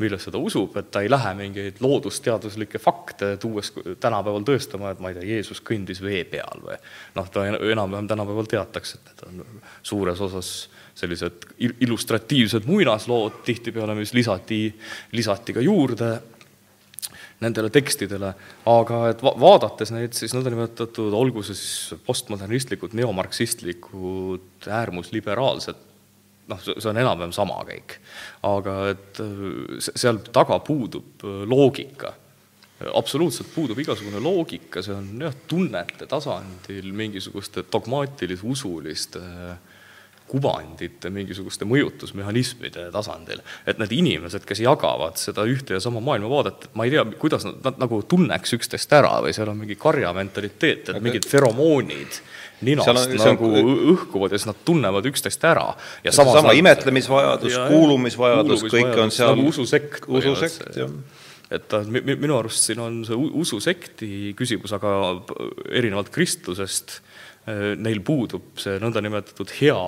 millesse 0.00 0.32
ta 0.32 0.40
usub, 0.40 0.76
et 0.80 0.90
ta 0.94 1.02
ei 1.04 1.10
lähe 1.10 1.34
mingeid 1.38 1.80
loodusteaduslikke 1.84 2.80
fakte 2.82 3.34
tuues 3.40 3.72
tänapäeval 4.00 4.44
tõestama, 4.48 4.92
et 4.92 5.02
ma 5.02 5.12
ei 5.12 5.18
tea, 5.18 5.28
Jeesus 5.36 5.62
kõndis 5.64 6.02
vee 6.04 6.24
peal 6.28 6.64
või 6.64 6.78
noh, 7.16 7.28
ta 7.32 7.44
enam-vähem 7.50 8.08
tänapäeval 8.10 8.48
teatakse, 8.50 8.98
et 8.98 9.24
need 9.26 9.44
on 9.44 9.62
suures 9.82 10.20
osas 10.24 10.52
sellised 10.94 11.46
illustratiivsed 11.80 12.68
muinaslood 12.68 13.42
tihtipeale, 13.46 13.96
mis 13.96 14.12
lisati, 14.16 14.66
lisati 15.16 15.56
ka 15.56 15.64
juurde 15.64 16.12
nendele 17.42 17.72
tekstidele, 17.74 18.32
aga 18.70 18.98
et 19.10 19.22
va 19.24 19.32
vaadates 19.40 19.90
neid 19.90 20.14
siis 20.14 20.34
nõndanimetatud, 20.36 21.14
olgu 21.16 21.42
see 21.42 21.58
siis 21.58 22.02
postmodernistlikud, 22.06 22.94
neomarksistlikud, 22.98 24.68
äärmusliberaalsed 24.70 25.88
noh, 26.50 26.64
see 26.64 26.90
on 26.90 27.00
enam-vähem 27.02 27.34
sama 27.34 27.60
kõik. 27.68 27.98
aga 28.48 28.76
et 28.92 29.22
äh, 29.22 29.78
seal 29.80 30.22
taga 30.32 30.58
puudub 30.64 31.24
äh, 31.26 31.42
loogika. 31.48 32.14
absoluutselt 32.82 33.52
puudub 33.54 33.78
igasugune 33.78 34.18
loogika, 34.20 34.82
see 34.82 34.94
on 34.94 35.12
jah, 35.22 35.34
tunnete 35.48 36.08
tasandil 36.10 36.92
mingisuguste 36.92 37.62
dogmaatilise, 37.72 38.46
usuliste 38.46 39.22
äh, 39.22 39.54
kuvandite, 40.32 41.10
mingisuguste 41.12 41.66
mõjutusmehhanismide 41.68 42.88
tasandil. 42.94 43.42
et 43.66 43.78
need 43.78 43.92
inimesed, 43.92 44.46
kes 44.48 44.62
jagavad 44.64 45.20
seda 45.20 45.44
ühte 45.48 45.76
ja 45.76 45.80
sama 45.80 46.00
maailmavaadet, 46.00 46.68
et 46.68 46.78
ma 46.78 46.86
ei 46.86 46.94
tea, 46.94 47.04
kuidas 47.20 47.44
nad, 47.44 47.58
nad 47.66 47.82
nagu 47.84 48.00
tunneks 48.08 48.56
üksteist 48.56 48.94
ära 48.96 49.18
või 49.24 49.34
seal 49.36 49.52
on 49.52 49.60
mingi 49.60 49.76
karja 49.76 50.14
mentaliteet, 50.16 50.88
et 50.88 51.02
mingid 51.04 51.28
feromoonid 51.28 52.22
ninast 52.66 52.92
on, 52.92 53.16
nagu 53.18 53.50
on, 53.50 53.72
õhkuvad 53.94 54.34
ja 54.34 54.40
siis 54.40 54.50
nad 54.50 54.62
tunnevad 54.66 55.08
üksteist 55.10 55.44
ära. 55.48 55.72
ja 56.04 56.14
sama, 56.14 56.36
sama 56.38 56.54
imetlemisvajadus, 56.58 57.58
kuulumisvajadus, 57.72 58.66
kõik 58.72 59.02
on 59.06 59.14
seal 59.14 59.36
nagu 59.36 59.52
ususekt. 59.52 60.08
ususekt, 60.08 60.70
jah 60.78 60.94
et 61.52 61.74
minu 61.92 62.36
arust 62.38 62.68
siin 62.68 62.80
on 62.80 63.02
see 63.04 63.16
ususekti 63.42 64.32
küsimus, 64.38 64.72
aga 64.72 64.92
erinevalt 65.68 66.08
kristlusest 66.14 66.94
eh, 67.44 67.72
neil 67.76 68.00
puudub 68.06 68.54
see 68.62 68.78
nõndanimetatud 68.80 69.52
hea 69.58 69.82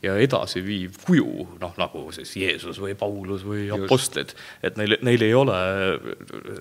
ja 0.00 0.14
edasiviiv 0.16 0.96
kuju, 1.04 1.46
noh 1.60 1.74
nagu 1.80 2.06
siis 2.14 2.32
Jeesus 2.40 2.78
või 2.80 2.94
Paulus 2.98 3.44
või 3.44 3.66
Just. 3.66 3.84
apostlid, 3.84 4.32
et 4.64 4.78
neil, 4.80 4.96
neil 5.04 5.24
ei 5.26 5.34
ole, 5.36 5.58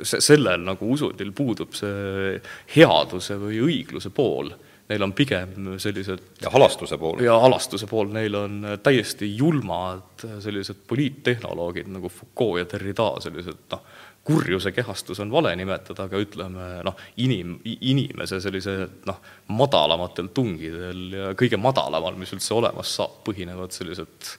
sellel 0.04 0.66
nagu 0.68 0.90
usundil 0.96 1.32
puudub 1.36 1.76
see 1.78 2.36
headuse 2.76 3.40
või 3.40 3.62
õigluse 3.64 4.12
pool 4.16 4.52
neil 4.90 5.06
on 5.06 5.14
pigem 5.14 5.76
sellised 5.78 6.42
ja 6.42 6.50
halastuse 6.54 6.98
pool. 6.98 7.22
ja 7.24 7.38
halastuse 7.40 7.88
pool, 7.88 8.10
neil 8.14 8.36
on 8.36 8.60
täiesti 8.84 9.30
julmad 9.38 10.26
sellised 10.42 10.82
poliittehnoloogid 10.90 11.92
nagu 11.94 12.10
Foucault 12.10 12.64
ja 12.64 12.70
Derrida, 12.72 13.12
sellised 13.22 13.68
noh, 13.72 13.84
kurjuse 14.30 14.72
kehastus 14.76 15.22
on 15.24 15.32
vale 15.32 15.56
nimetada, 15.58 16.06
aga 16.10 16.20
ütleme 16.22 16.68
noh, 16.86 16.98
inim, 17.22 17.58
inimese 17.66 18.42
sellise 18.44 18.76
noh, 19.10 19.22
madalamatel 19.54 20.30
tungidel 20.36 21.06
ja 21.14 21.32
kõige 21.38 21.58
madalamal, 21.62 22.18
mis 22.20 22.34
üldse 22.36 22.54
olemas 22.58 22.94
saab, 23.00 23.22
põhinevad 23.30 23.74
sellised 23.76 24.36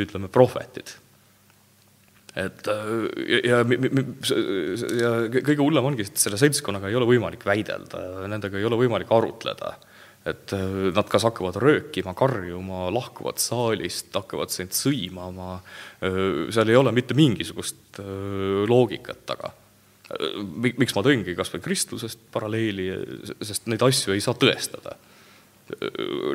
ütleme, 0.00 0.32
prohvetid 0.32 0.96
et 2.32 2.68
ja, 2.68 3.60
ja, 3.60 3.60
ja 3.60 5.12
kõige 5.28 5.60
hullem 5.60 5.88
ongi, 5.90 6.06
et 6.08 6.20
selle 6.20 6.38
seltskonnaga 6.40 6.88
ei 6.88 6.96
ole 6.96 7.08
võimalik 7.10 7.44
väidelda, 7.44 8.26
nendega 8.30 8.56
ei 8.56 8.68
ole 8.68 8.78
võimalik 8.80 9.12
arutleda. 9.12 9.74
et 10.24 10.52
nad 10.94 11.08
kas 11.10 11.24
hakkavad 11.26 11.56
röökima, 11.58 12.14
karjuma, 12.14 12.86
lahkuvad 12.94 13.40
saalist, 13.42 14.12
hakkavad 14.14 14.52
sind 14.54 14.70
sõimama, 14.70 15.56
seal 16.00 16.70
ei 16.70 16.78
ole 16.78 16.92
mitte 16.94 17.14
mingisugust 17.18 17.98
loogikat 18.70 19.26
taga. 19.26 19.52
miks 20.78 20.94
ma 20.94 21.02
tõingi 21.02 21.36
kas 21.36 21.52
või 21.52 21.64
kristlusest 21.68 22.28
paralleeli, 22.32 22.88
sest 23.42 23.66
neid 23.66 23.82
asju 23.82 24.14
ei 24.14 24.24
saa 24.24 24.38
tõestada 24.38 24.96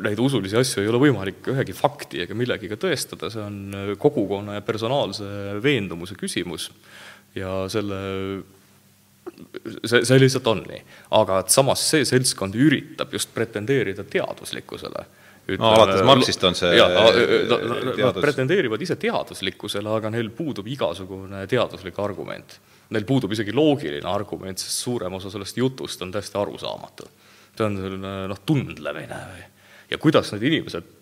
neid 0.04 0.20
usulisi 0.22 0.56
asju 0.58 0.82
ei 0.82 0.90
ole 0.90 1.00
võimalik 1.02 1.50
ühegi 1.52 1.74
fakti 1.76 2.22
ega 2.24 2.36
millegiga 2.38 2.78
tõestada, 2.80 3.30
see 3.32 3.42
on 3.42 3.96
kogukonna 4.00 4.58
ja 4.58 4.64
personaalse 4.64 5.28
veendumuse 5.62 6.16
küsimus 6.18 6.70
ja 7.36 7.52
selle, 7.70 7.98
see, 9.84 10.02
see 10.02 10.18
lihtsalt 10.18 10.48
on 10.50 10.64
nii. 10.66 10.80
aga 11.20 11.42
et 11.44 11.54
samas 11.54 11.84
see 11.92 12.08
seltskond 12.08 12.56
üritab 12.58 13.12
just 13.14 13.34
pretendeerida 13.36 14.06
teaduslikkusele 14.08 15.06
no 15.56 15.70
alates 15.76 16.02
Marxist 16.04 16.44
on 16.44 16.56
see 16.58 16.74
ja, 16.76 16.88
teadus... 16.92 18.00
Nad 18.00 18.20
pretendeerivad 18.20 18.82
ise 18.84 18.98
teaduslikkusele, 19.00 19.88
aga 20.00 20.10
neil 20.12 20.28
puudub 20.36 20.66
igasugune 20.68 21.46
teaduslik 21.48 21.96
argument. 22.04 22.58
Neil 22.92 23.06
puudub 23.08 23.32
isegi 23.32 23.54
loogiline 23.56 24.08
argument, 24.08 24.60
sest 24.60 24.84
suurem 24.84 25.16
osa 25.16 25.32
sellest 25.32 25.56
jutust 25.60 26.04
on 26.04 26.12
täiesti 26.12 26.36
arusaamatu 26.40 27.08
see 27.58 27.66
on 27.66 27.80
selline 27.82 28.14
noh, 28.30 28.44
tundlemine 28.46 29.20
või? 29.32 29.44
Ja 29.88 29.98
kuidas 30.00 30.30
need 30.34 30.46
inimesed 30.50 30.94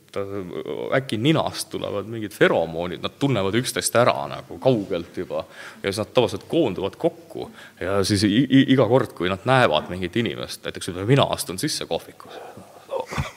äkki 0.97 1.17
ninast 1.17 1.71
tulevad 1.71 2.07
mingid 2.09 2.33
feromoonid, 2.33 3.03
nad 3.03 3.17
tunnevad 3.19 3.55
üksteist 3.59 3.97
ära 3.99 4.15
nagu 4.31 4.59
kaugelt 4.63 5.17
juba 5.17 5.43
ja 5.83 5.91
siis 5.91 6.01
nad 6.01 6.13
tavaliselt 6.15 6.47
koonduvad 6.49 6.97
kokku 7.01 7.51
ja 7.81 7.99
siis 8.05 8.25
iga 8.27 8.87
kord, 8.89 9.13
kui 9.17 9.29
nad 9.29 9.45
näevad 9.49 9.91
mingit 9.93 10.17
inimest, 10.17 10.65
näiteks 10.65 10.93
ütleme, 10.93 11.09
mina 11.11 11.27
astun 11.37 11.59
sisse 11.61 11.87
kohvikusse, 11.87 12.41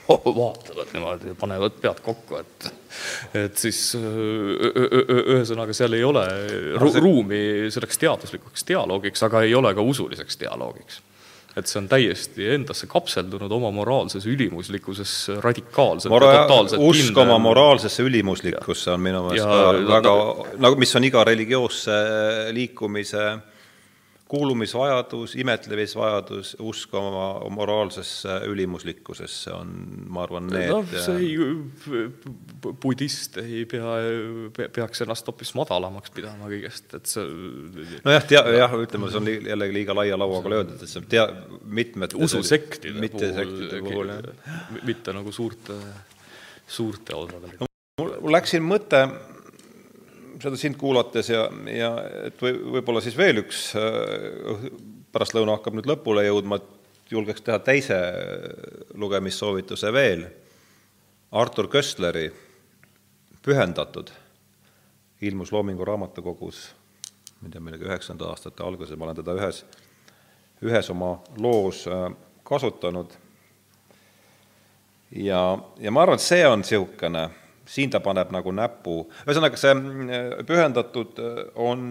vaatavad 0.40 0.94
niimoodi, 0.94 1.36
panevad 1.40 1.82
pead 1.82 2.04
kokku, 2.06 2.44
et 2.44 2.72
et 3.38 3.60
siis 3.60 3.94
ühesõnaga 3.96 5.76
seal 5.78 5.94
ei 5.94 6.04
ole 6.04 6.24
ru 6.82 6.90
ruumi 6.98 7.42
selleks 7.72 8.02
teaduslikuks 8.02 8.66
dialoogiks, 8.68 9.24
aga 9.28 9.44
ei 9.46 9.54
ole 9.56 9.76
ka 9.78 9.86
usuliseks 9.86 10.40
dialoogiks 10.42 11.04
et 11.60 11.70
see 11.70 11.80
on 11.82 11.90
täiesti 11.92 12.48
endasse 12.56 12.88
kapseldunud 12.90 13.52
oma 13.60 13.72
moraalses 13.76 14.26
ülimuslikkuses 14.30 15.14
radikaalselt 15.44 16.14
Mora 16.14 16.32
ja 16.34 16.42
totaalselt 16.48 16.84
usk 16.84 17.10
kindel. 17.10 17.24
oma 17.28 17.38
moraalsesse 17.50 18.04
ülimuslikkusse 18.08 18.94
on 18.96 19.04
minu 19.06 19.24
meelest 19.28 19.48
väga, 19.48 19.86
väga, 19.94 20.16
nagu 20.66 20.80
mis 20.82 20.96
on 20.96 21.08
iga 21.10 21.24
religioosse 21.28 22.00
liikumise 22.56 23.30
kuulumisvajadus, 24.30 25.34
imetlemisvajadus, 25.42 26.52
usk 26.62 26.94
oma 26.94 27.50
moraalsesse 27.50 28.36
ülimuslikkusesse 28.52 29.54
on, 29.56 29.72
ma 30.06 30.22
arvan, 30.28 30.52
need 30.54 30.70
noh, 30.70 30.86
see 30.94 31.16
ei, 31.24 32.68
budist 32.84 33.40
ei 33.42 33.64
pea, 33.70 33.96
peaks 34.76 35.02
ennast 35.06 35.32
hoopis 35.32 35.56
madalamaks 35.58 36.14
pidama 36.14 36.52
kõigest, 36.52 36.94
et 37.00 37.10
see 37.10 37.26
nojah, 38.06 38.28
tea-, 38.30 38.44
jah, 38.60 38.78
ütleme, 38.86 39.10
see 39.10 39.22
on 39.22 39.32
jällegi 39.34 39.78
liiga 39.80 39.98
laia 39.98 40.20
lauaga 40.22 40.54
löödud, 40.54 40.78
et 40.78 40.94
see 40.94 41.10
tea-, 41.10 41.26
mitmed 41.82 42.14
ususektide 42.14 43.02
mitte 43.02 43.32
puhul, 43.34 43.66
puhul, 43.90 44.14
jah. 44.14 44.78
mitte 44.86 45.18
nagu 45.18 45.34
suurte, 45.34 45.80
suurte 46.70 47.18
osadega. 47.18 47.66
mul 47.98 48.38
läks 48.38 48.54
siin 48.54 48.70
mõte 48.70 49.08
seda 50.42 50.58
sind 50.60 50.78
kuulates 50.80 51.30
ja, 51.32 51.46
ja 51.72 51.90
et 52.30 52.42
või, 52.42 52.54
võib-olla 52.78 53.02
siis 53.04 53.18
veel 53.18 53.42
üks 53.44 53.70
äh, 53.78 54.70
pärastlõuna 55.14 55.58
hakkab 55.58 55.78
nüüd 55.78 55.90
lõpule 55.90 56.26
jõudma, 56.28 56.60
et 56.60 57.14
julgeks 57.14 57.42
teha 57.46 57.60
teise 57.66 57.98
lugemissoovituse 59.00 59.92
veel. 59.94 60.28
Artur 61.32 61.70
Köstleri 61.70 62.30
Pühendatud 63.46 64.12
ilmus 65.22 65.52
Loomingu 65.52 65.86
Raamatukogus, 65.86 66.64
ma 67.40 67.48
ei 67.48 67.54
tea, 67.54 67.62
millega 67.64 67.90
üheksanda 67.90 68.30
aastate 68.32 68.64
alguses, 68.64 68.98
ma 68.98 69.10
olen 69.10 69.20
teda 69.20 69.36
ühes, 69.36 69.64
ühes 70.66 70.90
oma 70.94 71.18
loos 71.38 71.86
äh, 71.88 72.08
kasutanud. 72.44 73.14
ja, 75.12 75.42
ja 75.80 75.92
ma 75.92 76.02
arvan, 76.06 76.20
et 76.20 76.26
see 76.26 76.48
on 76.48 76.64
niisugune 76.64 77.28
siin 77.70 77.92
ta 77.94 78.02
paneb 78.04 78.32
nagu 78.34 78.54
näpu, 78.56 79.04
ühesõnaga 79.28 79.60
see 79.60 79.76
mm, 79.76 80.42
pühendatud 80.50 81.22
äh, 81.22 81.40
on 81.62 81.86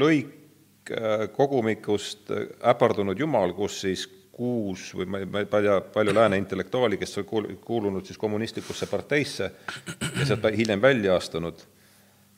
lõik 0.00 0.92
äh, 0.92 1.26
kogumikust 1.34 2.32
äh, 2.34 2.48
Äpardunud 2.72 3.18
jumal, 3.20 3.54
kus 3.56 3.80
siis 3.86 4.06
kuus 4.38 4.92
või 4.94 5.08
ma 5.10 5.22
ei, 5.22 5.26
ma 5.26 5.42
ei 5.42 5.48
tea, 5.50 5.80
palju 5.94 6.14
lääne 6.14 6.38
intellektuaali, 6.38 7.00
kes 7.00 7.18
on 7.18 7.26
kuulunud 7.64 8.06
siis 8.06 8.20
kommunistlikusse 8.20 8.86
parteisse 8.86 9.48
ja 9.48 10.28
sealt 10.28 10.46
hiljem 10.54 10.82
välja 10.82 11.16
astunud, 11.18 11.64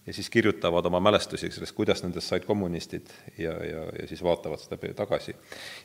ja 0.06 0.14
siis 0.16 0.30
kirjutavad 0.30 0.86
oma 0.88 1.00
mälestusi 1.00 1.50
sellest, 1.52 1.74
kuidas 1.76 2.00
nendest 2.02 2.32
said 2.32 2.46
kommunistid 2.48 3.12
ja, 3.38 3.52
ja, 3.52 3.84
ja 3.98 4.08
siis 4.08 4.22
vaatavad 4.24 4.62
seda 4.62 4.94
tagasi. 4.96 5.36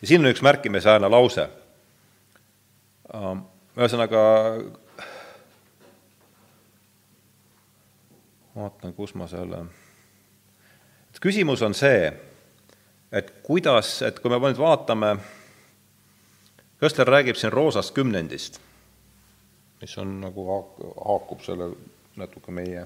ja 0.02 0.08
siin 0.08 0.24
on 0.24 0.32
üks 0.32 0.42
märkimisväärne 0.46 1.10
lause. 1.12 1.50
Ühesõnaga, 3.76 4.22
vaatan, 8.56 8.94
kus 8.94 9.14
ma 9.20 9.28
selle, 9.28 9.66
et 11.12 11.20
küsimus 11.24 11.64
on 11.66 11.76
see, 11.76 12.12
et 13.12 13.32
kuidas, 13.44 13.98
et 14.08 14.20
kui 14.20 14.32
me 14.32 14.40
nüüd 14.48 14.62
vaatame, 14.62 15.18
Köstler 16.76 17.08
räägib 17.08 17.38
siin 17.40 17.54
roosast 17.54 17.94
kümnendist, 17.96 18.60
mis 19.80 19.94
on 19.98 20.10
nagu 20.20 20.44
haak-, 20.50 20.82
haakub 21.08 21.40
selle 21.46 21.70
natuke 22.20 22.52
meie, 22.52 22.84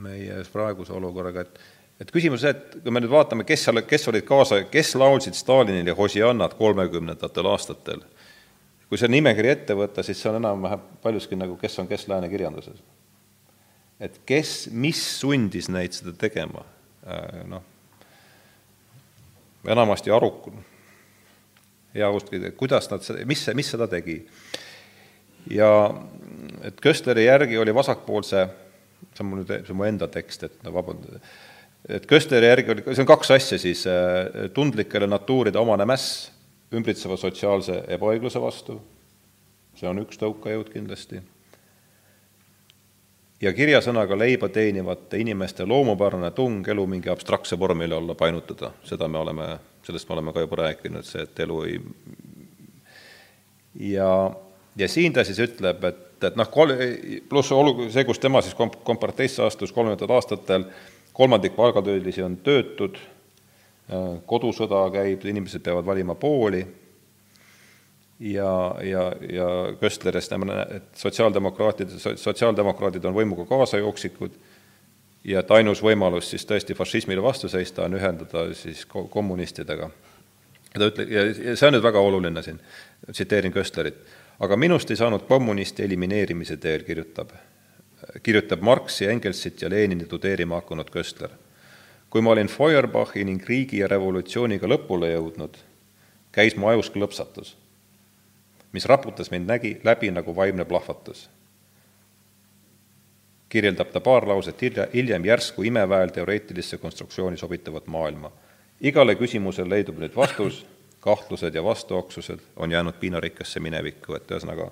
meie 0.00 0.38
praeguse 0.52 0.96
olukorraga, 0.96 1.44
et 1.44 1.60
et 2.00 2.10
küsimus 2.12 2.42
et 2.44 2.74
kui 2.82 2.92
me 2.92 3.00
nüüd 3.00 3.12
vaatame, 3.12 3.44
kes 3.48 3.62
seal, 3.68 3.80
kes 3.88 4.08
olid 4.08 4.24
kaasa, 4.28 4.62
kes 4.72 4.94
laulsid 5.00 5.36
Stalinile 5.36 5.94
Hosiannat 5.96 6.56
kolmekümnendatel 6.56 7.48
aastatel, 7.52 8.02
kui 8.88 9.00
see 9.00 9.12
nimekiri 9.12 9.52
ette 9.52 9.76
võtta, 9.76 10.04
siis 10.04 10.20
see 10.20 10.32
on 10.32 10.40
enam-vähem 10.40 10.84
paljuski 11.04 11.36
nagu 11.36 11.56
kes 11.60 11.78
on 11.80 11.88
kes 11.88 12.08
lääne 12.08 12.28
kirjanduses 12.32 12.80
et 14.00 14.20
kes, 14.28 14.68
mis 14.72 15.00
sundis 15.20 15.70
neid 15.72 15.96
seda 15.96 16.12
tegema, 16.18 16.64
äh, 17.06 17.42
noh, 17.48 17.64
enamasti 19.66 20.12
aruk-, 20.14 20.50
hea 21.96 22.10
uskida, 22.12 22.52
kuidas 22.58 22.90
nad 22.92 23.04
mis, 23.28 23.46
mis 23.56 23.72
seda 23.72 23.88
tegi. 23.90 24.20
ja 25.50 25.68
et 26.66 26.80
Köstleri 26.82 27.24
järgi 27.24 27.58
oli 27.58 27.74
vasakpoolse, 27.74 28.46
see 29.14 29.24
on 29.24 29.30
mul 29.30 29.42
nüüd, 29.42 29.52
see 29.64 29.74
on 29.74 29.80
mu 29.80 29.86
enda 29.88 30.08
tekst, 30.12 30.42
et 30.48 30.64
no 30.66 30.72
vabandage, 30.74 31.20
et 31.88 32.08
Köstleri 32.10 32.50
järgi 32.50 32.74
oli, 32.74 32.84
see 32.90 33.04
on 33.04 33.08
kaks 33.08 33.32
asja 33.38 33.58
siis, 33.62 33.86
äh, 33.90 34.50
tundlikele 34.54 35.08
natuuride 35.08 35.62
omane 35.62 35.86
mäss 35.88 36.28
ümbritseva 36.74 37.16
sotsiaalse 37.20 37.84
ebaõigluse 37.96 38.42
vastu, 38.42 38.80
see 39.78 39.88
on 39.88 40.02
üks 40.02 40.20
tõukajõud 40.20 40.72
kindlasti 40.74 41.22
ja 43.40 43.52
kirjasõnaga 43.52 44.16
leiba 44.18 44.48
teenivate 44.48 45.20
inimeste 45.20 45.66
loomupärane 45.68 46.30
tung 46.36 46.68
elu 46.68 46.86
mingi 46.86 47.10
abstraktse 47.12 47.58
vormile 47.58 47.96
alla 47.96 48.14
painutada, 48.14 48.72
seda 48.84 49.08
me 49.08 49.18
oleme, 49.18 49.48
sellest 49.86 50.08
me 50.08 50.16
oleme 50.16 50.32
ka 50.32 50.44
juba 50.44 50.62
rääkinud, 50.62 51.04
see, 51.04 51.26
et 51.26 51.44
elu 51.44 51.62
ei 51.68 51.80
ja, 53.92 54.10
ja 54.76 54.88
siin 54.88 55.12
ta 55.12 55.24
siis 55.24 55.40
ütleb, 55.44 55.84
et, 55.84 56.24
et 56.24 56.38
noh, 56.38 56.48
kol-, 56.52 56.76
pluss 57.28 57.52
olu-, 57.52 57.90
see, 57.92 58.06
kus 58.08 58.22
tema 58.22 58.42
siis 58.44 58.56
komp-, 58.56 58.80
komparteisse 58.86 59.44
astus 59.44 59.72
kolmekümnendatel 59.72 60.16
aastatel, 60.16 60.66
kolmandik 61.16 61.56
palgatöölisi 61.56 62.24
on 62.24 62.40
töötud, 62.44 62.98
kodusõda 64.26 64.80
käib, 64.90 65.22
inimesed 65.30 65.62
peavad 65.62 65.86
valima 65.86 66.16
pooli 66.18 66.64
ja, 68.20 68.76
ja, 68.82 69.12
ja 69.32 69.76
Köstlerist 69.80 70.30
näeme, 70.30 70.66
et 70.76 70.82
sotsiaaldemokraatid, 70.96 71.88
sotsiaaldemokraadid 72.16 73.04
on 73.04 73.14
võimuga 73.14 73.44
kaasajooksikud 73.48 74.36
ja 75.24 75.42
et 75.42 75.50
ainus 75.50 75.82
võimalus 75.84 76.30
siis 76.30 76.46
tõesti 76.48 76.74
fašismile 76.74 77.22
vastu 77.22 77.48
seista 77.52 77.84
on 77.84 77.98
ühendada 77.98 78.48
siis 78.54 78.86
kommunistidega. 78.86 79.90
ja 80.74 80.78
ta 80.78 80.86
ütleb, 80.86 81.10
ja 81.10 81.56
see 81.56 81.68
on 81.68 81.76
nüüd 81.76 81.84
väga 81.84 82.00
oluline 82.00 82.42
siin, 82.42 82.60
tsiteerin 83.10 83.52
Köstlerit, 83.52 83.98
aga 84.40 84.56
minust 84.56 84.90
ei 84.90 84.96
saanud 84.96 85.26
kommunisti 85.28 85.84
elimineerimise 85.84 86.56
teel, 86.56 86.84
kirjutab, 86.84 87.34
kirjutab 88.22 88.62
Marxi, 88.62 89.06
Engelsit 89.06 89.62
ja 89.62 89.70
Leninit 89.70 90.08
tudeerima 90.08 90.62
hakanud 90.62 90.90
Köstler. 90.90 91.30
kui 92.10 92.22
ma 92.22 92.30
olin 92.30 92.48
Feuerbachi 92.48 93.24
ning 93.24 93.42
riigi 93.44 93.78
ja 93.78 93.88
revolutsiooniga 93.88 94.66
lõpule 94.66 95.10
jõudnud, 95.10 95.56
käis 96.32 96.56
mu 96.56 96.68
ajus 96.68 96.90
klõpsatus 96.90 97.56
mis 98.76 98.84
raputas 98.84 99.30
mind 99.32 99.48
nägi 99.48 99.80
läbi 99.84 100.10
nagu 100.12 100.36
vaimne 100.36 100.64
plahvatus. 100.64 101.30
kirjeldab 103.48 103.92
ta 103.92 104.00
paar 104.00 104.28
lauset 104.28 104.62
hilja, 104.62 104.86
hiljem 104.94 105.24
järsku 105.24 105.62
imeväel 105.62 106.08
teoreetilisse 106.08 106.78
konstruktsiooni 106.78 107.36
sobitavat 107.36 107.86
maailma. 107.86 108.32
igale 108.80 109.14
küsimusele 109.14 109.70
leidub 109.70 109.98
nüüd 109.98 110.16
vastus, 110.16 110.66
kahtlused 111.00 111.54
ja 111.54 111.64
vastuoksused 111.64 112.40
on 112.56 112.72
jäänud 112.72 112.94
piinarikkasse 113.00 113.60
minevikku, 113.60 114.14
et 114.14 114.30
ühesõnaga 114.30 114.70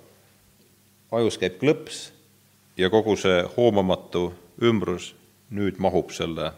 ajus 1.13 1.39
käib 1.39 1.57
klõps 1.63 2.11
ja 2.77 2.91
kogu 2.91 3.17
see 3.17 3.41
hoomamatu 3.57 4.35
ümbrus 4.63 5.15
nüüd 5.51 5.79
mahub 5.79 6.11
selle 6.11 6.53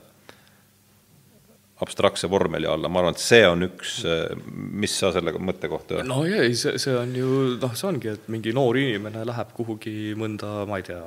abstraktse 1.84 2.28
vormeli 2.32 2.68
alla, 2.70 2.88
ma 2.88 3.02
arvan, 3.02 3.16
et 3.16 3.20
see 3.20 3.42
on 3.44 3.66
üks, 3.66 3.98
mis 4.54 4.94
sa 4.96 5.10
selle 5.12 5.34
mõtte 5.36 5.68
kohta 5.68 6.00
no 6.06 6.22
ei, 6.24 6.54
see, 6.56 6.78
see 6.80 6.96
on 6.96 7.12
ju 7.16 7.30
noh, 7.60 7.74
see 7.76 7.88
ongi, 7.90 8.14
et 8.16 8.28
mingi 8.32 8.54
noor 8.56 8.78
inimene 8.80 9.26
läheb 9.28 9.52
kuhugi 9.56 10.14
mõnda, 10.18 10.62
ma 10.68 10.80
ei 10.80 10.86
tea, 10.88 11.02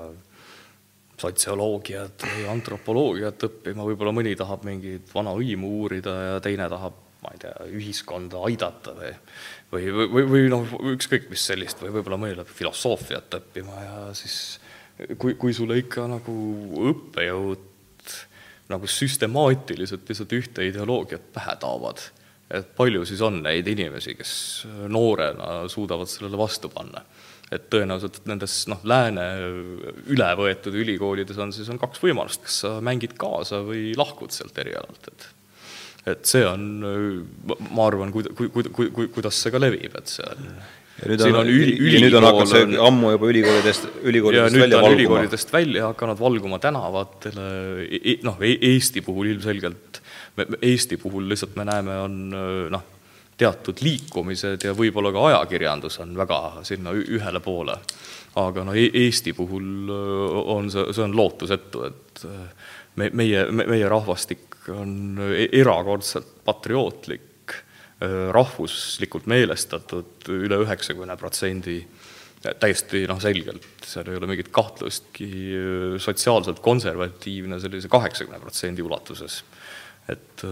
sotsioloogiat 1.19 2.23
või 2.23 2.47
antropoloogiat 2.53 3.45
õppima, 3.49 3.85
võib-olla 3.89 4.13
mõni 4.15 4.35
tahab 4.39 4.63
mingit 4.67 5.09
vana 5.13 5.33
hõimu 5.35 5.71
uurida 5.81 6.15
ja 6.15 6.37
teine 6.43 6.69
tahab, 6.71 6.95
ma 7.25 7.33
ei 7.35 7.41
tea, 7.41 7.55
ühiskonda 7.75 8.45
aidata 8.47 8.93
või 8.95 9.13
või, 9.73 9.89
või, 9.93 10.23
või, 10.29 10.43
noh, 10.53 10.69
ükskõik 10.93 11.27
mis 11.29 11.43
sellist 11.45 11.81
või 11.83 11.91
võib-olla 11.97 12.17
mõni 12.21 12.37
läheb 12.37 12.53
filosoofiat 12.61 13.39
õppima 13.41 13.81
ja 13.83 13.97
siis 14.17 14.37
kui, 15.17 15.35
kui 15.39 15.53
sulle 15.55 15.77
ikka 15.81 16.07
nagu 16.09 16.35
õppejõud 16.93 17.68
nagu 18.69 18.89
süstemaatiliselt 18.89 20.09
lihtsalt 20.09 20.35
ühte 20.37 20.65
ideoloogiat 20.67 21.31
pähe 21.33 21.55
taovad. 21.61 22.01
et 22.49 22.69
palju 22.77 23.03
siis 23.05 23.21
on 23.21 23.43
neid 23.45 23.67
inimesi, 23.69 24.15
kes 24.17 24.31
noorena 24.89 25.67
suudavad 25.69 26.09
sellele 26.09 26.37
vastu 26.37 26.69
panna. 26.73 27.01
et 27.51 27.69
tõenäoliselt 27.69 28.25
nendes 28.29 28.61
noh, 28.69 28.81
lääne 28.83 29.25
üle 30.13 30.29
võetud 30.37 30.75
ülikoolides 30.77 31.37
on 31.37 31.53
siis, 31.53 31.69
on 31.69 31.81
kaks 31.81 32.01
võimalust, 32.03 32.45
kas 32.45 32.61
sa 32.65 32.77
mängid 32.81 33.17
kaasa 33.17 33.63
või 33.65 33.93
lahkud 33.97 34.33
sealt 34.33 34.57
erialalt, 34.57 35.11
et 35.13 35.29
et 36.07 36.25
see 36.25 36.45
on, 36.47 36.61
ma 37.75 37.85
arvan, 37.85 38.11
kui, 38.13 38.23
kui, 38.33 38.47
kui, 38.49 38.89
kui, 38.89 39.09
kuidas 39.13 39.35
see 39.35 39.51
ka 39.53 39.59
levib, 39.59 39.97
et 39.99 40.09
see 40.09 40.25
on 40.25 40.45
ja 40.99 41.09
nüüd 41.11 41.23
on, 41.25 41.39
on 41.41 41.49
üli, 41.51 41.73
üli, 41.79 42.01
nüüd 42.03 42.17
on 42.19 42.27
hakanud 42.27 42.51
see 42.51 42.65
on, 42.67 42.75
ammu 42.89 43.13
juba 43.15 43.31
ülikoolidest, 43.31 43.89
ülikoolidest 44.03 44.57
välja 44.59 44.81
valguma. 44.81 44.95
ülikoolidest 44.97 45.53
välja 45.53 45.89
hakanud 45.93 46.19
valguma 46.19 46.59
tänavatele, 46.63 47.49
e, 47.87 47.99
e, 47.99 48.15
noh, 48.27 48.39
Eesti 48.43 49.03
puhul 49.05 49.33
ilmselgelt, 49.33 50.01
Eesti 50.61 50.99
puhul 51.01 51.29
lihtsalt 51.31 51.55
me 51.59 51.67
näeme, 51.69 51.97
on 52.03 52.19
noh, 52.75 52.85
teatud 53.39 53.79
liikumised 53.85 54.67
ja 54.67 54.75
võib-olla 54.75 55.13
ka 55.15 55.25
ajakirjandus 55.29 56.01
on 56.03 56.11
väga 56.19 56.39
sinna 56.67 56.93
ühele 56.97 57.39
poole. 57.43 57.79
aga 58.39 58.63
no 58.63 58.75
Eesti 58.75 59.33
puhul 59.33 59.89
on 59.89 60.69
see, 60.71 60.91
see 60.93 61.03
on 61.03 61.15
lootusetu, 61.17 61.87
et 61.87 62.25
me, 62.99 63.09
meie, 63.13 63.47
meie 63.51 63.89
rahvastik 63.89 64.69
on 64.73 65.19
e-, 65.31 65.49
erakordselt 65.61 66.39
patriootlik, 66.45 67.28
rahvuslikult 68.31 69.25
meelestatud 69.27 70.29
üle 70.31 70.61
üheksakümne 70.63 71.17
protsendi, 71.19 71.81
täiesti 72.39 73.03
noh, 73.09 73.19
selgelt, 73.19 73.65
seal 73.83 74.07
ei 74.07 74.19
ole 74.19 74.29
mingit 74.31 74.51
kahtlustki, 74.55 75.27
sotsiaalselt 75.99 76.61
konservatiivne 76.63 77.59
sellise 77.59 77.91
kaheksakümne 77.91 78.39
protsendi 78.39 78.85
ulatuses. 78.85 79.43
et 80.09 80.45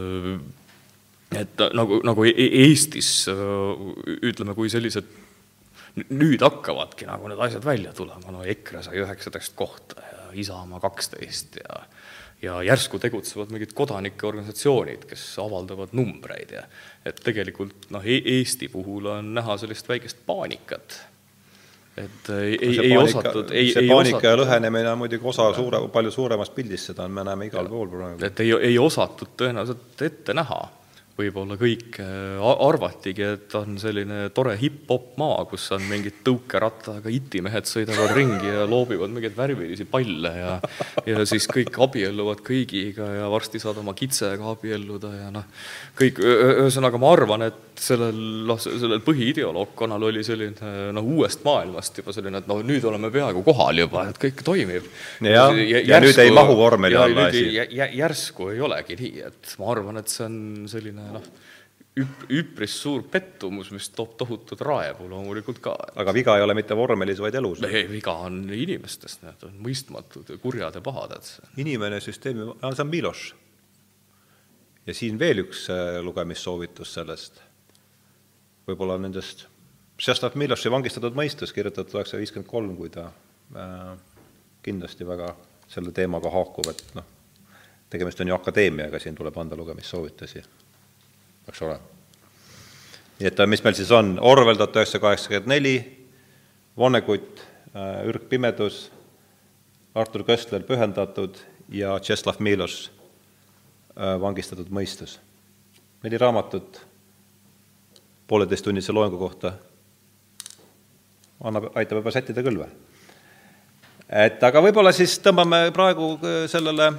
et 1.35 1.63
nagu, 1.75 2.01
nagu 2.07 2.25
e-, 2.27 2.51
Eestis 2.67 3.27
ütleme, 3.27 4.55
kui 4.55 4.69
sellised 4.71 5.07
nüüd 6.13 6.43
hakkavadki 6.43 7.07
nagu 7.09 7.29
need 7.31 7.41
asjad 7.47 7.65
välja 7.65 7.93
tulema, 7.95 8.31
no 8.31 8.43
EKRE 8.45 8.83
sai 8.85 8.99
üheksateist 9.01 9.55
kohta 9.57 10.03
ja 10.03 10.27
Isamaa 10.43 10.81
kaksteist 10.83 11.61
ja 11.63 11.85
ja 12.41 12.59
järsku 12.61 12.99
tegutsevad 13.01 13.49
mingid 13.49 13.71
kodanikeorganisatsioonid, 13.73 15.07
kes 15.09 15.23
avaldavad 15.41 15.95
numbreid 15.97 16.51
ja 16.53 16.67
et 17.09 17.21
tegelikult 17.23 17.89
noh 17.93 18.05
e, 18.05 18.21
Eesti 18.37 18.69
puhul 18.73 19.11
on 19.17 19.33
näha 19.37 19.57
sellist 19.61 19.89
väikest 19.89 20.23
paanikat. 20.25 20.99
et 21.97 22.29
ei, 22.29 22.57
ei, 22.61 22.79
ei 22.79 22.97
osatud, 22.97 23.51
ei, 23.51 23.73
ei 23.75 23.87
paanika 23.89 24.33
ja 24.33 24.39
lõhenemine 24.41 24.91
on 24.91 24.99
muidugi 25.03 25.25
osa 25.33 25.49
suure, 25.55 25.81
palju 25.93 26.11
suuremast 26.13 26.55
pildist, 26.55 26.91
seda 26.91 27.07
me 27.07 27.23
näeme 27.25 27.49
igal 27.49 27.69
pool 27.71 27.89
praegu. 27.93 28.25
et 28.25 28.43
ei, 28.45 28.51
ei 28.71 28.79
osatud 28.79 29.33
tõenäoliselt 29.39 30.05
ette 30.09 30.35
näha 30.37 30.61
võib-olla 31.17 31.57
kõik 31.59 31.97
äh, 32.03 32.41
arvatigi, 32.67 33.25
et 33.25 33.55
on 33.57 33.77
selline 33.81 34.27
tore 34.35 34.53
hip-hop 34.59 35.15
maa, 35.19 35.41
kus 35.49 35.65
on 35.75 35.85
mingid 35.89 36.21
tõukerattaga 36.27 37.11
itimehed 37.13 37.69
sõidavad 37.69 38.13
ringi 38.17 38.51
ja 38.51 38.67
loobivad 38.69 39.13
mingeid 39.13 39.37
värvilisi 39.37 39.87
palle 39.89 40.33
ja 40.37 40.57
ja 41.07 41.25
siis 41.29 41.47
kõik 41.49 41.77
abielluvad 41.87 42.43
kõigiga 42.45 43.07
ja 43.17 43.29
varsti 43.31 43.61
saad 43.61 43.79
oma 43.81 43.95
kitsega 43.97 44.51
abielluda 44.53 45.13
ja 45.15 45.31
noh, 45.33 45.47
kõik, 45.97 46.21
ühesõnaga 46.21 47.01
ma 47.01 47.11
arvan, 47.15 47.47
et 47.47 47.81
sellel, 47.81 48.17
noh, 48.47 48.59
sellel 48.61 49.01
põhiideoloogiakonnal 49.05 50.07
oli 50.09 50.23
selline 50.25 50.91
noh, 50.95 51.09
uuest 51.17 51.43
maailmast 51.47 52.01
juba 52.01 52.13
selline, 52.15 52.41
et 52.41 52.49
noh, 52.49 52.61
nüüd 52.65 52.85
oleme 52.89 53.11
peaaegu 53.13 53.43
kohal 53.45 53.81
juba, 53.83 54.07
et 54.11 54.21
kõik 54.21 54.43
toimib. 54.45 54.87
ja, 55.25 55.47
ja, 55.53 55.83
ja 55.93 56.01
nüüd 56.03 56.21
ei 56.21 56.33
mahu 56.33 56.57
vormeli 56.59 56.97
alla 56.99 57.27
asi. 57.31 57.45
järsku 57.97 58.51
ei 58.53 58.61
olegi 58.63 58.97
nii, 59.01 59.25
et 59.29 59.55
ma 59.61 59.71
arvan, 59.73 60.01
et 60.01 60.11
see 60.11 60.25
on 60.27 60.39
selline 60.69 61.06
noh, 61.13 61.25
üp-, 62.01 62.25
üpris 62.29 62.75
suur 62.81 63.03
pettumus, 63.11 63.71
mis 63.73 63.89
toob 63.95 64.15
tohutut 64.19 64.61
raevu 64.65 65.09
loomulikult 65.09 65.59
ka. 65.63 65.75
aga 65.95 66.13
viga 66.15 66.37
ei 66.37 66.45
ole 66.45 66.55
mitte 66.57 66.77
vormelis, 66.77 67.21
vaid 67.23 67.37
elus? 67.39 67.63
ei, 67.67 67.85
viga 67.89 68.15
on 68.27 68.43
inimestes, 68.53 69.19
need 69.23 69.47
on 69.47 69.57
mõistmatud 69.65 70.29
ja 70.33 70.39
kurjad 70.41 70.77
ja 70.77 70.83
pahad, 70.85 71.17
et 71.17 71.59
inimene 71.63 71.99
süsteemi, 72.03 72.49
see 72.63 72.85
on 72.85 72.91
Miloš. 72.91 73.27
ja 74.87 74.97
siin 74.97 75.19
veel 75.19 75.45
üks 75.45 75.67
äh, 75.73 75.99
lugemissoovitus 76.05 76.95
sellest, 76.99 77.41
võib-olla 78.69 78.99
nendest, 79.01 79.47
Šestov 79.97 80.35
Miloši 80.37 80.69
vangistatud 80.69 81.15
mõistus, 81.17 81.49
kirjutatud 81.55 81.97
üheksasada 81.97 82.21
viiskümmend 82.21 82.49
kolm, 82.49 82.75
kui 82.77 82.91
ta 82.93 83.09
äh, 83.09 83.93
kindlasti 84.65 85.07
väga 85.07 85.33
selle 85.67 85.91
teemaga 85.91 86.29
haakub, 86.31 86.69
et 86.71 86.83
noh, 86.95 87.07
tegemist 87.89 88.21
on 88.21 88.29
ju 88.29 88.35
akadeemiaga, 88.35 88.99
siin 89.01 89.15
tuleb 89.17 89.35
anda 89.41 89.57
lugemissoovitusi 89.57 90.43
eks 91.47 91.61
ole. 91.61 91.77
nii 93.19 93.27
et 93.29 93.39
mis 93.49 93.63
meil 93.63 93.77
siis 93.77 93.91
on, 93.91 94.17
Orwell 94.21 94.59
tuhat 94.59 94.75
üheksasada 94.75 95.05
kaheksakümmend 95.05 95.51
neli, 95.51 95.75
Vonnegut, 96.77 97.41
äh, 97.73 98.05
Ürgpimedus, 98.05 98.91
Artur 99.95 100.21
Köstler 100.23 100.61
Pühendatud 100.61 101.39
ja 101.73 101.95
Tšeslav 101.99 102.37
Miloš 102.39 102.91
äh, 103.97 104.19
Vangistatud 104.21 104.69
mõistus. 104.69 105.19
neli 106.03 106.17
raamatut 106.17 106.81
pooleteisttunnise 108.27 108.93
loengu 108.93 109.17
kohta 109.17 109.53
annab, 111.43 111.71
aitab 111.75 111.97
juba 112.01 112.11
sättida 112.11 112.43
kõlve. 112.45 112.69
et 114.09 114.43
aga 114.43 114.61
võib-olla 114.61 114.91
siis 114.93 115.17
tõmbame 115.19 115.71
praegu 115.73 116.13
äh, 116.21 116.45
sellele 116.51 116.91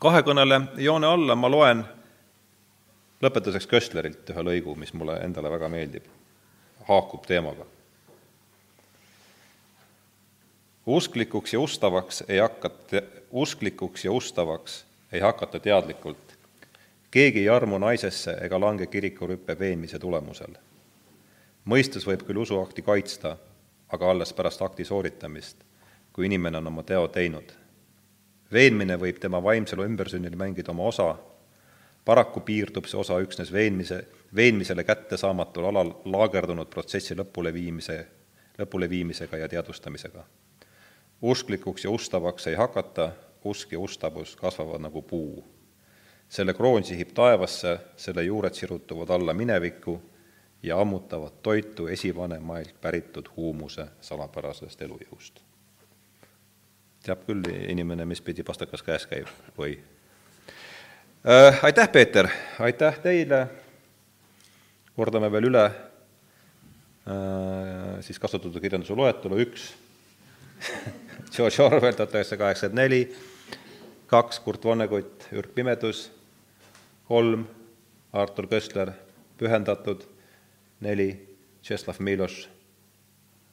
kahekõnele 0.00 0.60
joone 0.76 1.06
alla, 1.06 1.34
ma 1.34 1.48
loen 1.48 1.84
lõpetuseks 3.24 3.68
Köstlerilt 3.70 4.30
ühe 4.32 4.44
lõigu, 4.44 4.74
mis 4.76 4.92
mulle 4.92 5.16
endale 5.24 5.50
väga 5.52 5.70
meeldib, 5.72 6.04
haakub 6.88 7.26
teemaga. 7.26 7.66
usklikuks 10.86 11.52
ja 11.52 11.60
ustavaks 11.60 12.24
ei 12.28 12.38
hakata, 12.38 13.00
usklikuks 13.30 14.04
ja 14.04 14.12
ustavaks 14.12 14.84
ei 15.12 15.20
hakata 15.20 15.60
teadlikult. 15.60 16.36
keegi 17.10 17.38
ei 17.38 17.48
armu 17.48 17.78
naisesse 17.78 18.36
ega 18.40 18.60
lange 18.60 18.86
kirikurüppe 18.86 19.58
veenmise 19.58 19.98
tulemusel. 19.98 20.54
mõistus 21.64 22.06
võib 22.06 22.26
küll 22.26 22.42
usuakti 22.44 22.82
kaitsta, 22.82 23.36
aga 23.88 24.10
alles 24.10 24.32
pärast 24.32 24.62
akti 24.62 24.84
sooritamist, 24.84 25.56
kui 26.12 26.26
inimene 26.26 26.58
on 26.58 26.66
oma 26.66 26.82
teo 26.82 27.08
teinud. 27.08 27.52
veenmine 28.52 28.96
võib 28.96 29.18
tema 29.18 29.42
vaimsel 29.42 29.78
ümbersünnil 29.78 30.36
mängida 30.36 30.70
oma 30.70 30.82
osa 30.92 31.16
paraku 32.04 32.40
piirdub 32.40 32.86
see 32.88 33.00
osa 33.00 33.18
üksnes 33.22 33.52
veenmise, 33.52 34.04
veenmisele 34.34 34.84
kättesaamatul 34.84 35.64
alal 35.70 35.92
laagerdunud 36.04 36.68
protsessi 36.70 37.16
lõpuleviimise, 37.16 37.98
lõpuleviimisega 38.58 39.36
ja 39.36 39.48
teadvustamisega. 39.48 40.24
usklikuks 41.22 41.84
ja 41.84 41.90
ustavaks 41.90 42.46
ei 42.46 42.54
hakata, 42.54 43.12
usk 43.44 43.72
ja 43.72 43.78
ustavus 43.78 44.36
kasvavad 44.36 44.80
nagu 44.80 45.02
puu. 45.02 45.44
selle 46.28 46.54
kroon 46.54 46.84
sihib 46.84 47.12
taevasse, 47.14 47.78
selle 47.96 48.24
juured 48.24 48.54
sirutuvad 48.54 49.10
alla 49.10 49.34
minevikku 49.34 50.02
ja 50.62 50.80
ammutavad 50.80 51.32
toitu 51.42 51.86
esivanemailt 51.86 52.80
päritud 52.80 53.28
huumuse 53.36 53.86
salapärasest 54.00 54.82
elujõust. 54.82 55.40
teab 57.02 57.26
küll 57.26 57.44
inimene, 57.68 58.04
mis 58.04 58.20
pidi 58.20 58.42
pastakas 58.42 58.82
käes 58.82 59.06
käib 59.06 59.28
või 59.58 59.78
aitäh, 61.62 61.88
Peeter, 61.88 62.28
aitäh 62.60 62.98
teile, 63.00 63.46
kordame 64.96 65.30
veel 65.32 65.48
üle. 65.48 65.64
Äh, 67.08 68.02
siis 68.04 68.20
kasutatud 68.20 68.60
kirjanduse 68.60 68.96
loetelu, 68.96 69.38
üks. 69.46 69.70
George 71.34 71.64
Orwell, 71.64 71.96
tuhat 71.96 72.12
üheksasada 72.12 72.42
kaheksakümmend 72.42 72.80
neli, 72.82 73.00
kaks. 74.12 74.40
Kurt 74.44 74.64
Vonnegut, 74.64 75.28
Ürg 75.32 75.52
pimedus, 75.56 76.10
kolm. 77.08 77.48
Artur 78.12 78.46
Köstler, 78.46 78.92
Pühendatud, 79.40 80.04
neli. 80.84 81.10
Tšeslav 81.64 81.96
Miloš, 82.04 82.42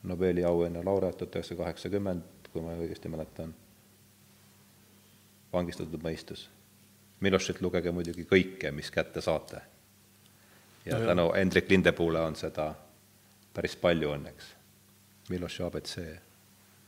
Nobeli 0.03 0.43
auhinna 0.43 0.83
laureaat 0.83 1.21
tuhat 1.21 1.39
üheksasada 1.39 1.63
kaheksakümmend, 1.63 2.49
kui 2.51 2.63
ma 2.63 2.75
õigesti 2.75 3.07
mäletan, 3.07 3.53
vangistatud 5.53 6.03
mõistus 6.03 6.49
Milošilt 7.21 7.61
lugege 7.61 7.91
muidugi 7.93 8.25
kõike, 8.25 8.71
mis 8.73 8.89
kätte 8.93 9.21
saate. 9.21 9.61
ja 10.85 10.97
no, 10.97 11.05
tänu 11.05 11.31
Hendrik 11.35 11.69
Lindepuule 11.69 12.21
on 12.25 12.35
seda 12.35 12.71
päris 13.53 13.75
palju 13.77 14.15
õnneks. 14.15 14.53
Miloši 15.29 15.63
abc, 15.63 15.97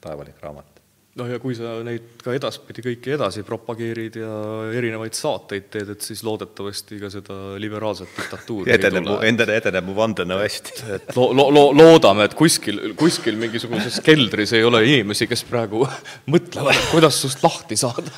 taevalik 0.01 0.39
raamat. 0.41 0.79
noh, 1.13 1.27
ja 1.29 1.37
kui 1.37 1.53
sa 1.53 1.75
neid 1.85 2.23
ka 2.25 2.33
edaspidi 2.33 2.81
kõiki 2.81 3.11
edasi 3.13 3.43
propageerid 3.45 4.15
ja 4.17 4.31
erinevaid 4.73 5.13
saateid 5.13 5.67
teed, 5.75 5.91
et 5.93 6.01
siis 6.01 6.23
loodetavasti 6.25 6.97
ka 6.97 7.11
seda 7.13 7.37
liberaalset 7.61 8.15
diktatuuri 8.17 8.73
edeneb 8.73 9.05
mu, 9.05 9.19
endale 9.21 9.59
edeneb 9.61 9.85
mu 9.85 9.93
vandenõu 9.99 10.41
hästi. 10.41 10.79
et 10.97 11.13
lo-, 11.13 11.29
lo-, 11.37 11.51
lo-, 11.53 11.69
loodame, 11.77 12.25
et 12.25 12.33
kuskil, 12.39 12.81
kuskil 12.97 13.37
mingisuguses 13.37 14.01
keldris 14.01 14.55
ei 14.57 14.65
ole 14.65 14.81
inimesi, 14.87 15.29
kes 15.29 15.45
praegu 15.45 15.85
mõtlevad, 16.33 16.89
kuidas 16.89 17.21
sust 17.21 17.45
lahti 17.45 17.77
saada 17.77 18.09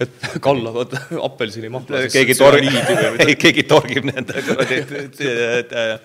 et 0.00 0.28
kallavad 0.44 0.94
apelsinimahla 1.28 2.04
keegi 2.12 2.36
torgib, 2.38 2.76
keegi 3.40 3.66
torgib 3.68 4.08
nende 4.10 4.42
kuradi 4.46 4.80
äh, 5.84 5.96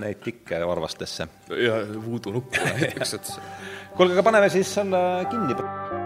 neid 0.00 0.22
tikke 0.24 0.60
varvastesse. 0.66 1.28
ja 1.62 1.80
voodoo 2.06 2.38
nuppu 2.38 2.62
näiteks, 2.64 3.14
et 3.20 3.32
kuulge, 3.96 4.16
aga 4.16 4.26
paneme 4.30 4.52
siis 4.52 4.74
selle 4.78 5.06
kinni. 5.32 6.05